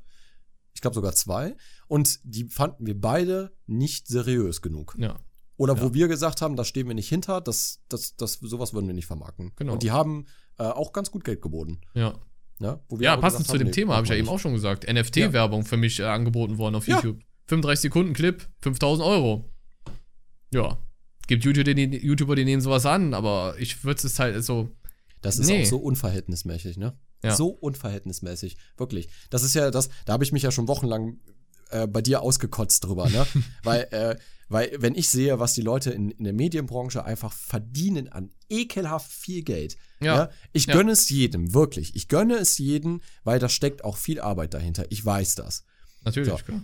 Ich 0.76 0.82
glaube 0.82 0.94
sogar 0.94 1.12
zwei. 1.14 1.56
Und 1.88 2.20
die 2.22 2.44
fanden 2.44 2.86
wir 2.86 3.00
beide 3.00 3.50
nicht 3.66 4.06
seriös 4.06 4.60
genug. 4.62 4.94
Ja. 4.98 5.18
Oder 5.56 5.80
wo 5.80 5.86
Ja. 5.86 5.94
wir 5.94 6.08
gesagt 6.08 6.42
haben, 6.42 6.54
da 6.54 6.64
stehen 6.64 6.86
wir 6.86 6.94
nicht 6.94 7.08
hinter, 7.08 7.40
das, 7.40 7.80
das, 7.88 8.14
das, 8.16 8.34
sowas 8.34 8.74
würden 8.74 8.86
wir 8.86 8.92
nicht 8.94 9.06
vermarkten. 9.06 9.52
Genau. 9.56 9.72
Und 9.72 9.82
die 9.82 9.90
haben 9.90 10.26
äh, 10.58 10.64
auch 10.64 10.92
ganz 10.92 11.10
gut 11.10 11.24
Geld 11.24 11.40
geboten. 11.40 11.80
Ja. 11.94 12.14
Ne? 12.58 12.78
Wo 12.90 12.98
Ja, 12.98 13.14
aber 13.14 13.22
passend 13.22 13.46
zu 13.46 13.56
dem 13.56 13.68
nee, 13.68 13.72
Thema, 13.72 13.96
habe 13.96 14.04
ich 14.04 14.10
ja 14.10 14.16
eben 14.16 14.28
auch 14.28 14.38
schon 14.38 14.52
gesagt. 14.52 14.86
NFT-Werbung 14.86 15.64
für 15.64 15.78
mich 15.78 15.98
äh, 16.00 16.04
angeboten 16.04 16.58
worden 16.58 16.74
auf 16.74 16.86
Ja. 16.86 16.96
YouTube. 16.96 17.20
35 17.46 17.80
Sekunden 17.82 18.12
Clip, 18.12 18.46
5000 18.60 19.06
Euro. 19.06 19.50
Ja. 20.52 20.78
Gibt 21.26 21.44
YouTuber, 21.44 21.74
die, 21.74 21.96
YouTuber, 22.04 22.36
die 22.36 22.44
nehmen 22.44 22.60
sowas 22.62 22.84
an, 22.86 23.14
aber 23.14 23.56
ich 23.58 23.82
würde 23.82 24.06
es 24.06 24.18
halt 24.18 24.44
so. 24.44 24.70
Das 25.22 25.38
ist 25.38 25.46
Nee. 25.48 25.62
auch 25.62 25.66
so 25.66 25.78
unverhältnismäßig, 25.78 26.76
ne? 26.76 26.98
Ja. 27.22 27.34
So 27.34 27.48
unverhältnismäßig. 27.48 28.56
Wirklich. 28.76 29.08
Das 29.30 29.42
ist 29.42 29.54
ja 29.54 29.70
das, 29.70 29.88
da 30.04 30.12
habe 30.14 30.24
ich 30.24 30.32
mich 30.32 30.42
ja 30.42 30.50
schon 30.50 30.68
wochenlang 30.68 31.18
äh, 31.70 31.86
bei 31.86 32.02
dir 32.02 32.22
ausgekotzt 32.22 32.84
drüber, 32.84 33.08
ne? 33.08 33.26
weil, 33.62 33.82
äh, 33.90 34.16
weil, 34.48 34.70
wenn 34.78 34.94
ich 34.94 35.08
sehe, 35.08 35.40
was 35.40 35.54
die 35.54 35.62
Leute 35.62 35.90
in, 35.90 36.10
in 36.12 36.22
der 36.24 36.32
Medienbranche 36.32 37.04
einfach 37.04 37.32
verdienen 37.32 38.08
an 38.08 38.30
ekelhaft 38.48 39.10
viel 39.10 39.42
Geld. 39.42 39.76
Ja. 40.00 40.30
Ich 40.52 40.66
Ja. 40.66 40.74
gönne 40.74 40.92
es 40.92 41.08
jedem, 41.08 41.52
wirklich. 41.54 41.96
Ich 41.96 42.06
gönne 42.08 42.36
es 42.36 42.56
jedem, 42.58 43.00
weil 43.24 43.38
da 43.40 43.48
steckt 43.48 43.82
auch 43.82 43.96
viel 43.96 44.20
Arbeit 44.20 44.54
dahinter. 44.54 44.84
Ich 44.90 45.04
weiß 45.04 45.34
das. 45.34 45.64
Natürlich, 46.04 46.28
So. 46.30 46.36
klar. 46.36 46.62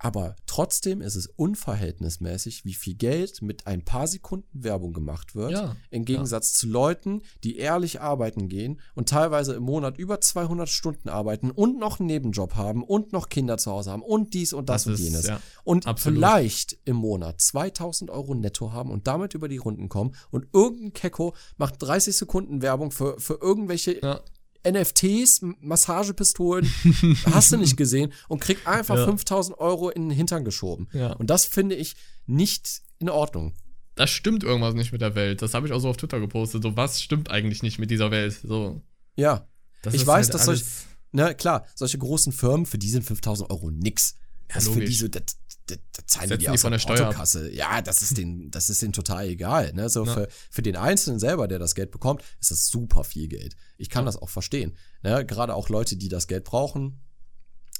Aber 0.00 0.36
trotzdem 0.46 1.00
ist 1.02 1.16
es 1.16 1.26
unverhältnismäßig, 1.26 2.64
wie 2.64 2.74
viel 2.74 2.94
Geld 2.94 3.42
mit 3.42 3.66
ein 3.66 3.84
paar 3.84 4.06
Sekunden 4.06 4.62
Werbung 4.64 4.92
gemacht 4.92 5.34
wird. 5.34 5.50
Ja, 5.52 5.76
Im 5.90 6.04
Gegensatz 6.04 6.54
zu 6.54 6.68
Leuten, 6.68 7.22
die 7.44 7.56
ehrlich 7.56 8.00
arbeiten 8.00 8.48
gehen 8.48 8.80
und 8.94 9.08
teilweise 9.08 9.54
im 9.54 9.62
Monat 9.64 9.98
über 9.98 10.20
200 10.20 10.68
Stunden 10.68 11.08
arbeiten 11.08 11.50
und 11.50 11.78
noch 11.78 11.98
einen 11.98 12.06
Nebenjob 12.06 12.54
haben 12.54 12.82
und 12.84 13.12
noch 13.12 13.28
Kinder 13.28 13.58
zu 13.58 13.70
Hause 13.72 13.90
haben 13.90 14.02
und 14.02 14.34
dies 14.34 14.52
und 14.52 14.68
das, 14.68 14.84
Das 14.84 14.86
und 14.86 14.92
ist- 14.94 15.00
jenes. 15.00 15.26
ja, 15.26 15.40
und 15.64 15.86
absolut. 15.86 16.18
vielleicht 16.18 16.78
im 16.84 16.96
Monat 16.96 17.40
2000 17.40 18.10
Euro 18.10 18.34
netto 18.34 18.72
haben 18.72 18.90
und 18.90 19.06
damit 19.06 19.34
über 19.34 19.48
die 19.48 19.56
Runden 19.58 19.88
kommen 19.88 20.14
und 20.30 20.46
irgendein 20.52 20.92
Kecko 20.92 21.34
macht 21.56 21.74
30 21.82 22.16
Sekunden 22.16 22.62
Werbung 22.62 22.90
für, 22.90 23.18
für 23.20 23.38
irgendwelche 23.40 24.00
Ja. 24.02 24.20
NFTs, 24.66 25.40
Massagepistolen, 25.60 26.70
hast 27.32 27.52
du 27.52 27.56
nicht 27.56 27.76
gesehen 27.76 28.12
und 28.28 28.40
kriegt 28.40 28.66
einfach 28.66 28.96
Ja. 28.96 29.04
5000 29.06 29.58
Euro 29.58 29.90
in 29.90 30.08
den 30.08 30.16
Hintern 30.16 30.44
geschoben. 30.44 30.88
Ja. 30.92 31.12
Und 31.12 31.30
das 31.30 31.44
finde 31.44 31.74
ich 31.76 31.96
nicht 32.26 32.82
in 32.98 33.08
Ordnung. 33.08 33.54
Da 33.94 34.06
stimmt 34.06 34.44
irgendwas 34.44 34.74
nicht 34.74 34.92
mit 34.92 35.00
der 35.00 35.14
Welt. 35.14 35.42
Das 35.42 35.54
habe 35.54 35.66
ich 35.66 35.72
auch 35.72 35.80
so 35.80 35.88
auf 35.88 35.96
Twitter 35.96 36.20
gepostet. 36.20 36.62
So, 36.62 36.76
was 36.76 37.00
stimmt 37.02 37.30
eigentlich 37.30 37.62
nicht 37.62 37.78
mit 37.78 37.90
dieser 37.90 38.10
Welt? 38.10 38.38
So, 38.42 38.80
Ja. 39.16 39.46
das 39.82 39.94
Ich 39.94 40.06
weiß, 40.06 40.26
halt 40.26 40.34
dass 40.34 40.44
solch- 40.44 40.60
alles- 40.60 40.84
Na 41.10 41.32
klar, 41.34 41.64
solche 41.74 41.98
großen 41.98 42.32
Firmen, 42.32 42.66
für 42.66 42.78
die 42.78 42.90
sind 42.90 43.02
5000 43.04 43.50
Euro 43.50 43.70
nix. 43.70 44.14
Das 44.48 44.64
ist 44.66 44.72
für 44.74 44.84
die 44.84 44.92
so, 44.94 45.08
das, 45.08 45.22
das, 45.70 45.78
das 45.92 46.06
zahlen 46.06 46.28
Setzen 46.28 46.38
die 46.40 46.44
die 46.46 46.50
aus 46.50 46.60
von 46.62 46.70
der 46.72 46.78
der 46.78 46.82
Steuer 46.82 46.96
ab. 47.00 47.04
Portokasse. 47.06 47.50
Ja, 47.52 47.80
das 47.82 48.02
ist 48.02 48.16
denen, 48.18 48.50
das 48.50 48.70
ist 48.70 48.82
denen 48.82 48.92
total 48.92 49.26
egal. 49.28 49.72
Ne? 49.72 49.88
So 49.88 50.04
Ja. 50.04 50.12
für, 50.12 50.28
für 50.50 50.62
den 50.62 50.76
Einzelnen 50.76 51.18
selber, 51.18 51.48
der 51.48 51.58
das 51.58 51.74
Geld 51.74 51.90
bekommt, 51.90 52.22
ist 52.40 52.50
das 52.50 52.68
super 52.68 53.04
viel 53.04 53.28
Geld. 53.28 53.56
Ich 53.76 53.90
kann 53.90 54.04
das 54.06 54.16
auch 54.16 54.28
verstehen. 54.28 54.76
Ne? 55.02 55.24
Gerade 55.26 55.54
auch 55.54 55.68
Leute, 55.68 55.96
die 55.96 56.08
das 56.08 56.26
Geld 56.26 56.44
brauchen. 56.44 57.00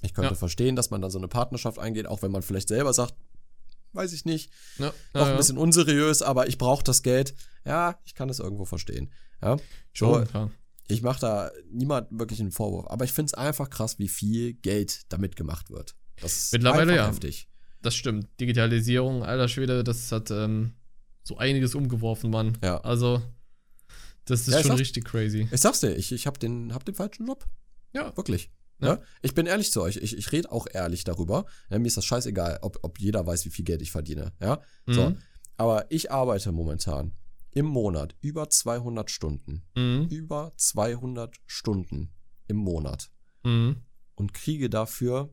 Ich 0.03 0.15
könnte 0.15 0.31
Ja. 0.31 0.37
verstehen, 0.37 0.77
dass 0.77 0.91
man 0.91 1.01
dann 1.03 1.11
so 1.11 1.19
eine 1.19 1.29
Partnerschaft 1.29 1.79
eingeht, 1.79 2.07
auch 2.07 2.23
wenn 2.23 2.31
man 2.31 2.43
vielleicht 2.43 2.69
selber 2.69 2.93
sagt, 2.93 3.15
weiß 3.95 4.13
ich 4.13 4.25
nicht, 4.25 4.53
Ja, 4.79 4.87
noch 4.87 4.95
ja, 5.15 5.23
ein 5.23 5.31
ja. 5.31 5.37
bisschen 5.37 5.59
unseriös, 5.59 6.23
aber 6.23 6.47
ich 6.47 6.59
brauche 6.59 6.85
das 6.85 7.03
Geld. 7.03 7.35
Ja, 7.65 7.99
ich 8.05 8.15
kann 8.15 8.29
das 8.29 8.39
irgendwo 8.39 8.65
verstehen. 8.65 9.11
Ja, 9.43 9.57
Schon, 9.93 10.27
So, 10.33 10.51
ich 10.89 11.03
mache 11.03 11.21
da 11.21 11.51
niemand 11.71 12.07
wirklich 12.11 12.41
einen 12.41 12.53
Vorwurf, 12.53 12.87
aber 12.89 13.05
ich 13.05 13.13
finde 13.13 13.27
es 13.31 13.35
einfach 13.35 13.71
krass, 13.71 13.99
wie 13.99 14.09
viel 14.09 14.55
Geld 14.55 15.03
damit 15.13 15.37
gemacht 15.37 15.71
wird. 15.71 15.97
Das 16.21 16.37
ist 16.37 16.53
Mittlerweile 16.53 16.95
ja. 16.97 17.07
heftig. 17.09 17.48
Das 17.83 17.95
stimmt. 17.95 18.29
Digitalisierung, 18.41 19.23
alter 19.23 19.49
Schwede, 19.49 19.85
das 19.85 20.11
hat 20.13 20.31
ähm, 20.31 20.73
so 21.23 21.37
einiges 21.37 21.75
umgeworfen, 21.75 22.31
Mann. 22.31 22.59
Ja. 22.63 22.81
Also, 22.81 23.23
das 24.25 24.49
ist 24.49 24.55
Ja, 24.55 24.63
schon 24.63 24.77
richtig 24.77 25.05
crazy. 25.05 25.49
Ich 25.51 25.61
sag's 25.61 25.81
dir, 25.81 25.95
ich, 25.95 26.13
ich 26.13 26.27
habe 26.27 26.39
den, 26.39 26.75
hab 26.75 26.85
den 26.85 26.95
falschen 26.95 27.27
Job. 27.27 27.47
Ja. 27.93 28.17
Wirklich. 28.17 28.51
Ja. 28.81 28.89
Ja. 28.89 29.03
Ich 29.23 29.35
bin 29.35 29.47
ehrlich 29.47 29.73
zu 29.73 29.83
euch. 29.83 29.97
Ich, 29.97 30.17
ich 30.17 30.33
rede 30.33 30.51
auch 30.53 30.67
ehrlich 30.73 31.05
darüber. 31.05 31.47
Ja, 31.71 31.79
mir 31.79 31.87
ist 31.87 31.97
das 31.97 32.05
scheißegal, 32.05 32.59
ob, 32.63 32.79
ob 32.83 32.99
jeder 33.01 33.27
weiß, 33.27 33.45
wie 33.45 33.51
viel 33.51 33.65
Geld 33.65 33.83
ich 33.83 33.91
verdiene. 33.91 34.33
Ja. 34.41 34.61
So. 34.87 35.11
Mhm. 35.11 35.19
Aber 35.57 35.91
ich 35.91 36.13
arbeite 36.13 36.53
momentan 36.53 37.13
im 37.51 37.67
Monat 37.67 38.15
über 38.21 38.49
200 38.51 39.11
Stunden. 39.11 39.63
Mhm. 39.75 40.07
Über 40.11 40.53
200 40.57 41.37
Stunden 41.47 42.13
im 42.47 42.57
Monat. 42.57 43.11
Mhm. 43.45 43.83
und 44.17 44.35
kriege 44.35 44.69
dafür, 44.69 45.33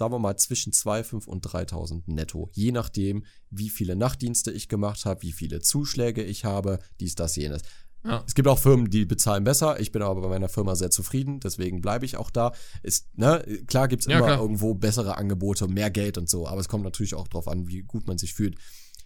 sagen 0.00 0.14
wir 0.14 0.18
mal, 0.18 0.38
zwischen 0.38 0.72
2.500 0.72 1.26
und 1.26 1.46
3.000 1.46 2.04
netto. 2.06 2.48
Je 2.54 2.72
nachdem, 2.72 3.26
wie 3.50 3.68
viele 3.68 3.96
Nachtdienste 3.96 4.50
ich 4.50 4.66
gemacht 4.68 5.04
habe, 5.04 5.20
wie 5.20 5.32
viele 5.32 5.60
Zuschläge 5.60 6.24
ich 6.24 6.46
habe, 6.46 6.78
dies, 7.00 7.16
das, 7.16 7.36
jenes. 7.36 7.60
Ja. 8.02 8.24
Es 8.26 8.34
gibt 8.34 8.48
auch 8.48 8.58
Firmen, 8.58 8.88
die 8.88 9.04
bezahlen 9.04 9.44
besser. 9.44 9.78
Ich 9.78 9.92
bin 9.92 10.00
aber 10.00 10.22
bei 10.22 10.28
meiner 10.28 10.48
Firma 10.48 10.74
sehr 10.74 10.90
zufrieden, 10.90 11.38
deswegen 11.40 11.82
bleibe 11.82 12.06
ich 12.06 12.16
auch 12.16 12.30
da. 12.30 12.52
Ist, 12.82 13.14
ne, 13.18 13.44
klar 13.66 13.88
gibt's 13.88 14.06
Ja, 14.06 14.16
immer 14.16 14.28
klar. 14.28 14.40
irgendwo 14.40 14.72
bessere 14.72 15.18
Angebote, 15.18 15.68
mehr 15.68 15.90
Geld 15.90 16.16
und 16.16 16.30
so, 16.30 16.48
aber 16.48 16.62
es 16.62 16.68
kommt 16.68 16.84
natürlich 16.84 17.14
auch 17.14 17.28
drauf 17.28 17.46
an, 17.46 17.68
wie 17.68 17.82
gut 17.82 18.06
man 18.06 18.16
sich 18.16 18.32
fühlt. 18.32 18.56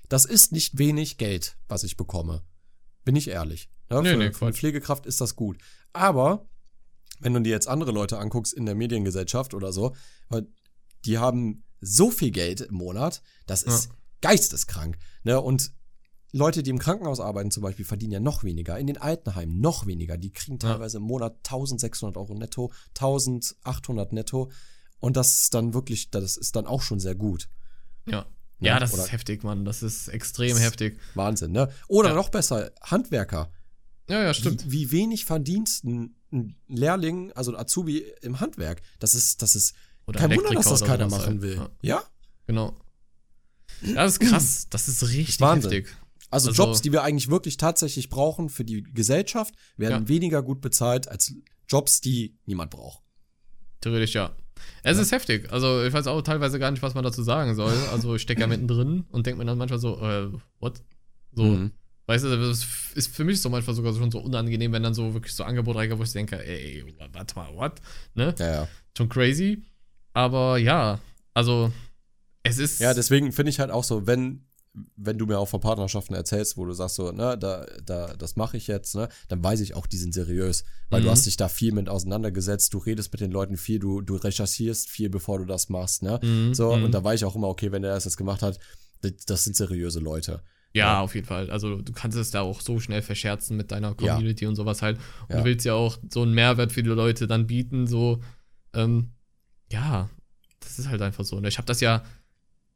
Das 0.09 0.25
ist 0.25 0.53
nicht 0.53 0.79
wenig 0.79 1.19
Geld, 1.19 1.57
was 1.67 1.83
ich 1.83 1.97
bekomme. 1.97 2.45
Bin 3.05 3.17
ich 3.17 3.27
ehrlich. 3.27 3.69
Ne? 3.91 4.01
Nee, 4.01 4.11
für, 4.11 4.17
nee, 4.17 4.33
für. 4.33 4.53
Pflegekraft 4.53 5.07
ist 5.07 5.21
das 5.21 5.35
gut. 5.35 5.59
Aber 5.93 6.47
wenn 7.19 7.35
du 7.35 7.41
dir 7.41 7.51
jetzt 7.51 7.67
andere 7.67 7.91
Leute 7.91 8.19
anguckst 8.19 8.53
in 8.53 8.65
der 8.65 8.77
Mediengesellschaft 8.77 9.55
oder 9.55 9.73
so, 9.73 9.97
weil 10.29 10.47
die 11.07 11.19
haben 11.19 11.65
so 11.81 12.11
viel 12.11 12.31
Geld 12.31 12.61
im 12.61 12.75
Monat, 12.77 13.23
das 13.47 13.63
ist 13.63 13.87
Ja. 13.87 13.95
geisteskrank. 14.23 14.97
Ne? 15.23 15.41
Und 15.41 15.73
Leute, 16.33 16.63
die 16.65 16.71
im 16.71 16.79
Krankenhaus 16.81 17.21
arbeiten 17.21 17.51
zum 17.53 17.63
Beispiel, 17.63 17.85
verdienen 17.85 18.13
ja 18.13 18.21
noch 18.21 18.43
weniger. 18.43 18.79
In 18.79 18.87
den 18.89 18.99
Altenheimen 18.99 19.61
noch 19.61 19.87
weniger. 19.87 20.17
Die 20.19 20.33
kriegen 20.33 20.59
Ja. 20.61 20.71
teilweise 20.73 20.97
im 20.97 21.05
Monat 21.05 21.37
1600 21.45 22.17
Euro 22.17 22.35
netto, 22.35 22.73
1800 22.95 24.13
netto. 24.13 24.51
Und 24.99 25.17
das 25.17 25.43
ist 25.43 25.55
dann 25.55 25.75
wirklich, 25.75 26.11
das 26.11 26.37
ist 26.37 26.57
dann 26.57 26.67
auch 26.67 26.83
schon 26.83 26.99
sehr 26.99 27.15
gut. 27.15 27.49
Ja. 28.07 28.23
Ne? 28.59 28.69
Ja, 28.69 28.81
das 28.81 28.95
Oder- 28.95 29.05
ist 29.05 29.13
heftig, 29.13 29.43
Mann. 29.45 29.65
Das 29.65 29.83
ist 29.83 30.09
extrem 30.09 30.51
Das- 30.55 30.61
heftig. 30.63 30.99
Wahnsinn, 31.15 31.53
ne? 31.53 31.71
Oder 31.89 32.11
Ja. 32.11 32.15
noch 32.15 32.31
besser, 32.31 32.73
Handwerker. 32.83 33.53
Ja, 34.09 34.23
ja, 34.23 34.35
stimmt. 34.35 34.65
Wie, 34.67 34.91
wie 34.91 34.93
wenig 34.93 35.25
verdient 35.25 35.83
ein, 35.85 36.17
ein 36.33 36.57
Lehrling, 36.69 37.33
also 37.33 37.53
ein 37.53 37.57
Azubi 37.61 38.05
im 38.23 38.41
Handwerk. 38.41 38.83
Das 38.99 39.15
ist, 39.15 39.41
das 39.43 39.55
ist 39.57 39.75
Oder 40.07 40.21
kein 40.21 40.31
Wunder, 40.31 40.51
dass 40.55 40.67
Elektriker 40.67 40.71
das 40.71 40.85
keiner 40.85 41.09
machen 41.09 41.27
halt. 41.27 41.43
will. 41.43 41.57
Ja, 41.57 41.71
Ja? 41.83 42.03
genau. 42.47 42.77
Ja, 43.83 43.95
das 44.05 44.13
ist 44.19 44.21
krass. 44.21 44.67
Das 44.71 44.89
ist 44.89 45.03
richtig 45.09 45.41
Wahnsinn. 45.41 45.71
heftig. 45.71 45.97
Also, 46.31 46.49
Also- 46.51 46.63
Jobs, 46.65 46.83
die 46.83 46.93
wir 46.93 47.03
eigentlich 47.03 47.29
wirklich 47.31 47.57
tatsächlich 47.57 48.09
brauchen 48.11 48.49
für 48.49 48.65
die 48.65 48.83
Gesellschaft, 48.83 49.55
werden 49.77 50.05
Ja. 50.05 50.09
weniger 50.09 50.43
gut 50.43 50.61
bezahlt 50.61 51.09
als 51.09 51.33
Jobs, 51.69 52.01
die 52.01 52.37
niemand 52.47 52.71
braucht. 52.71 53.03
Theoretisch 53.81 54.15
ja. 54.15 54.35
Es 54.83 54.99
ist 54.99 55.13
heftig. 55.13 55.53
Also 55.53 55.83
ich 55.85 55.93
weiß 55.93 56.07
auch 56.07 56.23
teilweise 56.23 56.59
gar 56.59 56.71
nicht, 56.71 56.83
was 56.83 56.95
man 56.95 57.05
dazu 57.05 57.23
sagen 57.23 57.55
soll. 57.55 57.75
Also 57.93 58.15
ich 58.15 58.23
stecke 58.23 58.41
ja 58.41 58.47
mittendrin 58.47 59.05
und 59.11 59.27
denke 59.27 59.39
mir 59.39 59.45
dann 59.45 59.59
manchmal 59.59 59.79
so, 59.81 59.99
äh, 60.01 60.31
what? 60.61 60.83
So, 61.33 61.43
Mhm. 61.45 61.73
weißt 62.07 62.25
du, 62.25 62.37
das 62.49 62.67
ist 62.95 63.09
für 63.15 63.25
mich 63.25 63.41
so 63.43 63.51
manchmal 63.51 63.75
sogar 63.77 63.93
schon 63.95 64.11
so 64.11 64.21
unangenehm, 64.21 64.73
wenn 64.73 64.83
dann 64.83 64.95
so 64.95 65.13
wirklich 65.13 65.35
so 65.35 65.45
Angebote 65.45 65.79
reinkommen, 65.79 66.01
wo 66.01 66.05
ich 66.05 66.13
denke, 66.13 66.43
ey, 66.45 66.85
warte 67.13 67.35
mal, 67.35 67.55
what? 67.55 67.81
Ne? 68.15 68.35
Ja, 68.39 68.47
ja. 68.53 68.69
Schon 68.97 69.09
crazy. 69.09 69.63
Aber 70.15 70.57
ja, 70.59 71.01
also 71.35 71.71
es 72.43 72.59
ist. 72.59 72.81
Ja, 72.81 72.95
deswegen 72.95 73.33
finde 73.33 73.51
ich 73.51 73.61
halt 73.61 73.71
auch 73.71 73.85
so, 73.85 74.07
wenn, 74.07 74.47
wenn 74.97 75.19
du 75.19 75.27
mir 75.27 75.39
auch 75.39 75.49
von 75.49 75.61
Partnerschaften 75.61 76.15
erzählst, 76.15 76.57
wo 76.57 76.65
du 76.65 76.73
sagst 76.73 76.97
so, 76.97 77.11
ne, 77.13 77.37
da, 77.39 77.67
da, 77.85 78.15
das 78.17 78.37
mache 78.37 78.57
ich 78.57 78.67
jetzt, 78.67 78.95
ne, 78.95 79.09
dann 79.29 79.43
weiß 79.43 79.61
ich 79.61 79.75
auch, 79.75 79.87
die 79.87 79.97
sind 79.97 80.15
seriös. 80.15 80.65
Weil 80.91 81.01
Mhm. 81.01 81.05
du 81.07 81.11
hast 81.11 81.27
dich 81.27 81.37
da 81.37 81.49
viel 81.49 81.73
mit 81.73 81.89
auseinandergesetzt, 81.89 82.73
du 82.75 82.79
redest 82.79 83.13
mit 83.13 83.21
den 83.21 83.31
Leuten 83.31 83.57
viel, 83.57 83.79
du, 83.79 84.01
du 84.01 84.17
recherchierst 84.17 84.89
viel, 84.89 85.11
bevor 85.11 85.39
du 85.39 85.45
das 85.45 85.69
machst, 85.69 86.03
ne? 86.03 86.21
Mhm, 86.23 86.55
So, 86.55 86.75
mhm. 86.77 86.85
und 86.85 86.93
da 86.93 87.05
war 87.05 87.15
ich 87.15 87.25
auch 87.25 87.37
immer, 87.37 87.49
okay, 87.49 87.71
wenn 87.73 87.83
der 87.83 87.95
das 87.95 88.05
jetzt 88.05 88.17
gemacht 88.17 88.43
hat, 88.43 88.59
das, 89.27 89.45
sind 89.45 89.55
seriöse 89.57 90.01
Leute. 90.01 90.43
Ja, 90.73 90.87
Ja. 90.95 91.01
auf 91.03 91.15
jeden 91.15 91.27
Fall. 91.27 91.51
Also 91.51 91.81
du 91.81 91.93
kannst 91.93 92.17
es 92.17 92.31
da 92.31 92.41
auch 92.41 92.61
so 92.61 92.81
schnell 92.81 93.03
verscherzen 93.03 93.57
mit 93.57 93.71
deiner 93.71 93.89
Ja. 94.01 94.15
Community 94.15 94.47
und 94.47 94.57
sowas 94.57 94.81
halt. 94.83 94.99
Und 95.29 95.31
Ja. 95.35 95.39
du 95.39 95.45
willst 95.45 95.65
ja 95.67 95.75
auch 95.75 95.99
so 96.13 96.23
einen 96.23 96.33
Mehrwert 96.35 96.73
für 96.73 96.83
die 96.83 96.89
Leute 96.89 97.27
dann 97.27 97.47
bieten, 97.47 97.87
so, 97.87 98.21
ähm, 98.73 99.11
ja, 99.73 100.09
das 100.61 100.79
ist 100.79 100.89
halt 100.89 101.03
einfach 101.03 101.25
so. 101.25 101.37
Und 101.37 101.47
ich 101.47 101.59
habe 101.59 101.67
das 101.67 101.81
ja, 101.81 102.03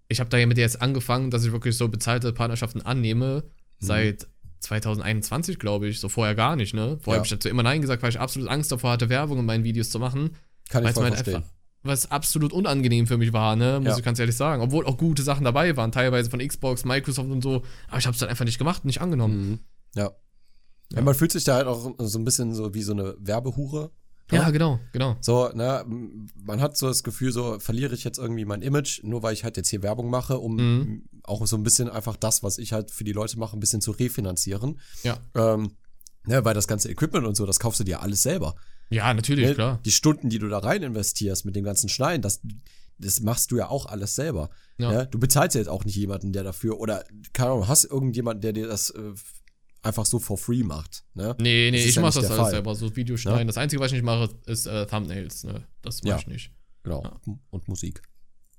ich 0.09 0.20
habe 0.20 0.30
da 0.30 0.36
ja 0.39 0.47
mit 0.47 0.59
jetzt 0.59 0.80
angefangen, 0.82 1.30
dass 1.30 1.45
ich 1.45 1.53
wirklich 1.53 1.76
so 1.76 1.89
bezahlte 1.89 2.32
Partnerschaften 2.32 2.82
annehme, 2.82 3.45
Mhm. 3.80 3.86
seit 3.86 4.28
2021, 4.61 5.59
glaube 5.59 5.89
ich, 5.89 6.01
so 6.01 6.09
vorher 6.09 6.34
gar 6.34 6.57
nicht, 6.57 6.74
ne? 6.74 6.99
Vorher 7.01 7.14
Ja. 7.14 7.18
habe 7.18 7.26
ich 7.26 7.30
dazu 7.30 7.49
immer 7.49 7.62
Nein 7.62 7.80
gesagt, 7.80 8.03
weil 8.03 8.11
ich 8.11 8.18
absolut 8.20 8.49
Angst 8.49 8.72
davor 8.72 8.91
hatte, 8.93 9.09
Werbung 9.09 9.39
in 9.39 9.47
meinen 9.47 9.64
Videos 9.64 9.91
zu 9.91 9.99
machen. 9.99 10.36
Kann 10.68 10.84
ich 10.84 10.91
voll 10.93 11.05
halt 11.05 11.14
verstehen. 11.14 11.36
einfach, 11.36 11.49
was 11.82 12.11
absolut 12.11 12.53
unangenehm 12.53 13.07
für 13.07 13.16
mich 13.18 13.32
war, 13.32 13.55
ne? 13.55 13.78
Muss 13.80 13.91
Ja. 13.93 13.99
ich 13.99 14.05
ganz 14.05 14.18
ehrlich 14.18 14.34
sagen. 14.36 14.62
Obwohl 14.62 14.84
auch 14.84 14.97
gute 14.99 15.22
Sachen 15.22 15.45
dabei 15.45 15.76
waren, 15.76 15.93
teilweise 15.93 16.28
von 16.28 16.41
Xbox, 16.41 16.84
Microsoft 16.84 17.30
und 17.30 17.43
so. 17.43 17.62
Aber 17.89 17.99
ich 17.99 18.07
habe 18.07 18.14
es 18.14 18.18
dann 18.20 18.28
einfach 18.28 18.45
nicht 18.45 18.59
gemacht, 18.59 18.84
nicht 18.84 19.01
angenommen. 19.01 19.51
Mhm. 19.51 19.59
Ja. 19.95 20.03
ja. 20.05 20.11
Ja. 20.95 21.03
man 21.03 21.14
fühlt 21.14 21.30
sich 21.32 21.45
da 21.45 21.55
halt 21.55 21.66
auch 21.66 21.95
so 21.99 22.18
ein 22.18 22.24
bisschen 22.24 22.55
so 22.55 22.74
wie 22.74 22.82
so 22.82 22.93
eine 22.93 23.14
Werbehure. 23.20 23.93
Ja, 24.31 24.51
genau, 24.51 24.79
genau. 24.93 25.16
So, 25.20 25.49
ne, 25.55 25.85
man 26.45 26.61
hat 26.61 26.76
so 26.76 26.87
das 26.89 27.03
Gefühl, 27.03 27.33
so 27.33 27.59
verliere 27.61 27.95
ich 27.95 28.05
jetzt 28.05 28.18
irgendwie 28.18 28.45
mein 28.45 28.62
Image, 28.62 29.03
nur 29.03 29.22
weil 29.22 29.33
ich 29.33 29.45
halt 29.45 29.57
jetzt 29.57 29.68
hier 29.70 29.83
Werbung 29.83 30.11
mache, 30.11 30.39
um 30.39 30.57
Mhm. 30.57 31.03
auch 31.22 31.47
so 31.47 31.57
ein 31.57 31.62
bisschen 31.62 31.89
einfach 31.89 32.16
das, 32.16 32.43
was 32.43 32.59
ich 32.59 32.72
halt 32.72 32.91
für 32.91 33.05
die 33.05 33.12
Leute 33.12 33.39
mache, 33.39 33.57
ein 33.57 33.61
bisschen 33.61 33.81
zu 33.81 33.91
refinanzieren. 33.93 34.79
Ja. 35.03 35.18
Ähm, 35.35 35.72
ne, 36.26 36.45
weil 36.45 36.55
das 36.55 36.68
ganze 36.68 36.91
Equipment 36.91 37.26
und 37.26 37.37
so, 37.37 37.47
das 37.47 37.59
kaufst 37.59 37.81
du 37.81 37.85
dir 37.85 38.03
alles 38.03 38.22
selber. 38.22 38.55
Ja, 38.91 39.12
natürlich, 39.14 39.47
Ne? 39.49 39.55
klar. 39.55 39.81
Die 39.85 39.91
Stunden, 39.93 40.29
die 40.31 40.39
du 40.39 40.49
da 40.49 40.59
rein 40.59 40.83
investierst 40.83 41.45
mit 41.45 41.57
dem 41.57 41.64
ganzen 41.64 41.89
Schneiden, 41.89 42.22
das, 42.22 42.41
das 42.99 43.20
machst 43.20 43.51
du 43.51 43.57
ja 43.57 43.68
auch 43.68 43.87
alles 43.87 44.14
selber. 44.14 44.51
Ja. 44.79 44.91
Ne? 44.93 45.07
Du 45.11 45.18
bezahlst 45.18 45.55
ja 45.55 45.61
jetzt 45.61 45.68
auch 45.68 45.85
nicht 45.85 45.97
jemanden, 45.97 46.33
der 46.33 46.43
dafür, 46.45 46.81
oder, 46.81 47.05
keine 47.33 47.51
Ahnung, 47.51 47.68
hast 47.68 47.85
irgendjemanden, 47.85 48.41
der 48.43 48.53
dir 48.53 48.66
das 48.66 48.91
äh, 48.91 49.12
einfach 49.83 50.05
so 50.07 50.18
for 50.18 50.37
free 50.39 50.62
macht. 50.62 51.05
Ne? 51.14 51.35
Nee, 51.39 51.70
nee, 51.70 51.79
ich 51.85 51.95
ja 51.95 52.03
mache 52.03 52.18
nicht 52.18 52.24
das 52.24 52.31
alles 52.31 52.43
Fall. 52.43 52.51
selber, 52.51 52.74
so 52.74 52.95
Videos 52.97 53.20
schneiden. 53.20 53.47
Das 53.47 53.57
Einzige, 53.59 53.81
was 53.81 53.89
ich 53.89 53.95
nicht 53.95 54.05
mache, 54.05 54.29
ist 54.47 54.66
äh, 54.66 54.87
Thumbnails, 54.87 55.45
ne? 55.45 55.66
Das 55.83 56.03
mache 56.03 56.11
Ja. 56.11 56.18
ich 56.18 56.26
nicht. 56.26 56.51
Genau. 56.83 57.03
Ja. 57.05 57.35
Und 57.51 57.68
Musik. 57.68 58.03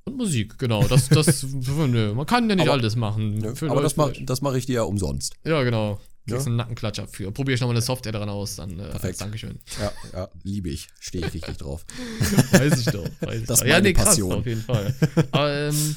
Und 0.05 0.17
Musik, 0.17 0.57
genau. 0.57 0.87
Das, 0.87 1.09
das, 1.09 1.43
nö, 1.53 2.13
man 2.13 2.25
kann 2.25 2.49
ja 2.49 2.55
nicht 2.55 2.63
Aber- 2.67 2.73
alles 2.79 2.95
machen. 2.95 3.37
Ne? 3.39 3.55
Für 3.55 3.69
Aber 3.69 3.81
das 3.81 3.95
mache 3.97 4.13
mach 4.41 4.53
ich 4.55 4.65
dir 4.65 4.73
ja 4.75 4.81
umsonst. 4.83 5.35
Ja, 5.45 5.61
genau. 5.63 5.99
Kriegst 6.27 6.45
Ja. 6.45 6.49
einen 6.49 6.57
Nackenklatscher 6.57 7.07
für. 7.07 7.31
Probiere 7.31 7.55
ich 7.55 7.61
nochmal 7.61 7.75
eine 7.75 7.81
Software 7.81 8.11
dran 8.11 8.29
aus, 8.29 8.55
dann 8.57 8.77
äh, 8.79 8.89
Perfekt. 8.89 9.19
Dankeschön. 9.21 9.59
Ja, 9.79 9.91
ja, 10.13 10.29
liebe 10.43 10.69
ich. 10.69 10.87
Stehe 10.99 11.25
ich 11.25 11.33
richtig 11.33 11.57
drauf. 11.57 11.85
Weiß 12.51 12.79
ich 12.79 12.85
doch. 12.87 13.05
Weiß 13.21 13.43
Das 13.45 13.61
ist 13.61 13.67
Ja, 13.67 13.75
meine 13.75 13.87
nee, 13.87 13.93
krass, 13.93 14.05
Passion. 14.05 14.33
auf 14.33 14.45
jeden 14.45 14.61
Fall. 14.61 14.93
Aber 15.31 15.51
ähm, 15.53 15.95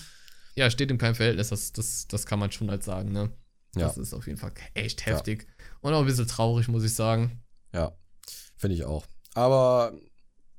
ja, 0.54 0.70
steht 0.70 0.90
in 0.90 0.98
keinem 0.98 1.14
Verhältnis, 1.14 1.48
das, 1.50 1.72
das, 1.72 2.06
das 2.08 2.24
kann 2.26 2.38
man 2.38 2.50
schon 2.50 2.70
halt 2.70 2.82
sagen, 2.82 3.12
ne? 3.12 3.30
Ja. 3.74 3.86
Das 3.88 3.96
ist 3.98 4.12
auf 4.14 4.26
jeden 4.26 4.38
Fall 4.38 4.52
echt 4.74 5.06
heftig. 5.06 5.46
Und 5.80 5.94
auch 5.94 6.00
ein 6.00 6.06
bisschen 6.06 6.26
traurig, 6.28 6.68
muss 6.68 6.84
ich 6.84 6.94
sagen. 6.94 7.40
Ja, 7.72 7.92
finde 8.56 8.76
ich 8.76 8.84
auch. 8.84 9.06
Aber 9.34 9.92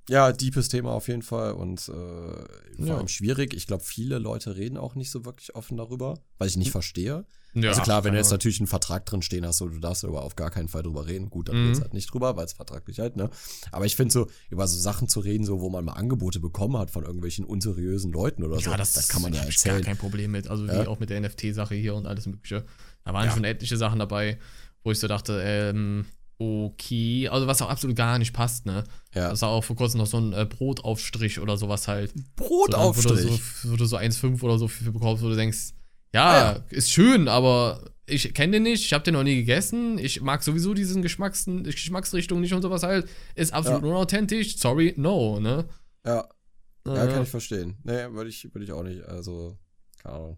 ja, 0.09 0.32
deepes 0.34 0.68
Thema 0.68 0.91
auf 0.93 1.07
jeden 1.07 1.22
Fall 1.22 1.53
und 1.53 1.80
äh, 1.88 1.91
vor 1.91 2.47
Ja. 2.80 2.97
allem 2.97 3.07
schwierig. 3.07 3.53
Ich 3.53 3.68
glaube, 3.68 3.84
viele 3.84 4.18
Leute 4.20 4.55
reden 4.55 4.78
auch 4.78 4.95
nicht 4.95 5.11
so 5.11 5.26
wirklich 5.26 5.55
offen 5.55 5.78
darüber, 5.78 6.20
weil 6.39 6.47
ich 6.47 6.57
nicht 6.57 6.72
verstehe. 6.72 7.26
Ja, 7.55 7.69
also 7.69 7.81
klar, 7.83 8.03
wenn 8.03 8.13
du 8.13 8.17
jetzt 8.17 8.31
natürlich 8.31 8.59
einen 8.59 8.67
Vertrag 8.67 9.05
drin 9.05 9.21
stehen 9.21 9.45
hast, 9.45 9.57
so, 9.57 9.67
du 9.69 9.79
darfst 9.79 10.03
aber 10.05 10.23
auf 10.23 10.35
gar 10.35 10.49
keinen 10.49 10.67
Fall 10.69 10.81
drüber 10.83 11.05
reden. 11.07 11.29
Gut, 11.29 11.49
dann 11.49 11.57
Mhm. 11.57 11.63
redest 11.65 11.81
halt 11.81 11.93
nicht 11.93 12.11
drüber, 12.11 12.35
weil 12.35 12.45
es 12.45 12.53
vertraglich 12.53 12.99
halt, 12.99 13.15
ne? 13.15 13.29
Aber 13.71 13.85
ich 13.85 13.95
finde 13.95 14.11
so, 14.11 14.27
über 14.49 14.67
so 14.67 14.79
Sachen 14.79 15.07
zu 15.07 15.19
reden, 15.19 15.45
so, 15.45 15.61
wo 15.61 15.69
man 15.69 15.85
mal 15.85 15.93
Angebote 15.93 16.39
bekommen 16.39 16.77
hat 16.77 16.89
von 16.91 17.03
irgendwelchen 17.03 17.45
unseriösen 17.45 18.11
Leuten 18.11 18.43
oder 18.43 18.59
so, 18.59 18.71
Ja, 18.71 18.77
das, 18.77 18.93
das 18.93 19.07
kann 19.07 19.21
man 19.21 19.33
ja 19.33 19.39
ich 19.47 19.61
gar 19.63 19.73
erzählen. 19.73 19.83
kein 19.85 19.97
Problem 19.97 20.31
mit. 20.31 20.47
Also 20.47 20.65
Ja. 20.65 20.81
wie 20.81 20.87
auch 20.87 20.99
mit 20.99 21.09
der 21.11 21.17
NFT-Sache 21.21 21.75
hier 21.75 21.93
und 21.95 22.07
alles 22.07 22.25
Mögliche. 22.25 22.65
Da 23.05 23.13
waren 23.13 23.25
Ja. 23.27 23.31
schon 23.33 23.43
etliche 23.43 23.77
Sachen 23.77 23.99
dabei, 23.99 24.39
wo 24.83 24.91
ich 24.91 24.99
so 24.99 25.07
dachte, 25.07 25.41
ähm, 25.45 26.05
okay. 26.39 27.27
Also 27.29 27.47
was 27.47 27.61
auch 27.61 27.69
absolut 27.69 27.95
gar 27.95 28.17
nicht 28.19 28.33
passt, 28.33 28.65
ne? 28.65 28.83
Ja. 29.13 29.29
Das 29.29 29.41
war 29.41 29.49
auch 29.49 29.63
vor 29.63 29.75
kurzem 29.75 29.99
noch 29.99 30.07
so 30.07 30.17
ein 30.17 30.33
äh, 30.33 30.45
Brotaufstrich 30.45 31.39
oder 31.39 31.57
sowas 31.57 31.87
halt. 31.87 32.13
Brotaufstrich. 32.35 33.19
So, 33.21 33.27
wo, 33.29 33.31
du 33.31 33.37
so, 33.37 33.71
wo 33.71 33.75
du 33.77 33.85
so 33.85 33.97
1,5 33.97 34.41
oder 34.43 34.57
so 34.57 34.67
für 34.67 34.91
bekommst, 34.91 35.23
wo 35.23 35.29
du 35.29 35.35
denkst, 35.35 35.73
ja, 36.14 36.26
Ah, 36.30 36.53
ja. 36.53 36.64
ist 36.70 36.91
schön, 36.91 37.28
aber 37.28 37.84
ich 38.05 38.34
kenne 38.34 38.53
den 38.53 38.64
nicht, 38.64 38.84
ich 38.86 38.93
habe 38.93 39.03
den 39.03 39.14
noch 39.14 39.24
nie 39.24 39.36
gegessen, 39.36 39.97
ich 39.97 40.22
mag 40.22 40.43
sowieso 40.43 40.74
diesen 40.74 41.01
Geschmacks, 41.01 41.45
Geschmacksrichtung 41.47 42.41
nicht 42.41 42.53
und 42.53 42.61
sowas 42.61 42.84
halt. 42.84 43.07
Ist 43.36 43.53
absolut 43.53 43.82
Ja. 43.84 43.88
unauthentisch, 43.89 44.57
sorry, 44.57 44.93
no, 44.97 45.39
ne? 45.39 45.66
ja, 46.05 46.28
ja, 46.86 47.05
Äh, 47.05 47.11
kann 47.14 47.24
ich 47.24 47.30
verstehen. 47.30 47.78
Nee, 47.84 48.11
würde 48.11 48.30
ich, 48.30 48.43
würde 48.53 48.66
ich 48.66 48.72
auch 48.74 48.84
nicht. 48.84 49.03
Also, 49.05 49.57
keine 50.01 50.16
Ahnung. 50.16 50.38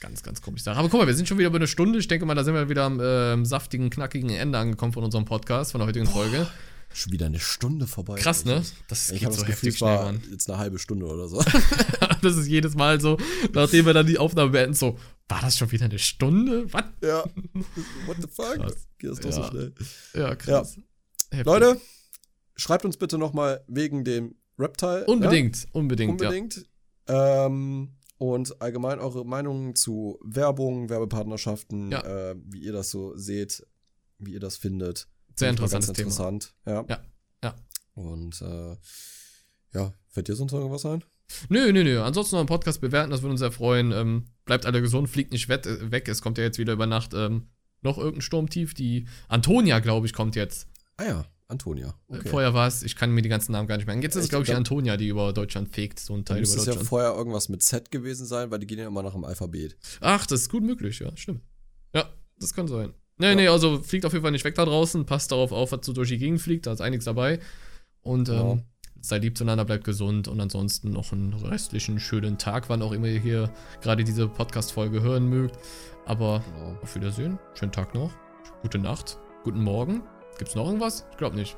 Ganz, 0.00 0.22
ganz 0.22 0.40
komisch 0.40 0.62
Sache. 0.62 0.78
Aber 0.78 0.88
guck 0.88 1.00
mal, 1.00 1.08
wir 1.08 1.14
sind 1.14 1.26
schon 1.26 1.38
wieder 1.38 1.48
über 1.48 1.56
eine 1.58 1.66
Stunde. 1.66 1.98
Ich 1.98 2.06
denke 2.06 2.24
mal, 2.24 2.36
da 2.36 2.44
sind 2.44 2.54
wir 2.54 2.68
wieder 2.68 2.84
am 2.84 3.00
ähm, 3.02 3.44
saftigen, 3.44 3.90
knackigen 3.90 4.30
Ende 4.30 4.56
angekommen 4.56 4.92
von 4.92 5.02
unserem 5.02 5.24
Podcast, 5.24 5.72
von 5.72 5.80
der 5.80 5.88
heutigen 5.88 6.06
Folge. 6.06 6.46
Schon 6.92 7.12
wieder 7.12 7.26
eine 7.26 7.38
Stunde 7.38 7.86
vorbei. 7.86 8.16
Krass, 8.18 8.44
ne? 8.44 8.62
Das 8.88 9.10
Ich 9.10 9.20
geht 9.20 9.30
so 9.32 9.36
das 9.36 9.46
Gefühl, 9.46 9.52
heftig 9.52 9.68
es 9.74 9.78
schnell, 9.78 9.96
Mann. 9.96 10.22
jetzt 10.30 10.48
eine 10.48 10.58
halbe 10.58 10.78
Stunde 10.78 11.06
oder 11.06 11.28
so. 11.28 11.42
Das 12.20 12.36
ist 12.36 12.48
jedes 12.48 12.74
Mal 12.74 13.00
so, 13.00 13.16
nachdem 13.52 13.86
wir 13.86 13.92
dann 13.94 14.06
die 14.06 14.18
Aufnahme 14.18 14.50
beenden, 14.50 14.74
so, 14.74 14.98
war 15.28 15.40
das 15.40 15.56
schon 15.56 15.70
wieder 15.70 15.84
eine 15.84 16.00
Stunde? 16.00 16.72
Was? 16.72 16.82
ja. 17.00 17.22
What 18.06 18.16
the 18.20 18.26
fuck? 18.28 18.54
Krass. 18.56 18.88
Geht 18.98 19.10
das 19.10 19.20
doch 19.20 19.30
so 19.32 19.40
Ja. 19.42 19.48
schnell. 19.50 19.74
Ja, 20.14 20.34
krass. 20.34 20.76
Heftig. 21.30 21.46
Leute, 21.46 21.80
schreibt 22.56 22.84
uns 22.84 22.96
bitte 22.96 23.18
nochmal 23.18 23.62
wegen 23.68 24.02
dem 24.02 24.34
Reptile. 24.58 25.04
Unbedingt, 25.06 25.62
Ne? 25.66 25.70
unbedingt, 25.74 26.10
Unbedingt. 26.20 26.66
Ähm, 27.06 27.92
und 28.18 28.60
allgemein 28.60 28.98
eure 28.98 29.24
Meinungen 29.24 29.76
zu 29.76 30.18
Werbung, 30.24 30.88
Werbepartnerschaften, 30.90 31.92
Ja. 31.92 32.00
äh, 32.30 32.34
wie 32.46 32.58
ihr 32.64 32.72
das 32.72 32.90
so 32.90 33.16
seht, 33.16 33.64
wie 34.18 34.32
ihr 34.32 34.40
das 34.40 34.56
findet. 34.56 35.06
Ja. 35.40 35.46
Sehr 35.46 35.50
interessantes 35.50 35.88
ganz 35.88 35.96
Thema. 35.98 36.06
interessant. 36.08 36.54
Ja. 36.66 36.84
Ja, 36.88 37.02
ja. 37.44 37.54
Und 37.94 38.40
äh, 38.42 38.76
ja, 39.74 39.92
fällt 40.08 40.28
dir 40.28 40.34
sonst 40.36 40.52
noch 40.52 40.60
irgendwas 40.60 40.86
ein? 40.86 41.04
Nö, 41.50 41.72
nö, 41.72 41.84
nö. 41.84 42.00
Ansonsten 42.02 42.36
noch 42.36 42.40
einen 42.40 42.46
Podcast 42.48 42.80
bewerten, 42.80 43.10
das 43.10 43.20
würde 43.22 43.32
uns 43.32 43.40
sehr 43.40 43.52
freuen. 43.52 43.92
Ähm, 43.92 44.28
bleibt 44.46 44.64
alle 44.66 44.80
gesund, 44.80 45.08
fliegt 45.10 45.32
nicht 45.32 45.48
äh, 45.50 45.90
weg. 45.90 46.08
Es 46.08 46.22
kommt 46.22 46.38
ja 46.38 46.44
jetzt 46.44 46.58
wieder 46.58 46.72
über 46.72 46.86
Nacht 46.86 47.12
ähm, 47.14 47.48
noch 47.82 47.98
irgendein 47.98 48.22
Sturmtief. 48.22 48.72
Die 48.74 49.06
Antonia, 49.28 49.80
glaube 49.80 50.06
ich, 50.06 50.12
kommt 50.14 50.36
jetzt. 50.36 50.68
Ah 50.96 51.04
ja, 51.04 51.24
Antonia. 51.48 51.88
Äh, 52.08 52.16
Okay. 52.18 52.28
Vorher 52.30 52.54
war 52.54 52.66
es, 52.66 52.82
ich 52.82 52.96
kann 52.96 53.10
mir 53.12 53.20
die 53.20 53.28
ganzen 53.28 53.52
Namen 53.52 53.68
gar 53.68 53.76
nicht 53.76 53.86
merken. 53.86 54.00
Jetzt 54.00 54.16
ist 54.16 54.24
es, 54.24 54.28
glaube 54.30 54.44
ich, 54.44 54.46
glaub- 54.48 54.56
Antonia, 54.58 54.96
die 54.96 55.08
über 55.08 55.32
Deutschland 55.34 55.68
fegt, 55.68 56.00
so 56.00 56.14
ein 56.16 56.24
Teil 56.24 56.38
über 56.38 56.44
es 56.44 56.56
ja 56.56 56.64
Deutschland. 56.64 56.88
vorher 56.88 57.10
irgendwas 57.14 57.48
mit 57.50 57.62
Z 57.62 57.90
gewesen 57.90 58.24
sein, 58.26 58.50
weil 58.50 58.58
die 58.60 58.66
gehen 58.66 58.78
ja 58.78 58.86
immer 58.86 59.02
nach 59.02 59.12
dem 59.12 59.24
Alphabet. 59.24 59.76
Ach, 60.00 60.26
das 60.26 60.40
ist 60.42 60.48
gut 60.50 60.62
möglich, 60.62 60.98
ja, 61.00 61.14
stimmt. 61.16 61.42
Ja, 61.94 62.08
das 62.38 62.54
kann 62.54 62.68
sein. 62.68 62.94
Nee, 63.18 63.34
nee, 63.34 63.48
also 63.48 63.80
fliegt 63.82 64.06
auf 64.06 64.12
jeden 64.12 64.22
Fall 64.22 64.32
nicht 64.32 64.44
weg 64.44 64.54
da 64.54 64.64
draußen, 64.64 65.04
passt 65.06 65.32
darauf 65.32 65.50
auf, 65.52 65.72
was 65.72 65.84
so 65.84 65.92
durch 65.92 66.08
die 66.08 66.18
Gegend 66.18 66.40
fliegt, 66.40 66.66
da 66.66 66.72
ist 66.72 66.80
einiges 66.80 67.04
dabei. 67.04 67.40
Und 68.02 68.28
ähm, 68.28 68.34
Ja. 68.34 68.58
Seid 69.00 69.22
lieb 69.22 69.38
zueinander, 69.38 69.64
bleibt 69.64 69.84
gesund 69.84 70.26
und 70.26 70.40
ansonsten 70.40 70.90
noch 70.90 71.12
einen 71.12 71.32
restlichen 71.32 72.00
schönen 72.00 72.36
Tag, 72.36 72.68
wann 72.68 72.82
auch 72.82 72.90
immer 72.90 73.06
ihr 73.06 73.20
hier 73.20 73.52
gerade 73.80 74.02
diese 74.02 74.26
Podcast-Folge 74.26 75.02
hören 75.02 75.28
mögt. 75.28 75.56
Aber 76.04 76.42
Genau. 76.52 76.76
auf 76.82 76.94
Wiedersehen, 76.96 77.38
schönen 77.54 77.70
Tag 77.70 77.94
noch, 77.94 78.10
gute 78.62 78.78
Nacht, 78.80 79.16
guten 79.44 79.62
Morgen. 79.62 80.02
Gibt's 80.36 80.56
noch 80.56 80.66
irgendwas? 80.66 81.06
Ich 81.12 81.16
glaube 81.16 81.36
nicht. 81.36 81.56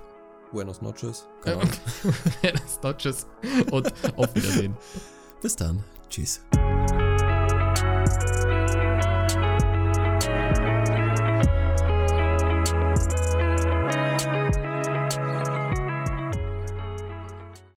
Buenos 0.53 0.83
noches. 0.83 1.27
Ja, 1.47 1.53
Keine 1.53 1.63
Ahnung. 1.63 2.61
das 2.83 2.97
Tschüss 2.99 3.27
und 3.71 3.91
auf 4.17 4.35
Wiedersehen. 4.35 4.77
Bis 5.43 5.57
dann. 5.57 5.83
Tschüss. 6.11 6.43